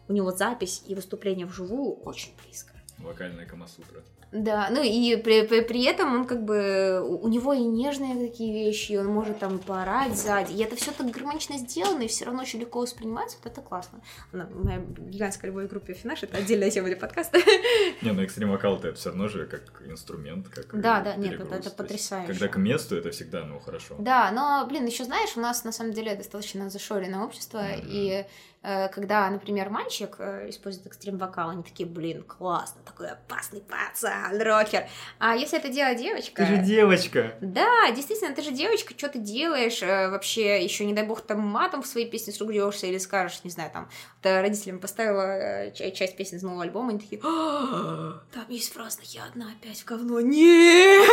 У 0.09 0.13
него 0.13 0.31
запись 0.33 0.83
и 0.87 0.95
выступление 0.95 1.47
вживую 1.47 1.95
очень 2.05 2.33
близко. 2.43 2.73
Вокальная 2.99 3.47
камасутра. 3.47 4.03
Да, 4.37 4.69
ну 4.71 4.83
и 4.83 5.17
при, 5.17 5.47
при, 5.47 5.63
при 5.63 5.85
этом 5.85 6.15
он 6.15 6.27
как 6.27 6.45
бы, 6.45 7.01
у 7.03 7.27
него 7.29 7.55
и 7.55 7.61
нежные 7.61 8.29
такие 8.29 8.53
вещи, 8.53 8.93
он 8.93 9.07
может 9.07 9.39
там 9.39 9.59
поорать 9.59 10.15
сзади, 10.15 10.53
и 10.53 10.63
это 10.63 10.77
все 10.77 10.93
так 10.93 11.11
гармонично 11.11 11.57
сделано, 11.57 12.03
и 12.03 12.09
все 12.09 12.27
равно 12.27 12.43
очень 12.43 12.61
легко 12.61 12.81
воспринимается, 12.81 13.39
вот 13.43 13.51
это 13.51 13.63
классно. 13.63 14.01
Моя 14.33 14.83
гигантская 14.99 15.51
любовь 15.51 15.69
к 15.69 15.71
группе 15.71 15.95
Финаш, 15.95 16.23
это 16.23 16.37
отдельная 16.37 16.71
тема 16.71 16.89
для 16.89 16.97
подкаста. 16.97 17.39
Не, 18.03 18.13
ну 18.13 18.23
экстрим 18.23 18.51
вокал 18.51 18.77
это 18.77 18.93
все 18.95 19.09
равно 19.09 19.29
же 19.29 19.47
как 19.47 19.83
инструмент, 19.87 20.49
как 20.49 20.79
Да, 20.79 21.01
да, 21.01 21.17
нет, 21.17 21.41
это, 21.41 21.55
это 21.55 21.71
потрясающе. 21.71 22.33
Когда 22.33 22.49
к 22.49 22.57
месту, 22.57 22.97
это 22.97 23.11
всегда, 23.11 23.45
ну, 23.45 23.59
хорошо. 23.59 23.97
Да, 23.99 24.31
но, 24.33 24.67
блин, 24.69 24.85
еще 24.85 25.05
знаешь, 25.05 25.37
у 25.37 25.41
нас 25.41 25.65
на 25.65 25.73
самом 25.73 25.93
деле 25.93 26.15
достаточно 26.15 26.69
зашоренное 26.69 27.25
общество, 27.25 27.59
mm-hmm. 27.59 27.87
и 27.89 28.27
Э, 28.69 28.89
когда, 28.89 29.31
например, 29.31 29.71
мальчик 29.71 30.17
э, 30.19 30.49
использует 30.49 30.89
экстрим-вокал, 30.89 31.51
они 31.51 31.63
такие, 31.63 31.89
блин, 31.89 32.25
классно, 32.25 32.83
такой 32.85 33.11
опасный 33.11 33.61
пацан, 33.61 34.26
рокер. 34.33 34.87
А 35.19 35.37
если 35.37 35.59
это 35.59 35.69
делает 35.69 35.99
девочка... 35.99 36.45
Ты 36.45 36.47
же 36.47 36.57
девочка! 36.59 37.35
Да, 37.41 37.91
действительно, 37.91 38.35
ты 38.35 38.43
же 38.43 38.51
девочка, 38.51 38.95
что 38.97 39.09
ты 39.09 39.19
делаешь? 39.19 39.83
Э, 39.83 40.09
вообще, 40.11 40.63
еще 40.63 40.85
не 40.85 40.95
дай 40.95 41.05
бог, 41.05 41.21
там 41.21 41.41
матом 41.41 41.83
в 41.83 41.87
своей 41.87 42.09
песне 42.09 42.33
сругнешься 42.33 42.87
или 42.87 42.99
скажешь, 42.99 43.41
не 43.45 43.51
знаю, 43.51 43.71
там, 43.73 43.89
ты 44.23 44.41
родителям 44.41 44.79
поставила 44.79 45.71
часть 45.73 46.17
песен 46.17 46.39
из 46.39 46.43
нового 46.43 46.63
альбома, 46.63 46.91
они 46.91 46.99
такие, 46.99 47.21
«А, 47.25 48.23
там 48.33 48.45
есть 48.49 48.73
фраза, 48.73 49.01
я 49.05 49.25
одна 49.25 49.53
опять 49.53 49.81
в 49.81 49.85
говно. 49.85 50.21
Нет! 50.21 51.09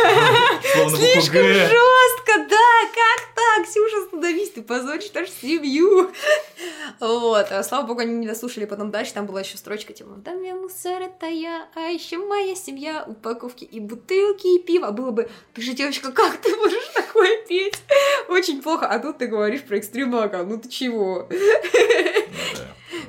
Слишком 0.72 1.42
жестко, 1.42 2.46
да, 2.48 2.80
как 2.94 3.33
так? 3.54 3.66
Ксюша, 3.66 4.04
остановись, 4.04 4.50
ты 4.50 4.62
позоришь 4.62 5.12
нашу 5.12 5.32
семью. 5.40 6.10
Вот. 7.00 7.46
А, 7.50 7.62
слава 7.62 7.86
богу, 7.86 8.00
они 8.00 8.14
не 8.14 8.26
дослушали 8.26 8.64
потом 8.64 8.90
дальше, 8.90 9.14
там 9.14 9.26
была 9.26 9.40
еще 9.40 9.56
строчка, 9.56 9.92
типа, 9.92 10.10
в 10.10 10.22
доме 10.22 10.54
мусор 10.54 11.02
это 11.02 11.26
я, 11.26 11.68
а 11.74 11.80
еще 11.80 12.18
моя 12.18 12.54
семья, 12.54 13.04
упаковки 13.06 13.64
и 13.64 13.80
бутылки, 13.80 14.58
и 14.58 14.62
пиво. 14.62 14.90
Было 14.90 15.10
бы, 15.10 15.28
ты 15.52 15.62
же 15.62 15.72
девочка, 15.72 16.12
как 16.12 16.36
ты 16.38 16.54
можешь 16.56 16.88
такое 16.94 17.44
петь? 17.46 17.82
Очень 18.28 18.62
плохо, 18.62 18.86
а 18.86 18.98
тут 18.98 19.18
ты 19.18 19.26
говоришь 19.26 19.62
про 19.62 19.78
экстремака, 19.78 20.44
ну 20.44 20.58
ты 20.58 20.68
чего? 20.68 21.28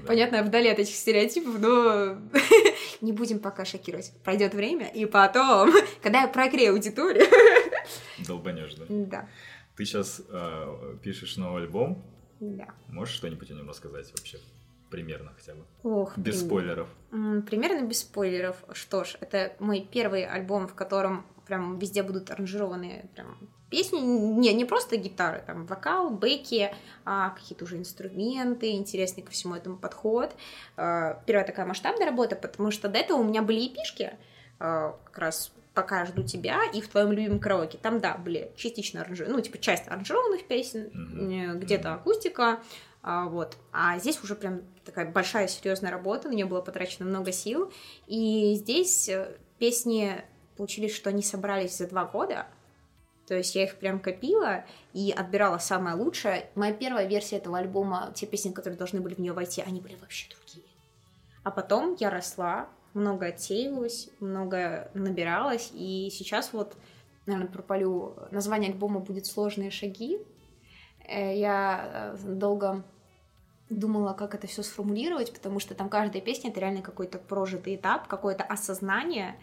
Ну 0.02 0.08
Понятно, 0.08 0.44
вдали 0.44 0.70
от 0.70 0.80
этих 0.80 0.96
стереотипов, 0.96 1.60
но 1.60 2.18
не 3.02 3.12
будем 3.12 3.40
пока 3.40 3.66
шокировать. 3.66 4.12
Пройдет 4.24 4.54
время, 4.54 4.88
и 4.88 5.06
потом, 5.06 5.72
когда 6.02 6.22
я 6.22 6.28
прогрею 6.28 6.74
аудиторию... 6.74 7.26
Долбанешь, 8.28 8.76
да? 8.76 8.86
Да. 8.90 9.30
Ты 9.76 9.86
сейчас 9.86 10.22
э, 10.30 10.98
пишешь 11.04 11.38
новый 11.38 11.64
альбом, 11.64 12.04
да. 12.40 12.68
Можешь 12.88 13.16
что-нибудь 13.16 13.50
о 13.52 13.54
нем 13.54 13.70
рассказать 13.70 14.10
вообще? 14.12 14.40
Примерно 14.90 15.32
хотя 15.36 15.54
бы. 15.56 15.66
Ох, 15.84 16.18
без 16.18 16.38
прим... 16.38 16.48
спойлеров. 16.48 16.90
Примерно 17.10 17.86
без 17.86 18.02
спойлеров. 18.02 18.64
Что 18.74 19.04
ж, 19.04 19.18
это 19.20 19.56
мой 19.60 19.88
первый 19.90 20.26
альбом, 20.26 20.68
в 20.68 20.76
котором 20.76 21.26
прям 21.48 21.80
везде 21.80 22.04
будут 22.04 22.32
аранжированные 22.32 23.10
прям 23.14 23.38
песни, 23.70 24.00
не, 24.00 24.54
не 24.54 24.64
просто 24.64 24.96
гитары, 24.96 25.44
там 25.46 25.66
вокал, 25.66 26.10
бэки, 26.10 26.74
а 27.04 27.32
какие-то 27.32 27.66
уже 27.66 27.78
инструменты, 27.78 28.72
интересный 28.72 29.24
ко 29.24 29.32
всему 29.32 29.56
этому 29.56 29.78
подход. 29.78 30.36
А, 30.78 31.22
первая 31.26 31.46
такая 31.46 31.66
масштабная 31.66 32.06
работа, 32.06 32.36
потому 32.36 32.72
что 32.72 32.90
до 32.90 33.00
этого 33.00 33.18
у 33.18 33.24
меня 33.24 33.42
были 33.42 33.68
эпишки, 33.68 34.14
а, 34.60 34.98
как 35.06 35.18
раз 35.18 35.52
пока 35.76 36.06
жду 36.06 36.24
тебя 36.24 36.62
и 36.74 36.82
в 36.82 36.88
твоем 36.88 37.12
любимом 37.12 37.40
караоке. 37.40 37.78
Там, 37.78 38.00
да, 38.00 38.18
были 38.18 38.52
частично 38.56 39.02
аранжированные, 39.02 39.38
ну, 39.38 39.44
типа, 39.44 39.58
часть 39.60 39.88
аранжированных 39.88 40.48
песен, 40.48 40.88
mm-hmm. 40.88 41.60
где-то 41.60 41.94
акустика, 41.94 42.62
а, 43.04 43.26
вот. 43.26 43.56
А 43.72 44.00
здесь 44.00 44.20
уже 44.24 44.34
прям 44.34 44.64
такая 44.84 45.12
большая 45.12 45.48
серьезная 45.48 45.92
работа, 45.92 46.28
на 46.28 46.34
нее 46.34 46.48
было 46.48 46.62
потрачено 46.62 47.06
много 47.06 47.32
сил. 47.32 47.72
И 48.08 48.56
здесь 48.56 49.08
э, 49.10 49.38
песни 49.60 50.24
получились, 50.58 50.96
что 50.96 51.12
они 51.12 51.22
собрались 51.22 51.78
за 51.78 51.88
два 51.88 52.06
года. 52.06 52.48
То 53.28 53.36
есть 53.36 53.54
я 53.56 53.64
их 53.64 53.76
прям 53.76 54.00
копила 54.00 54.66
и 54.94 55.14
отбирала 55.16 55.60
самое 55.60 55.96
лучшее. 55.96 56.50
Моя 56.56 56.74
первая 56.74 57.06
версия 57.08 57.38
этого 57.38 57.60
альбома, 57.60 58.12
те 58.16 58.26
песни, 58.26 58.52
которые 58.52 58.78
должны 58.78 59.02
были 59.02 59.14
в 59.14 59.20
нее 59.20 59.34
войти, 59.34 59.62
они 59.62 59.82
были 59.82 59.96
вообще 59.96 60.28
другие. 60.30 60.66
А 61.44 61.52
потом 61.52 61.96
я 62.00 62.10
росла, 62.10 62.70
много 62.96 63.28
отсеивалась, 63.28 64.10
много 64.20 64.90
набиралась, 64.94 65.70
и 65.74 66.10
сейчас 66.12 66.54
вот, 66.54 66.76
наверное, 67.26 67.52
пропалю, 67.52 68.16
название 68.32 68.72
альбома 68.72 69.02
будет 69.02 69.26
«Сложные 69.26 69.70
шаги». 69.70 70.18
Э, 71.08 71.38
я 71.38 72.16
э, 72.16 72.34
долго 72.36 72.84
думала, 73.70 74.14
как 74.14 74.34
это 74.36 74.48
все 74.48 74.64
сформулировать, 74.64 75.34
потому 75.34 75.60
что 75.60 75.76
там 75.76 75.90
каждая 75.90 76.22
песня— 76.22 76.50
это 76.52 76.60
реально 76.60 76.82
какой-то 76.82 77.18
прожитый 77.18 77.76
этап, 77.76 78.08
какое-то 78.08 78.44
осознание, 78.44 79.36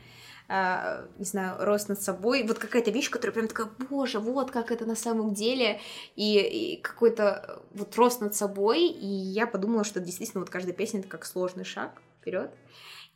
Uh, 0.49 1.09
не 1.19 1.25
знаю, 1.25 1.57
рост 1.65 1.89
над 1.89 2.03
собой, 2.03 2.43
вот 2.43 2.59
какая-то 2.59 2.91
вещь, 2.91 3.09
которая 3.09 3.33
прям 3.33 3.49
такая, 3.49 3.69
боже, 3.89 4.19
вот 4.19 4.51
как 4.51 4.73
это 4.73 4.85
на 4.85 4.97
самом 4.97 5.33
деле, 5.33 5.81
и, 6.17 6.41
и 6.41 6.83
какой-то 6.83 7.63
вот 7.71 7.97
рост 7.97 8.21
над 8.21 8.35
собой, 8.35 8.87
и 8.87 9.07
я 9.07 9.47
подумала, 9.47 9.85
что 9.85 10.01
действительно 10.01 10.41
вот 10.41 10.51
каждая 10.51 10.75
песня 10.75 10.99
это 10.99 11.09
как 11.09 11.25
сложный 11.25 11.65
шаг 11.65 12.03
вперед. 12.21 12.51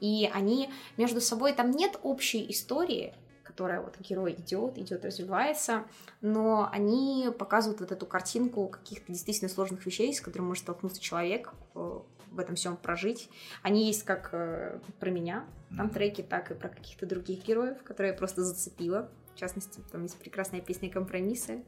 И 0.00 0.30
они 0.32 0.70
между 0.96 1.20
собой, 1.20 1.52
там 1.52 1.70
нет 1.70 1.98
общей 2.02 2.50
истории, 2.50 3.14
которая 3.42 3.80
вот 3.80 3.98
герой 4.00 4.34
идет, 4.34 4.76
идет, 4.76 5.04
развивается, 5.04 5.84
но 6.20 6.68
они 6.70 7.28
показывают 7.38 7.80
вот 7.80 7.92
эту 7.92 8.04
картинку 8.04 8.68
каких-то 8.68 9.10
действительно 9.10 9.48
сложных 9.48 9.86
вещей, 9.86 10.12
с 10.12 10.20
которыми 10.20 10.48
может 10.48 10.64
столкнуться 10.64 11.00
человек, 11.00 11.54
э, 11.74 12.00
в 12.30 12.38
этом 12.38 12.54
всем 12.54 12.76
прожить. 12.76 13.30
Они 13.62 13.86
есть 13.86 14.02
как 14.04 14.30
э, 14.32 14.78
про 15.00 15.10
меня, 15.10 15.46
там 15.74 15.88
треки, 15.88 16.22
так 16.22 16.50
и 16.50 16.54
про 16.54 16.68
каких-то 16.68 17.06
других 17.06 17.44
героев, 17.44 17.82
которые 17.82 18.12
я 18.12 18.18
просто 18.18 18.44
зацепила. 18.44 19.10
В 19.34 19.38
частности, 19.38 19.80
там 19.90 20.02
есть 20.02 20.18
прекрасная 20.18 20.60
песня 20.60 20.90
«Компромиссы», 20.90 21.64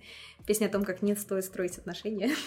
песня 0.46 0.66
о 0.66 0.70
том, 0.70 0.84
как 0.84 1.02
нет 1.02 1.18
стоит 1.18 1.44
строить 1.44 1.78
отношения. 1.78 2.30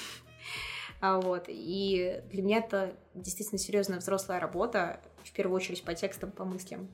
А 1.03 1.19
вот. 1.19 1.45
И 1.47 2.21
для 2.31 2.43
меня 2.43 2.57
это 2.59 2.95
действительно 3.15 3.57
серьезная 3.57 3.97
взрослая 3.97 4.39
работа, 4.39 5.01
в 5.23 5.31
первую 5.33 5.55
очередь 5.55 5.83
по 5.83 5.93
текстам, 5.93 6.31
по 6.31 6.45
мыслям. 6.45 6.89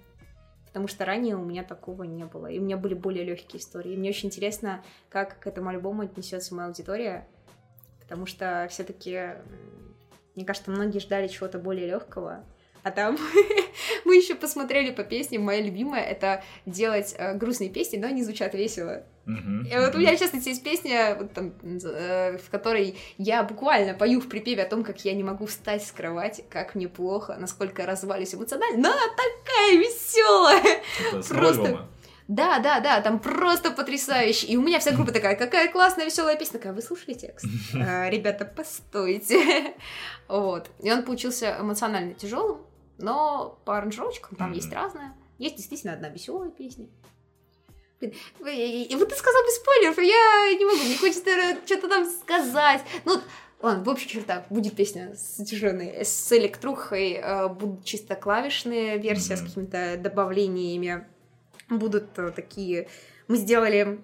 Потому 0.67 0.87
что 0.87 1.05
ранее 1.05 1.35
у 1.35 1.43
меня 1.43 1.63
такого 1.63 2.03
не 2.03 2.25
было. 2.25 2.47
И 2.47 2.59
у 2.59 2.61
меня 2.61 2.77
были 2.77 2.93
более 2.93 3.23
легкие 3.23 3.61
истории. 3.61 3.93
И 3.93 3.97
мне 3.97 4.09
очень 4.09 4.27
интересно, 4.27 4.83
как 5.09 5.39
к 5.39 5.47
этому 5.47 5.69
альбому 5.69 6.03
отнесется 6.03 6.53
моя 6.53 6.67
аудитория. 6.67 7.27
Потому 8.01 8.25
что 8.25 8.67
все-таки, 8.69 9.33
мне 10.35 10.45
кажется, 10.45 10.71
многие 10.71 10.99
ждали 10.99 11.27
чего-то 11.27 11.57
более 11.57 11.87
легкого. 11.87 12.45
А 12.83 12.91
там 12.91 13.17
мы 14.05 14.15
еще 14.15 14.35
посмотрели 14.35 14.91
по 14.91 15.03
песням. 15.03 15.43
Моя 15.43 15.61
любимая 15.61 16.03
это 16.03 16.43
делать 16.65 17.15
э, 17.17 17.35
грустные 17.35 17.69
песни, 17.69 17.97
но 17.97 18.07
они 18.07 18.23
звучат 18.23 18.53
весело. 18.53 19.03
И 19.27 19.77
вот 19.77 19.93
у 19.95 19.97
меня 19.97 20.15
сейчас 20.15 20.33
есть 20.33 20.63
песня, 20.63 21.15
вот 21.19 21.33
там, 21.33 21.53
э, 21.61 22.37
в 22.37 22.49
которой 22.49 22.97
я 23.17 23.43
буквально 23.43 23.93
пою 23.93 24.21
в 24.21 24.29
припеве 24.29 24.63
о 24.63 24.69
том, 24.69 24.83
как 24.83 25.03
я 25.03 25.13
не 25.13 25.23
могу 25.23 25.47
встать 25.47 25.83
с 25.83 25.91
кровати, 25.91 26.45
как 26.49 26.75
мне 26.75 26.87
плохо, 26.87 27.35
насколько 27.37 27.81
я 27.81 27.87
развалюсь 27.87 28.33
эмоционально, 28.33 28.89
но 28.89 28.93
такая 28.93 29.77
веселая. 29.77 30.81
Просто... 31.27 31.87
Да, 32.27 32.59
да, 32.59 32.81
да, 32.81 33.01
там 33.01 33.19
просто 33.19 33.71
потрясающе. 33.71 34.47
И 34.47 34.57
у 34.57 34.61
меня 34.61 34.79
вся 34.79 34.91
группа 34.91 35.13
такая, 35.13 35.35
какая 35.35 35.71
классная, 35.71 36.05
веселая 36.05 36.35
песня. 36.35 36.59
Такая, 36.59 36.73
вы 36.73 36.81
слушали 36.81 37.13
текст? 37.13 37.45
А, 37.73 38.09
ребята, 38.09 38.45
постойте. 38.45 39.73
Вот. 40.27 40.69
И 40.83 40.91
он 40.91 41.03
получился 41.03 41.57
эмоционально 41.57 42.13
тяжелым, 42.13 42.57
но 42.97 43.61
по 43.63 43.77
аранжировочкам 43.77 44.35
там 44.35 44.51
есть 44.51 44.73
разное. 44.73 45.13
Есть 45.37 45.55
действительно 45.55 45.93
одна 45.93 46.09
веселая 46.09 46.49
песня. 46.49 46.87
Блин, 47.99 48.13
и 48.45 48.95
вот 48.95 49.09
ты 49.09 49.15
сказал 49.15 49.43
без 49.43 49.55
спойлеров, 49.55 49.97
я 49.97 50.57
не 50.57 50.65
могу, 50.65 50.83
мне 50.83 50.97
хочется 50.97 51.57
что-то 51.65 51.87
там 51.87 52.05
сказать. 52.05 52.81
Ну, 53.05 53.19
Ладно, 53.59 53.83
в 53.83 53.89
общих 53.89 54.11
чертах 54.11 54.43
будет 54.49 54.75
песня 54.75 55.15
с 55.15 55.37
содержанной 55.37 56.05
с 56.05 56.31
электрухой, 56.31 57.13
э, 57.13 57.47
будут 57.47 57.83
чисто 57.85 58.15
клавишные 58.15 58.99
версии 58.99 59.33
mm-hmm. 59.33 59.37
с 59.37 59.41
какими-то 59.41 59.97
добавлениями 59.97 61.07
будут 61.69 62.17
э, 62.17 62.31
такие... 62.31 62.87
Мы 63.27 63.35
сделали 63.35 63.99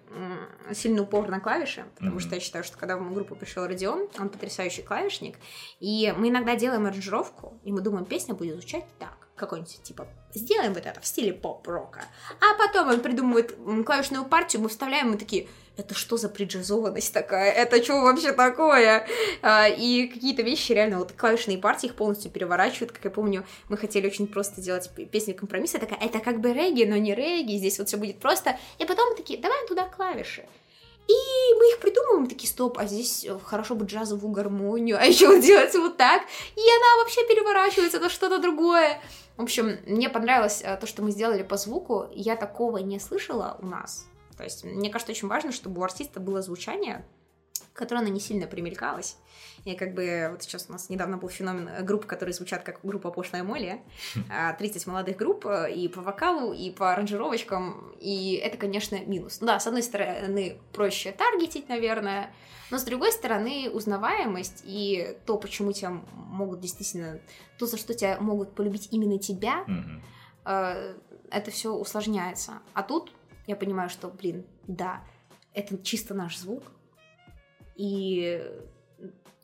сильный 0.74 1.02
упор 1.02 1.30
на 1.30 1.40
клавиши, 1.40 1.86
потому 1.96 2.18
mm-hmm. 2.18 2.20
что 2.20 2.36
я 2.36 2.42
считаю, 2.42 2.66
что 2.66 2.78
когда 2.78 2.98
в 2.98 3.02
мою 3.02 3.14
группу 3.14 3.36
пришел 3.36 3.66
Родион, 3.66 4.10
он 4.20 4.28
потрясающий 4.28 4.82
клавишник, 4.82 5.38
и 5.80 6.14
мы 6.18 6.28
иногда 6.28 6.58
делаем 6.58 6.86
аранжировку, 6.86 7.58
и 7.64 7.72
мы 7.72 7.80
думаем, 7.80 8.04
песня 8.04 8.34
будет 8.34 8.56
звучать 8.56 8.84
так, 9.00 9.23
какой-нибудь 9.36 9.82
типа 9.82 10.08
сделаем 10.34 10.74
вот 10.74 10.86
это 10.86 11.00
в 11.00 11.06
стиле 11.06 11.34
поп-рока, 11.34 12.06
а 12.40 12.58
потом 12.58 12.90
он 12.90 13.00
придумывает 13.02 13.56
клавишную 13.86 14.26
партию, 14.26 14.62
мы 14.62 14.70
вставляем, 14.70 15.12
мы 15.12 15.18
такие, 15.18 15.48
это 15.76 15.96
что 15.96 16.18
за 16.18 16.30
преджазованность 16.30 17.14
такая, 17.14 17.52
это 17.52 17.84
что 17.84 18.02
вообще 18.02 18.32
такое? 18.34 19.08
А, 19.42 19.68
и 19.68 20.08
какие-то 20.08 20.44
вещи 20.44 20.72
реально, 20.72 21.00
вот 21.00 21.14
клавишные 21.14 21.58
партии 21.58 21.88
их 21.88 21.96
полностью 21.96 22.32
переворачивают, 22.32 22.92
как 22.92 23.04
я 23.06 23.12
помню, 23.12 23.46
мы 23.70 23.78
хотели 23.78 24.08
очень 24.08 24.28
просто 24.28 24.62
сделать 24.62 24.90
песню 25.12 25.36
компромисса, 25.36 25.80
такая, 25.80 26.00
это 26.00 26.20
как 26.20 26.40
бы 26.40 26.54
регги, 26.54 26.84
но 26.84 26.98
не 26.98 27.16
регги, 27.16 27.58
здесь 27.58 27.80
вот 27.80 27.88
все 27.88 27.98
будет 27.98 28.20
просто, 28.20 28.58
и 28.78 28.86
потом 28.86 29.10
мы 29.10 29.16
такие, 29.16 29.40
давай 29.40 29.68
туда 29.68 29.86
клавиши. 29.86 30.46
И 31.08 31.14
мы 31.58 31.72
их 31.72 31.80
придумываем, 31.80 32.28
такие, 32.28 32.50
стоп, 32.50 32.78
а 32.78 32.86
здесь 32.86 33.26
э, 33.26 33.38
хорошо 33.44 33.76
бы 33.76 33.86
джазовую 33.86 34.32
гармонию, 34.32 34.98
а 34.98 35.04
еще 35.04 35.42
делать 35.42 35.76
вот 35.76 35.98
так, 35.98 36.24
и 36.56 36.60
она 36.62 37.04
вообще 37.04 37.28
переворачивается 37.28 38.00
на 38.00 38.10
что-то 38.10 38.40
другое. 38.40 39.02
В 39.36 39.42
общем, 39.42 39.80
мне 39.86 40.10
понравилось 40.10 40.62
э, 40.64 40.78
то, 40.78 40.88
что 40.88 41.02
мы 41.02 41.12
сделали 41.12 41.44
по 41.44 41.58
звуку, 41.58 42.08
я 42.14 42.36
такого 42.38 42.78
не 42.78 43.00
слышала 43.00 43.58
у 43.62 43.66
нас, 43.66 44.06
то 44.38 44.44
есть 44.44 44.64
мне 44.64 44.90
кажется 44.90 45.12
очень 45.12 45.28
важно, 45.28 45.52
чтобы 45.52 45.82
у 45.82 45.84
артиста 45.84 46.20
было 46.20 46.42
звучание, 46.42 47.06
которое 47.74 48.02
она 48.02 48.10
не 48.10 48.20
сильно 48.20 48.48
примелькалось. 48.48 49.18
И 49.66 49.76
как 49.76 49.94
бы 49.94 50.28
вот 50.32 50.44
сейчас 50.44 50.66
у 50.68 50.74
нас 50.74 50.90
недавно 50.90 51.18
был 51.18 51.30
феномен 51.30 51.70
э, 51.70 51.84
групп, 51.84 52.06
которые 52.06 52.34
звучат 52.34 52.64
как 52.64 52.82
группа 52.84 53.12
«Пошлая 53.12 53.44
Молли». 53.44 53.82
30 54.58 54.88
молодых 54.88 55.16
групп 55.16 55.46
э, 55.46 55.74
и 55.74 55.88
по 55.88 56.02
вокалу, 56.02 56.54
и 56.54 56.70
по 56.72 56.92
аранжировочкам, 56.92 57.94
и 58.00 58.36
это, 58.36 58.58
конечно, 58.58 59.00
минус. 59.06 59.40
Ну 59.40 59.48
да, 59.48 59.60
с 59.60 59.68
одной 59.68 59.84
стороны, 59.84 60.58
проще 60.74 61.12
таргетить, 61.12 61.70
наверное, 61.70 62.34
но 62.72 62.78
с 62.78 62.84
другой 62.84 63.12
стороны, 63.12 63.70
узнаваемость 63.72 64.64
и 64.66 65.16
то, 65.26 65.38
почему 65.38 65.72
тебя 65.72 65.92
могут 66.14 66.60
действительно, 66.60 67.20
то, 67.58 67.66
за 67.66 67.78
что 67.78 67.94
тебя 67.94 68.18
могут 68.20 68.56
полюбить 68.56 68.90
именно 68.92 69.20
тебя, 69.20 69.64
mm-hmm. 69.68 71.02
это 71.30 71.52
все 71.52 71.74
усложняется. 71.74 72.54
А 72.74 72.82
тут 72.82 73.12
я 73.46 73.56
понимаю, 73.56 73.90
что, 73.90 74.08
блин, 74.10 74.46
да, 74.68 75.04
это 75.54 75.78
чисто 75.78 76.14
наш 76.16 76.38
звук, 76.38 76.64
и 77.76 78.44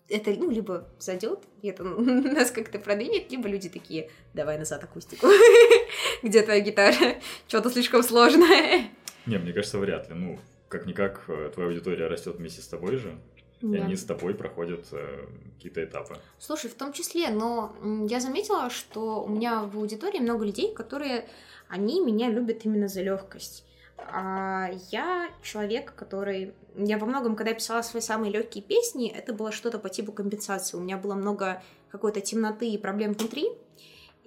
это, 0.10 0.32
ну, 0.32 0.50
либо 0.50 0.88
зайдет, 1.00 1.40
и 1.62 1.70
это 1.70 1.84
нас 1.84 2.52
как-то 2.52 2.80
продвинет, 2.80 3.32
либо 3.32 3.48
люди 3.48 3.70
такие, 3.70 4.10
давай 4.34 4.58
назад 4.58 4.84
акустику, 4.84 5.28
где 6.24 6.42
твоя 6.42 6.62
гитара, 6.62 7.16
что-то 7.48 7.70
слишком 7.70 8.04
сложное. 8.04 8.90
Не, 9.26 9.38
мне 9.38 9.54
кажется, 9.54 9.78
вряд 9.78 10.10
ли, 10.10 10.16
ну, 10.16 10.40
как-никак 10.68 11.24
э, 11.28 11.52
твоя 11.54 11.70
аудитория 11.70 12.08
растет 12.08 12.36
вместе 12.36 12.62
с 12.62 12.68
тобой 12.68 12.98
же, 12.98 13.20
и 13.62 13.76
они 13.76 13.96
с 13.96 14.06
тобой 14.06 14.36
проходят 14.36 14.88
э, 14.92 15.28
какие-то 15.56 15.84
этапы. 15.84 16.16
Слушай, 16.38 16.70
в 16.70 16.76
том 16.76 16.94
числе, 16.94 17.30
но 17.30 17.76
я 18.10 18.20
заметила, 18.20 18.70
что 18.70 19.24
у 19.24 19.28
меня 19.28 19.64
в 19.64 19.78
аудитории 19.78 20.20
много 20.20 20.46
людей, 20.46 20.74
которые, 20.74 21.28
они 21.68 22.00
меня 22.00 22.30
любят 22.30 22.64
именно 22.64 22.88
за 22.88 23.02
легкость. 23.02 23.66
А 24.08 24.70
я 24.92 25.30
человек, 25.44 25.94
который... 25.96 26.54
Я 26.76 26.98
во 26.98 27.06
многом, 27.06 27.36
когда 27.36 27.52
я 27.52 27.56
писала 27.56 27.82
свои 27.82 28.02
самые 28.02 28.32
легкие 28.32 28.64
песни, 28.64 29.10
это 29.10 29.34
было 29.34 29.52
что-то 29.52 29.80
по 29.80 29.90
типу 29.90 30.12
компенсации. 30.12 30.78
У 30.78 30.82
меня 30.82 30.98
было 30.98 31.16
много 31.16 31.62
какой-то 31.92 32.22
темноты 32.22 32.70
и 32.70 32.78
проблем 32.78 33.14
внутри, 33.14 33.50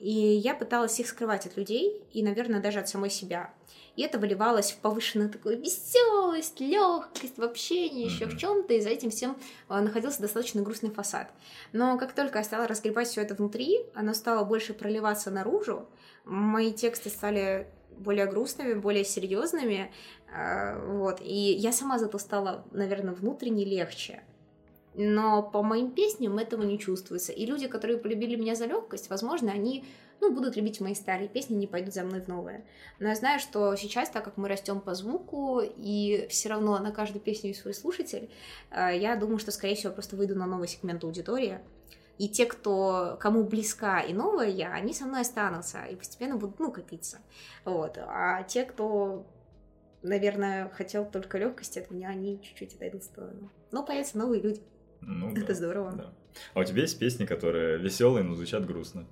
и 0.03 0.11
я 0.11 0.55
пыталась 0.55 0.99
их 0.99 1.07
скрывать 1.07 1.47
от 1.47 1.57
людей 1.57 2.03
и, 2.13 2.25
наверное, 2.25 2.61
даже 2.61 2.81
от 2.81 2.89
самой 2.89 3.09
себя. 3.09 3.55
И 3.95 4.03
это 4.03 4.19
выливалось 4.19 4.73
в 4.73 4.79
повышенную 4.79 5.31
такую 5.31 5.61
веселость, 5.61 6.59
легкость 6.61 7.37
в 7.37 7.43
общении, 7.43 8.07
еще 8.07 8.27
в 8.27 8.37
чем-то, 8.37 8.75
и 8.75 8.81
за 8.81 8.89
этим 8.89 9.11
всем 9.11 9.37
а, 9.69 9.81
находился 9.81 10.21
достаточно 10.21 10.63
грустный 10.63 10.91
фасад. 10.91 11.31
Но 11.73 11.99
как 11.99 12.15
только 12.15 12.39
я 12.39 12.45
стала 12.45 12.67
разгребать 12.67 13.09
все 13.09 13.21
это 13.21 13.35
внутри, 13.35 13.79
оно 13.95 14.13
стало 14.15 14.45
больше 14.45 14.75
проливаться 14.75 15.31
наружу, 15.31 15.87
мои 16.25 16.73
тексты 16.73 17.11
стали 17.11 17.69
более 17.99 18.27
грустными, 18.27 18.75
более 18.75 19.05
серьезными, 19.05 19.93
а, 20.35 20.79
вот, 20.87 21.21
и 21.21 21.35
я 21.35 21.73
сама 21.73 21.99
зато 21.99 22.19
стала, 22.19 22.65
наверное, 22.73 23.15
внутренне 23.15 23.65
легче. 23.65 24.23
Но 24.95 25.43
по 25.43 25.63
моим 25.63 25.91
песням 25.91 26.39
этого 26.39 26.63
не 26.63 26.79
чувствуется. 26.79 27.33
И 27.33 27.47
люди, 27.47 27.67
которые 27.67 27.99
полюбили 27.99 28.37
меня 28.37 28.55
за 28.55 28.67
легкость, 28.67 29.09
возможно, 29.09 29.51
они 29.51 29.85
ну, 30.21 30.33
будут 30.33 30.55
любить 30.55 30.81
мои 30.81 30.95
старые 30.95 31.29
песни, 31.29 31.55
не 31.55 31.67
пойдут 31.67 31.95
за 31.95 32.05
мной 32.05 32.21
в 32.21 32.29
новые. 32.29 32.65
Но 33.01 33.09
я 33.09 33.15
знаю, 33.15 33.41
что 33.41 33.75
сейчас, 33.75 34.09
так 34.09 34.25
как 34.25 34.37
мы 34.37 34.49
растем 34.49 34.81
по 34.81 34.95
звуку, 34.95 35.61
и 35.61 36.27
все 36.31 36.49
равно 36.49 36.79
на 36.79 36.93
каждую 36.93 37.21
песню 37.21 37.49
есть 37.49 37.63
свой 37.63 37.75
слушатель, 37.75 38.31
а, 38.71 38.93
я 38.93 39.17
думаю, 39.17 39.39
что, 39.39 39.51
скорее 39.51 39.75
всего, 39.75 39.93
просто 39.93 40.15
выйду 40.15 40.37
на 40.37 40.47
новый 40.47 40.69
сегмент 40.69 41.03
аудитории, 41.05 41.59
и 42.23 42.29
те, 42.29 42.47
кто, 42.47 43.17
кому 43.19 43.43
близка 43.43 44.01
и 44.01 44.13
новая 44.13 44.49
я, 44.49 44.73
они 44.73 44.95
со 44.95 45.07
мной 45.07 45.23
останутся 45.23 45.83
и 45.87 45.97
постепенно 45.97 46.37
будут, 46.37 46.61
ну, 46.61 46.71
копиться. 46.71 47.19
Вот. 47.65 47.99
А 47.99 48.45
те, 48.45 48.65
кто, 48.65 49.27
наверное, 50.05 50.69
хотел 50.69 51.05
только 51.05 51.37
легкости 51.39 51.81
от 51.81 51.91
меня, 51.91 52.11
они 52.11 52.41
чуть-чуть 52.41 52.75
отойдут 52.77 53.03
в 53.03 53.07
сторону. 53.07 53.51
Но 53.73 53.85
появятся 53.85 54.19
новые 54.19 54.41
люди. 54.41 54.61
Ну, 55.01 55.33
Это 55.37 55.49
да, 55.49 55.55
здорово. 55.55 55.93
Да. 55.97 56.13
А 56.55 56.61
у 56.61 56.65
тебя 56.65 56.83
есть 56.83 56.97
песни, 56.97 57.27
которые 57.27 57.79
веселые, 57.79 58.23
но 58.23 58.37
звучат 58.37 58.65
грустно? 58.67 59.05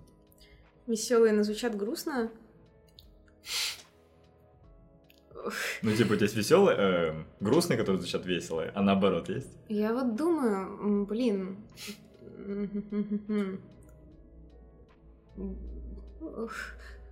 Веселые, 0.86 1.32
но 1.32 1.42
звучат 1.42 1.76
грустно? 1.76 2.30
Ну, 5.82 5.96
типа, 5.96 6.12
у 6.12 6.14
тебя 6.14 6.26
есть 6.26 6.36
веселые, 6.36 6.76
э, 6.78 7.24
грустные, 7.40 7.76
которые 7.76 8.00
звучат 8.00 8.24
веселые, 8.24 8.70
а 8.72 8.82
наоборот 8.82 9.28
есть? 9.28 9.50
Я 9.68 9.92
вот 9.94 10.14
думаю, 10.14 11.06
блин, 11.06 11.56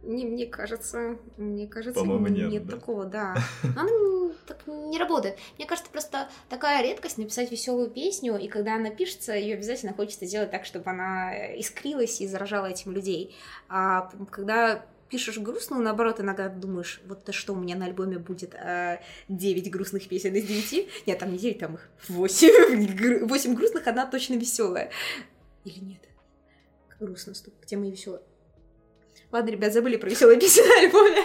не, 0.03 0.25
мне 0.27 0.47
кажется, 0.47 1.19
мне 1.37 1.67
кажется, 1.67 2.05
нет, 2.05 2.51
нет 2.51 2.67
да? 2.67 2.77
такого, 2.77 3.05
да. 3.05 3.37
Оно 3.77 4.33
так 4.47 4.67
не 4.67 4.99
работает. 4.99 5.37
Мне 5.57 5.67
кажется, 5.67 5.91
просто 5.91 6.29
такая 6.49 6.83
редкость 6.83 7.19
написать 7.19 7.51
веселую 7.51 7.91
песню, 7.91 8.39
и 8.39 8.49
когда 8.49 8.77
она 8.77 8.91
пишется, 8.91 9.33
ее 9.35 9.55
обязательно 9.55 9.93
хочется 9.93 10.27
сделать 10.27 10.51
так, 10.51 10.65
чтобы 10.65 10.91
она 10.91 11.55
искрилась 11.57 12.21
и 12.21 12.27
заражала 12.27 12.67
этим 12.67 12.93
людей. 12.93 13.37
А 13.69 14.11
когда 14.31 14.87
пишешь 15.09 15.39
грустную, 15.39 15.83
наоборот, 15.83 16.21
иногда 16.21 16.49
думаешь, 16.49 17.01
вот 17.07 17.25
то 17.25 17.33
что 17.33 17.53
у 17.53 17.57
меня 17.57 17.77
на 17.77 17.87
альбоме 17.87 18.19
будет 18.19 18.55
а, 18.55 19.01
9 19.29 19.71
грустных 19.71 20.09
песен 20.09 20.35
из 20.35 20.45
9. 20.45 21.07
Нет, 21.07 21.19
там 21.19 21.33
не 21.33 21.39
9, 21.39 21.59
там 21.59 21.75
их 21.75 21.89
8. 22.09 23.27
8 23.27 23.55
грустных, 23.57 23.87
одна 23.87 24.07
точно 24.07 24.35
веселая. 24.35 24.91
Или 25.65 25.81
нет? 25.81 26.01
Грустно, 27.01 27.35
стоп, 27.35 27.55
где 27.63 27.77
мои 27.77 27.91
веселые? 27.91 28.23
Ладно, 29.31 29.51
ребят, 29.51 29.73
забыли 29.73 29.97
про 29.97 30.09
веселые 30.09 30.39
песни 30.41 30.63
на 30.63 30.81
альбоме. 30.81 31.23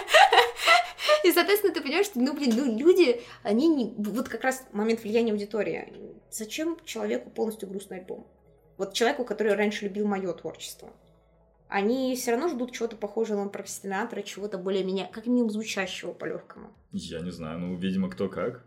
И, 1.24 1.32
соответственно, 1.32 1.72
ты 1.72 1.80
понимаешь, 1.80 2.06
что, 2.06 2.20
ну, 2.20 2.34
блин, 2.34 2.52
ну, 2.54 2.78
люди, 2.78 3.22
они 3.42 3.68
не... 3.68 3.94
Вот 3.96 4.28
как 4.28 4.44
раз 4.44 4.64
момент 4.72 5.02
влияния 5.02 5.32
аудитории. 5.32 5.92
Зачем 6.30 6.76
человеку 6.84 7.30
полностью 7.30 7.68
грустный 7.68 8.00
альбом? 8.00 8.26
Вот 8.76 8.92
человеку, 8.92 9.24
который 9.24 9.54
раньше 9.54 9.84
любил 9.86 10.06
мое 10.06 10.32
творчество 10.32 10.92
они 11.74 12.14
все 12.14 12.30
равно 12.30 12.48
ждут 12.48 12.70
чего-то 12.70 12.94
похожего 12.94 13.42
на 13.42 13.48
профессионатора, 13.48 14.22
чего-то 14.22 14.58
более-менее, 14.58 15.10
как 15.12 15.26
минимум, 15.26 15.50
звучащего 15.50 16.12
по-легкому. 16.12 16.68
Я 16.92 17.18
не 17.18 17.32
знаю, 17.32 17.58
ну, 17.58 17.74
видимо, 17.74 18.08
кто 18.08 18.28
как. 18.28 18.62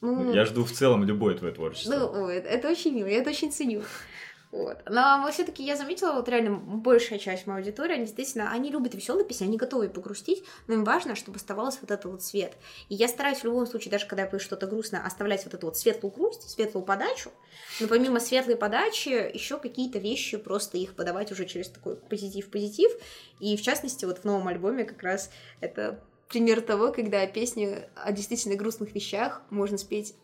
Ну, 0.00 0.32
я 0.34 0.44
жду 0.44 0.64
в 0.64 0.72
целом 0.72 1.04
любое 1.04 1.36
твое 1.36 1.54
творчество. 1.54 1.94
Ну, 1.94 2.24
ой, 2.24 2.38
это 2.38 2.68
очень 2.68 2.96
мило, 2.96 3.06
я 3.06 3.18
это 3.18 3.30
очень 3.30 3.52
ценю. 3.52 3.82
Вот. 4.50 4.78
Но 4.88 5.28
все-таки 5.30 5.62
я 5.62 5.76
заметила, 5.76 6.12
вот 6.12 6.28
реально 6.28 6.56
большая 6.56 7.18
часть 7.18 7.46
моей 7.46 7.60
аудитории, 7.60 7.94
они 7.94 8.04
действительно, 8.04 8.50
они 8.50 8.70
любят 8.70 8.94
веселые 8.94 9.26
песни, 9.26 9.44
они 9.44 9.58
готовы 9.58 9.90
погрустить, 9.90 10.42
но 10.66 10.74
им 10.74 10.84
важно, 10.84 11.16
чтобы 11.16 11.36
оставалось 11.36 11.78
вот 11.82 11.90
этот 11.90 12.06
вот 12.06 12.22
свет. 12.22 12.54
И 12.88 12.94
я 12.94 13.08
стараюсь 13.08 13.40
в 13.40 13.44
любом 13.44 13.66
случае, 13.66 13.90
даже 13.90 14.06
когда 14.06 14.22
я 14.22 14.28
пою 14.28 14.40
что-то 14.40 14.66
грустное, 14.66 15.04
оставлять 15.04 15.44
вот 15.44 15.52
эту 15.52 15.66
вот 15.66 15.76
светлую 15.76 16.12
грусть, 16.12 16.48
светлую 16.48 16.86
подачу. 16.86 17.30
Но 17.78 17.88
помимо 17.88 18.20
светлой 18.20 18.56
подачи, 18.56 19.30
еще 19.34 19.58
какие-то 19.58 19.98
вещи, 19.98 20.38
просто 20.38 20.78
их 20.78 20.96
подавать 20.96 21.30
уже 21.30 21.44
через 21.44 21.68
такой 21.68 21.96
позитив-позитив. 21.96 22.90
И 23.40 23.54
в 23.54 23.60
частности, 23.60 24.06
вот 24.06 24.20
в 24.20 24.24
новом 24.24 24.48
альбоме 24.48 24.84
как 24.84 25.02
раз 25.02 25.30
это 25.60 26.02
пример 26.28 26.62
того, 26.62 26.90
когда 26.90 27.26
песни 27.26 27.86
о 27.94 28.12
действительно 28.12 28.56
грустных 28.56 28.94
вещах 28.94 29.42
можно 29.50 29.76
спеть 29.76 30.14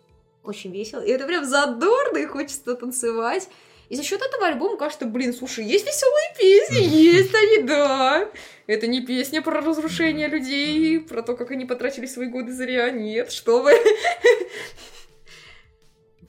очень 0.42 0.72
весело. 0.72 1.00
И 1.00 1.10
это 1.10 1.26
прям 1.26 1.44
задорно, 1.44 2.18
и 2.18 2.26
хочется 2.26 2.74
танцевать. 2.74 3.48
И 3.88 3.96
за 3.96 4.02
счет 4.02 4.22
этого 4.22 4.46
альбома 4.46 4.76
кажется, 4.76 5.06
блин, 5.06 5.34
слушай, 5.34 5.64
есть 5.64 5.86
веселые 5.86 6.34
песни, 6.38 6.96
есть 6.96 7.34
они, 7.34 7.58
да. 7.66 8.30
Это 8.66 8.86
не 8.86 9.04
песня 9.04 9.42
про 9.42 9.60
разрушение 9.60 10.28
людей, 10.28 11.00
про 11.00 11.22
то, 11.22 11.36
как 11.36 11.50
они 11.50 11.66
потратили 11.66 12.06
свои 12.06 12.28
годы 12.28 12.52
зря, 12.52 12.90
нет, 12.90 13.30
что 13.30 13.62
вы. 13.62 13.72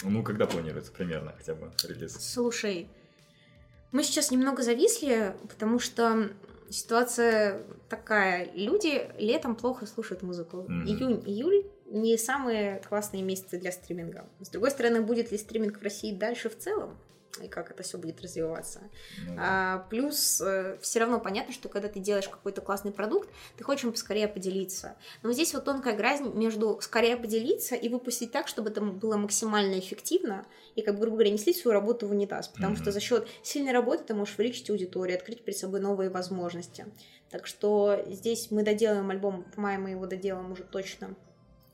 Ну, 0.04 0.22
когда 0.24 0.46
планируется 0.46 0.92
примерно 0.92 1.34
хотя 1.38 1.56
бы 1.56 1.72
релиз? 1.88 2.18
Слушай, 2.20 2.90
мы 3.92 4.04
сейчас 4.04 4.30
немного 4.30 4.62
зависли, 4.62 5.36
потому 5.50 5.80
что 5.80 6.30
ситуация 6.70 7.62
такая. 7.90 8.50
Люди 8.54 9.10
летом 9.18 9.56
плохо 9.56 9.86
слушают 9.86 10.22
музыку. 10.22 10.66
Mm-hmm. 10.70 10.86
Июнь, 10.86 11.24
июль 11.26 11.66
не 11.86 12.18
самые 12.18 12.82
классные 12.88 13.24
месяцы 13.24 13.58
для 13.58 13.72
стриминга. 13.72 14.26
С 14.42 14.50
другой 14.50 14.72
стороны, 14.72 15.02
будет 15.02 15.32
ли 15.32 15.38
стриминг 15.38 15.80
в 15.80 15.84
России 15.84 16.14
дальше 16.14 16.50
в 16.50 16.58
целом? 16.58 16.98
И 17.42 17.48
как 17.48 17.72
это 17.72 17.84
все 17.84 17.98
будет 17.98 18.22
развиваться. 18.22 18.80
Mm-hmm. 18.80 19.36
А, 19.38 19.80
плюс 19.90 20.42
э, 20.42 20.78
все 20.82 21.00
равно 21.00 21.20
понятно, 21.20 21.54
что 21.54 21.70
когда 21.70 21.88
ты 21.88 22.00
делаешь 22.00 22.30
какой-то 22.30 22.62
классный 22.62 22.92
продукт, 22.92 23.30
ты 23.58 23.64
хочешь 23.64 23.84
им 23.84 23.92
поскорее 23.92 24.28
поделиться. 24.28 24.96
Но 25.22 25.32
здесь 25.34 25.54
вот 25.54 25.66
тонкая 25.66 25.96
грань 25.96 26.34
между 26.34 26.80
скорее 26.82 27.18
поделиться 27.18 27.76
и 27.76 27.90
выпустить 27.90 28.32
так, 28.32 28.48
чтобы 28.48 28.70
это 28.70 28.82
было 28.82 29.18
максимально 29.18 29.80
эффективно 29.80 30.46
и, 30.76 30.82
как 30.82 30.96
бы, 30.96 31.02
грубо 31.02 31.18
говоря, 31.18 31.32
не 31.32 31.38
слить 31.38 31.58
свою 31.58 31.74
работу 31.74 32.08
в 32.08 32.12
унитаз, 32.12 32.48
потому 32.48 32.76
mm-hmm. 32.76 32.82
что 32.82 32.92
за 32.92 33.00
счет 33.00 33.28
сильной 33.44 33.74
работы 33.74 34.04
ты 34.04 34.14
можешь 34.14 34.36
увеличить 34.38 34.70
аудиторию, 34.70 35.18
открыть 35.18 35.44
перед 35.44 35.58
собой 35.58 35.80
новые 35.80 36.10
возможности. 36.10 36.86
Так 37.30 37.48
что 37.48 38.02
здесь 38.08 38.50
мы 38.52 38.64
доделаем 38.64 39.10
альбом, 39.10 39.46
в 39.54 39.58
мае 39.58 39.78
мы 39.78 39.92
его 39.92 40.06
доделаем 40.06 40.52
уже 40.52 40.64
точно. 40.64 41.16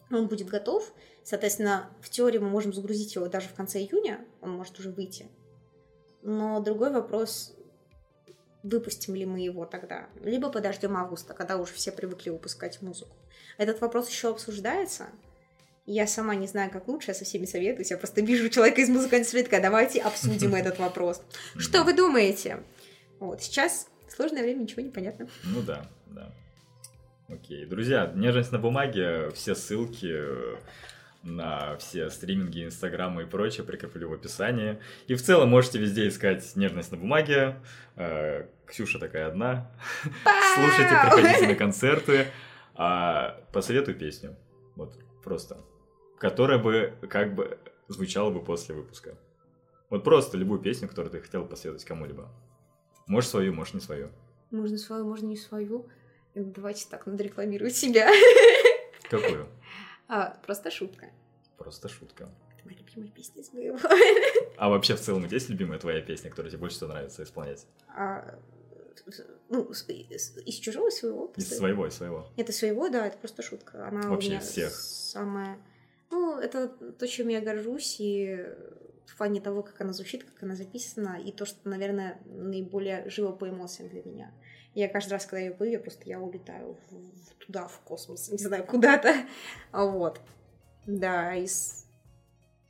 Он 0.09 0.27
будет 0.27 0.47
готов. 0.47 0.91
Соответственно, 1.23 1.89
в 2.01 2.09
теории 2.09 2.39
мы 2.39 2.49
можем 2.49 2.73
загрузить 2.73 3.15
его 3.15 3.27
даже 3.27 3.47
в 3.47 3.53
конце 3.53 3.79
июня, 3.79 4.25
он 4.41 4.51
может 4.51 4.79
уже 4.79 4.89
выйти. 4.89 5.27
Но 6.23 6.59
другой 6.59 6.91
вопрос, 6.91 7.53
выпустим 8.63 9.15
ли 9.15 9.25
мы 9.25 9.39
его 9.39 9.65
тогда, 9.65 10.07
либо 10.23 10.49
подождем 10.49 10.95
августа, 10.97 11.33
когда 11.33 11.57
уже 11.57 11.73
все 11.73 11.91
привыкли 11.91 12.29
выпускать 12.29 12.81
музыку. 12.81 13.15
Этот 13.57 13.81
вопрос 13.81 14.09
еще 14.09 14.29
обсуждается. 14.29 15.07
Я 15.85 16.05
сама 16.05 16.35
не 16.35 16.47
знаю, 16.47 16.71
как 16.71 16.87
лучше, 16.87 17.11
я 17.11 17.15
со 17.15 17.25
всеми 17.25 17.45
советуюсь. 17.45 17.91
Я 17.91 17.97
просто 17.97 18.21
вижу 18.21 18.49
человека 18.49 18.81
из 18.81 18.89
музыкальной 18.89 19.25
среды, 19.25 19.59
давайте 19.59 20.01
обсудим 20.01 20.53
этот 20.55 20.77
вопрос. 20.79 21.21
Что 21.57 21.83
вы 21.83 21.93
думаете? 21.93 22.63
Вот, 23.19 23.41
сейчас 23.41 23.87
сложное 24.07 24.43
время, 24.43 24.61
ничего 24.61 24.81
не 24.81 24.91
понятно. 24.91 25.27
Ну 25.43 25.61
да, 25.61 25.89
да. 26.07 26.31
Окей. 27.27 27.65
Друзья, 27.65 28.11
нежность 28.15 28.51
на 28.51 28.59
бумаге, 28.59 29.31
все 29.31 29.55
ссылки 29.55 30.13
на 31.23 31.77
все 31.77 32.09
стриминги, 32.09 32.65
инстаграмы 32.65 33.23
и 33.23 33.25
прочее 33.25 33.65
прикреплю 33.65 34.09
в 34.09 34.13
описании. 34.13 34.79
И 35.07 35.15
в 35.15 35.21
целом 35.21 35.49
можете 35.49 35.79
везде 35.79 36.07
искать 36.07 36.55
«Нежность 36.55 36.91
на 36.91 36.97
бумаге». 36.97 37.57
Э, 37.95 38.47
Ксюша 38.65 38.99
такая 38.99 39.27
одна. 39.27 39.71
Слушайте, 40.55 40.95
приходите 41.03 41.47
на 41.47 41.55
концерты. 41.55 42.27
А 42.73 43.41
посоветую 43.53 43.97
песню. 43.97 44.35
Вот, 44.75 44.97
просто. 45.23 45.57
Которая 46.17 46.57
бы 46.57 46.93
как 47.09 47.35
бы 47.35 47.59
звучала 47.87 48.29
бы 48.29 48.43
после 48.43 48.73
выпуска. 48.73 49.17
Вот 49.89 50.03
просто 50.03 50.37
любую 50.37 50.61
песню, 50.61 50.87
которую 50.87 51.11
ты 51.11 51.19
хотел 51.19 51.45
посоветовать 51.45 51.85
кому-либо. 51.85 52.31
Можешь 53.07 53.29
свою, 53.29 53.53
можешь 53.53 53.73
не 53.73 53.81
свою. 53.81 54.09
Можно 54.49 54.77
свою, 54.77 55.05
можно 55.05 55.27
не 55.27 55.37
свою. 55.37 55.89
Давайте 56.33 56.87
так, 56.89 57.05
надо 57.05 57.23
рекламировать 57.23 57.75
себя. 57.75 58.09
Какую? 59.09 59.47
А, 60.11 60.37
просто 60.45 60.69
шутка. 60.69 61.09
Просто 61.57 61.87
шутка. 61.87 62.29
Это 62.53 62.65
моя 62.65 62.77
любимая 62.77 63.09
песня 63.09 63.41
из 63.41 63.53
моего. 63.53 63.79
А 64.57 64.69
вообще 64.69 64.95
в 64.95 64.99
целом 64.99 65.25
есть 65.25 65.49
любимая 65.49 65.79
твоя 65.79 66.01
песня, 66.01 66.29
которая 66.29 66.51
тебе 66.51 66.59
больше 66.59 66.75
всего 66.75 66.89
нравится 66.89 67.23
исполнять? 67.23 67.65
А, 67.87 68.37
ну, 69.47 69.71
из, 69.71 70.37
из 70.37 70.55
чужого 70.55 70.89
своего. 70.89 71.31
Из 71.37 71.47
своего, 71.47 71.87
из 71.87 71.93
своего. 71.93 72.29
Это 72.35 72.51
своего, 72.51 72.89
да, 72.89 73.07
это 73.07 73.17
просто 73.19 73.41
шутка. 73.41 73.87
Она 73.87 74.09
Вообще 74.09 74.35
из 74.35 74.43
всех. 74.43 74.71
Самая... 74.73 75.57
Ну, 76.09 76.37
это 76.37 76.67
то, 76.67 77.07
чем 77.07 77.29
я 77.29 77.39
горжусь, 77.39 77.95
и 77.99 78.45
в 79.05 79.15
плане 79.15 79.39
того, 79.39 79.63
как 79.63 79.79
она 79.79 79.93
звучит, 79.93 80.25
как 80.25 80.43
она 80.43 80.55
записана, 80.55 81.21
и 81.23 81.31
то, 81.31 81.45
что, 81.45 81.69
наверное, 81.69 82.19
наиболее 82.25 83.09
живо 83.09 83.31
по 83.31 83.47
эмоциям 83.47 83.87
для 83.87 84.03
меня. 84.03 84.33
Я 84.73 84.87
каждый 84.87 85.13
раз, 85.13 85.25
когда 85.25 85.39
ее 85.39 85.51
пою, 85.51 85.71
я 85.71 85.79
просто 85.79 86.03
я 86.05 86.19
улетаю 86.19 86.77
в, 86.89 87.45
туда, 87.45 87.67
в 87.67 87.79
космос, 87.81 88.29
не 88.29 88.37
знаю, 88.37 88.65
куда-то. 88.65 89.13
Вот. 89.71 90.21
Да, 90.87 91.35
из 91.35 91.85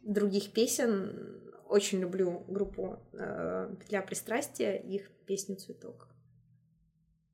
других 0.01 0.51
песен 0.51 1.41
очень 1.69 1.99
люблю 1.99 2.43
группу 2.47 2.99
э, 3.13 3.73
«Петля 3.79 4.01
пристрастия», 4.01 4.75
их 4.75 5.09
песню 5.25 5.55
«Цветок». 5.55 6.11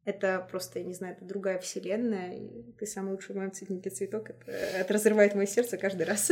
Это 0.07 0.47
просто, 0.49 0.79
я 0.79 0.85
не 0.85 0.93
знаю, 0.93 1.15
это 1.15 1.25
другая 1.25 1.59
вселенная. 1.59 2.37
И 2.37 2.71
ты 2.79 2.85
самый 2.85 3.11
лучший 3.11 3.33
в 3.33 3.37
моем 3.37 3.51
цветнике 3.51 3.89
цветок. 3.89 4.29
Это, 4.29 4.51
это 4.51 4.93
разрывает 4.93 5.35
мое 5.35 5.47
сердце 5.47 5.77
каждый 5.77 6.05
раз. 6.05 6.31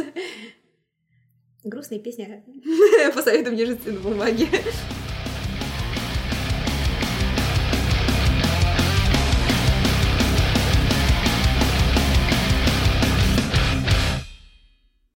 Грустная 1.65 1.99
песня. 1.99 2.45
Посоветуй 3.13 3.51
мне 3.51 3.65
жить 3.65 3.85
на 3.85 3.99
бумаге. 3.99 4.47